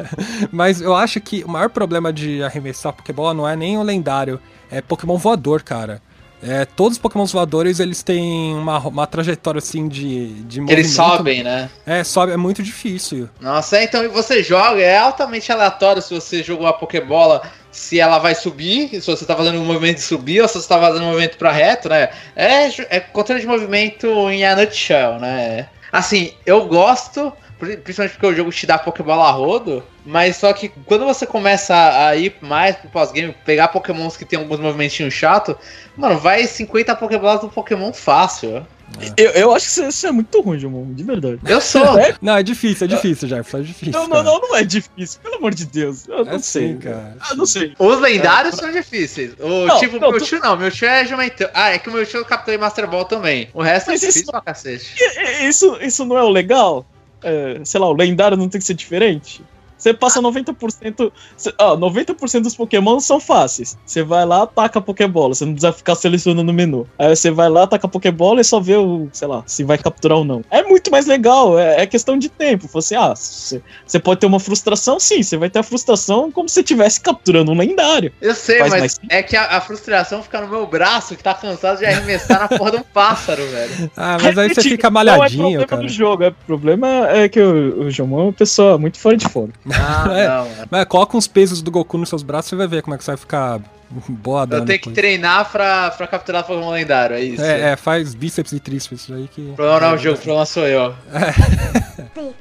mas 0.50 0.80
eu 0.80 0.94
acho 0.94 1.20
que 1.20 1.44
o 1.44 1.48
maior 1.48 1.70
problema 1.70 2.12
de 2.12 2.42
arremessar 2.42 2.92
Pokébola 2.92 3.34
não 3.34 3.48
é 3.48 3.54
nem 3.54 3.78
o 3.78 3.82
lendário, 3.82 4.40
é 4.70 4.80
Pokémon 4.80 5.16
voador, 5.16 5.62
cara. 5.62 6.00
É, 6.42 6.64
todos 6.64 6.96
os 6.96 6.98
Pokémon 6.98 7.24
voadores, 7.24 7.78
eles 7.78 8.02
têm 8.02 8.54
uma, 8.54 8.78
uma 8.78 9.06
trajetória, 9.06 9.58
assim, 9.58 9.86
de, 9.86 10.28
de 10.42 10.60
movimento. 10.60 10.78
Eles 10.80 10.92
sobem, 10.92 11.44
né? 11.44 11.70
É, 11.86 12.02
sobe, 12.02 12.32
é 12.32 12.36
muito 12.36 12.62
difícil. 12.62 13.28
Nossa, 13.40 13.78
é, 13.78 13.84
então 13.84 14.08
você 14.10 14.42
joga, 14.42 14.80
é 14.80 14.98
altamente 14.98 15.52
aleatório 15.52 16.02
se 16.02 16.12
você 16.12 16.42
jogou 16.42 16.66
a 16.66 16.72
Pokébola, 16.72 17.42
se 17.70 18.00
ela 18.00 18.18
vai 18.18 18.34
subir, 18.34 19.00
se 19.00 19.06
você 19.06 19.24
tá 19.24 19.36
fazendo 19.36 19.58
um 19.58 19.64
movimento 19.64 19.96
de 19.96 20.02
subir 20.02 20.42
ou 20.42 20.48
se 20.48 20.60
você 20.60 20.68
tá 20.68 20.80
fazendo 20.80 21.04
um 21.04 21.08
movimento 21.08 21.38
pra 21.38 21.52
reto, 21.52 21.88
né? 21.88 22.10
É, 22.34 22.68
é 22.96 23.00
controle 23.00 23.40
de 23.40 23.46
movimento 23.46 24.06
em 24.28 24.44
a 24.44 24.56
nutshell, 24.56 25.20
né? 25.20 25.68
Assim, 25.92 26.32
eu 26.44 26.66
gosto, 26.66 27.32
principalmente 27.58 28.14
porque 28.14 28.26
o 28.26 28.34
jogo 28.34 28.50
te 28.50 28.66
dá 28.66 28.78
Pokébola 28.78 29.28
a 29.28 29.30
rodo, 29.30 29.84
mas 30.04 30.36
só 30.36 30.52
que 30.52 30.68
quando 30.86 31.04
você 31.04 31.26
começa 31.26 31.74
a 31.74 32.16
ir 32.16 32.34
mais 32.40 32.76
pro 32.76 32.88
pós-game, 32.88 33.34
pegar 33.44 33.68
Pokémons 33.68 34.16
que 34.16 34.24
tem 34.24 34.38
alguns 34.38 34.58
movimentinhos 34.58 35.14
chato, 35.14 35.56
mano, 35.96 36.18
vai 36.18 36.46
50 36.46 36.94
Pokébolas 36.96 37.40
do 37.40 37.48
Pokémon 37.48 37.92
fácil. 37.92 38.66
É. 39.00 39.14
Eu, 39.16 39.30
eu 39.30 39.54
acho 39.54 39.74
que 39.74 39.88
isso 39.88 40.06
é 40.06 40.12
muito 40.12 40.40
ruim, 40.40 40.58
Jumon, 40.58 40.92
de 40.92 41.02
verdade. 41.02 41.38
Eu 41.46 41.60
sou. 41.60 41.98
É? 41.98 42.14
Não, 42.20 42.36
é 42.36 42.42
difícil, 42.42 42.84
é 42.84 42.88
difícil, 42.88 43.28
Jefferson, 43.28 43.58
é 43.58 43.62
difícil. 43.62 43.92
Não, 43.92 44.06
não, 44.06 44.22
não, 44.22 44.40
não 44.40 44.56
é 44.56 44.64
difícil, 44.64 45.20
pelo 45.20 45.36
amor 45.36 45.54
de 45.54 45.64
Deus. 45.64 46.06
Eu 46.08 46.24
não 46.24 46.32
é 46.32 46.38
sei, 46.38 46.68
sim, 46.68 46.78
cara. 46.78 47.16
Eu 47.30 47.36
não 47.36 47.46
sei. 47.46 47.74
Os 47.78 48.00
lendários 48.00 48.54
é. 48.54 48.56
são 48.58 48.70
difíceis. 48.70 49.32
O 49.38 49.66
não, 49.66 49.78
tipo, 49.78 49.98
não, 49.98 50.10
meu 50.10 50.20
tio 50.20 50.40
não, 50.40 50.56
meu 50.56 50.70
tio 50.70 50.88
é 50.88 51.06
Jumentão. 51.06 51.48
Ah, 51.54 51.70
é 51.70 51.78
que 51.78 51.88
o 51.88 51.92
meu 51.92 52.04
tio 52.04 52.24
capturei 52.24 52.58
Master 52.58 52.88
Ball 52.88 53.04
também. 53.04 53.48
O 53.54 53.62
resto 53.62 53.90
é 53.90 53.92
Mas 53.94 54.02
é 54.02 54.06
difícil 54.06 54.22
isso, 54.22 54.30
pra 54.30 54.40
cacete. 54.40 54.94
Isso, 55.42 55.78
isso 55.80 56.04
não 56.04 56.18
é 56.18 56.22
o 56.22 56.28
legal? 56.28 56.84
É, 57.22 57.60
sei 57.64 57.80
lá, 57.80 57.88
o 57.88 57.94
lendário 57.94 58.36
não 58.36 58.48
tem 58.48 58.60
que 58.60 58.66
ser 58.66 58.74
diferente? 58.74 59.42
Você 59.82 59.92
passa 59.92 60.22
90%. 60.22 61.12
Ó, 61.58 61.76
90% 61.76 62.42
dos 62.42 62.54
Pokémon 62.54 63.00
são 63.00 63.18
fáceis. 63.18 63.76
Você 63.84 64.04
vai 64.04 64.24
lá, 64.24 64.44
ataca 64.44 64.78
a 64.78 64.82
Pokébola. 64.82 65.34
Você 65.34 65.44
não 65.44 65.54
precisa 65.54 65.72
ficar 65.72 65.96
selecionando 65.96 66.44
no 66.44 66.52
menu. 66.52 66.86
Aí 66.96 67.16
você 67.16 67.32
vai 67.32 67.48
lá, 67.48 67.64
ataca 67.64 67.88
a 67.88 67.90
Pokébola 67.90 68.40
e 68.40 68.44
só 68.44 68.60
vê 68.60 68.76
o, 68.76 69.08
sei 69.12 69.26
lá, 69.26 69.42
se 69.44 69.64
vai 69.64 69.76
capturar 69.76 70.18
ou 70.18 70.24
não. 70.24 70.44
É 70.52 70.62
muito 70.62 70.88
mais 70.88 71.06
legal, 71.06 71.58
é, 71.58 71.82
é 71.82 71.86
questão 71.86 72.16
de 72.16 72.28
tempo. 72.28 72.68
Você, 72.72 72.94
ah, 72.94 73.12
você 73.12 73.98
pode 73.98 74.20
ter 74.20 74.26
uma 74.26 74.38
frustração, 74.38 75.00
sim. 75.00 75.20
Você 75.20 75.36
vai 75.36 75.50
ter 75.50 75.58
a 75.58 75.62
frustração 75.64 76.30
como 76.30 76.48
se 76.48 76.60
estivesse 76.60 77.00
capturando 77.00 77.50
um 77.50 77.56
lendário. 77.56 78.12
Eu 78.20 78.36
sei, 78.36 78.60
Faz 78.60 78.72
mas 78.72 79.00
é 79.08 79.20
que 79.20 79.36
a, 79.36 79.56
a, 79.56 79.60
frustração 79.60 80.22
fica 80.22 80.40
no 80.40 80.48
meu 80.48 80.64
braço, 80.64 81.16
que 81.16 81.24
tá 81.24 81.34
cansado 81.34 81.78
de 81.78 81.86
arremessar 81.86 82.38
na 82.38 82.56
porra 82.56 82.70
de 82.70 82.76
um 82.76 82.82
pássaro, 82.82 83.44
velho. 83.48 83.90
Ah, 83.96 84.16
mas 84.22 84.38
aí 84.38 84.48
você 84.54 84.62
fica 84.62 84.90
malhadinho, 84.90 85.42
não 85.42 85.48
é 85.48 85.52
problema 85.52 85.66
cara. 85.66 85.82
do 85.82 85.88
jogo, 85.88 86.22
é, 86.22 86.28
o 86.28 86.34
problema 86.46 87.08
é 87.10 87.28
que 87.28 87.40
o, 87.40 87.82
o 87.82 87.90
João 87.90 88.20
é 88.20 88.22
uma 88.24 88.32
pessoa 88.32 88.78
muito 88.78 88.98
fora 88.98 89.16
de 89.16 89.28
forma. 89.28 89.52
Ah, 89.74 90.06
é, 90.12 90.28
não. 90.28 90.48
Mas 90.70 90.84
coloca 90.86 91.16
uns 91.16 91.26
pesos 91.26 91.62
do 91.62 91.70
Goku 91.70 91.98
nos 91.98 92.08
seus 92.08 92.22
braços 92.22 92.52
e 92.52 92.56
vai 92.56 92.66
ver 92.66 92.82
como 92.82 92.94
é 92.94 92.98
que 92.98 93.04
você 93.04 93.12
vai 93.12 93.18
ficar 93.18 93.60
boa 94.08 94.48
Eu 94.50 94.64
tenho 94.64 94.80
que 94.80 94.90
treinar 94.90 95.50
pra, 95.50 95.90
pra 95.90 96.06
capturar 96.06 96.44
Pokémon 96.44 96.70
lendário, 96.70 97.16
é 97.16 97.20
isso. 97.20 97.42
É, 97.42 97.72
é, 97.72 97.76
faz 97.76 98.14
bíceps 98.14 98.52
e 98.52 98.60
tríceps 98.60 99.10
aí 99.10 99.28
que. 99.28 99.40
O 99.40 99.54
problema 99.54 99.80
não 99.80 99.88
é 99.88 99.94
o 99.94 99.98
jogo, 99.98 100.16
o 100.16 100.20
problema 100.20 100.46
sou 100.46 100.66
eu. 100.66 100.94
É. 101.12 102.32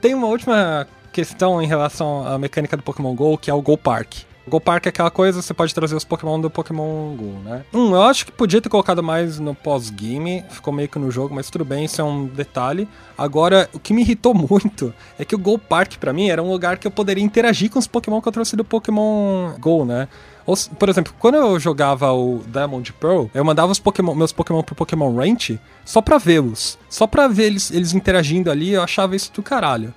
Tem 0.00 0.14
uma 0.14 0.26
última 0.26 0.86
questão 1.12 1.62
em 1.62 1.66
relação 1.66 2.26
à 2.26 2.38
mecânica 2.38 2.76
do 2.76 2.82
Pokémon 2.82 3.14
GO, 3.14 3.38
que 3.38 3.50
é 3.50 3.54
o 3.54 3.62
Go 3.62 3.78
Park. 3.78 4.14
Go 4.46 4.60
Park 4.60 4.86
é 4.86 4.88
aquela 4.90 5.10
coisa, 5.10 5.40
você 5.40 5.54
pode 5.54 5.74
trazer 5.74 5.94
os 5.94 6.04
Pokémon 6.04 6.40
do 6.40 6.50
Pokémon 6.50 7.14
Go, 7.16 7.38
né? 7.44 7.64
Hum, 7.72 7.94
eu 7.94 8.02
acho 8.02 8.26
que 8.26 8.32
podia 8.32 8.60
ter 8.60 8.68
colocado 8.68 9.02
mais 9.02 9.38
no 9.38 9.54
pós-game, 9.54 10.44
ficou 10.50 10.72
meio 10.72 10.88
que 10.88 10.98
no 10.98 11.10
jogo, 11.10 11.34
mas 11.34 11.48
tudo 11.48 11.64
bem, 11.64 11.84
isso 11.84 12.00
é 12.00 12.04
um 12.04 12.26
detalhe. 12.26 12.86
Agora, 13.16 13.68
o 13.72 13.78
que 13.78 13.94
me 13.94 14.02
irritou 14.02 14.34
muito 14.36 14.92
é 15.18 15.24
que 15.24 15.34
o 15.34 15.38
Go 15.38 15.58
Park, 15.58 15.96
para 15.96 16.12
mim, 16.12 16.28
era 16.28 16.42
um 16.42 16.50
lugar 16.50 16.78
que 16.78 16.86
eu 16.86 16.90
poderia 16.90 17.24
interagir 17.24 17.70
com 17.70 17.78
os 17.78 17.86
Pokémon 17.86 18.20
que 18.20 18.28
eu 18.28 18.32
trouxe 18.32 18.54
do 18.54 18.64
Pokémon 18.64 19.52
Go, 19.58 19.84
né? 19.84 20.08
Por 20.78 20.90
exemplo, 20.90 21.14
quando 21.18 21.36
eu 21.36 21.58
jogava 21.58 22.12
o 22.12 22.42
Diamond 22.46 22.92
Pearl, 22.94 23.26
eu 23.32 23.44
mandava 23.44 23.72
os 23.72 23.78
Pokémon, 23.78 24.14
meus 24.14 24.30
Pokémon 24.30 24.62
pro 24.62 24.74
Pokémon 24.74 25.14
Ranch 25.16 25.58
só 25.86 26.02
pra 26.02 26.18
vê-los. 26.18 26.78
Só 26.90 27.06
pra 27.06 27.26
ver 27.28 27.44
eles, 27.44 27.70
eles 27.70 27.94
interagindo 27.94 28.50
ali, 28.50 28.72
eu 28.72 28.82
achava 28.82 29.16
isso 29.16 29.32
do 29.32 29.42
caralho. 29.42 29.94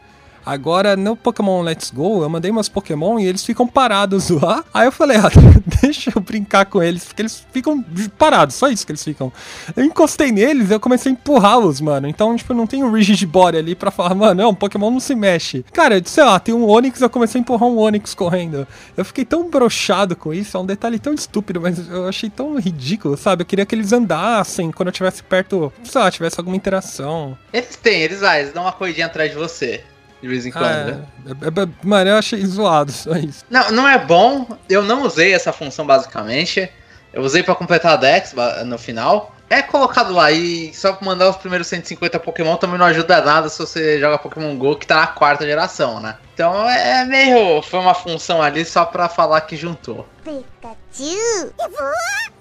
Agora, 0.48 0.95
no 0.95 1.14
Pokémon 1.14 1.62
Let's 1.62 1.91
Go, 1.91 2.24
eu 2.24 2.30
mandei 2.30 2.54
meus 2.54 2.70
Pokémon 2.70 3.20
e 3.20 3.28
eles 3.28 3.43
ficam 3.43 3.68
parados 3.68 4.30
lá. 4.32 4.64
Aí 4.74 4.88
eu 4.88 4.93
falei, 4.93 5.18
ah, 5.18 5.30
deixa 5.84 6.10
eu 6.16 6.22
brincar 6.22 6.66
com 6.68 6.82
eles, 6.82 7.04
porque 7.04 7.22
eles 7.22 7.45
ficam 7.52 7.84
parados, 8.18 8.56
só 8.56 8.70
isso 8.70 8.86
que 8.86 8.93
eles 8.93 9.04
ficam. 9.04 9.30
Eu 9.76 9.84
encostei 9.84 10.32
neles 10.32 10.72
eu 10.72 10.80
comecei 10.80 11.12
a 11.12 11.14
empurrá-los, 11.14 11.82
mano. 11.82 12.08
Então, 12.08 12.34
tipo, 12.38 12.54
não 12.54 12.66
tem 12.66 12.82
um 12.82 12.93
Rigid 12.93 13.26
Body 13.26 13.58
ali 13.58 13.76
pra 13.76 13.91
falar, 13.91 14.16
mano, 14.16 14.41
não, 14.41 14.56
Pokémon 14.56 14.89
não 14.89 15.02
se 15.02 15.14
mexe. 15.16 15.66
Cara, 15.74 16.02
sei 16.06 16.24
lá, 16.24 16.39
tem 16.39 16.56
um 16.56 16.66
Onix, 16.66 17.02
eu 17.02 17.10
comecei 17.10 17.39
a 17.39 17.41
empurrar 17.41 17.68
um 17.68 17.78
Onix 17.78 18.14
correndo. 18.14 18.66
Eu 18.95 19.04
fiquei 19.04 19.26
tão 19.26 19.50
brochado 19.50 20.16
com 20.16 20.34
isso, 20.34 20.56
é 20.56 20.60
um 20.62 20.66
detalhe 20.66 20.98
tão 20.98 21.14
estúpido, 21.14 21.60
mas 21.60 21.89
eu 21.89 22.08
achei 22.08 22.30
tão 22.30 22.58
ridículo, 22.58 23.18
sabe? 23.18 23.41
Eu 23.41 23.45
queria 23.45 23.66
que 23.66 23.76
eles 23.76 23.91
andassem 23.91 24.72
quando 24.72 24.88
eu 24.88 24.91
estivesse 24.91 25.22
perto, 25.24 25.74
sei 25.84 26.00
lá, 26.00 26.10
tivesse 26.10 26.39
alguma 26.39 26.56
interação. 26.56 27.38
Eles 27.52 27.76
têm, 27.76 28.02
eles, 28.02 28.24
ah, 28.24 28.39
eles 28.39 28.54
dão 28.54 28.64
uma 28.64 28.72
corridinha 28.72 29.08
atrás 29.08 29.30
de 29.30 29.36
você 29.36 29.84
de 30.22 30.28
vez 30.28 30.45
em 30.45 30.51
quando. 30.51 30.65
Ah, 30.65 30.84
né? 30.86 31.05
é, 31.41 31.47
é, 31.47 31.68
mano, 31.84 32.09
eu 32.09 32.18
achei 32.18 32.43
zoado 32.45 32.91
só 32.91 33.15
isso. 33.15 33.45
Não, 33.49 33.72
não 33.72 33.88
é 33.88 33.98
bom. 33.98 34.48
Eu 34.69 34.84
não 34.84 35.03
usei 35.03 35.34
essa 35.34 35.53
função 35.53 35.85
basicamente. 35.85 36.69
Eu 37.14 37.22
usei 37.22 37.44
para 37.44 37.56
completar 37.56 37.94
a 37.94 37.95
Dex 37.98 38.34
no 38.65 38.77
final. 38.77 39.35
É 39.49 39.61
colocado 39.61 40.14
lá 40.14 40.30
e 40.32 40.74
só 40.74 40.98
mandar 41.02 41.30
os 41.30 41.38
primeiros 41.38 41.68
150 41.68 42.19
Pokémon 42.19 42.57
também 42.57 42.78
não 42.78 42.86
ajuda 42.86 43.22
nada 43.22 43.48
se 43.48 43.57
você 43.57 43.99
joga 43.99 44.18
Pokémon 44.18 44.56
GO 44.57 44.76
que 44.76 44.86
tá 44.86 44.98
na 44.98 45.07
quarta 45.07 45.45
geração, 45.45 46.02
né? 46.02 46.18
Então 46.34 46.69
é 46.69 47.06
meio. 47.06 47.61
Foi 47.61 47.80
uma 47.80 47.94
função 47.94 48.41
ali 48.41 48.65
só 48.65 48.84
pra 48.84 49.07
falar 49.07 49.41
que 49.41 49.56
juntou. 49.56 50.06
Pikachu! 50.24 51.53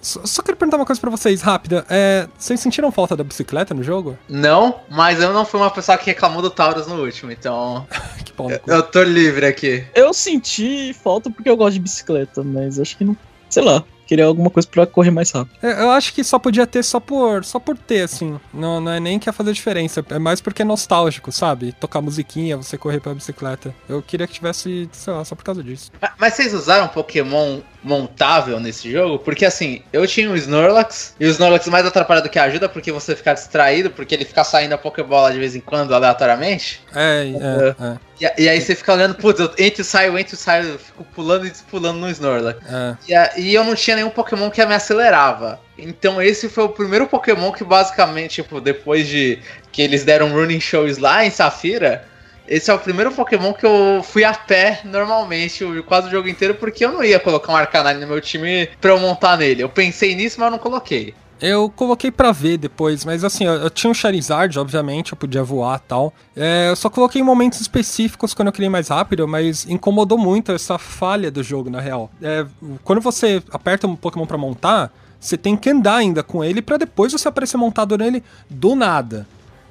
Só, 0.01 0.21
só 0.25 0.43
quero 0.43 0.57
perguntar 0.57 0.77
uma 0.77 0.85
coisa 0.87 1.01
pra 1.01 1.11
vocês, 1.11 1.41
rápida. 1.43 1.87
É, 1.89 2.29
vocês 2.37 2.59
sentiram 2.59 2.91
falta 2.91 3.17
da 3.17 3.25
bicicleta 3.25 3.73
no 3.73 3.83
jogo? 3.83 4.19
Não, 4.29 4.81
mas 4.89 5.21
eu 5.21 5.33
não 5.33 5.45
fui 5.45 5.61
uma 5.61 5.71
pessoa 5.71 5.97
que 5.97 6.07
reclamou 6.07 6.43
do 6.43 6.51
Taurus 6.51 6.87
no 6.89 7.03
último, 7.03 7.31
então. 7.31 7.87
que 8.25 8.33
bom. 8.33 8.51
Eu, 8.51 8.61
eu 8.67 8.83
tô 8.83 9.03
livre 9.03 9.47
aqui. 9.47 9.87
Eu 9.95 10.13
senti 10.13 10.93
falta 10.93 11.31
porque 11.31 11.49
eu 11.49 11.57
gosto 11.57 11.75
de 11.75 11.81
bicicleta, 11.81 12.43
mas 12.43 12.81
acho 12.81 12.97
que 12.97 13.05
não. 13.05 13.17
Sei 13.49 13.63
lá 13.63 13.85
queria 14.07 14.25
alguma 14.25 14.51
coisa 14.51 14.69
para 14.69 14.87
correr 14.87 15.11
mais 15.11 15.31
rápido. 15.31 15.57
É, 15.63 15.83
eu 15.83 15.91
acho 15.91 16.13
que 16.15 16.23
só 16.23 16.39
podia 16.39 16.67
ter 16.67 16.83
só 16.83 17.01
por, 17.01 17.45
só 17.45 17.59
por 17.59 17.77
ter, 17.77 18.03
assim. 18.03 18.39
Não, 18.53 18.81
não 18.81 18.93
é 18.93 19.01
nem 19.01 19.19
que 19.19 19.29
ia 19.29 19.33
fazer 19.33 19.53
diferença. 19.53 20.05
É 20.11 20.19
mais 20.19 20.41
porque 20.41 20.63
é 20.63 20.65
nostálgico, 20.65 21.33
sabe? 21.33 21.73
Tocar 21.73 22.01
musiquinha, 22.01 22.57
você 22.57 22.79
correr 22.79 23.01
pela 23.01 23.15
bicicleta. 23.15 23.75
Eu 23.89 24.03
queria 24.03 24.27
que 24.27 24.35
tivesse, 24.35 24.89
sei 24.93 25.13
lá, 25.13 25.25
só 25.25 25.35
por 25.35 25.45
causa 25.45 25.63
disso. 25.63 25.91
Mas 26.19 26.35
vocês 26.35 26.55
usaram 26.55 26.89
Pokémon 26.89 27.61
montável 27.87 28.59
nesse 28.59 28.91
jogo? 28.91 29.19
Porque 29.21 29.47
assim, 29.47 29.81
eu 29.93 30.07
tinha 30.07 30.29
o 30.31 30.37
Snorlax, 30.37 31.15
e 31.19 31.27
o 31.27 31.31
Snorlax 31.31 31.69
mais 31.69 31.87
atrapalha 31.87 32.21
do 32.21 32.29
que 32.29 32.39
ajuda, 32.39 32.69
porque 32.69 32.91
você 32.91 33.15
fica 33.15 33.33
distraído, 33.33 33.91
porque 33.91 34.15
ele 34.15 34.25
fica 34.25 34.43
saindo 34.43 34.75
a 34.75 34.79
Pokébola 34.79 35.33
de 35.33 35.39
vez 35.39 35.55
em 35.55 35.61
quando, 35.61 35.95
aleatoriamente. 35.95 36.83
É, 36.95 37.33
é, 37.33 37.85
é. 37.85 37.97
E, 38.21 38.43
e, 38.45 38.49
aí 38.49 38.61
você 38.61 38.75
fica 38.75 38.93
olhando, 38.93 39.15
putz, 39.15 39.39
eu 39.39 39.51
entro 39.59 39.83
e 39.83 39.85
saio, 39.85 40.19
entro 40.19 40.35
e 40.35 40.39
saio, 40.39 40.71
eu 40.71 40.79
fico 40.79 41.05
pulando 41.15 41.47
e 41.47 41.51
despulando 41.51 42.01
no 42.01 42.11
Snorlax. 42.11 42.61
É. 42.67 42.97
E, 43.39 43.43
e 43.43 43.55
eu 43.55 43.63
não 43.63 43.75
tinha 43.75 43.97
nenhum 43.97 44.11
Pokémon 44.11 44.51
que 44.51 44.65
me 44.67 44.75
acelerava. 44.75 45.61
Então 45.79 46.21
esse 46.21 46.49
foi 46.49 46.65
o 46.65 46.69
primeiro 46.71 47.07
Pokémon 47.07 47.53
que 47.53 47.63
basicamente, 47.63 48.43
tipo, 48.43 48.61
depois 48.61 49.07
de 49.07 49.39
que 49.71 49.83
eles 49.83 50.05
deram 50.05 50.33
running 50.33 50.61
shows 50.61 50.99
lá 50.99 51.25
em 51.25 51.31
Safira, 51.31 52.05
esse 52.49 52.71
é 52.71 52.75
o 52.75 52.79
primeiro 52.79 53.13
Pokémon 53.13 53.53
que 53.53 53.67
eu 53.67 54.03
fui 54.03 54.25
a 54.25 54.35
pé 54.35 54.81
normalmente, 54.85 55.65
quase 55.87 56.09
o 56.09 56.11
jogo 56.11 56.29
inteiro, 56.29 56.55
porque 56.55 56.85
eu 56.85 56.93
não 56.93 57.05
ia 57.05 57.21
colocar 57.21 57.53
um 57.53 57.57
Arcanine 57.57 58.01
no 58.01 58.07
meu 58.07 58.21
time 58.21 58.69
pra 58.81 58.91
eu 58.91 59.01
montar 59.01 59.37
nele. 59.37 59.63
Eu 59.63 59.69
pensei 59.69 60.15
nisso, 60.15 60.41
mas 60.41 60.51
não 60.51 60.59
coloquei. 60.59 61.15
Eu 61.41 61.69
coloquei 61.69 62.11
pra 62.11 62.33
ver 62.33 62.57
depois, 62.57 63.05
mas 63.05 63.23
assim, 63.23 63.45
eu, 63.45 63.55
eu 63.55 63.69
tinha 63.69 63.91
um 63.91 63.95
Charizard, 63.95 64.59
obviamente, 64.59 65.13
eu 65.13 65.19
podia 65.19 65.43
voar 65.43 65.79
tal. 65.81 66.13
É, 66.35 66.71
eu 66.71 66.77
só 66.77 66.89
coloquei 66.89 67.21
em 67.21 67.25
momentos 67.25 67.61
específicos 67.61 68.33
quando 68.33 68.49
eu 68.49 68.53
queria 68.53 68.71
mais 68.71 68.89
rápido, 68.89 69.29
mas 69.29 69.69
incomodou 69.69 70.17
muito 70.17 70.53
essa 70.53 70.79
falha 70.79 71.31
do 71.31 71.43
jogo, 71.43 71.69
na 71.69 71.81
real. 71.81 72.11
É, 72.23 72.47
quando 72.83 73.03
você 73.03 73.43
aperta 73.51 73.87
um 73.87 73.95
Pokémon 73.95 74.25
pra 74.25 74.39
montar, 74.39 74.91
você 75.21 75.37
tem 75.37 75.57
que 75.57 75.69
andar 75.69 75.97
ainda 75.97 76.23
com 76.23 76.43
ele 76.43 76.63
para 76.63 76.79
depois 76.79 77.13
você 77.13 77.29
aparecer 77.29 77.59
montado 77.59 77.99
nele 77.99 78.23
do 78.49 78.75
nada. 78.75 79.27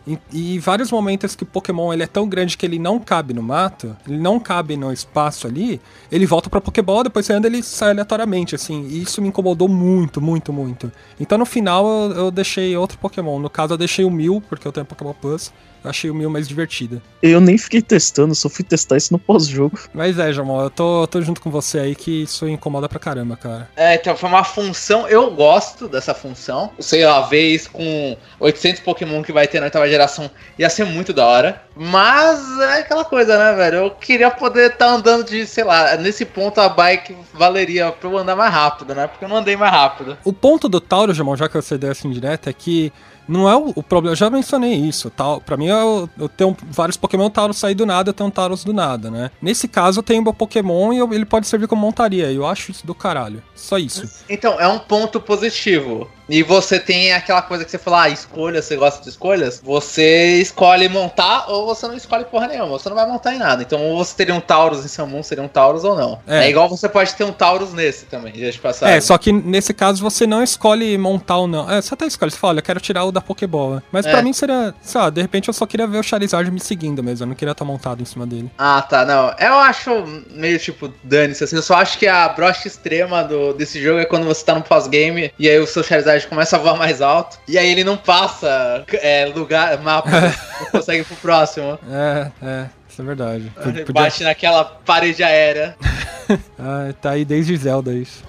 E, 0.07 0.19
e 0.31 0.59
vários 0.59 0.91
momentos 0.91 1.35
que 1.35 1.43
o 1.43 1.45
Pokémon 1.45 1.91
ele 1.91 2.03
é 2.03 2.07
tão 2.07 2.27
grande 2.27 2.57
que 2.57 2.65
ele 2.65 2.77
não 2.77 2.99
cabe 2.99 3.33
no 3.33 3.41
mato, 3.41 3.95
ele 4.07 4.19
não 4.19 4.39
cabe 4.39 4.77
no 4.77 4.91
espaço 4.93 5.47
ali, 5.47 5.81
ele 6.11 6.25
volta 6.25 6.49
pra 6.49 6.61
Pokéball, 6.61 7.03
depois 7.03 7.25
você 7.25 7.33
anda 7.33 7.47
ele 7.47 7.63
sai 7.63 7.91
aleatoriamente, 7.91 8.53
assim. 8.53 8.85
E 8.87 9.01
isso 9.01 9.21
me 9.21 9.29
incomodou 9.29 9.67
muito, 9.67 10.21
muito, 10.21 10.53
muito. 10.53 10.91
Então 11.19 11.37
no 11.37 11.45
final 11.45 11.85
eu, 11.87 12.11
eu 12.11 12.31
deixei 12.31 12.77
outro 12.77 12.97
Pokémon. 12.97 13.39
No 13.39 13.49
caso 13.49 13.73
eu 13.73 13.77
deixei 13.77 14.05
o 14.05 14.11
Mil, 14.11 14.41
porque 14.47 14.67
eu 14.67 14.71
tenho 14.71 14.85
Pokémon 14.85 15.13
Plus. 15.13 15.51
Achei 15.89 16.09
o 16.09 16.15
Mil 16.15 16.29
mais 16.29 16.47
divertida. 16.47 17.01
Eu 17.21 17.39
nem 17.39 17.57
fiquei 17.57 17.81
testando, 17.81 18.35
só 18.35 18.49
fui 18.49 18.63
testar 18.63 18.97
isso 18.97 19.13
no 19.13 19.19
pós-jogo. 19.19 19.79
Mas 19.93 20.19
é, 20.19 20.31
Jamal, 20.31 20.61
eu 20.61 20.69
tô, 20.69 21.07
tô 21.07 21.21
junto 21.21 21.41
com 21.41 21.49
você 21.49 21.79
aí 21.79 21.95
que 21.95 22.23
isso 22.23 22.47
incomoda 22.47 22.87
pra 22.87 22.99
caramba, 22.99 23.35
cara. 23.35 23.69
É, 23.75 23.95
então 23.95 24.15
foi 24.15 24.29
uma 24.29 24.43
função, 24.43 25.07
eu 25.07 25.31
gosto 25.31 25.87
dessa 25.87 26.13
função. 26.13 26.71
Sei 26.79 27.05
lá, 27.05 27.21
vez 27.21 27.67
com 27.67 28.17
800 28.39 28.81
Pokémon 28.81 29.21
que 29.21 29.31
vai 29.31 29.47
ter 29.47 29.59
na 29.59 29.65
oitava 29.65 29.87
geração 29.87 30.29
ia 30.57 30.69
ser 30.69 30.85
muito 30.85 31.13
da 31.13 31.25
hora. 31.25 31.61
Mas 31.75 32.39
é 32.61 32.79
aquela 32.79 33.03
coisa, 33.03 33.37
né, 33.37 33.53
velho? 33.53 33.77
Eu 33.77 33.91
queria 33.91 34.31
poder 34.31 34.71
estar 34.71 34.85
tá 34.85 34.91
andando 34.91 35.25
de, 35.25 35.45
sei 35.45 35.63
lá, 35.63 35.97
nesse 35.97 36.25
ponto 36.25 36.59
a 36.59 36.69
bike 36.69 37.15
valeria 37.33 37.91
pra 37.91 38.09
eu 38.09 38.17
andar 38.17 38.35
mais 38.35 38.53
rápido, 38.53 38.95
né? 38.95 39.07
Porque 39.07 39.25
eu 39.25 39.29
não 39.29 39.37
andei 39.37 39.55
mais 39.55 39.71
rápido. 39.71 40.17
O 40.23 40.31
ponto 40.31 40.69
do 40.69 40.79
Tauro, 40.79 41.13
Jamal, 41.13 41.35
já 41.35 41.49
que 41.49 41.55
você 41.55 41.77
deu 41.77 41.91
assim 41.91 42.09
direto, 42.09 42.49
é 42.49 42.53
que 42.53 42.93
não 43.27 43.49
é 43.49 43.55
o, 43.55 43.73
o, 43.75 43.83
problema, 43.83 44.13
eu 44.13 44.17
já 44.17 44.29
mencionei 44.29 44.73
isso, 44.73 45.09
tal. 45.09 45.41
Para 45.41 45.57
mim, 45.57 45.67
eu, 45.67 46.09
eu, 46.17 46.29
tenho 46.29 46.55
vários 46.69 46.97
Pokémon 46.97 47.29
Tauros 47.29 47.57
sair 47.57 47.75
do 47.75 47.85
nada, 47.85 48.09
eu 48.09 48.13
tenho 48.13 48.27
um 48.27 48.31
Tauros 48.31 48.63
do 48.63 48.73
nada, 48.73 49.09
né? 49.09 49.31
Nesse 49.41 49.67
caso, 49.67 49.99
eu 49.99 50.03
tenho 50.03 50.23
meu 50.23 50.33
Pokémon 50.33 50.93
e 50.93 50.97
eu, 50.97 51.13
ele 51.13 51.25
pode 51.25 51.47
servir 51.47 51.67
como 51.67 51.81
montaria. 51.81 52.31
Eu 52.31 52.45
acho 52.45 52.71
isso 52.71 52.85
do 52.85 52.95
caralho. 52.95 53.41
Só 53.55 53.77
isso. 53.77 54.09
Então, 54.29 54.59
é 54.59 54.67
um 54.67 54.79
ponto 54.79 55.19
positivo. 55.19 56.09
E 56.27 56.41
você 56.41 56.79
tem 56.79 57.13
aquela 57.13 57.41
coisa 57.41 57.63
que 57.63 57.69
você 57.69 57.77
fala, 57.77 58.03
ah, 58.03 58.09
escolha, 58.09 58.61
você 58.61 58.75
gosta 58.75 59.01
de 59.03 59.09
escolhas? 59.09 59.61
Você 59.63 60.37
escolhe 60.41 60.89
montar 60.89 61.45
ou 61.49 61.67
você 61.67 61.87
não 61.87 61.95
escolhe 61.95 62.25
porra 62.25 62.47
nenhuma, 62.47 62.79
você 62.79 62.89
não 62.89 62.95
vai 62.95 63.07
montar 63.07 63.35
em 63.35 63.37
nada. 63.37 63.61
Então, 63.61 63.81
ou 63.81 64.03
você 64.03 64.15
teria 64.15 64.33
um 64.33 64.39
Taurus 64.39 64.83
em 64.83 64.87
seu 64.87 65.05
mundo, 65.05 65.23
seria 65.23 65.43
um 65.43 65.47
Taurus 65.47 65.83
ou 65.83 65.95
não. 65.95 66.19
É. 66.27 66.45
é 66.45 66.49
igual 66.49 66.67
você 66.67 66.89
pode 66.89 67.13
ter 67.13 67.23
um 67.23 67.31
Taurus 67.31 67.73
nesse 67.73 68.05
também, 68.05 68.33
de 68.33 68.59
passar. 68.59 68.89
É, 68.89 68.99
só 68.99 69.17
que 69.17 69.31
nesse 69.31 69.73
caso 69.73 70.01
você 70.01 70.25
não 70.25 70.41
escolhe 70.41 70.97
montar 70.97 71.37
ou 71.37 71.47
não. 71.47 71.69
É, 71.69 71.79
você 71.81 71.93
até 71.93 72.07
escolhe, 72.07 72.31
você 72.31 72.37
fala, 72.37 72.59
eu 72.59 72.63
quero 72.63 72.79
tirar 72.79 73.03
o 73.03 73.11
da 73.15 73.21
Pokébola. 73.21 73.81
Mas 73.91 74.05
é. 74.05 74.11
pra 74.11 74.21
mim 74.21 74.33
seria, 74.33 74.73
sei 74.81 75.01
lá, 75.01 75.09
de 75.09 75.21
repente 75.21 75.47
eu 75.47 75.53
só 75.53 75.65
queria 75.65 75.87
ver 75.87 75.97
o 75.97 76.03
Charizard 76.03 76.49
me 76.51 76.59
seguindo 76.59 77.01
mesmo, 77.01 77.23
eu 77.23 77.27
não 77.29 77.35
queria 77.35 77.53
estar 77.53 77.65
montado 77.65 78.01
em 78.01 78.05
cima 78.05 78.27
dele. 78.27 78.51
Ah, 78.57 78.81
tá, 78.81 79.05
não. 79.05 79.33
Eu 79.39 79.55
acho 79.55 80.05
meio 80.29 80.59
tipo, 80.59 80.93
dane-se, 81.03 81.43
assim, 81.43 81.55
eu 81.55 81.61
só 81.61 81.75
acho 81.75 81.97
que 81.97 82.07
a 82.07 82.29
brocha 82.29 82.67
extrema 82.67 83.23
do, 83.23 83.53
desse 83.53 83.81
jogo 83.81 83.99
é 83.99 84.05
quando 84.05 84.25
você 84.25 84.45
tá 84.45 84.53
no 84.53 84.61
pós-game 84.61 85.31
e 85.39 85.49
aí 85.49 85.59
o 85.59 85.65
seu 85.65 85.83
Charizard 85.83 86.27
começa 86.27 86.55
a 86.55 86.59
voar 86.59 86.77
mais 86.77 87.01
alto 87.01 87.39
e 87.47 87.57
aí 87.57 87.69
ele 87.69 87.83
não 87.83 87.97
passa 87.97 88.83
é, 88.93 89.25
lugar, 89.25 89.79
mapa, 89.81 90.09
não 90.61 90.71
consegue 90.71 91.01
ir 91.01 91.05
pro 91.05 91.15
próximo. 91.15 91.79
É, 91.89 92.31
é. 92.41 92.65
Isso 92.95 93.01
é 93.01 93.05
verdade. 93.05 93.51
Podia... 93.61 93.85
Bate 93.91 94.23
naquela 94.23 94.63
parede 94.63 95.21
aérea. 95.21 95.75
ah, 96.57 96.93
tá 97.01 97.11
aí 97.11 97.25
desde 97.25 97.55
Zelda 97.57 97.93
isso. 97.93 98.23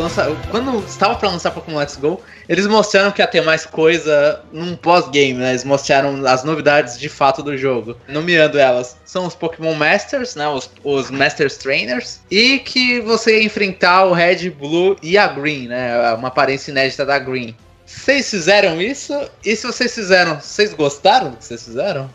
Lança... 0.00 0.36
quando 0.50 0.84
estava 0.86 1.14
para 1.14 1.28
lançar 1.28 1.50
Pokémon 1.50 1.78
Let's 1.78 1.96
Go, 1.96 2.20
eles 2.48 2.66
mostraram 2.66 3.12
que 3.12 3.22
ia 3.22 3.26
ter 3.26 3.42
mais 3.42 3.64
coisa 3.64 4.40
num 4.52 4.74
pós-game, 4.74 5.38
né? 5.38 5.50
Eles 5.50 5.64
mostraram 5.64 6.26
as 6.26 6.42
novidades 6.42 6.98
de 6.98 7.08
fato 7.08 7.42
do 7.42 7.56
jogo. 7.56 7.96
Nomeando 8.08 8.58
elas, 8.58 8.96
são 9.04 9.26
os 9.26 9.34
Pokémon 9.34 9.74
Masters, 9.74 10.34
né? 10.34 10.48
Os, 10.48 10.70
os 10.82 11.10
Masters 11.10 11.56
Trainers. 11.56 12.20
E 12.30 12.58
que 12.58 13.00
você 13.00 13.42
enfrentar 13.42 14.04
o 14.04 14.12
Red, 14.12 14.50
Blue 14.50 14.96
e 15.02 15.16
a 15.16 15.28
Green, 15.28 15.68
né? 15.68 16.14
Uma 16.14 16.28
aparência 16.28 16.70
inédita 16.70 17.04
da 17.04 17.18
Green. 17.18 17.54
Vocês 17.86 18.30
fizeram 18.30 18.80
isso? 18.80 19.12
E 19.44 19.56
se 19.56 19.66
vocês 19.66 19.92
fizeram, 19.92 20.40
vocês 20.40 20.72
gostaram 20.72 21.30
do 21.30 21.36
que 21.36 21.44
vocês 21.44 21.64
fizeram? 21.64 22.08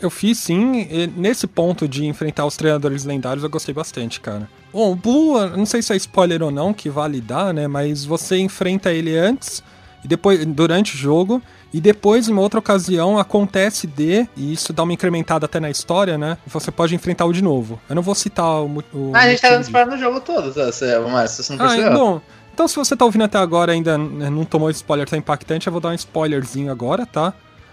Eu 0.00 0.10
fiz 0.10 0.38
sim, 0.38 0.86
e 0.90 1.06
nesse 1.06 1.46
ponto 1.46 1.88
de 1.88 2.06
enfrentar 2.06 2.44
os 2.44 2.56
treinadores 2.56 3.04
lendários 3.04 3.42
eu 3.42 3.50
gostei 3.50 3.74
bastante, 3.74 4.20
cara. 4.20 4.48
Bom, 4.72 4.92
o 4.92 4.94
Blue, 4.94 5.48
não 5.56 5.66
sei 5.66 5.82
se 5.82 5.92
é 5.92 5.96
spoiler 5.96 6.42
ou 6.42 6.50
não, 6.50 6.72
que 6.72 6.88
vale 6.88 7.20
dar, 7.20 7.52
né? 7.52 7.66
Mas 7.66 8.04
você 8.04 8.38
enfrenta 8.38 8.92
ele 8.92 9.16
antes 9.16 9.62
e 10.04 10.08
depois 10.08 10.44
durante 10.46 10.94
o 10.94 10.98
jogo 10.98 11.42
e 11.72 11.80
depois 11.80 12.28
em 12.28 12.34
outra 12.34 12.58
ocasião 12.58 13.18
acontece 13.18 13.86
de 13.86 14.28
e 14.36 14.52
isso 14.52 14.72
dá 14.72 14.82
uma 14.82 14.92
incrementada 14.92 15.46
até 15.46 15.60
na 15.60 15.70
história, 15.70 16.18
né? 16.18 16.36
Você 16.46 16.70
pode 16.70 16.94
enfrentá-lo 16.94 17.32
de 17.32 17.42
novo. 17.42 17.80
Eu 17.88 17.94
não 17.94 18.02
vou 18.02 18.14
citar 18.14 18.62
o, 18.62 18.84
o 18.92 19.12
Ah, 19.14 19.20
a 19.20 19.30
gente 19.30 19.40
tá 19.40 19.50
dando 19.50 19.62
spoiler 19.62 19.90
no 19.94 19.98
jogo 19.98 20.20
todo, 20.20 20.52
tá? 20.52 20.66
mas 21.10 21.30
você 21.32 21.52
não 21.52 21.58
percebeu. 21.58 21.92
Ah, 21.92 21.94
bom. 21.94 22.20
Então 22.52 22.68
se 22.68 22.76
você 22.76 22.96
tá 22.96 23.04
ouvindo 23.04 23.24
até 23.24 23.38
agora 23.38 23.72
ainda 23.72 23.96
não 23.96 24.44
tomou 24.44 24.70
spoiler 24.70 25.08
tão 25.08 25.18
impactante, 25.18 25.66
eu 25.66 25.72
vou 25.72 25.80
dar 25.80 25.90
um 25.90 25.94
spoilerzinho 25.94 26.70
agora, 26.70 27.06
tá? 27.06 27.32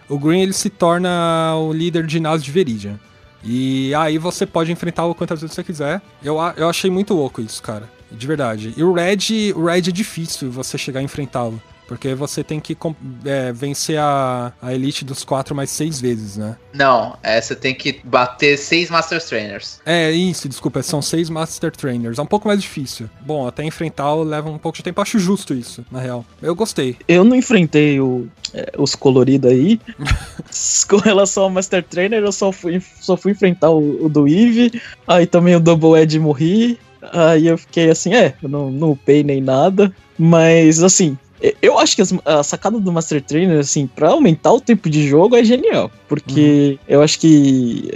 O 0.10 0.18
Green 0.18 0.42
ele 0.42 0.54
se 0.54 0.70
torna 0.70 1.56
o 1.58 1.74
líder 1.74 2.06
de 2.06 2.14
ginásio 2.14 2.46
de 2.46 2.52
Veridian. 2.52 3.00
E 3.44 3.94
aí 3.96 4.18
você 4.18 4.46
pode 4.46 4.72
enfrentá-lo 4.72 5.14
quantas 5.14 5.42
vezes 5.42 5.56
você 5.56 5.64
quiser. 5.64 6.02
Eu, 6.24 6.38
eu 6.56 6.70
achei 6.70 6.90
muito 6.90 7.14
louco 7.14 7.42
isso, 7.42 7.62
cara. 7.62 7.90
De 8.12 8.26
verdade. 8.26 8.74
E 8.76 8.84
o 8.84 8.94
Red, 8.94 9.54
o 9.56 9.66
Red 9.66 9.78
é 9.78 9.92
difícil 9.92 10.50
você 10.50 10.78
chegar 10.78 11.00
a 11.00 11.04
enfrentá-lo. 11.04 11.62
Porque 11.88 12.14
você 12.14 12.44
tem 12.44 12.60
que 12.60 12.78
é, 13.26 13.52
vencer 13.54 13.98
a, 13.98 14.52
a 14.62 14.74
Elite 14.74 15.06
dos 15.06 15.24
quatro 15.24 15.56
mais 15.56 15.70
seis 15.70 16.02
vezes, 16.02 16.38
né? 16.38 16.58
Não, 16.74 17.18
é, 17.24 17.40
você 17.40 17.56
tem 17.56 17.74
que 17.74 18.02
bater 18.04 18.58
seis 18.58 18.90
Master 18.90 19.24
Trainers. 19.24 19.80
É, 19.86 20.12
isso, 20.12 20.50
desculpa, 20.50 20.84
são 20.84 21.02
seis 21.02 21.30
Master 21.30 21.72
Trainers. 21.72 22.20
É 22.20 22.22
um 22.22 22.28
pouco 22.28 22.48
mais 22.48 22.62
difícil. 22.62 23.10
Bom, 23.22 23.48
até 23.48 23.64
enfrentá-lo 23.64 24.24
leva 24.24 24.50
um 24.50 24.58
pouco 24.58 24.78
de 24.78 24.84
tempo. 24.84 25.02
Acho 25.02 25.18
justo 25.18 25.54
isso, 25.54 25.86
na 25.90 26.00
real. 26.00 26.26
Eu 26.42 26.54
gostei. 26.54 26.98
Eu 27.08 27.24
não 27.24 27.36
enfrentei 27.36 28.00
o, 28.00 28.28
é, 28.54 28.72
os 28.78 28.94
coloridos 28.94 29.52
aí. 29.52 29.80
Com 30.90 30.98
relação 30.98 31.44
ao 31.44 31.50
Master 31.50 31.84
Trainer, 31.84 32.22
eu 32.22 32.32
só 32.32 32.52
fui, 32.52 32.82
só 33.00 33.16
fui 33.16 33.32
enfrentar 33.32 33.70
o, 33.70 34.06
o 34.06 34.10
do 34.10 34.28
Eve. 34.28 34.82
Aí 35.08 35.26
também 35.26 35.56
o 35.56 35.60
Double 35.60 36.00
Edge 36.00 36.20
morri. 36.20 36.80
Aí 37.14 37.48
eu 37.48 37.58
fiquei 37.58 37.90
assim, 37.90 38.14
é, 38.14 38.34
eu 38.42 38.50
não, 38.50 38.70
não 38.70 38.92
upei 38.92 39.24
nem 39.24 39.42
nada. 39.42 39.94
Mas 40.18 40.82
assim, 40.82 41.18
eu 41.62 41.78
acho 41.78 41.96
que 41.96 42.04
a 42.26 42.44
sacada 42.44 42.80
do 42.80 42.92
Master 42.92 43.22
Trainer, 43.22 43.60
assim, 43.60 43.88
pra 43.88 44.10
aumentar 44.10 44.54
o 44.54 44.62
tempo 44.62 44.90
de 44.90 45.08
jogo 45.08 45.36
é 45.36 45.44
genial. 45.44 45.92
Porque 46.08 46.72
uhum. 46.72 46.86
eu 46.88 47.02
acho 47.02 47.20
que, 47.20 47.90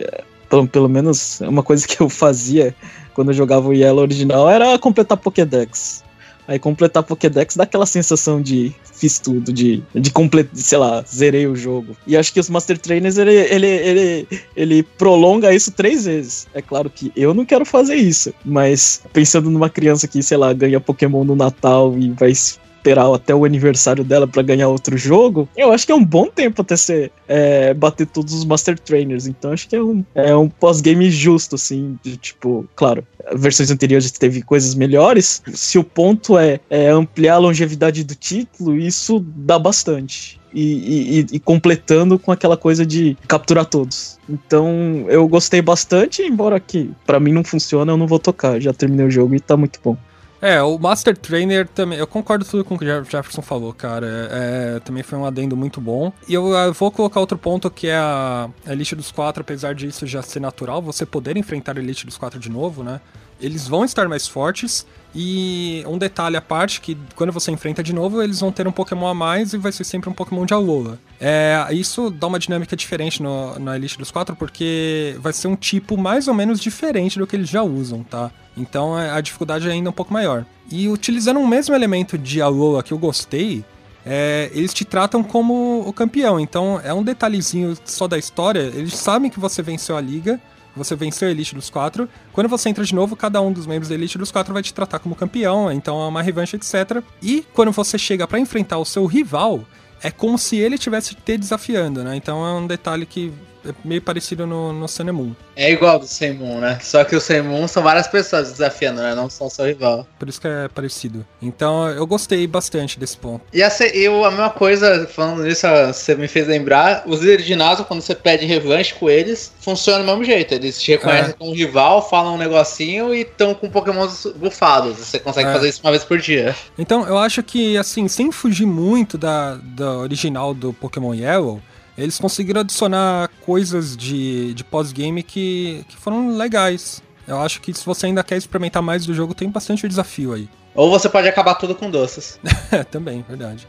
pelo, 0.49 0.67
pelo 0.67 0.89
menos, 0.89 1.41
uma 1.41 1.63
coisa 1.63 1.87
que 1.87 2.01
eu 2.01 2.09
fazia 2.09 2.75
quando 3.13 3.29
eu 3.29 3.33
jogava 3.33 3.67
o 3.67 3.73
Yellow 3.73 4.03
original 4.03 4.49
era 4.49 4.77
completar 4.77 5.17
Pokédex. 5.17 6.03
Aí 6.47 6.59
completar 6.59 7.03
Pokédex 7.03 7.55
dá 7.55 7.63
aquela 7.63 7.85
sensação 7.85 8.41
de 8.41 8.73
fiz 8.93 9.17
tudo, 9.17 9.51
de, 9.51 9.81
de 9.95 10.11
completar, 10.11 10.55
sei 10.55 10.77
lá, 10.77 11.03
zerei 11.03 11.47
o 11.47 11.55
jogo. 11.55 11.95
E 12.05 12.15
acho 12.15 12.31
que 12.31 12.39
os 12.39 12.49
Master 12.49 12.77
Trainers, 12.77 13.17
ele, 13.17 13.33
ele, 13.33 13.67
ele, 13.67 14.27
ele 14.55 14.83
prolonga 14.83 15.53
isso 15.53 15.71
três 15.71 16.05
vezes. 16.05 16.47
É 16.53 16.61
claro 16.61 16.89
que 16.89 17.11
eu 17.15 17.33
não 17.33 17.45
quero 17.45 17.65
fazer 17.65 17.95
isso, 17.95 18.33
mas 18.45 19.01
pensando 19.11 19.49
numa 19.49 19.69
criança 19.69 20.07
que, 20.07 20.21
sei 20.21 20.37
lá, 20.37 20.53
ganha 20.53 20.79
Pokémon 20.79 21.23
no 21.23 21.35
Natal 21.35 21.95
e 21.97 22.11
vai 22.11 22.33
esperar 22.81 23.13
até 23.13 23.33
o 23.33 23.45
aniversário 23.45 24.03
dela 24.03 24.27
para 24.27 24.41
ganhar 24.41 24.67
outro 24.67 24.97
jogo, 24.97 25.47
eu 25.55 25.71
acho 25.71 25.85
que 25.85 25.91
é 25.91 25.95
um 25.95 26.03
bom 26.03 26.27
tempo 26.27 26.61
até 26.61 26.75
você 26.75 27.11
é, 27.27 27.73
bater 27.73 28.07
todos 28.07 28.33
os 28.33 28.43
Master 28.43 28.77
Trainers. 28.77 29.27
Então 29.27 29.51
acho 29.51 29.69
que 29.69 29.75
é 29.75 29.81
um, 29.81 30.03
é 30.15 30.35
um 30.35 30.49
pós-game 30.49 31.09
justo, 31.11 31.55
assim, 31.55 31.97
de 32.03 32.17
tipo, 32.17 32.67
claro, 32.75 33.05
versões 33.35 33.69
anteriores 33.69 34.11
teve 34.11 34.41
coisas 34.41 34.73
melhores. 34.73 35.43
Se 35.53 35.77
o 35.77 35.83
ponto 35.83 36.37
é, 36.37 36.59
é 36.69 36.89
ampliar 36.89 37.35
a 37.35 37.37
longevidade 37.37 38.03
do 38.03 38.15
título, 38.15 38.75
isso 38.75 39.23
dá 39.35 39.59
bastante. 39.59 40.41
E, 40.53 41.21
e, 41.21 41.35
e, 41.35 41.39
completando 41.39 42.19
com 42.19 42.29
aquela 42.29 42.57
coisa 42.57 42.85
de 42.85 43.15
capturar 43.25 43.65
todos. 43.65 44.19
Então 44.27 45.05
eu 45.07 45.25
gostei 45.25 45.61
bastante, 45.61 46.23
embora 46.23 46.59
que 46.59 46.91
para 47.05 47.21
mim 47.21 47.31
não 47.31 47.41
funciona, 47.41 47.93
eu 47.93 47.97
não 47.97 48.05
vou 48.05 48.19
tocar. 48.19 48.59
Já 48.59 48.73
terminei 48.73 49.05
o 49.05 49.11
jogo 49.11 49.33
e 49.33 49.39
tá 49.39 49.55
muito 49.55 49.79
bom. 49.81 49.95
É, 50.41 50.61
o 50.61 50.77
Master 50.79 51.15
Trainer 51.15 51.67
também. 51.67 51.99
Eu 51.99 52.07
concordo 52.07 52.43
tudo 52.43 52.65
com 52.65 52.75
o 52.75 52.79
que 52.79 52.85
o 52.85 53.03
Jefferson 53.03 53.41
falou, 53.41 53.71
cara. 53.73 54.07
É, 54.31 54.79
também 54.79 55.03
foi 55.03 55.19
um 55.19 55.25
adendo 55.25 55.55
muito 55.55 55.79
bom. 55.79 56.11
E 56.27 56.33
eu, 56.33 56.51
eu 56.51 56.73
vou 56.73 56.91
colocar 56.91 57.19
outro 57.19 57.37
ponto 57.37 57.69
que 57.69 57.87
é 57.87 57.95
a, 57.95 58.49
a 58.65 58.71
Elite 58.73 58.95
dos 58.95 59.11
Quatro, 59.11 59.41
apesar 59.41 59.75
disso 59.75 60.07
já 60.07 60.21
ser 60.23 60.39
natural, 60.39 60.81
você 60.81 61.05
poder 61.05 61.37
enfrentar 61.37 61.77
a 61.77 61.79
Elite 61.79 62.05
dos 62.05 62.17
Quatro 62.17 62.39
de 62.39 62.49
novo, 62.49 62.83
né? 62.83 62.99
Eles 63.39 63.67
vão 63.67 63.85
estar 63.85 64.07
mais 64.09 64.27
fortes. 64.27 64.85
E 65.13 65.83
um 65.87 65.97
detalhe 65.97 66.37
à 66.37 66.41
parte, 66.41 66.79
que 66.79 66.97
quando 67.15 67.33
você 67.33 67.51
enfrenta 67.51 67.83
de 67.83 67.93
novo, 67.93 68.21
eles 68.21 68.39
vão 68.39 68.51
ter 68.51 68.67
um 68.67 68.71
Pokémon 68.71 69.07
a 69.07 69.13
mais 69.13 69.53
e 69.53 69.57
vai 69.57 69.71
ser 69.71 69.83
sempre 69.83 70.09
um 70.09 70.13
Pokémon 70.13 70.45
de 70.45 70.53
Alola. 70.53 70.97
É, 71.19 71.67
isso 71.71 72.09
dá 72.09 72.27
uma 72.27 72.39
dinâmica 72.39 72.75
diferente 72.75 73.21
no, 73.21 73.59
na 73.59 73.75
Elite 73.75 73.97
dos 73.97 74.09
Quatro, 74.09 74.35
porque 74.35 75.15
vai 75.19 75.33
ser 75.33 75.47
um 75.47 75.55
tipo 75.55 75.97
mais 75.97 76.27
ou 76.27 76.33
menos 76.33 76.59
diferente 76.59 77.19
do 77.19 77.27
que 77.27 77.35
eles 77.35 77.49
já 77.49 77.61
usam, 77.61 78.03
tá? 78.03 78.31
Então 78.55 78.97
é, 78.97 79.11
a 79.11 79.19
dificuldade 79.19 79.67
é 79.67 79.71
ainda 79.71 79.89
um 79.89 79.93
pouco 79.93 80.13
maior. 80.13 80.45
E 80.71 80.87
utilizando 80.87 81.39
o 81.39 81.47
mesmo 81.47 81.75
elemento 81.75 82.17
de 82.17 82.41
Alola 82.41 82.81
que 82.81 82.93
eu 82.93 82.97
gostei, 82.97 83.65
é, 84.05 84.49
eles 84.53 84.73
te 84.73 84.85
tratam 84.85 85.23
como 85.23 85.83
o 85.87 85.93
campeão. 85.93 86.39
Então 86.39 86.79
é 86.83 86.93
um 86.93 87.03
detalhezinho 87.03 87.77
só 87.85 88.07
da 88.07 88.17
história. 88.17 88.59
Eles 88.59 88.95
sabem 88.95 89.29
que 89.29 89.39
você 89.39 89.61
venceu 89.61 89.97
a 89.97 90.01
liga, 90.01 90.39
você 90.75 90.95
venceu 90.95 91.27
a 91.27 91.31
Elite 91.31 91.55
dos 91.55 91.69
Quatro. 91.69 92.07
Quando 92.31 92.47
você 92.47 92.69
entra 92.69 92.83
de 92.83 92.95
novo, 92.95 93.15
cada 93.15 93.41
um 93.41 93.51
dos 93.51 93.65
membros 93.65 93.89
da 93.89 93.95
Elite 93.95 94.17
dos 94.17 94.31
Quatro 94.31 94.53
vai 94.53 94.63
te 94.63 94.73
tratar 94.73 94.99
como 94.99 95.15
campeão, 95.15 95.71
então 95.71 96.01
é 96.01 96.07
uma 96.07 96.21
revanche, 96.21 96.55
etc. 96.55 97.03
E 97.21 97.45
quando 97.53 97.71
você 97.71 97.97
chega 97.97 98.27
para 98.27 98.39
enfrentar 98.39 98.77
o 98.77 98.85
seu 98.85 99.05
rival, 99.05 99.65
é 100.01 100.09
como 100.09 100.37
se 100.37 100.57
ele 100.57 100.77
tivesse 100.77 101.15
te 101.15 101.37
desafiando, 101.37 102.03
né? 102.03 102.15
Então 102.15 102.45
é 102.45 102.53
um 102.53 102.65
detalhe 102.65 103.05
que 103.05 103.31
é 103.65 103.73
meio 103.83 104.01
parecido 104.01 104.45
no, 104.47 104.73
no 104.73 104.87
Sun 104.87 105.11
Moon. 105.11 105.33
É 105.55 105.71
igual 105.71 105.99
do 105.99 106.07
Sun 106.07 106.33
Moon, 106.33 106.59
né? 106.59 106.79
Só 106.81 107.03
que 107.03 107.15
o 107.15 107.21
Sun 107.21 107.43
Moon 107.43 107.67
são 107.67 107.83
várias 107.83 108.07
pessoas 108.07 108.51
desafiando, 108.51 109.01
né? 109.01 109.13
Não 109.13 109.29
só 109.29 109.45
o 109.45 109.49
seu 109.49 109.65
rival. 109.65 110.07
Por 110.17 110.27
isso 110.27 110.41
que 110.41 110.47
é 110.47 110.67
parecido. 110.67 111.25
Então 111.41 111.87
eu 111.89 112.05
gostei 112.07 112.45
bastante 112.47 112.99
desse 112.99 113.17
ponto. 113.17 113.43
E 113.53 113.61
essa, 113.61 113.85
eu, 113.85 114.25
a 114.25 114.31
mesma 114.31 114.49
coisa, 114.49 115.07
falando 115.07 115.43
nisso, 115.43 115.67
você 115.87 116.15
me 116.15 116.27
fez 116.27 116.47
lembrar, 116.47 117.03
os 117.05 117.19
líderes 117.19 117.43
de 117.43 117.49
ginásio, 117.49 117.85
quando 117.85 118.01
você 118.01 118.15
pede 118.15 118.45
revanche 118.45 118.93
com 118.93 119.09
eles, 119.09 119.53
funciona 119.59 119.99
do 119.99 120.05
mesmo 120.05 120.23
jeito. 120.23 120.53
Eles 120.53 120.81
te 120.81 120.91
reconhecem 120.91 121.31
é. 121.31 121.33
como 121.33 121.53
rival, 121.53 122.07
falam 122.09 122.35
um 122.35 122.37
negocinho 122.37 123.13
e 123.13 123.21
estão 123.21 123.53
com 123.53 123.69
Pokémon 123.69 124.07
bufados. 124.35 124.97
Você 124.97 125.19
consegue 125.19 125.49
é. 125.49 125.53
fazer 125.53 125.69
isso 125.69 125.81
uma 125.83 125.91
vez 125.91 126.03
por 126.03 126.17
dia. 126.17 126.55
Então 126.77 127.05
eu 127.07 127.17
acho 127.17 127.43
que, 127.43 127.77
assim, 127.77 128.07
sem 128.07 128.31
fugir 128.31 128.65
muito 128.65 129.17
da, 129.17 129.55
da 129.61 129.97
original 129.97 130.53
do 130.53 130.73
Pokémon 130.73 131.13
Yellow, 131.13 131.61
eles 131.97 132.17
conseguiram 132.17 132.61
adicionar 132.61 133.29
coisas 133.45 133.95
de, 133.95 134.53
de 134.53 134.63
pós-game 134.63 135.23
que, 135.23 135.85
que 135.87 135.97
foram 135.97 136.35
legais. 136.37 137.01
Eu 137.27 137.39
acho 137.39 137.61
que 137.61 137.73
se 137.73 137.85
você 137.85 138.07
ainda 138.07 138.23
quer 138.23 138.37
experimentar 138.37 138.81
mais 138.81 139.05
do 139.05 139.13
jogo, 139.13 139.33
tem 139.33 139.49
bastante 139.49 139.87
desafio 139.87 140.33
aí. 140.33 140.49
Ou 140.73 140.89
você 140.89 141.09
pode 141.09 141.27
acabar 141.27 141.55
tudo 141.55 141.75
com 141.75 141.89
doces. 141.89 142.39
Também, 142.89 143.23
verdade. 143.27 143.67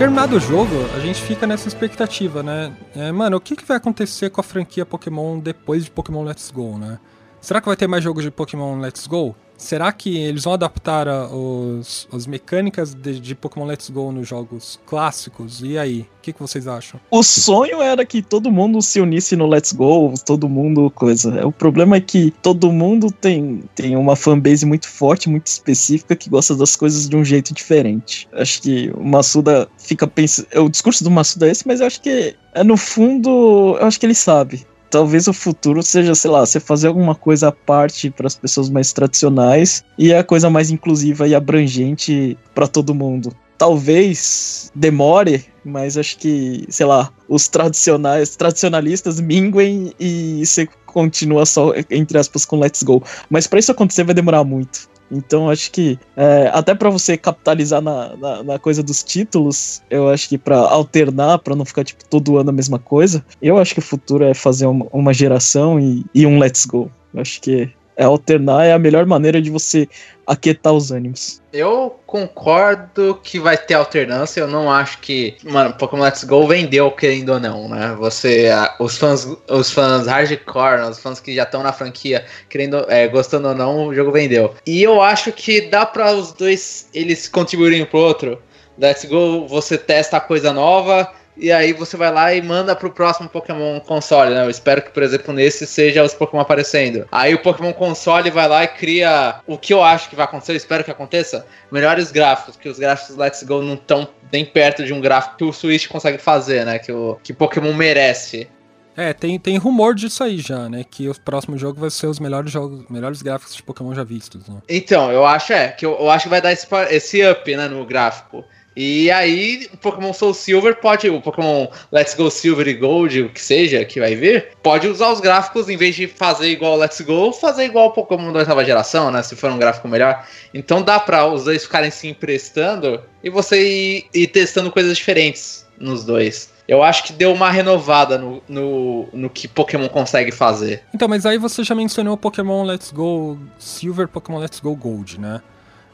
Terminado 0.00 0.36
o 0.36 0.40
jogo, 0.40 0.72
a 0.96 0.98
gente 0.98 1.20
fica 1.20 1.46
nessa 1.46 1.68
expectativa, 1.68 2.42
né? 2.42 2.72
É, 2.96 3.12
mano, 3.12 3.36
o 3.36 3.40
que, 3.40 3.54
que 3.54 3.66
vai 3.66 3.76
acontecer 3.76 4.30
com 4.30 4.40
a 4.40 4.42
franquia 4.42 4.86
Pokémon 4.86 5.38
depois 5.38 5.84
de 5.84 5.90
Pokémon 5.90 6.24
Let's 6.24 6.50
Go, 6.50 6.78
né? 6.78 6.98
Será 7.38 7.60
que 7.60 7.66
vai 7.66 7.76
ter 7.76 7.86
mais 7.86 8.02
jogos 8.02 8.24
de 8.24 8.30
Pokémon 8.30 8.78
Let's 8.78 9.06
Go? 9.06 9.36
Será 9.60 9.92
que 9.92 10.16
eles 10.16 10.44
vão 10.44 10.54
adaptar 10.54 11.06
os, 11.30 12.08
as 12.10 12.26
mecânicas 12.26 12.94
de, 12.94 13.20
de, 13.20 13.34
Pokémon 13.34 13.66
Let's 13.66 13.90
Go 13.90 14.10
nos 14.10 14.26
jogos 14.26 14.80
clássicos? 14.86 15.60
E 15.62 15.76
aí? 15.76 16.00
O 16.00 16.22
que, 16.22 16.32
que, 16.32 16.40
vocês 16.40 16.66
acham? 16.66 16.98
O 17.10 17.22
sonho 17.22 17.82
era 17.82 18.04
que 18.06 18.22
todo 18.22 18.50
mundo 18.50 18.80
se 18.80 19.00
unisse 19.00 19.36
no 19.36 19.46
Let's 19.46 19.72
Go, 19.72 20.14
todo 20.24 20.48
mundo 20.48 20.90
coisa. 20.90 21.46
O 21.46 21.52
problema 21.52 21.96
é 21.96 22.00
que 22.00 22.30
todo 22.42 22.72
mundo 22.72 23.12
tem, 23.12 23.62
tem 23.74 23.96
uma 23.96 24.16
fanbase 24.16 24.64
muito 24.64 24.88
forte, 24.88 25.28
muito 25.28 25.48
específica, 25.48 26.16
que 26.16 26.30
gosta 26.30 26.56
das 26.56 26.74
coisas 26.74 27.06
de 27.06 27.14
um 27.14 27.24
jeito 27.24 27.52
diferente. 27.52 28.26
Acho 28.32 28.62
que 28.62 28.90
o 28.96 29.04
Massuda 29.04 29.68
fica 29.76 30.06
pensando. 30.06 30.48
O 30.56 30.70
discurso 30.70 31.04
do 31.04 31.10
Massuda 31.10 31.46
é 31.46 31.50
esse, 31.50 31.66
mas 31.66 31.80
eu 31.80 31.86
acho 31.86 32.00
que 32.00 32.34
é 32.54 32.64
no 32.64 32.78
fundo, 32.78 33.76
eu 33.78 33.86
acho 33.86 34.00
que 34.00 34.06
ele 34.06 34.14
sabe 34.14 34.66
talvez 34.90 35.28
o 35.28 35.32
futuro 35.32 35.82
seja, 35.82 36.14
sei 36.14 36.30
lá, 36.30 36.44
você 36.44 36.58
fazer 36.58 36.88
alguma 36.88 37.14
coisa 37.14 37.48
à 37.48 37.52
parte 37.52 38.10
para 38.10 38.26
as 38.26 38.34
pessoas 38.34 38.68
mais 38.68 38.92
tradicionais 38.92 39.84
e 39.96 40.12
a 40.12 40.24
coisa 40.24 40.50
mais 40.50 40.70
inclusiva 40.70 41.26
e 41.26 41.34
abrangente 41.34 42.36
para 42.54 42.66
todo 42.66 42.94
mundo. 42.94 43.32
Talvez 43.56 44.72
demore, 44.74 45.44
mas 45.64 45.96
acho 45.96 46.18
que, 46.18 46.64
sei 46.68 46.86
lá, 46.86 47.12
os 47.28 47.46
tradicionais, 47.46 48.34
tradicionalistas 48.34 49.20
minguem 49.20 49.92
e 50.00 50.44
você 50.44 50.66
continua 50.86 51.46
só, 51.46 51.72
entre 51.90 52.18
aspas, 52.18 52.44
com 52.44 52.58
Let's 52.58 52.82
Go. 52.82 53.02
Mas 53.28 53.46
para 53.46 53.60
isso 53.60 53.70
acontecer 53.70 54.02
vai 54.02 54.14
demorar 54.14 54.44
muito. 54.44 54.89
Então 55.10 55.50
acho 55.50 55.70
que 55.72 55.98
é, 56.16 56.50
até 56.52 56.74
para 56.74 56.88
você 56.90 57.16
capitalizar 57.16 57.80
na, 57.80 58.16
na, 58.16 58.42
na, 58.42 58.58
coisa 58.58 58.82
dos 58.82 59.02
títulos, 59.02 59.82
eu 59.90 60.08
acho 60.08 60.28
que 60.28 60.38
para 60.38 60.58
alternar, 60.58 61.38
para 61.38 61.56
não 61.56 61.64
ficar 61.64 61.84
tipo 61.84 62.04
todo 62.08 62.38
ano 62.38 62.50
a 62.50 62.52
mesma 62.52 62.78
coisa, 62.78 63.24
eu 63.42 63.58
acho 63.58 63.74
que 63.74 63.80
o 63.80 63.82
futuro 63.82 64.24
é 64.24 64.34
fazer 64.34 64.66
uma, 64.66 64.86
uma 64.92 65.12
geração 65.12 65.80
e, 65.80 66.04
e 66.14 66.26
um 66.26 66.38
let's 66.38 66.64
go. 66.64 66.90
Eu 67.12 67.20
acho 67.20 67.40
que 67.40 67.70
é 68.00 68.04
alternar 68.04 68.64
é 68.64 68.72
a 68.72 68.78
melhor 68.78 69.04
maneira 69.04 69.42
de 69.42 69.50
você 69.50 69.86
aquietar 70.26 70.72
os 70.72 70.90
ânimos. 70.90 71.42
Eu 71.52 72.00
concordo 72.06 73.20
que 73.22 73.38
vai 73.38 73.58
ter 73.58 73.74
alternância. 73.74 74.40
Eu 74.40 74.48
não 74.48 74.72
acho 74.72 75.00
que, 75.00 75.36
mano, 75.44 75.74
Pokémon 75.74 76.04
Let's 76.04 76.24
Go 76.24 76.46
vendeu 76.48 76.90
querendo 76.92 77.34
ou 77.34 77.40
não, 77.40 77.68
né? 77.68 77.94
Você, 77.98 78.48
os 78.78 78.96
fãs, 78.96 79.28
os 79.50 79.70
fãs 79.70 80.06
hardcore, 80.06 80.88
os 80.88 80.98
fãs 80.98 81.20
que 81.20 81.34
já 81.34 81.42
estão 81.42 81.62
na 81.62 81.74
franquia, 81.74 82.24
querendo, 82.48 82.86
é, 82.88 83.06
gostando 83.06 83.48
ou 83.48 83.54
não, 83.54 83.88
o 83.88 83.94
jogo 83.94 84.10
vendeu. 84.12 84.54
E 84.64 84.82
eu 84.82 85.02
acho 85.02 85.30
que 85.30 85.60
dá 85.60 85.84
para 85.84 86.10
os 86.14 86.32
dois 86.32 86.88
eles 86.94 87.28
contribuírem 87.28 87.84
pro 87.84 87.98
outro. 88.00 88.40
Let's 88.78 89.04
Go, 89.04 89.46
você 89.46 89.76
testa 89.76 90.18
coisa 90.20 90.54
nova 90.54 91.12
e 91.40 91.50
aí 91.50 91.72
você 91.72 91.96
vai 91.96 92.12
lá 92.12 92.34
e 92.34 92.42
manda 92.42 92.76
pro 92.76 92.90
próximo 92.90 93.28
Pokémon 93.28 93.80
console, 93.80 94.34
né? 94.34 94.44
Eu 94.44 94.50
espero 94.50 94.82
que, 94.82 94.90
por 94.90 95.02
exemplo, 95.02 95.32
nesse 95.32 95.66
seja 95.66 96.04
os 96.04 96.14
Pokémon 96.14 96.42
aparecendo. 96.42 97.06
Aí 97.10 97.34
o 97.34 97.42
Pokémon 97.42 97.72
console 97.72 98.30
vai 98.30 98.46
lá 98.46 98.64
e 98.64 98.68
cria 98.68 99.40
o 99.46 99.56
que 99.56 99.72
eu 99.72 99.82
acho 99.82 100.10
que 100.10 100.16
vai 100.16 100.26
acontecer, 100.26 100.52
eu 100.52 100.56
espero 100.56 100.84
que 100.84 100.90
aconteça, 100.90 101.46
melhores 101.72 102.12
gráficos, 102.12 102.56
que 102.56 102.68
os 102.68 102.78
gráficos 102.78 103.16
do 103.16 103.20
Let's 103.22 103.42
Go 103.42 103.62
não 103.62 103.74
estão 103.74 104.08
nem 104.30 104.44
perto 104.44 104.84
de 104.84 104.92
um 104.92 105.00
gráfico 105.00 105.36
que 105.36 105.44
o 105.44 105.52
Switch 105.52 105.88
consegue 105.88 106.18
fazer, 106.18 106.64
né? 106.64 106.78
Que 106.78 106.92
o 106.92 107.18
que 107.22 107.32
Pokémon 107.32 107.72
merece. 107.72 108.48
É, 108.96 109.14
tem, 109.14 109.38
tem 109.38 109.56
rumor 109.56 109.94
disso 109.94 110.22
aí 110.22 110.38
já, 110.38 110.68
né? 110.68 110.84
Que 110.88 111.08
o 111.08 111.18
próximo 111.20 111.56
jogo 111.56 111.80
vai 111.80 111.90
ser 111.90 112.06
os 112.06 112.20
melhores 112.20 112.50
jogos, 112.50 112.84
melhores 112.90 113.22
gráficos 113.22 113.54
de 113.54 113.62
Pokémon 113.62 113.94
já 113.94 114.04
vistos, 114.04 114.46
né? 114.48 114.60
Então, 114.68 115.10
eu 115.10 115.24
acho 115.24 115.52
é, 115.52 115.68
que 115.68 115.86
eu, 115.86 115.96
eu 115.98 116.10
acho 116.10 116.24
que 116.24 116.28
vai 116.28 116.42
dar 116.42 116.52
esse, 116.52 116.66
esse 116.90 117.30
up, 117.30 117.56
né, 117.56 117.68
no 117.68 117.86
gráfico. 117.86 118.44
E 118.82 119.10
aí, 119.10 119.68
o 119.74 119.76
Pokémon 119.76 120.10
Soul 120.10 120.32
Silver 120.32 120.74
pode, 120.80 121.06
o 121.10 121.20
Pokémon 121.20 121.66
Let's 121.92 122.14
Go 122.14 122.30
Silver 122.30 122.66
e 122.66 122.72
Gold, 122.72 123.20
o 123.20 123.28
que 123.28 123.38
seja, 123.38 123.84
que 123.84 124.00
vai 124.00 124.14
vir, 124.14 124.56
pode 124.62 124.88
usar 124.88 125.12
os 125.12 125.20
gráficos, 125.20 125.68
em 125.68 125.76
vez 125.76 125.94
de 125.94 126.06
fazer 126.06 126.48
igual 126.48 126.78
Let's 126.78 126.98
Go, 127.02 127.30
fazer 127.30 127.64
igual 127.64 127.88
o 127.88 127.90
Pokémon 127.90 128.32
da 128.32 128.38
oitava 128.38 128.64
geração, 128.64 129.10
né? 129.10 129.22
Se 129.22 129.36
for 129.36 129.50
um 129.50 129.58
gráfico 129.58 129.86
melhor. 129.86 130.26
Então 130.54 130.80
dá 130.80 130.98
pra 130.98 131.26
os 131.26 131.44
dois 131.44 131.62
ficarem 131.64 131.90
se 131.90 132.08
emprestando 132.08 133.02
e 133.22 133.28
você 133.28 133.62
ir, 133.62 134.06
ir 134.14 134.28
testando 134.28 134.72
coisas 134.72 134.96
diferentes 134.96 135.66
nos 135.78 136.02
dois. 136.02 136.50
Eu 136.66 136.82
acho 136.82 137.04
que 137.04 137.12
deu 137.12 137.34
uma 137.34 137.50
renovada 137.50 138.16
no, 138.16 138.42
no, 138.48 139.08
no 139.12 139.28
que 139.28 139.46
Pokémon 139.46 139.88
consegue 139.88 140.32
fazer. 140.32 140.84
Então, 140.94 141.06
mas 141.06 141.26
aí 141.26 141.36
você 141.36 141.62
já 141.62 141.74
mencionou 141.74 142.16
Pokémon 142.16 142.64
Let's 142.64 142.92
Go 142.92 143.38
Silver, 143.58 144.08
Pokémon 144.08 144.38
Let's 144.38 144.58
Go 144.58 144.74
Gold, 144.74 145.20
né? 145.20 145.42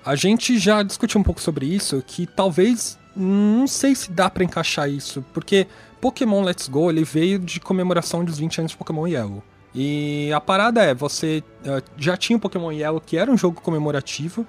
A 0.07 0.15
gente 0.15 0.57
já 0.57 0.85
discutiu 0.85 1.21
um 1.21 1.25
pouco 1.25 1.41
sobre 1.41 1.67
isso, 1.67 2.01
que 2.07 2.29
talvez 2.29 2.97
não 3.17 3.67
sei 3.67 3.93
se 3.93 4.13
dá 4.13 4.31
para 4.31 4.45
encaixar 4.45 4.89
isso, 4.89 5.25
porque 5.35 5.67
Pokémon 6.01 6.45
Let's 6.45 6.69
Go 6.69 6.89
ele 6.91 7.03
veio 7.03 7.41
de 7.41 7.59
comemoração 7.59 8.25
dos 8.25 8.39
20 8.39 8.61
anos 8.61 8.71
de 8.71 8.79
Pokémon 8.79 9.09
Yellow. 9.09 9.43
E 9.75 10.31
a 10.33 10.41
parada 10.41 10.81
é, 10.81 10.95
você 10.95 11.43
uh, 11.65 11.83
já 11.97 12.17
tinha 12.17 12.37
o 12.37 12.41
Pokémon 12.41 12.71
Yellow, 12.71 13.01
que 13.01 13.17
era 13.17 13.29
um 13.29 13.37
jogo 13.37 13.61
comemorativo, 13.61 14.47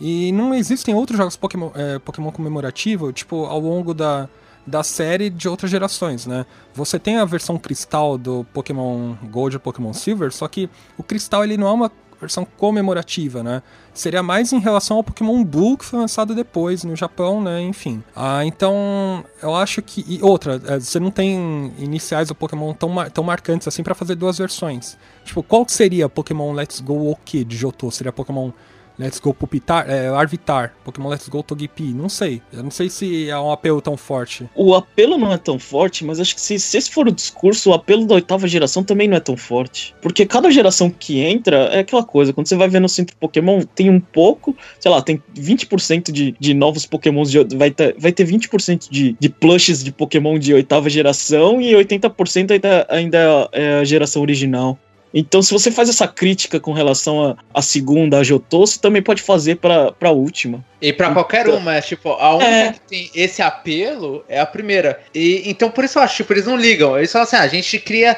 e 0.00 0.32
não 0.32 0.52
existem 0.52 0.92
outros 0.96 1.16
jogos 1.16 1.36
Pokémon, 1.36 1.70
é, 1.76 2.00
Pokémon 2.00 2.32
comemorativo, 2.32 3.12
tipo, 3.12 3.44
ao 3.44 3.60
longo 3.60 3.94
da, 3.94 4.28
da 4.66 4.82
série 4.82 5.30
de 5.30 5.48
outras 5.48 5.70
gerações, 5.70 6.26
né? 6.26 6.44
Você 6.74 6.98
tem 6.98 7.18
a 7.18 7.24
versão 7.24 7.56
cristal 7.56 8.18
do 8.18 8.44
Pokémon 8.52 9.14
Gold 9.30 9.54
e 9.54 9.58
Pokémon 9.60 9.92
Silver, 9.92 10.32
só 10.32 10.48
que 10.48 10.68
o 10.96 11.04
cristal 11.04 11.44
ele 11.44 11.56
não 11.56 11.68
é 11.68 11.72
uma 11.72 11.92
versão 12.20 12.46
comemorativa, 12.56 13.42
né? 13.42 13.62
Seria 13.94 14.22
mais 14.22 14.52
em 14.52 14.58
relação 14.58 14.96
ao 14.96 15.04
Pokémon 15.04 15.42
Blue 15.44 15.76
que 15.76 15.84
foi 15.84 15.98
lançado 15.98 16.34
depois 16.34 16.84
no 16.84 16.94
Japão, 16.94 17.40
né? 17.40 17.60
Enfim. 17.62 18.02
Ah, 18.14 18.44
então, 18.44 19.24
eu 19.42 19.54
acho 19.54 19.82
que. 19.82 20.04
E 20.06 20.22
outra, 20.22 20.60
é, 20.66 20.78
você 20.78 21.00
não 21.00 21.10
tem 21.10 21.72
iniciais 21.78 22.28
do 22.28 22.34
Pokémon 22.34 22.72
tão, 22.72 22.88
mar... 22.88 23.10
tão 23.10 23.24
marcantes 23.24 23.66
assim 23.66 23.82
para 23.82 23.94
fazer 23.94 24.14
duas 24.14 24.38
versões. 24.38 24.96
Tipo, 25.24 25.42
qual 25.42 25.64
seria 25.68 26.08
Pokémon 26.08 26.52
Let's 26.52 26.80
Go 26.80 27.10
OK 27.10 27.44
de 27.44 27.56
Johto? 27.56 27.90
Seria 27.90 28.12
Pokémon 28.12 28.50
Let's 28.98 29.20
Go 29.20 29.32
Pupitar, 29.32 29.88
é, 29.88 30.08
Arvitar, 30.08 30.74
Pokémon 30.84 31.08
Let's 31.08 31.28
Go 31.28 31.42
Togepi, 31.42 31.94
não 31.94 32.08
sei. 32.08 32.42
Eu 32.52 32.62
não 32.62 32.70
sei 32.70 32.90
se 32.90 33.28
é 33.30 33.38
um 33.38 33.52
apelo 33.52 33.80
tão 33.80 33.96
forte. 33.96 34.48
O 34.54 34.74
apelo 34.74 35.16
não 35.16 35.32
é 35.32 35.38
tão 35.38 35.58
forte, 35.58 36.04
mas 36.04 36.18
acho 36.18 36.34
que 36.34 36.40
se, 36.40 36.58
se 36.58 36.76
esse 36.76 36.90
for 36.90 37.06
o 37.06 37.12
discurso, 37.12 37.70
o 37.70 37.74
apelo 37.74 38.06
da 38.06 38.16
oitava 38.16 38.48
geração 38.48 38.82
também 38.82 39.06
não 39.06 39.16
é 39.16 39.20
tão 39.20 39.36
forte. 39.36 39.94
Porque 40.02 40.26
cada 40.26 40.50
geração 40.50 40.90
que 40.90 41.20
entra 41.20 41.56
é 41.72 41.80
aquela 41.80 42.04
coisa, 42.04 42.32
quando 42.32 42.48
você 42.48 42.56
vai 42.56 42.68
ver 42.68 42.80
no 42.80 42.88
centro 42.88 43.16
Pokémon, 43.16 43.62
tem 43.62 43.88
um 43.90 44.00
pouco, 44.00 44.56
sei 44.80 44.90
lá, 44.90 45.00
tem 45.00 45.22
20% 45.36 46.10
de, 46.10 46.34
de 46.38 46.54
novos 46.54 46.84
Pokémons, 46.84 47.30
de, 47.30 47.56
vai, 47.56 47.70
ter, 47.70 47.94
vai 47.98 48.12
ter 48.12 48.26
20% 48.26 48.88
de, 48.90 49.16
de 49.18 49.28
plushes 49.28 49.84
de 49.84 49.92
Pokémon 49.92 50.38
de 50.38 50.54
oitava 50.54 50.90
geração 50.90 51.60
e 51.60 51.72
80% 51.72 52.50
ainda, 52.50 52.86
ainda 52.88 53.48
é 53.52 53.80
a 53.80 53.84
geração 53.84 54.22
original. 54.22 54.78
Então, 55.12 55.42
se 55.42 55.52
você 55.52 55.70
faz 55.70 55.88
essa 55.88 56.06
crítica 56.06 56.60
com 56.60 56.72
relação 56.72 57.36
à 57.52 57.62
segunda, 57.62 58.18
a 58.18 58.22
Jotô, 58.22 58.66
você 58.66 58.78
também 58.78 59.02
pode 59.02 59.22
fazer 59.22 59.56
para 59.56 59.94
a 60.00 60.10
última. 60.10 60.64
E 60.80 60.92
para 60.92 61.12
qualquer 61.12 61.46
então, 61.46 61.58
uma, 61.58 61.76
é 61.76 61.80
tipo, 61.80 62.10
a 62.10 62.34
única 62.34 62.50
é. 62.50 62.72
que 62.72 62.80
tem 62.80 63.10
esse 63.14 63.40
apelo 63.42 64.24
é 64.28 64.38
a 64.38 64.46
primeira. 64.46 65.00
E 65.14 65.42
então 65.46 65.70
por 65.70 65.84
isso 65.84 65.98
eu 65.98 66.02
acho, 66.02 66.16
tipo, 66.16 66.32
eles 66.32 66.46
não 66.46 66.56
ligam. 66.56 66.96
Eles 66.96 67.10
falam 67.10 67.24
assim, 67.24 67.36
ah, 67.36 67.42
a 67.42 67.48
gente 67.48 67.78
cria 67.78 68.16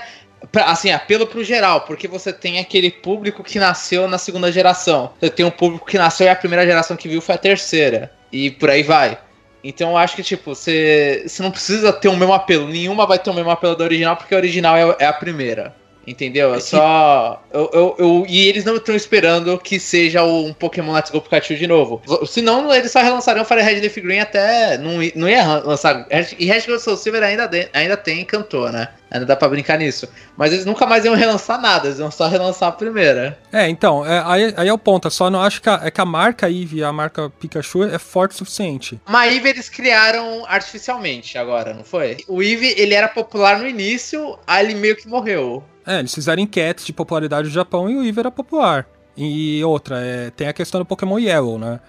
Pra, 0.51 0.65
assim, 0.71 0.91
apelo 0.91 1.27
pro 1.27 1.45
geral, 1.45 1.83
porque 1.83 2.09
você 2.09 2.33
tem 2.33 2.59
aquele 2.59 2.91
público 2.91 3.45
que 3.45 3.59
nasceu 3.59 4.09
na 4.09 4.17
segunda 4.17 4.51
geração. 4.51 5.13
Você 5.21 5.29
tem 5.29 5.45
um 5.45 5.51
público 5.51 5.87
que 5.87 5.99
nasceu 5.99 6.27
e 6.27 6.31
a 6.31 6.37
primeira 6.37 6.65
geração 6.65 6.97
que 6.97 7.09
viu 7.09 7.21
foi 7.21 7.35
a 7.35 7.39
terceira. 7.39 8.11
E 8.33 8.51
por 8.51 8.71
aí 8.71 8.83
vai. 8.83 9.19
Então 9.63 9.91
eu 9.91 9.97
acho 9.99 10.17
que, 10.17 10.23
tipo, 10.23 10.55
você, 10.55 11.25
você 11.27 11.43
não 11.43 11.51
precisa 11.51 11.93
ter 11.93 12.09
o 12.09 12.17
mesmo 12.17 12.33
apelo. 12.33 12.67
Nenhuma 12.67 13.07
vai 13.07 13.19
ter 13.19 13.29
o 13.29 13.35
mesmo 13.35 13.51
apelo 13.51 13.77
da 13.77 13.85
original, 13.85 14.17
porque 14.17 14.35
a 14.35 14.39
original 14.39 14.77
é, 14.77 14.97
é 15.01 15.05
a 15.05 15.13
primeira. 15.13 15.75
Entendeu? 16.11 16.53
É 16.53 16.61
só. 16.61 17.41
Eu, 17.53 17.71
eu, 17.73 17.97
eu, 17.99 18.27
e 18.29 18.49
eles 18.49 18.65
não 18.65 18.77
estão 18.77 18.97
esperando 18.97 19.57
que 19.59 19.79
seja 19.79 20.25
um 20.25 20.53
Pokémon 20.53 20.93
Let's 20.93 21.11
Go 21.11 21.21
Pikachu 21.21 21.55
de 21.55 21.69
novo. 21.69 22.03
Senão, 22.27 22.75
eles 22.75 22.91
só 22.91 23.01
relançariam 23.01 23.45
Fire 23.45 23.63
Red 23.63 23.81
Leaf 23.81 23.97
Green 23.99 24.19
até. 24.19 24.77
Não, 24.77 24.95
não 25.15 25.29
ia 25.29 25.59
lançar. 25.59 26.09
E 26.37 26.47
Red 26.47 26.63
Gold 26.63 26.83
Soul 26.83 26.97
Silver 26.97 27.23
ainda, 27.23 27.47
de, 27.47 27.69
ainda 27.73 27.97
tem 27.97 28.25
cantor, 28.25 28.73
né? 28.73 28.89
Ainda 29.11 29.27
dá 29.27 29.35
pra 29.35 29.49
brincar 29.49 29.79
nisso. 29.79 30.09
Mas 30.37 30.53
eles 30.53 30.65
nunca 30.65 30.87
mais 30.87 31.05
iam 31.05 31.15
relançar 31.15 31.61
nada, 31.61 31.89
eles 31.89 31.99
iam 31.99 32.11
só 32.11 32.29
relançar 32.29 32.69
a 32.69 32.73
primeira. 32.73 33.39
É, 33.53 33.69
então, 33.69 34.07
é, 34.07 34.23
aí, 34.25 34.55
aí 34.57 34.69
é 34.69 34.73
o 34.73 34.79
ponto. 34.79 35.07
Eu 35.07 35.11
só 35.11 35.29
não 35.29 35.43
acho 35.43 35.61
que 35.61 35.69
a, 35.69 35.81
é 35.85 35.91
que 35.91 36.01
a 36.01 36.05
marca 36.05 36.49
Eevee, 36.49 36.85
a 36.85 36.93
marca 36.93 37.29
Pikachu, 37.29 37.85
é 37.85 37.99
forte 37.99 38.33
o 38.33 38.39
suficiente. 38.39 39.01
Mas 39.09 39.29
a 39.29 39.35
Eevee 39.35 39.51
eles 39.51 39.69
criaram 39.69 40.45
artificialmente 40.47 41.37
agora, 41.37 41.75
não 41.75 41.83
foi? 41.83 42.19
O 42.29 42.41
Eevee, 42.41 42.75
ele 42.77 42.95
era 42.95 43.09
popular 43.09 43.59
no 43.59 43.67
início, 43.67 44.39
aí 44.47 44.67
ele 44.67 44.75
meio 44.75 44.97
que 44.97 45.09
morreu. 45.09 45.65
É, 45.85 45.99
eles 45.99 46.15
fizeram 46.15 46.41
enquetes 46.41 46.85
de 46.85 46.93
popularidade 46.93 47.49
do 47.49 47.53
Japão 47.53 47.91
e 47.91 47.97
o 47.97 48.05
Eevee 48.05 48.21
era 48.21 48.31
popular. 48.31 48.87
E 49.17 49.63
outra, 49.65 49.99
é, 50.01 50.31
tem 50.31 50.47
a 50.47 50.53
questão 50.53 50.81
do 50.81 50.85
Pokémon 50.85 51.19
Yellow, 51.19 51.59
né? 51.59 51.81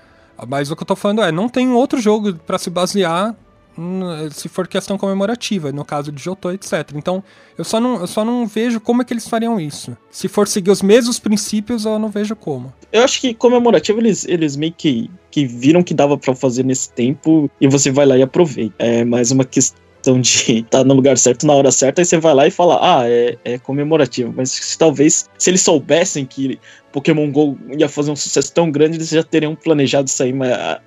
Mas 0.48 0.72
o 0.72 0.76
que 0.76 0.81
eu 0.81 0.88
tô 0.88 0.95
falando 0.95 1.22
é, 1.22 1.31
não 1.31 1.48
tem 1.48 1.69
outro 1.72 2.02
jogo 2.02 2.34
para 2.34 2.57
se 2.57 2.69
basear 2.69 3.35
se 4.31 4.49
for 4.49 4.68
questão 4.68 4.98
comemorativa, 4.98 5.72
no 5.72 5.85
caso 5.85 6.11
de 6.11 6.22
Jotô, 6.22 6.52
etc. 6.52 6.91
Então, 6.95 7.23
eu 7.57 7.64
só, 7.64 7.80
não, 7.80 8.02
eu 8.02 8.07
só 8.07 8.26
não 8.26 8.45
vejo 8.45 8.80
como 8.80 9.02
é 9.02 9.06
que 9.06 9.14
eles 9.14 9.27
fariam 9.27 9.60
isso. 9.60 9.95
Se 10.10 10.27
for 10.27 10.48
seguir 10.48 10.72
os 10.72 10.81
mesmos 10.81 11.19
princípios, 11.19 11.85
eu 11.85 11.98
não 11.98 12.10
vejo 12.10 12.35
como. 12.35 12.73
Eu 12.91 13.03
acho 13.03 13.22
que 13.22 13.34
comemorativo 13.34 13.99
eles, 13.99 14.26
eles 14.27 14.56
meio 14.56 14.73
que, 14.73 15.10
que 15.30 15.45
viram 15.45 15.84
que 15.84 15.93
dava 15.93 16.18
para 16.18 16.35
fazer 16.35 16.64
nesse 16.64 16.91
tempo 16.91 17.49
e 17.60 17.68
você 17.68 17.91
vai 17.91 18.06
lá 18.06 18.18
e 18.18 18.22
aproveita. 18.22 18.76
É 18.80 19.03
mais 19.03 19.31
uma 19.31 19.45
questão 19.45 20.19
de 20.19 20.60
estar 20.60 20.80
tá 20.80 20.84
no 20.84 20.93
lugar 20.93 21.18
certo 21.18 21.45
na 21.45 21.53
hora 21.53 21.72
certa, 21.72 22.02
aí 22.02 22.06
você 22.06 22.18
vai 22.18 22.34
lá 22.34 22.48
e 22.48 22.52
fala, 22.52 22.80
ah, 22.81 23.10
é, 23.10 23.38
é 23.45 23.57
comemorativo. 23.57 24.34
Mas 24.35 24.76
talvez, 24.76 25.30
se 25.38 25.49
eles 25.49 25.61
soubessem 25.61 26.26
que 26.26 26.60
Pokémon 26.92 27.32
GO 27.32 27.58
ia 27.78 27.90
fazer 27.90 28.12
um 28.12 28.16
sucesso 28.16 28.54
tão 28.54 28.70
grande, 28.70 28.98
eles 28.98 29.10
já 29.10 29.24
teriam 29.24 29.56
planejado 29.56 30.10
aí 30.22 30.34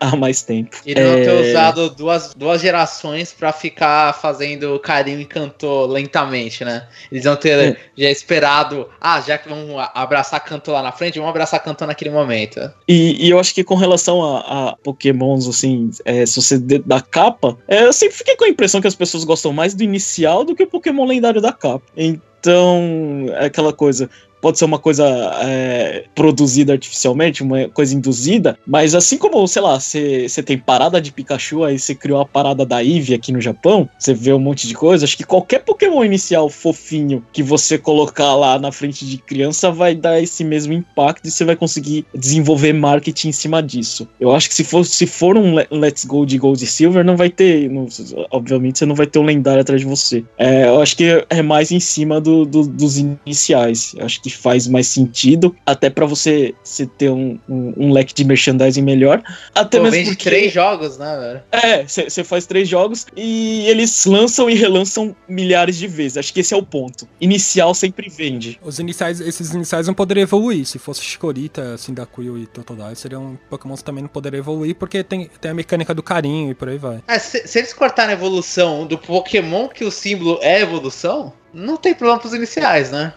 há 0.00 0.16
mais 0.16 0.42
tempo. 0.42 0.76
Iriam 0.84 1.18
é... 1.18 1.24
ter 1.24 1.50
usado 1.50 1.90
duas, 1.90 2.34
duas 2.34 2.60
gerações 2.60 3.32
para 3.32 3.52
ficar 3.52 4.12
fazendo 4.14 4.78
carinho 4.80 5.20
e 5.20 5.24
cantor 5.24 5.88
lentamente, 5.90 6.64
né? 6.64 6.86
Eles 7.10 7.24
iam 7.24 7.36
ter 7.36 7.58
é. 7.58 7.76
já 7.96 8.10
esperado, 8.10 8.88
ah, 9.00 9.20
já 9.20 9.38
que 9.38 9.48
vamos 9.48 9.74
abraçar 9.94 10.44
cantor 10.44 10.74
lá 10.74 10.82
na 10.82 10.92
frente, 10.92 11.18
vamos 11.18 11.30
abraçar 11.30 11.62
cantor 11.62 11.88
naquele 11.88 12.10
momento. 12.10 12.60
E, 12.86 13.26
e 13.26 13.30
eu 13.30 13.38
acho 13.38 13.54
que 13.54 13.64
com 13.64 13.74
relação 13.74 14.22
a, 14.22 14.70
a 14.70 14.76
Pokémons, 14.76 15.48
assim, 15.48 15.90
é, 16.04 16.26
se 16.26 16.40
você 16.40 16.58
da 16.58 17.00
capa, 17.00 17.56
é, 17.68 17.84
eu 17.84 17.92
sempre 17.92 18.16
fiquei 18.16 18.36
com 18.36 18.44
a 18.44 18.48
impressão 18.48 18.80
que 18.80 18.86
as 18.86 18.94
pessoas 18.94 19.24
gostam 19.24 19.52
mais 19.52 19.74
do 19.74 19.82
inicial 19.82 20.44
do 20.44 20.54
que 20.54 20.64
o 20.64 20.66
Pokémon 20.66 21.04
lendário 21.04 21.40
da 21.40 21.52
capa. 21.52 21.84
Então, 21.96 23.26
é 23.38 23.46
aquela 23.46 23.72
coisa 23.72 24.10
pode 24.44 24.58
ser 24.58 24.66
uma 24.66 24.78
coisa 24.78 25.06
é, 25.42 26.04
produzida 26.14 26.74
artificialmente, 26.74 27.42
uma 27.42 27.66
coisa 27.70 27.94
induzida, 27.94 28.58
mas 28.66 28.94
assim 28.94 29.16
como, 29.16 29.48
sei 29.48 29.62
lá, 29.62 29.80
você 29.80 30.42
tem 30.44 30.58
parada 30.58 31.00
de 31.00 31.10
Pikachu, 31.10 31.64
aí 31.64 31.78
você 31.78 31.94
criou 31.94 32.20
a 32.20 32.26
parada 32.26 32.66
da 32.66 32.84
Eevee 32.84 33.14
aqui 33.14 33.32
no 33.32 33.40
Japão, 33.40 33.88
você 33.98 34.12
vê 34.12 34.34
um 34.34 34.38
monte 34.38 34.68
de 34.68 34.74
coisa, 34.74 35.06
acho 35.06 35.16
que 35.16 35.24
qualquer 35.24 35.60
Pokémon 35.60 36.04
inicial 36.04 36.50
fofinho 36.50 37.24
que 37.32 37.42
você 37.42 37.78
colocar 37.78 38.34
lá 38.34 38.58
na 38.58 38.70
frente 38.70 39.06
de 39.06 39.16
criança 39.16 39.70
vai 39.70 39.94
dar 39.94 40.20
esse 40.20 40.44
mesmo 40.44 40.74
impacto 40.74 41.26
e 41.26 41.30
você 41.30 41.42
vai 41.42 41.56
conseguir 41.56 42.04
desenvolver 42.14 42.74
marketing 42.74 43.28
em 43.28 43.32
cima 43.32 43.62
disso. 43.62 44.06
Eu 44.20 44.34
acho 44.34 44.50
que 44.50 44.54
se 44.54 44.64
for, 44.64 44.84
se 44.84 45.06
for 45.06 45.38
um 45.38 45.54
Let's 45.70 46.04
Go 46.04 46.26
de 46.26 46.36
Gold 46.36 46.62
e 46.62 46.66
Silver, 46.66 47.02
não 47.02 47.16
vai 47.16 47.30
ter, 47.30 47.70
não, 47.70 47.88
obviamente 48.30 48.78
você 48.78 48.84
não 48.84 48.94
vai 48.94 49.06
ter 49.06 49.18
um 49.18 49.24
lendário 49.24 49.62
atrás 49.62 49.80
de 49.80 49.86
você. 49.86 50.22
É, 50.36 50.66
eu 50.68 50.82
acho 50.82 50.94
que 50.94 51.24
é 51.30 51.40
mais 51.40 51.72
em 51.72 51.80
cima 51.80 52.20
do, 52.20 52.44
do, 52.44 52.66
dos 52.66 52.98
iniciais. 52.98 53.94
Eu 53.96 54.04
acho 54.04 54.20
que 54.20 54.33
faz 54.36 54.66
mais 54.66 54.86
sentido, 54.86 55.54
até 55.64 55.90
para 55.90 56.06
você, 56.06 56.54
você 56.62 56.86
ter 56.86 57.10
um, 57.10 57.38
um, 57.48 57.74
um, 57.76 57.92
leque 57.92 58.14
de 58.14 58.24
merchandising 58.24 58.82
melhor. 58.82 59.22
Até 59.54 59.78
Pô, 59.78 59.84
mesmo 59.90 60.10
porque... 60.10 60.24
três 60.24 60.52
jogos, 60.52 60.98
né, 60.98 61.16
velho? 61.18 61.42
É, 61.52 61.84
você 61.86 62.24
faz 62.24 62.46
três 62.46 62.68
jogos 62.68 63.06
e 63.16 63.66
eles 63.68 64.04
lançam 64.06 64.48
e 64.48 64.54
relançam 64.54 65.14
milhares 65.28 65.76
de 65.76 65.86
vezes. 65.86 66.16
Acho 66.16 66.32
que 66.32 66.40
esse 66.40 66.54
é 66.54 66.56
o 66.56 66.62
ponto. 66.62 67.08
Inicial 67.20 67.74
sempre 67.74 68.08
vende. 68.08 68.58
Os 68.62 68.78
iniciais, 68.78 69.20
esses 69.20 69.52
iniciais 69.52 69.86
não 69.86 69.94
poderiam 69.94 70.22
evoluir. 70.22 70.66
Se 70.66 70.78
fosse 70.78 71.02
Chikorita, 71.02 71.76
Cyndaquil 71.78 72.38
e 72.38 72.46
Totodile, 72.46 72.96
seriam 72.96 73.38
Pokémon 73.48 73.74
que 73.76 73.84
também 73.84 74.02
não 74.02 74.08
poderiam 74.08 74.40
evoluir, 74.40 74.74
porque 74.74 75.02
tem, 75.02 75.30
tem 75.40 75.50
a 75.50 75.54
mecânica 75.54 75.94
do 75.94 76.02
carinho 76.02 76.50
e 76.50 76.54
por 76.54 76.68
aí 76.68 76.78
vai. 76.78 77.02
É, 77.06 77.18
se, 77.18 77.46
se 77.46 77.58
eles 77.58 77.72
cortarem 77.72 78.14
a 78.14 78.18
evolução 78.18 78.86
do 78.86 78.96
Pokémon 78.96 79.68
que 79.68 79.84
o 79.84 79.90
símbolo 79.90 80.38
é 80.42 80.60
evolução, 80.60 81.32
não 81.54 81.76
tem 81.76 81.94
problema 81.94 82.20
pros 82.20 82.34
iniciais, 82.34 82.90
né? 82.90 83.14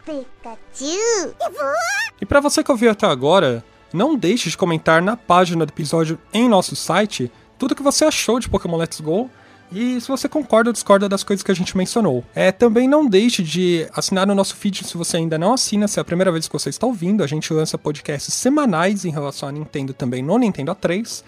E 2.21 2.25
para 2.25 2.39
você 2.39 2.63
que 2.63 2.71
ouviu 2.71 2.91
até 2.91 3.07
agora, 3.07 3.63
não 3.91 4.15
deixe 4.15 4.49
de 4.49 4.57
comentar 4.57 5.01
na 5.01 5.17
página 5.17 5.65
do 5.65 5.71
episódio 5.71 6.19
em 6.33 6.47
nosso 6.47 6.75
site 6.75 7.31
tudo 7.57 7.75
que 7.75 7.83
você 7.83 8.05
achou 8.05 8.39
de 8.39 8.47
Pokémon 8.47 8.77
Let's 8.77 9.01
Go 9.01 9.29
e 9.71 9.99
se 9.99 10.07
você 10.07 10.29
concorda 10.29 10.69
ou 10.69 10.73
discorda 10.73 11.09
das 11.09 11.23
coisas 11.23 11.43
que 11.43 11.51
a 11.51 11.55
gente 11.55 11.75
mencionou. 11.75 12.23
É, 12.33 12.51
também 12.51 12.87
não 12.87 13.05
deixe 13.05 13.43
de 13.43 13.87
assinar 13.93 14.29
o 14.29 14.35
nosso 14.35 14.55
feed 14.55 14.85
se 14.85 14.95
você 14.95 15.17
ainda 15.17 15.37
não 15.37 15.53
assina, 15.53 15.87
se 15.87 15.99
é 15.99 16.01
a 16.01 16.05
primeira 16.05 16.31
vez 16.31 16.47
que 16.47 16.53
você 16.53 16.69
está 16.69 16.87
ouvindo. 16.87 17.23
A 17.23 17.27
gente 17.27 17.51
lança 17.51 17.77
podcasts 17.77 18.33
semanais 18.33 19.03
em 19.03 19.11
relação 19.11 19.49
a 19.49 19.51
Nintendo 19.51 19.93
também 19.93 20.23
no 20.23 20.37
Nintendo 20.37 20.73
A3. 20.73 21.23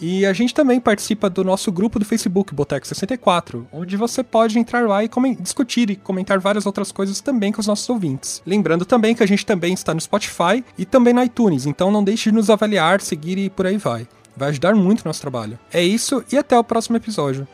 E 0.00 0.26
a 0.26 0.32
gente 0.32 0.52
também 0.52 0.80
participa 0.80 1.30
do 1.30 1.44
nosso 1.44 1.70
grupo 1.70 1.98
do 1.98 2.04
Facebook, 2.04 2.54
Boteco 2.54 2.86
64, 2.86 3.66
onde 3.72 3.96
você 3.96 4.22
pode 4.22 4.58
entrar 4.58 4.86
lá 4.86 5.04
e 5.04 5.08
discutir 5.40 5.90
e 5.90 5.96
comentar 5.96 6.38
várias 6.38 6.66
outras 6.66 6.90
coisas 6.90 7.20
também 7.20 7.52
com 7.52 7.60
os 7.60 7.66
nossos 7.66 7.88
ouvintes. 7.88 8.42
Lembrando 8.44 8.84
também 8.84 9.14
que 9.14 9.22
a 9.22 9.26
gente 9.26 9.46
também 9.46 9.72
está 9.72 9.94
no 9.94 10.00
Spotify 10.00 10.64
e 10.76 10.84
também 10.84 11.14
no 11.14 11.22
iTunes, 11.22 11.66
então 11.66 11.90
não 11.90 12.02
deixe 12.02 12.30
de 12.30 12.36
nos 12.36 12.50
avaliar, 12.50 13.00
seguir 13.00 13.38
e 13.38 13.48
por 13.48 13.66
aí 13.66 13.76
vai. 13.76 14.06
Vai 14.36 14.48
ajudar 14.48 14.74
muito 14.74 15.02
o 15.02 15.08
nosso 15.08 15.20
trabalho. 15.20 15.58
É 15.72 15.82
isso 15.82 16.24
e 16.32 16.36
até 16.36 16.58
o 16.58 16.64
próximo 16.64 16.96
episódio. 16.96 17.46